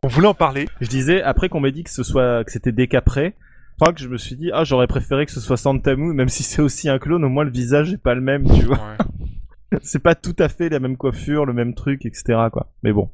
On 0.04 0.08
voulait 0.08 0.28
en 0.28 0.34
parler. 0.34 0.68
Je 0.82 0.88
disais, 0.88 1.22
après 1.22 1.50
qu'on 1.50 1.60
m'ait 1.60 1.72
dit 1.72 1.84
que 1.84 1.90
ce 1.92 2.04
soit, 2.04 2.44
que 2.44 2.52
c'était 2.52 2.72
décapré, 2.72 3.36
je 3.74 3.76
crois 3.80 3.94
que 3.94 4.00
je 4.02 4.08
me 4.08 4.18
suis 4.18 4.36
dit, 4.36 4.50
ah, 4.54 4.64
j'aurais 4.64 4.88
préféré 4.88 5.26
que 5.26 5.32
ce 5.32 5.40
soit 5.40 5.58
Santamu, 5.58 6.14
même 6.14 6.30
si 6.30 6.44
c'est 6.44 6.62
aussi 6.62 6.90
un 6.90 7.00
clone, 7.00 7.24
au 7.24 7.30
moins 7.30 7.44
le 7.44 7.52
visage 7.52 7.94
est 7.94 7.98
pas 7.98 8.14
le 8.16 8.22
même, 8.22 8.46
tu 8.54 8.66
vois. 8.66 8.78
Ouais. 8.78 9.80
c'est 9.84 10.02
pas 10.02 10.16
tout 10.16 10.36
à 10.40 10.50
fait 10.50 10.70
la 10.70 10.80
même 10.80 10.98
coiffure, 10.98 11.46
le 11.46 11.54
même 11.54 11.74
truc, 11.74 12.06
etc., 12.06 12.24
quoi. 12.52 12.72
Mais 12.84 12.92
bon, 12.92 13.10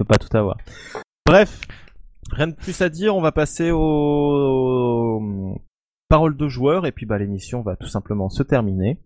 on 0.00 0.04
peut 0.04 0.08
pas 0.08 0.18
tout 0.18 0.36
avoir. 0.36 0.56
Bref, 1.26 1.60
rien 2.30 2.48
de 2.48 2.54
plus 2.54 2.80
à 2.82 2.88
dire, 2.88 3.14
on 3.16 3.20
va 3.20 3.32
passer 3.32 3.70
aux 3.72 5.20
paroles 6.08 6.36
de 6.36 6.48
joueurs, 6.48 6.86
et 6.86 6.92
puis 6.92 7.06
bah 7.06 7.18
l'émission 7.18 7.62
va 7.62 7.76
tout 7.76 7.88
simplement 7.88 8.28
se 8.28 8.42
terminer. 8.42 8.98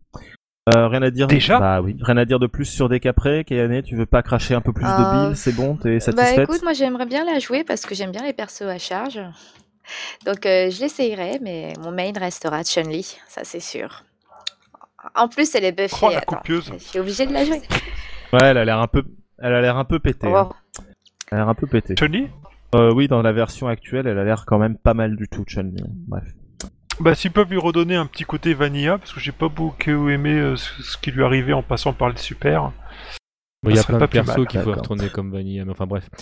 Euh, 0.68 0.86
rien 0.86 1.02
à 1.02 1.10
dire. 1.10 1.26
Déjà 1.26 1.58
Bah 1.58 1.80
oui, 1.82 1.96
rien 2.00 2.16
à 2.16 2.24
dire 2.24 2.38
de 2.38 2.46
plus 2.46 2.66
sur 2.66 2.88
Décapré. 2.88 3.42
Kayane, 3.44 3.82
tu 3.82 3.96
veux 3.96 4.06
pas 4.06 4.22
cracher 4.22 4.54
un 4.54 4.60
peu 4.60 4.72
plus 4.72 4.86
Euh, 4.86 4.96
de 4.96 5.26
billes 5.28 5.36
C'est 5.36 5.52
bon, 5.56 5.74
t'es 5.76 5.94
Bah 5.94 6.00
satisfaite 6.00 6.38
écoute, 6.48 6.62
moi 6.62 6.72
j'aimerais 6.72 7.06
bien 7.06 7.24
la 7.24 7.40
jouer 7.40 7.64
parce 7.64 7.84
que 7.84 7.96
j'aime 7.96 8.12
bien 8.12 8.22
les 8.22 8.32
persos 8.32 8.62
à 8.62 8.78
charge. 8.78 9.20
Donc 10.24 10.46
euh, 10.46 10.70
je 10.70 10.80
l'essayerai, 10.80 11.40
mais 11.42 11.72
mon 11.80 11.90
main 11.90 12.12
restera 12.14 12.62
Chun-Li, 12.62 13.18
ça 13.26 13.40
c'est 13.42 13.58
sûr. 13.58 14.04
En 15.16 15.26
plus, 15.26 15.52
elle 15.56 15.64
est 15.64 15.72
buffée. 15.72 15.96
Oh, 16.00 16.10
la 16.10 16.22
je 16.46 16.78
suis 16.78 17.00
obligée 17.00 17.26
de 17.26 17.32
la 17.32 17.44
jouer. 17.44 17.60
Ouais, 18.32 18.38
elle 18.44 18.58
a 18.58 18.64
l'air 18.64 18.78
un 18.78 18.86
peu, 18.86 19.02
elle 19.38 19.52
a 19.54 19.60
l'air 19.60 19.76
un 19.76 19.84
peu 19.84 19.98
pétée. 19.98 20.28
hein. 20.32 20.48
Oh, 20.48 20.54
Elle 21.32 21.38
a 21.38 21.40
l'air 21.40 21.48
un 21.48 21.54
peu 21.54 21.66
pétée. 21.66 21.96
Chun-Li? 21.96 22.28
Euh, 22.74 22.92
oui, 22.92 23.08
dans 23.08 23.22
la 23.22 23.32
version 23.32 23.68
actuelle, 23.68 24.06
elle 24.06 24.18
a 24.18 24.24
l'air 24.24 24.44
quand 24.46 24.58
même 24.58 24.76
pas 24.76 24.94
mal 24.94 25.16
du 25.16 25.28
tout, 25.28 25.44
Chun-Li. 25.46 25.82
Bref. 26.08 26.24
Bah, 27.00 27.14
s'ils 27.14 27.32
peuvent 27.32 27.50
lui 27.50 27.58
redonner 27.58 27.96
un 27.96 28.06
petit 28.06 28.24
côté 28.24 28.54
vanilla, 28.54 28.98
parce 28.98 29.12
que 29.12 29.20
j'ai 29.20 29.32
pas 29.32 29.48
beaucoup 29.48 30.08
aimé 30.08 30.34
euh, 30.34 30.56
ce, 30.56 30.82
ce 30.82 30.96
qui 30.98 31.10
lui 31.10 31.24
arrivait 31.24 31.52
en 31.52 31.62
passant 31.62 31.92
par 31.92 32.08
le 32.08 32.16
super. 32.16 32.72
Bon, 33.62 33.70
Il 33.70 33.76
y 33.76 33.78
a 33.78 33.84
plein 33.84 33.98
de 33.98 34.06
persos 34.06 34.46
qu'il 34.48 34.60
faut 34.60 34.72
retourner 34.72 35.08
comme 35.08 35.30
Vanilla, 35.30 35.64
mais 35.64 35.70
enfin 35.70 35.86
bref. 35.86 36.08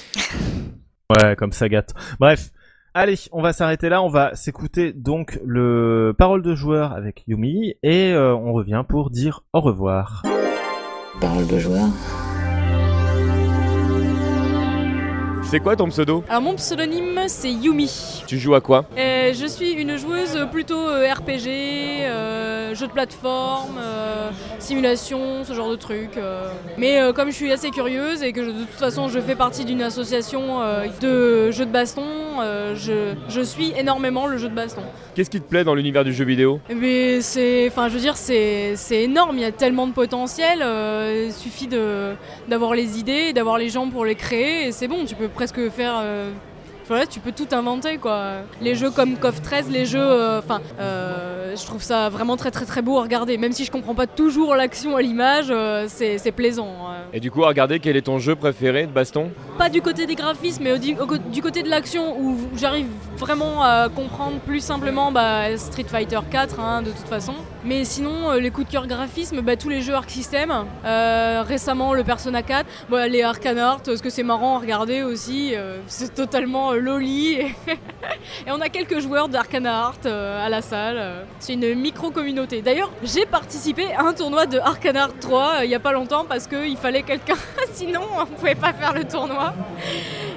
Ouais, 1.11 1.35
comme 1.35 1.51
ça 1.51 1.69
gâte. 1.69 1.93
Bref. 2.21 2.51
Allez, 2.95 3.17
on 3.33 3.43
va 3.43 3.53
s'arrêter 3.53 3.89
là. 3.89 4.01
On 4.01 4.09
va 4.09 4.37
s'écouter 4.37 4.93
donc 4.93 5.41
le 5.45 6.15
parole 6.17 6.41
de 6.41 6.55
joueur 6.55 6.93
avec 6.93 7.25
Yumi 7.27 7.75
et 7.83 8.13
euh, 8.13 8.33
on 8.37 8.53
revient 8.53 8.85
pour 8.89 9.11
dire 9.11 9.43
au 9.53 9.61
revoir. 9.61 10.23
Parole 11.21 11.49
de 11.49 11.59
joueur. 11.59 11.89
C'est 15.51 15.59
quoi 15.59 15.75
ton 15.75 15.89
pseudo 15.89 16.23
Alors 16.29 16.43
mon 16.43 16.55
pseudonyme 16.55 17.23
c'est 17.27 17.51
Yumi. 17.51 18.23
Tu 18.29 18.39
joues 18.39 18.55
à 18.55 18.61
quoi 18.61 18.85
Et 18.97 19.33
je 19.35 19.47
suis 19.47 19.73
une 19.73 19.97
joueuse 19.97 20.47
plutôt 20.53 20.79
euh, 20.89 21.13
RPG, 21.13 21.49
euh, 21.49 22.73
jeu 22.77 22.87
de 22.87 22.93
plateforme, 22.93 23.77
euh, 23.81 24.31
simulation, 24.61 25.43
ce 25.43 25.53
genre 25.53 25.69
de 25.71 25.75
trucs. 25.75 26.17
euh. 26.19 26.49
Mais 26.79 27.01
euh, 27.01 27.13
comme 27.13 27.31
je 27.31 27.35
suis 27.35 27.51
assez 27.51 27.71
curieuse 27.71 28.23
et 28.23 28.33
que 28.33 28.45
je- 28.45 28.51
de 28.51 28.61
toute 28.61 28.69
façon 28.79 29.09
je 29.09 29.19
fais 29.19 29.35
partie 29.35 29.65
d'une 29.65 29.83
association 29.83 30.63
euh, 30.63 30.87
de 31.01 31.51
jeux 31.51 31.67
de 31.67 31.73
baston, 31.73 32.05
euh, 32.41 32.77
je, 32.77 33.15
je 33.29 33.41
suis 33.41 33.73
énormément 33.77 34.29
le 34.29 34.37
jeu 34.39 34.49
de 34.49 34.55
baston. 34.55 34.83
Qu'est-ce 35.17 35.31
qui 35.31 35.41
te 35.41 35.49
plaît 35.49 35.65
dans 35.65 35.75
l'univers 35.75 36.05
du 36.05 36.13
jeu 36.13 36.25
vidéo? 36.25 36.61
Mais 36.73 37.21
c'est, 37.23 37.67
enfin, 37.67 37.89
je 37.89 37.95
veux 37.95 38.01
dire, 38.01 38.17
c'est, 38.17 38.77
énorme. 38.93 39.37
Il 39.37 39.43
y 39.43 39.45
a 39.45 39.51
tellement 39.51 39.89
de 39.89 39.93
potentiel. 39.93 40.61
euh, 40.63 41.25
il 41.27 41.33
suffit 41.33 41.67
de 41.67 42.13
d'avoir 42.47 42.75
les 42.75 43.01
idées, 43.01 43.33
d'avoir 43.33 43.59
les 43.59 43.69
gens 43.69 43.89
pour 43.91 44.05
les 44.05 44.15
créer, 44.15 44.69
et 44.69 44.73
c'est 44.73 44.87
bon. 44.87 45.05
Tu 45.05 45.17
peux 45.17 45.27
presque 45.41 45.71
faire. 45.71 46.05
Tu 47.09 47.21
peux 47.21 47.33
tout 47.33 47.47
inventer 47.53 47.99
quoi. 47.99 48.43
Les 48.61 48.75
jeux 48.75 48.91
comme 48.91 49.17
KOF 49.17 49.43
13, 49.43 49.71
les 49.71 49.87
jeux, 49.87 49.99
euh, 50.01 50.39
enfin, 50.39 50.61
euh, 50.81 51.55
je 51.57 51.65
trouve 51.65 51.83
ça 51.83 52.09
vraiment 52.09 52.37
très 52.37 52.51
très 52.51 52.65
très 52.65 52.83
beau 52.83 52.99
à 52.99 53.03
regarder. 53.03 53.39
Même 53.39 53.53
si 53.53 53.65
je 53.65 53.71
comprends 53.71 53.95
pas 53.95 54.07
toujours 54.07 54.55
l'action 54.55 54.97
à 54.97 55.03
l'image, 55.03 55.47
euh, 55.51 55.87
c'est, 55.89 56.33
plaisant. 56.33 56.69
euh. 56.69 57.03
Et 57.13 57.21
du 57.21 57.31
coup, 57.31 57.43
regardez 57.43 57.81
quel 57.81 57.97
est 57.97 58.03
ton 58.03 58.19
jeu 58.19 58.35
préféré 58.35 58.87
de 58.87 58.93
baston? 58.93 59.31
Pas 59.59 59.69
du 59.69 59.83
côté 59.83 60.07
des 60.07 60.15
graphismes, 60.15 60.65
mais 60.65 60.79
du, 60.79 61.43
côté 61.43 61.63
de 61.63 61.69
l'action 61.69 62.19
où 62.19 62.37
j'arrive 62.57 62.87
vraiment 63.17 63.63
à 63.63 63.89
comprendre 63.89 64.39
plus 64.41 64.61
simplement 64.61 65.13
bah, 65.13 65.57
Street 65.57 65.85
Fighter 65.87 66.21
4 66.31 66.61
hein, 66.61 66.83
de 66.83 66.91
toute 66.91 67.09
façon. 67.09 67.35
Mais 67.65 67.85
sinon, 67.85 68.33
les 68.33 68.51
coups 68.51 68.67
de 68.69 68.73
cœur 68.73 68.87
graphisme, 68.87 69.43
bah, 69.43 69.57
tous 69.57 69.69
les 69.69 69.83
jeux 69.83 69.95
Arc 69.95 70.09
System, 70.11 70.51
euh, 70.85 71.43
récemment 71.47 71.93
le 71.93 72.05
Persona 72.05 72.43
4, 72.43 72.67
bah, 72.89 73.07
les 73.07 73.23
Arcane 73.23 73.59
Art, 73.59 73.81
parce 73.83 74.01
que 74.01 74.09
c'est 74.11 74.23
marrant 74.23 74.57
à 74.57 74.61
regarder 74.61 75.03
aussi, 75.03 75.53
euh, 75.55 75.79
c'est 75.87 76.15
totalement 76.15 76.73
loli. 76.81 77.35
Et, 78.47 78.51
on 78.51 78.61
a 78.61 78.69
quelques 78.69 79.01
joueurs 79.01 79.29
d'Arcane 79.29 79.67
Art 79.67 79.95
euh, 80.07 80.45
à 80.45 80.49
la 80.49 80.63
salle. 80.63 81.27
C'est 81.39 81.55
une 81.55 81.75
micro-communauté. 81.75 82.63
D'ailleurs, 82.63 82.91
j'ai 83.03 83.27
participé 83.27 83.93
à 83.93 84.03
un 84.03 84.13
tournoi 84.13 84.47
de 84.47 84.59
Arcane 84.59 84.97
Art 84.97 85.19
3 85.21 85.61
euh, 85.61 85.65
il 85.65 85.69
n'y 85.69 85.75
a 85.75 85.81
pas 85.81 85.93
longtemps 85.93 86.25
parce 86.29 86.47
qu'il 86.47 86.77
fallait 86.77 87.03
quelqu'un, 87.03 87.37
sinon 87.73 88.01
on 88.19 88.27
pouvait 88.27 88.55
pas 88.55 88.73
faire 88.73 88.93
le 88.93 89.05
tournoi. 89.05 89.55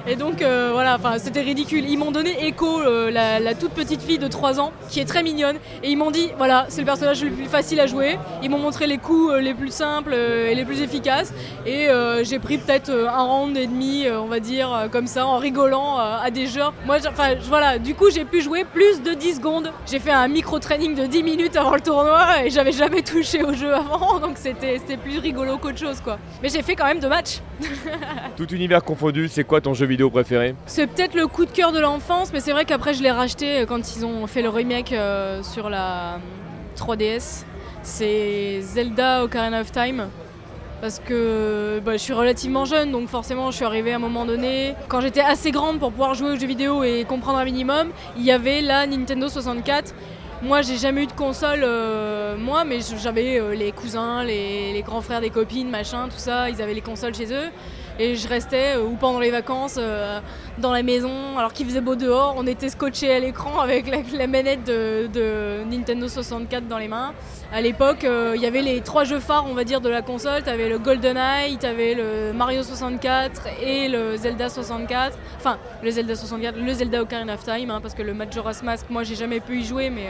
Et 0.06 0.16
donc 0.16 0.42
euh, 0.42 0.70
voilà, 0.72 0.98
c'était 1.18 1.40
ridicule. 1.40 1.88
Ils 1.88 1.98
m'ont 1.98 2.10
donné 2.10 2.46
Echo, 2.46 2.80
euh, 2.80 3.10
la, 3.10 3.54
toute 3.54 3.72
petite 3.72 4.02
fille 4.02 4.18
de 4.18 4.28
3 4.28 4.60
ans, 4.60 4.72
qui 4.90 5.00
est 5.00 5.04
très 5.04 5.22
mignonne, 5.22 5.56
et 5.82 5.90
ils 5.90 5.96
m'ont 5.96 6.10
dit 6.10 6.30
voilà, 6.36 6.66
c'est 6.68 6.80
le 6.80 6.86
personnage 6.86 7.22
le 7.24 7.30
plus 7.30 7.46
facile 7.46 7.80
à 7.80 7.86
jouer. 7.86 8.18
Ils 8.42 8.50
m'ont 8.50 8.58
montré 8.58 8.86
les 8.86 8.98
coups 8.98 9.34
les 9.40 9.54
plus 9.54 9.72
simples 9.72 10.14
et 10.14 10.54
les 10.54 10.64
plus 10.64 10.82
efficaces, 10.82 11.32
et 11.66 11.88
j'ai 12.22 12.38
pris 12.38 12.58
peut-être 12.58 12.90
un 12.90 13.22
round 13.22 13.56
et 13.56 13.66
demi, 13.66 14.06
on 14.10 14.26
va 14.26 14.40
dire, 14.40 14.88
comme 14.92 15.06
ça, 15.06 15.26
en 15.26 15.38
rigolant 15.38 15.98
à 15.98 16.30
des 16.34 16.46
jeux. 16.46 16.60
Moi, 16.84 16.98
enfin 17.08 17.34
voilà, 17.48 17.78
du 17.78 17.94
coup 17.94 18.10
j'ai 18.10 18.26
pu 18.26 18.42
jouer 18.42 18.64
plus 18.64 19.02
de 19.02 19.14
10 19.14 19.36
secondes. 19.36 19.72
J'ai 19.86 19.98
fait 19.98 20.10
un 20.10 20.28
micro 20.28 20.58
training 20.58 20.94
de 20.94 21.06
10 21.06 21.22
minutes 21.22 21.56
avant 21.56 21.74
le 21.74 21.80
tournoi, 21.80 22.44
et 22.44 22.50
j'avais 22.50 22.72
jamais 22.72 23.02
touché 23.12 23.42
au 23.42 23.54
jeu 23.54 23.72
avant, 23.72 24.20
donc 24.20 24.36
c'était 24.36 24.78
plus 25.02 25.18
rigolo 25.18 25.56
qu'autre 25.56 25.78
chose 25.78 26.00
quoi. 26.02 26.18
Mais 26.42 26.50
j'ai 26.50 26.62
fait 26.62 26.76
quand 26.76 26.84
même 26.84 27.00
deux 27.00 27.08
matchs. 27.08 27.40
Tout 28.36 28.52
univers 28.52 28.82
confondu, 28.82 29.28
c'est 29.28 29.44
quoi 29.44 29.60
ton 29.60 29.72
jeu 29.72 29.86
vidéo 29.86 30.10
préféré? 30.10 30.54
C'est 30.66 30.86
peut-être 30.86 31.14
le 31.14 31.26
coup 31.26 31.46
de 31.46 31.50
cœur 31.50 31.72
de 31.72 31.78
l'enfance, 31.78 32.32
mais 32.32 32.40
c'est 32.40 32.52
vrai 32.52 32.64
qu'après 32.64 32.92
je 32.92 33.02
l'ai 33.02 33.10
racheté 33.10 33.60
euh, 33.60 33.66
quand 33.66 33.96
ils 33.96 34.04
ont 34.04 34.26
fait 34.26 34.42
le 34.42 34.48
remake 34.48 34.92
euh, 34.92 35.42
sur 35.42 35.70
la 35.70 36.14
euh, 36.14 36.18
3DS. 36.76 37.44
C'est 37.82 38.60
Zelda 38.60 39.24
Ocarina 39.24 39.60
of 39.60 39.70
Time. 39.70 40.08
Parce 40.84 40.98
que 40.98 41.80
bah, 41.82 41.92
je 41.92 41.96
suis 41.96 42.12
relativement 42.12 42.66
jeune, 42.66 42.92
donc 42.92 43.08
forcément 43.08 43.50
je 43.50 43.56
suis 43.56 43.64
arrivée 43.64 43.94
à 43.94 43.96
un 43.96 43.98
moment 43.98 44.26
donné. 44.26 44.74
Quand 44.88 45.00
j'étais 45.00 45.22
assez 45.22 45.50
grande 45.50 45.78
pour 45.78 45.90
pouvoir 45.90 46.12
jouer 46.12 46.32
aux 46.32 46.36
jeux 46.36 46.46
vidéo 46.46 46.84
et 46.84 47.06
comprendre 47.08 47.38
un 47.38 47.44
minimum, 47.46 47.88
il 48.18 48.22
y 48.22 48.30
avait 48.30 48.60
la 48.60 48.86
Nintendo 48.86 49.30
64. 49.30 49.94
Moi 50.42 50.60
j'ai 50.60 50.76
jamais 50.76 51.04
eu 51.04 51.06
de 51.06 51.12
console, 51.12 51.60
euh, 51.62 52.36
moi, 52.36 52.64
mais 52.64 52.80
j'avais 53.02 53.40
euh, 53.40 53.54
les 53.54 53.72
cousins, 53.72 54.24
les, 54.24 54.74
les 54.74 54.82
grands 54.82 55.00
frères 55.00 55.22
des 55.22 55.30
copines, 55.30 55.70
machin, 55.70 56.10
tout 56.10 56.18
ça, 56.18 56.50
ils 56.50 56.60
avaient 56.60 56.74
les 56.74 56.82
consoles 56.82 57.14
chez 57.14 57.32
eux. 57.32 57.48
Et 57.98 58.16
je 58.16 58.26
restais, 58.26 58.76
euh, 58.76 58.82
ou 58.82 58.96
pendant 58.96 59.20
les 59.20 59.30
vacances, 59.30 59.76
euh, 59.78 60.18
dans 60.58 60.72
la 60.72 60.82
maison, 60.82 61.38
alors 61.38 61.52
qu'il 61.52 61.64
faisait 61.66 61.80
beau 61.80 61.94
dehors, 61.94 62.34
on 62.36 62.44
était 62.46 62.68
scotché 62.68 63.12
à 63.12 63.20
l'écran 63.20 63.60
avec 63.60 63.86
la, 64.12 64.26
manette 64.26 64.64
de, 64.64 65.62
Nintendo 65.64 66.08
64 66.08 66.66
dans 66.66 66.78
les 66.78 66.88
mains. 66.88 67.12
À 67.52 67.60
l'époque, 67.60 68.02
euh, 68.02 68.32
il 68.34 68.42
y 68.42 68.46
avait 68.46 68.62
les 68.62 68.80
trois 68.80 69.04
jeux 69.04 69.20
phares, 69.20 69.46
on 69.48 69.54
va 69.54 69.62
dire, 69.62 69.80
de 69.80 69.88
la 69.88 70.02
console. 70.02 70.42
T'avais 70.42 70.68
le 70.68 70.78
GoldenEye, 70.78 71.56
t'avais 71.56 71.94
le 71.94 72.32
Mario 72.32 72.64
64 72.64 73.42
et 73.62 73.88
le 73.88 74.16
Zelda 74.16 74.48
64. 74.48 75.16
Enfin, 75.36 75.58
le 75.80 75.90
Zelda 75.90 76.16
64, 76.16 76.56
le 76.58 76.72
Zelda 76.72 77.00
Ocarina 77.00 77.34
of 77.34 77.44
Time, 77.44 77.70
hein, 77.70 77.80
parce 77.80 77.94
que 77.94 78.02
le 78.02 78.12
Majora's 78.12 78.64
Mask, 78.64 78.86
moi, 78.90 79.04
j'ai 79.04 79.14
jamais 79.14 79.38
pu 79.38 79.60
y 79.60 79.64
jouer, 79.64 79.90
mais... 79.90 80.08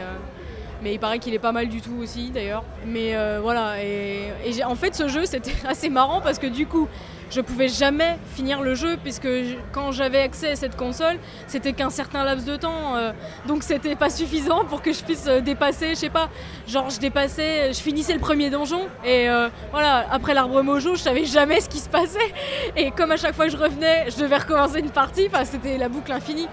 mais 0.81 0.95
il 0.95 0.99
paraît 0.99 1.19
qu'il 1.19 1.35
est 1.35 1.39
pas 1.39 1.51
mal 1.51 1.67
du 1.67 1.81
tout 1.81 1.97
aussi 2.01 2.31
d'ailleurs. 2.31 2.63
Mais 2.87 3.15
voilà, 3.41 3.83
et, 3.83 4.31
en 4.65 4.75
fait 4.75 4.95
ce 4.95 5.07
jeu 5.07 5.25
c'était 5.25 5.53
assez 5.67 5.89
marrant 5.89 6.21
parce 6.21 6.39
que 6.39 6.47
du 6.47 6.65
coup 6.65 6.87
je 7.31 7.41
pouvais 7.41 7.67
jamais 7.67 8.17
finir 8.35 8.61
le 8.61 8.75
jeu 8.75 8.97
puisque 9.01 9.27
quand 9.71 9.91
j'avais 9.91 10.19
accès 10.19 10.51
à 10.51 10.55
cette 10.55 10.75
console 10.75 11.17
c'était 11.47 11.73
qu'un 11.73 11.89
certain 11.89 12.23
laps 12.23 12.45
de 12.45 12.55
temps. 12.55 12.95
euh, 12.95 13.11
donc 13.47 13.63
c'était 13.63 13.95
pas 13.95 14.09
suffisant 14.09 14.65
pour 14.65 14.81
que 14.81 14.93
je 14.93 15.03
puisse 15.03 15.25
euh, 15.27 15.41
dépasser, 15.41 15.89
je 15.89 15.95
sais 15.95 16.09
pas, 16.09 16.29
genre 16.67 16.89
je 16.89 16.99
dépassais, 16.99 17.73
je 17.73 17.79
finissais 17.79 18.13
le 18.13 18.19
premier 18.19 18.49
donjon 18.49 18.81
et 19.03 19.29
euh, 19.29 19.49
voilà, 19.71 20.05
après 20.11 20.33
l'arbre 20.33 20.61
mojo 20.61 20.95
je 20.95 21.01
savais 21.01 21.25
jamais 21.25 21.61
ce 21.61 21.69
qui 21.69 21.79
se 21.79 21.89
passait. 21.89 22.33
Et 22.75 22.91
comme 22.91 23.11
à 23.11 23.17
chaque 23.17 23.35
fois 23.35 23.45
que 23.45 23.51
je 23.51 23.57
revenais 23.57 24.09
je 24.09 24.17
devais 24.21 24.37
recommencer 24.37 24.79
une 24.79 24.91
partie, 24.91 25.27
enfin 25.27 25.45
c'était 25.45 25.77
la 25.77 25.89
boucle 25.89 26.11
infinie. 26.11 26.47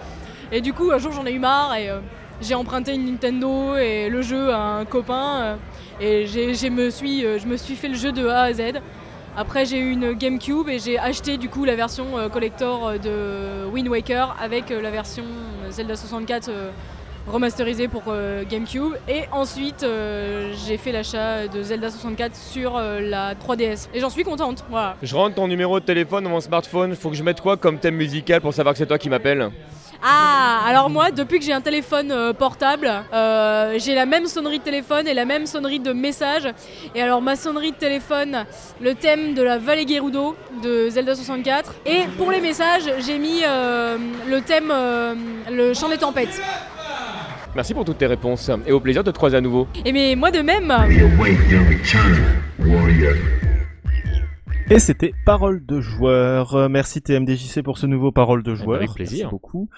Et 0.50 0.60
du 0.60 0.72
coup 0.72 0.90
un 0.92 0.98
jour 0.98 1.12
j'en 1.12 1.26
ai 1.26 1.32
eu 1.32 1.38
marre 1.38 1.74
et... 1.76 1.90
j'ai 2.40 2.56
emprunté 2.56 2.94
une 2.94 3.06
Nintendo 3.06 3.76
et 3.76 4.08
le 4.08 4.20
jeu 4.20 4.52
à 4.52 4.58
un 4.58 4.84
copain 4.84 5.58
et 6.00 6.26
j'ai, 6.26 6.54
je 6.54 6.68
me 7.46 7.56
suis 7.56 7.76
fait 7.76 7.88
le 7.88 7.94
jeu 7.94 8.10
de 8.10 8.26
A 8.26 8.42
à 8.42 8.52
Z. 8.52 8.80
Après 9.34 9.64
j'ai 9.64 9.78
eu 9.78 9.92
une 9.92 10.12
GameCube 10.12 10.68
et 10.68 10.78
j'ai 10.78 10.98
acheté 10.98 11.38
du 11.38 11.48
coup 11.48 11.64
la 11.64 11.74
version 11.74 12.18
euh, 12.18 12.28
collector 12.28 12.86
euh, 12.86 12.98
de 12.98 13.66
Wind 13.72 13.88
Waker 13.88 14.36
avec 14.38 14.70
euh, 14.70 14.82
la 14.82 14.90
version 14.90 15.24
Zelda 15.70 15.96
64 15.96 16.48
euh, 16.50 16.70
remasterisée 17.26 17.88
pour 17.88 18.02
GameCube. 18.50 18.94
Et 19.08 19.22
ensuite 19.30 19.86
j'ai 20.66 20.76
fait 20.76 20.90
l'achat 20.90 21.46
de 21.46 21.62
Zelda 21.62 21.88
64 21.88 22.34
sur 22.34 22.76
la 22.80 23.34
3DS 23.36 23.86
et 23.94 24.00
j'en 24.00 24.10
suis 24.10 24.24
contente. 24.24 24.64
Je 25.02 25.14
rentre 25.14 25.36
ton 25.36 25.46
numéro 25.46 25.78
de 25.78 25.84
téléphone 25.84 26.24
dans 26.24 26.30
mon 26.30 26.40
smartphone, 26.40 26.96
faut 26.96 27.10
que 27.10 27.16
je 27.16 27.22
mette 27.22 27.40
quoi 27.40 27.56
comme 27.56 27.78
thème 27.78 27.94
musical 27.94 28.40
pour 28.40 28.52
savoir 28.52 28.74
que 28.74 28.78
c'est 28.78 28.86
toi 28.86 28.98
qui 28.98 29.08
m'appelles? 29.08 29.50
Ah, 30.04 30.62
alors 30.66 30.90
moi, 30.90 31.12
depuis 31.12 31.38
que 31.38 31.44
j'ai 31.44 31.52
un 31.52 31.60
téléphone 31.60 32.10
euh, 32.10 32.32
portable, 32.32 32.90
euh, 33.12 33.78
j'ai 33.78 33.94
la 33.94 34.04
même 34.04 34.26
sonnerie 34.26 34.58
de 34.58 34.64
téléphone 34.64 35.06
et 35.06 35.14
la 35.14 35.24
même 35.24 35.46
sonnerie 35.46 35.78
de 35.78 35.92
message. 35.92 36.48
Et 36.96 37.00
alors 37.00 37.22
ma 37.22 37.36
sonnerie 37.36 37.70
de 37.70 37.76
téléphone, 37.76 38.44
le 38.80 38.94
thème 38.94 39.34
de 39.34 39.42
la 39.42 39.58
vallée 39.58 39.86
Gerudo 39.86 40.34
de 40.60 40.88
Zelda 40.88 41.14
64. 41.14 41.76
Et 41.86 42.00
pour 42.18 42.32
les 42.32 42.40
messages, 42.40 42.90
j'ai 43.06 43.18
mis 43.18 43.42
euh, 43.44 43.96
le 44.28 44.40
thème, 44.40 44.72
euh, 44.72 45.14
le 45.48 45.72
chant 45.72 45.88
des 45.88 45.98
tempêtes. 45.98 46.40
Merci 47.54 47.72
pour 47.72 47.84
toutes 47.84 47.98
tes 47.98 48.06
réponses 48.06 48.50
et 48.66 48.72
au 48.72 48.80
plaisir 48.80 49.04
de 49.04 49.10
te 49.12 49.16
croiser 49.16 49.36
à 49.36 49.40
nouveau. 49.40 49.68
Et 49.84 49.92
mais 49.92 50.16
moi 50.16 50.32
de 50.32 50.40
même. 50.40 50.72
Et 54.70 54.78
c'était 54.78 55.12
Parole 55.26 55.64
de 55.64 55.80
joueur. 55.80 56.54
Euh, 56.54 56.68
Merci 56.68 57.02
TMDJC 57.02 57.62
pour 57.62 57.78
ce 57.78 57.86
nouveau 57.86 58.12
Parole 58.12 58.42
de 58.42 58.54
joueur. 58.54 58.78
avec 58.78 58.92
plaisir. 58.92 59.26
Merci 59.26 59.30
beaucoup. 59.30 59.68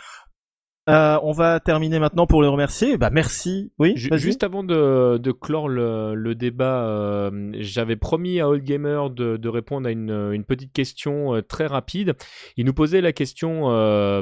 Euh, 0.88 1.18
on 1.22 1.32
va 1.32 1.60
terminer 1.60 1.98
maintenant 1.98 2.26
pour 2.26 2.42
les 2.42 2.48
remercier. 2.48 2.98
Bah 2.98 3.10
merci. 3.10 3.72
Oui. 3.78 3.94
Juste 3.96 4.42
avant 4.44 4.62
de, 4.62 5.18
de 5.18 5.32
clore 5.32 5.68
le, 5.68 6.14
le 6.14 6.34
débat, 6.34 6.84
euh, 6.84 7.30
j'avais 7.58 7.96
promis 7.96 8.40
à 8.40 8.48
Old 8.48 8.62
Gamer 8.64 9.08
de, 9.10 9.36
de 9.38 9.48
répondre 9.48 9.88
à 9.88 9.90
une, 9.90 10.30
une 10.32 10.44
petite 10.44 10.72
question 10.72 11.34
euh, 11.36 11.42
très 11.42 11.66
rapide. 11.66 12.14
Il 12.56 12.66
nous 12.66 12.74
posait 12.74 13.00
la 13.00 13.12
question 13.12 13.62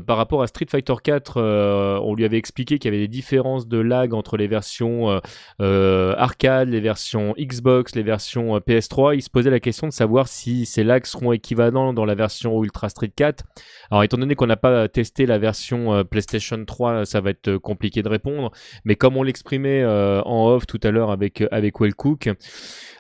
par 0.07 0.17
rapport 0.17 0.43
à 0.43 0.47
Street 0.47 0.67
Fighter 0.71 0.95
4. 1.03 1.37
euh, 1.39 1.99
on 2.03 2.15
lui 2.15 2.25
avait 2.25 2.39
expliqué 2.39 2.79
qu'il 2.79 2.93
y 2.93 2.95
avait 2.95 3.03
des 3.05 3.09
différences 3.09 3.67
de 3.67 3.79
lag 3.79 4.15
entre 4.15 4.37
les 4.37 4.47
versions 4.47 5.21
arcade, 5.59 6.69
les 6.69 6.81
versions 6.81 7.35
Xbox, 7.39 7.95
les 7.95 8.03
versions 8.03 8.57
euh, 8.57 8.61
PS3. 8.61 9.15
Il 9.17 9.23
se 9.23 9.31
posait 9.31 9.51
la 9.51 9.61
question 9.61 9.87
de 9.87 9.93
savoir 9.93 10.29
si 10.29 10.67
ces 10.67 10.85
lags 10.85 11.07
seront 11.07 11.33
équivalents 11.33 11.93
dans 11.93 12.05
la 12.05 12.15
version 12.15 12.63
Ultra 12.63 12.89
Street 12.89 13.13
4. 13.15 13.45
Alors 13.91 14.03
étant 14.05 14.17
donné 14.19 14.35
qu'on 14.35 14.47
n'a 14.47 14.57
pas 14.57 14.89
testé 14.89 15.27
la 15.27 15.39
version 15.39 15.93
euh, 15.95 16.03
PlayStation 16.53 16.65
3, 16.65 17.07
ça 17.07 17.21
va 17.21 17.31
être 17.31 17.49
euh, 17.49 17.59
compliqué 17.59 18.03
de 18.03 18.09
répondre. 18.09 18.51
Mais 18.85 18.97
comme 18.97 19.17
on 19.17 19.23
l'exprimait 19.23 19.83
euh, 19.83 20.23
en 20.23 20.49
off 20.49 20.67
tout 20.67 20.81
à 20.83 20.91
l'heure 20.91 21.11
avec 21.11 21.43
avec 21.51 21.81
Wellcook, 21.81 22.31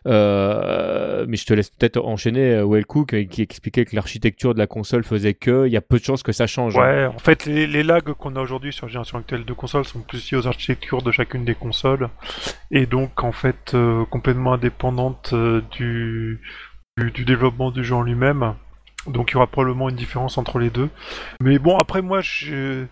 euh, 0.07 1.25
mais 1.29 1.37
je 1.37 1.47
te 1.47 1.55
laisse 1.55 1.71
peut-être 1.71 1.99
enchaîner 1.99 2.55
euh, 2.55 2.67
Wellcook 2.67 3.15
euh, 3.15 3.25
qui 3.25 3.43
expliquait 3.43 3.85
que 3.85 3.95
l'architecture 3.95 4.55
de 4.55 4.59
la 4.59 4.67
console 4.67 5.05
faisait 5.05 5.35
que 5.35 5.67
il 5.67 5.73
y 5.73 5.77
a 5.77 5.81
peu 5.81 5.99
de 5.99 6.05
chances 6.05 6.23
que 6.23 6.33
ça 6.33 6.47
change. 6.47 6.77
hein. 6.77 6.83
Ouais, 6.83 7.07
en 7.07 7.19
fait, 7.19 7.47
les, 7.47 7.83
lags 7.83 8.13
qu'on 8.13 8.37
a 8.37 8.41
aujourd'hui 8.41 8.73
sur 8.73 8.87
la 8.87 8.93
génération 8.93 9.19
actuelle 9.19 9.45
de 9.45 9.53
consoles 9.53 9.85
sont 9.85 10.01
plus 10.01 10.31
liés 10.31 10.39
aux 10.39 10.47
architectures 10.47 11.03
de 11.03 11.11
chacune 11.11 11.45
des 11.45 11.55
consoles, 11.55 12.09
et 12.71 12.87
donc 12.87 13.23
en 13.23 13.33
fait 13.33 13.75
euh, 13.75 14.05
complètement 14.07 14.55
indépendantes 14.55 15.31
euh, 15.33 15.63
du, 15.73 16.41
du, 16.97 17.11
du 17.11 17.25
développement 17.25 17.71
du 17.71 17.85
jeu 17.85 17.95
en 17.95 18.03
lui-même. 18.03 18.55
Donc 19.07 19.31
il 19.31 19.35
y 19.35 19.37
aura 19.37 19.49
probablement 19.49 19.89
une 19.89 19.97
différence 19.97 20.39
entre 20.39 20.59
les 20.61 20.71
deux. 20.71 20.89
Mais 21.41 21.59
bon, 21.59 21.79
après 21.79 22.03
moi, 22.03 22.21
je... 22.21 22.85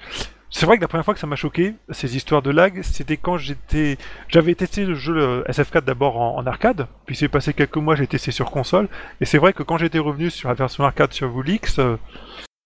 c'est 0.50 0.66
vrai 0.66 0.76
que 0.76 0.82
la 0.82 0.88
première 0.88 1.04
fois 1.04 1.14
que 1.14 1.20
ça 1.20 1.26
m'a 1.26 1.36
choqué, 1.36 1.74
ces 1.90 2.16
histoires 2.16 2.42
de 2.42 2.50
lag, 2.50 2.82
c'était 2.82 3.16
quand 3.16 3.38
j'étais, 3.38 3.96
j'avais 4.28 4.54
testé 4.54 4.84
le 4.84 4.94
jeu 4.94 5.16
euh, 5.16 5.42
SF4 5.44 5.82
d'abord 5.82 6.20
en, 6.20 6.36
en 6.38 6.46
arcade, 6.46 6.86
puis 7.06 7.14
c'est 7.16 7.28
passé 7.28 7.54
quelques 7.54 7.76
mois, 7.76 7.94
j'ai 7.94 8.06
testé 8.06 8.32
sur 8.32 8.50
console, 8.50 8.88
et 9.20 9.24
c'est 9.24 9.38
vrai 9.38 9.52
que 9.52 9.62
quand 9.62 9.78
j'étais 9.78 9.98
revenu 10.00 10.28
sur 10.30 10.48
la 10.48 10.54
version 10.54 10.84
arcade 10.84 11.12
sur 11.12 11.32
Woolix, 11.34 11.78
euh, 11.78 11.96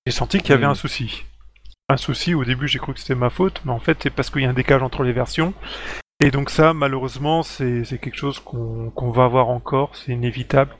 j'ai 0.07 0.12
senti 0.12 0.39
qu'il 0.39 0.51
y 0.51 0.53
avait 0.55 0.66
Mm. 0.66 0.70
un 0.70 0.74
souci. 0.74 1.24
Un 1.91 1.99
souci, 1.99 2.35
au 2.35 2.45
début 2.45 2.66
j'ai 2.68 2.78
cru 2.78 2.95
que 2.95 3.01
c'était 3.01 3.14
ma 3.14 3.28
faute, 3.30 3.61
mais 3.66 3.72
en 3.72 3.78
fait 3.80 3.99
c'est 4.03 4.11
parce 4.11 4.30
qu'il 4.30 4.43
y 4.43 4.47
a 4.47 4.51
un 4.51 4.55
décalage 4.55 4.82
entre 4.82 5.03
les 5.03 5.12
versions. 5.12 5.53
Et 6.20 6.30
donc 6.30 6.49
ça, 6.49 6.72
malheureusement, 6.72 7.43
c'est 7.43 7.82
quelque 8.01 8.16
chose 8.16 8.39
qu'on 8.39 8.91
qu'on 8.91 9.11
va 9.11 9.24
avoir 9.24 9.49
encore, 9.51 9.95
c'est 9.95 10.12
inévitable. 10.12 10.74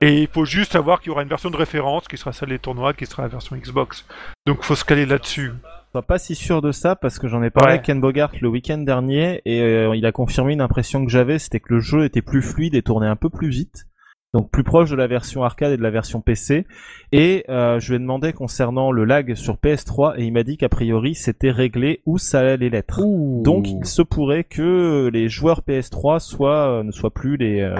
Et 0.00 0.20
il 0.22 0.28
faut 0.28 0.44
juste 0.44 0.72
savoir 0.72 1.00
qu'il 1.00 1.08
y 1.08 1.10
aura 1.10 1.22
une 1.22 1.28
version 1.28 1.50
de 1.50 1.56
référence 1.56 2.06
qui 2.06 2.18
sera 2.18 2.32
celle 2.32 2.50
des 2.50 2.58
tournois, 2.58 2.92
qui 2.92 3.06
sera 3.06 3.22
la 3.22 3.28
version 3.28 3.56
Xbox. 3.56 4.04
Donc 4.46 4.62
faut 4.62 4.76
se 4.76 4.84
caler 4.84 5.06
là-dessus. 5.06 5.52
Pas 5.94 6.02
pas 6.02 6.18
si 6.18 6.34
sûr 6.34 6.60
de 6.60 6.72
ça 6.72 6.96
parce 6.96 7.20
que 7.20 7.28
j'en 7.28 7.40
ai 7.44 7.50
parlé 7.50 7.66
Ouais. 7.68 7.72
avec 7.74 7.86
Ken 7.86 8.00
Bogart 8.00 8.32
le 8.40 8.48
week-end 8.48 8.78
dernier 8.78 9.40
et 9.44 9.60
euh, 9.62 9.94
il 9.94 10.04
a 10.06 10.10
confirmé 10.10 10.52
une 10.52 10.60
impression 10.60 11.04
que 11.04 11.10
j'avais, 11.10 11.38
c'était 11.38 11.60
que 11.60 11.72
le 11.72 11.78
jeu 11.78 12.04
était 12.04 12.20
plus 12.20 12.42
fluide 12.42 12.74
et 12.74 12.82
tournait 12.82 13.06
un 13.06 13.14
peu 13.14 13.30
plus 13.30 13.48
vite. 13.48 13.86
Donc 14.32 14.50
plus 14.50 14.64
proche 14.64 14.90
de 14.90 14.96
la 14.96 15.06
version 15.06 15.44
arcade 15.44 15.70
et 15.70 15.76
de 15.76 15.82
la 15.82 15.90
version 15.90 16.20
PC. 16.20 16.66
Et 17.12 17.44
euh, 17.48 17.78
je 17.78 17.90
lui 17.90 17.96
ai 17.96 17.98
demandé 18.00 18.32
concernant 18.32 18.90
le 18.90 19.04
lag 19.04 19.36
sur 19.36 19.54
PS3 19.58 20.14
et 20.18 20.24
il 20.24 20.32
m'a 20.32 20.42
dit 20.42 20.56
qu'a 20.56 20.68
priori 20.68 21.14
c'était 21.14 21.52
réglé 21.52 22.02
où 22.06 22.18
ça 22.18 22.40
allait 22.40 22.70
l'être. 22.70 23.00
Donc 23.44 23.68
il 23.68 23.84
se 23.86 24.02
pourrait 24.02 24.42
que 24.42 25.08
les 25.12 25.28
joueurs 25.28 25.60
PS3 25.60 26.18
soient, 26.18 26.80
euh, 26.80 26.82
ne 26.82 26.90
soient 26.90 27.14
plus 27.14 27.36
les, 27.36 27.60
euh, 27.60 27.76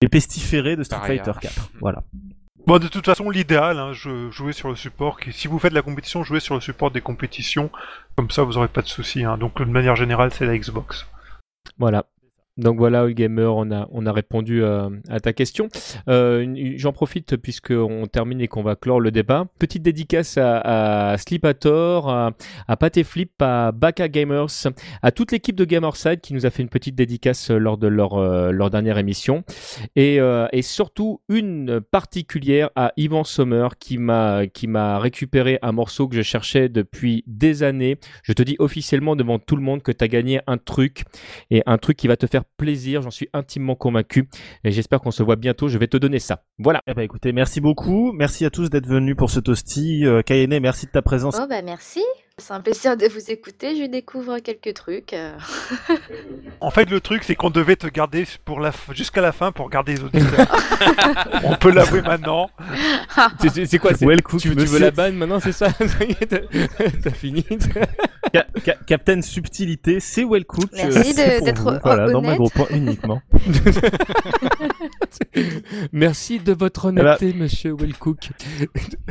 les 0.00 0.08
pestiférés 0.08 0.76
de 0.76 0.84
Street 0.84 1.00
Paria. 1.00 1.24
Fighter 1.24 1.40
4. 1.48 1.70
Voilà. 1.80 2.04
Bon, 2.66 2.78
de 2.78 2.86
toute 2.88 3.04
façon, 3.04 3.28
l'idéal, 3.28 3.78
hein, 3.78 3.92
jouer 3.92 4.52
sur 4.52 4.68
le 4.68 4.76
support. 4.76 5.18
qui- 5.18 5.32
Si 5.32 5.48
vous 5.48 5.58
faites 5.58 5.72
la 5.72 5.82
compétition, 5.82 6.22
jouez 6.22 6.38
sur 6.40 6.54
le 6.54 6.60
support 6.60 6.90
des 6.92 7.00
compétitions. 7.00 7.70
Comme 8.16 8.30
ça, 8.30 8.44
vous 8.44 8.56
aurez 8.56 8.68
pas 8.68 8.82
de 8.82 8.88
soucis. 8.88 9.24
Hein. 9.24 9.36
Donc, 9.36 9.58
de 9.58 9.64
manière 9.64 9.96
générale, 9.96 10.32
c'est 10.32 10.46
la 10.46 10.56
Xbox. 10.56 11.06
Voilà. 11.78 12.04
Donc 12.58 12.76
voilà, 12.78 13.10
Gamer, 13.10 13.56
on 13.56 13.70
a, 13.70 13.88
on 13.92 14.04
a 14.04 14.12
répondu 14.12 14.62
euh, 14.62 14.90
à 15.08 15.20
ta 15.20 15.32
question. 15.32 15.68
Euh, 16.08 16.72
J'en 16.76 16.92
profite 16.92 17.36
puisqu'on 17.36 18.06
termine 18.06 18.42
et 18.42 18.48
qu'on 18.48 18.62
va 18.62 18.76
clore 18.76 19.00
le 19.00 19.10
débat. 19.10 19.46
Petite 19.58 19.82
dédicace 19.82 20.36
à, 20.36 21.12
à 21.12 21.18
Slipator, 21.18 22.10
à, 22.10 22.32
à 22.68 22.76
à 23.40 23.72
Baka 23.72 24.08
Gamers, 24.08 24.46
à 25.02 25.10
toute 25.12 25.32
l'équipe 25.32 25.56
de 25.56 25.64
Gamerside 25.64 26.20
qui 26.20 26.34
nous 26.34 26.44
a 26.44 26.50
fait 26.50 26.62
une 26.62 26.68
petite 26.68 26.94
dédicace 26.94 27.50
lors 27.50 27.78
de 27.78 27.86
leur, 27.86 28.14
euh, 28.14 28.50
leur 28.50 28.68
dernière 28.68 28.98
émission. 28.98 29.44
Et, 29.96 30.18
et 30.52 30.62
surtout 30.62 31.20
une 31.28 31.80
particulière 31.80 32.70
à 32.76 32.92
Yvan 32.96 33.24
Sommer 33.24 33.68
qui 33.78 33.96
m'a 33.98 34.98
récupéré 34.98 35.58
un 35.62 35.72
morceau 35.72 36.06
que 36.08 36.16
je 36.16 36.22
cherchais 36.22 36.68
depuis 36.68 37.24
des 37.26 37.62
années. 37.62 37.98
Je 38.22 38.32
te 38.32 38.42
dis 38.42 38.56
officiellement 38.58 39.16
devant 39.16 39.38
tout 39.38 39.56
le 39.56 39.62
monde 39.62 39.82
que 39.82 39.92
tu 39.92 40.04
as 40.04 40.08
gagné 40.08 40.40
un 40.46 40.58
truc 40.58 41.04
et 41.50 41.62
un 41.66 41.78
truc 41.78 41.96
qui 41.96 42.08
va 42.08 42.16
te 42.16 42.26
faire 42.26 42.41
plaisir, 42.56 43.02
j'en 43.02 43.10
suis 43.10 43.28
intimement 43.32 43.74
convaincu 43.74 44.28
et 44.64 44.70
j'espère 44.70 45.00
qu'on 45.00 45.10
se 45.10 45.22
voit 45.22 45.36
bientôt, 45.36 45.68
je 45.68 45.78
vais 45.78 45.88
te 45.88 45.96
donner 45.96 46.18
ça. 46.18 46.44
Voilà. 46.58 46.80
Eh 46.86 46.94
ben 46.94 47.02
écoutez, 47.02 47.32
merci 47.32 47.60
beaucoup. 47.60 48.12
Merci 48.12 48.44
à 48.44 48.50
tous 48.50 48.70
d'être 48.70 48.86
venus 48.86 49.16
pour 49.16 49.30
ce 49.30 49.40
toasty. 49.40 50.06
Euh, 50.06 50.22
Kayene, 50.22 50.58
merci 50.60 50.86
de 50.86 50.90
ta 50.90 51.02
présence. 51.02 51.36
Oh 51.40 51.46
bah 51.48 51.62
merci. 51.62 52.02
C'est 52.44 52.54
un 52.54 52.60
plaisir 52.60 52.96
de 52.96 53.06
vous 53.06 53.30
écouter. 53.30 53.76
Je 53.80 53.88
découvre 53.88 54.40
quelques 54.40 54.74
trucs. 54.74 55.12
euh. 55.12 55.30
En 56.60 56.72
fait, 56.72 56.90
le 56.90 57.00
truc, 57.00 57.22
c'est 57.22 57.36
qu'on 57.36 57.50
devait 57.50 57.76
te 57.76 57.86
garder 57.86 58.24
pour 58.44 58.58
la 58.58 58.70
f- 58.70 58.92
jusqu'à 58.94 59.20
la 59.20 59.30
fin 59.30 59.52
pour 59.52 59.70
garder 59.70 59.94
les 59.94 60.02
auditeurs. 60.02 60.48
On 61.44 61.54
peut 61.54 61.70
l'avouer 61.70 62.02
maintenant. 62.02 62.50
C'est- 63.40 63.78
quoi 63.78 63.94
c'est- 63.94 64.04
Well 64.06 64.22
cook, 64.22 64.40
tu, 64.40 64.56
tu 64.56 64.64
veux 64.64 64.80
la 64.80 64.90
banne 64.90 65.14
maintenant, 65.14 65.38
c'est 65.38 65.52
ça? 65.52 65.68
T'as 67.02 67.10
fini 67.12 67.46
Ca- 68.32 68.46
ca- 68.64 68.76
Captain 68.86 69.22
Subtilité, 69.22 70.00
c'est 70.00 70.24
well 70.24 70.44
cook. 70.44 70.68
Merci 70.72 70.98
euh, 70.98 71.02
de- 71.02 71.14
c'est 71.14 71.36
pour 71.36 71.44
d'être 71.46 71.62
vous. 71.62 71.78
Voilà, 71.84 72.10
dans 72.10 72.18
honnête. 72.18 72.30
ma 72.32 72.36
gros 72.36 72.50
point 72.50 72.66
uniquement. 72.70 73.22
Merci 75.92 76.40
de 76.40 76.52
votre 76.52 76.90
Eh 76.90 76.94
ben- 76.94 77.02
honnêteté, 77.06 77.32
monsieur 77.34 77.74
Wellcook. 77.78 78.30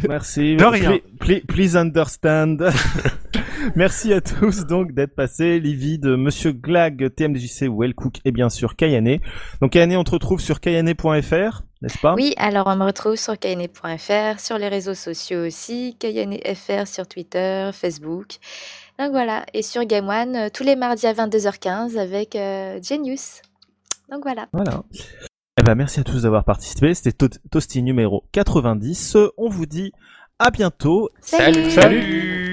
Merci. 0.08 0.58
De 0.58 0.66
rien. 0.66 0.91
Ple- 1.20 1.41
ple- 1.41 1.45
Please 1.45 1.78
understand. 1.78 2.58
Merci 3.76 4.14
à 4.14 4.22
tous 4.22 4.65
donc 4.65 4.93
d'être 4.93 5.15
passés. 5.15 5.60
Livy 5.60 5.99
de 5.99 6.15
Monsieur 6.15 6.52
Glag, 6.52 7.14
TMDJC, 7.15 7.68
Wellcook 7.69 8.19
et 8.26 8.31
bien 8.31 8.49
sûr 8.49 8.76
Kayane. 8.76 9.19
Donc 9.61 9.72
Kayane, 9.72 9.95
on 9.98 10.03
te 10.03 10.11
retrouve 10.11 10.39
sur 10.41 10.60
kayane.fr, 10.60 11.64
n'est-ce 11.81 11.98
pas? 11.99 12.14
Oui, 12.15 12.34
alors 12.38 12.68
on 12.68 12.76
me 12.76 12.85
retrouve 12.85 13.15
sur 13.15 13.38
kayane.fr, 13.38 14.39
sur 14.39 14.57
les 14.57 14.68
réseaux 14.68 14.95
sociaux 14.95 15.45
aussi, 15.45 15.95
KayaneFR 15.99 16.88
sur 16.88 17.07
Twitter, 17.07 17.69
Facebook. 17.73 18.38
Donc 18.99 19.11
voilà, 19.11 19.45
et 19.53 19.61
sur 19.61 19.84
Game 19.85 20.10
One, 20.10 20.35
euh, 20.35 20.49
tous 20.53 20.64
les 20.64 20.76
mardis 20.76 21.07
à 21.07 21.14
22h15 21.14 21.98
avec 21.98 22.35
euh, 22.35 22.80
Genius. 22.84 23.41
Donc 24.11 24.23
voilà. 24.23 24.48
Voilà. 24.53 24.84
Eh 25.60 25.64
ben, 25.64 25.76
merci 25.76 25.99
à 25.99 26.03
tous 26.03 26.23
d'avoir 26.23 26.43
participé. 26.43 26.93
C'était 26.93 27.11
To- 27.14 27.38
Toasty 27.52 27.81
numéro 27.84 28.23
90. 28.31 29.18
On 29.38 29.49
vous 29.49 29.65
dit 29.65 29.91
à 30.39 30.52
bientôt. 30.52 31.10
Salut 31.22 31.69
Salut. 31.72 32.51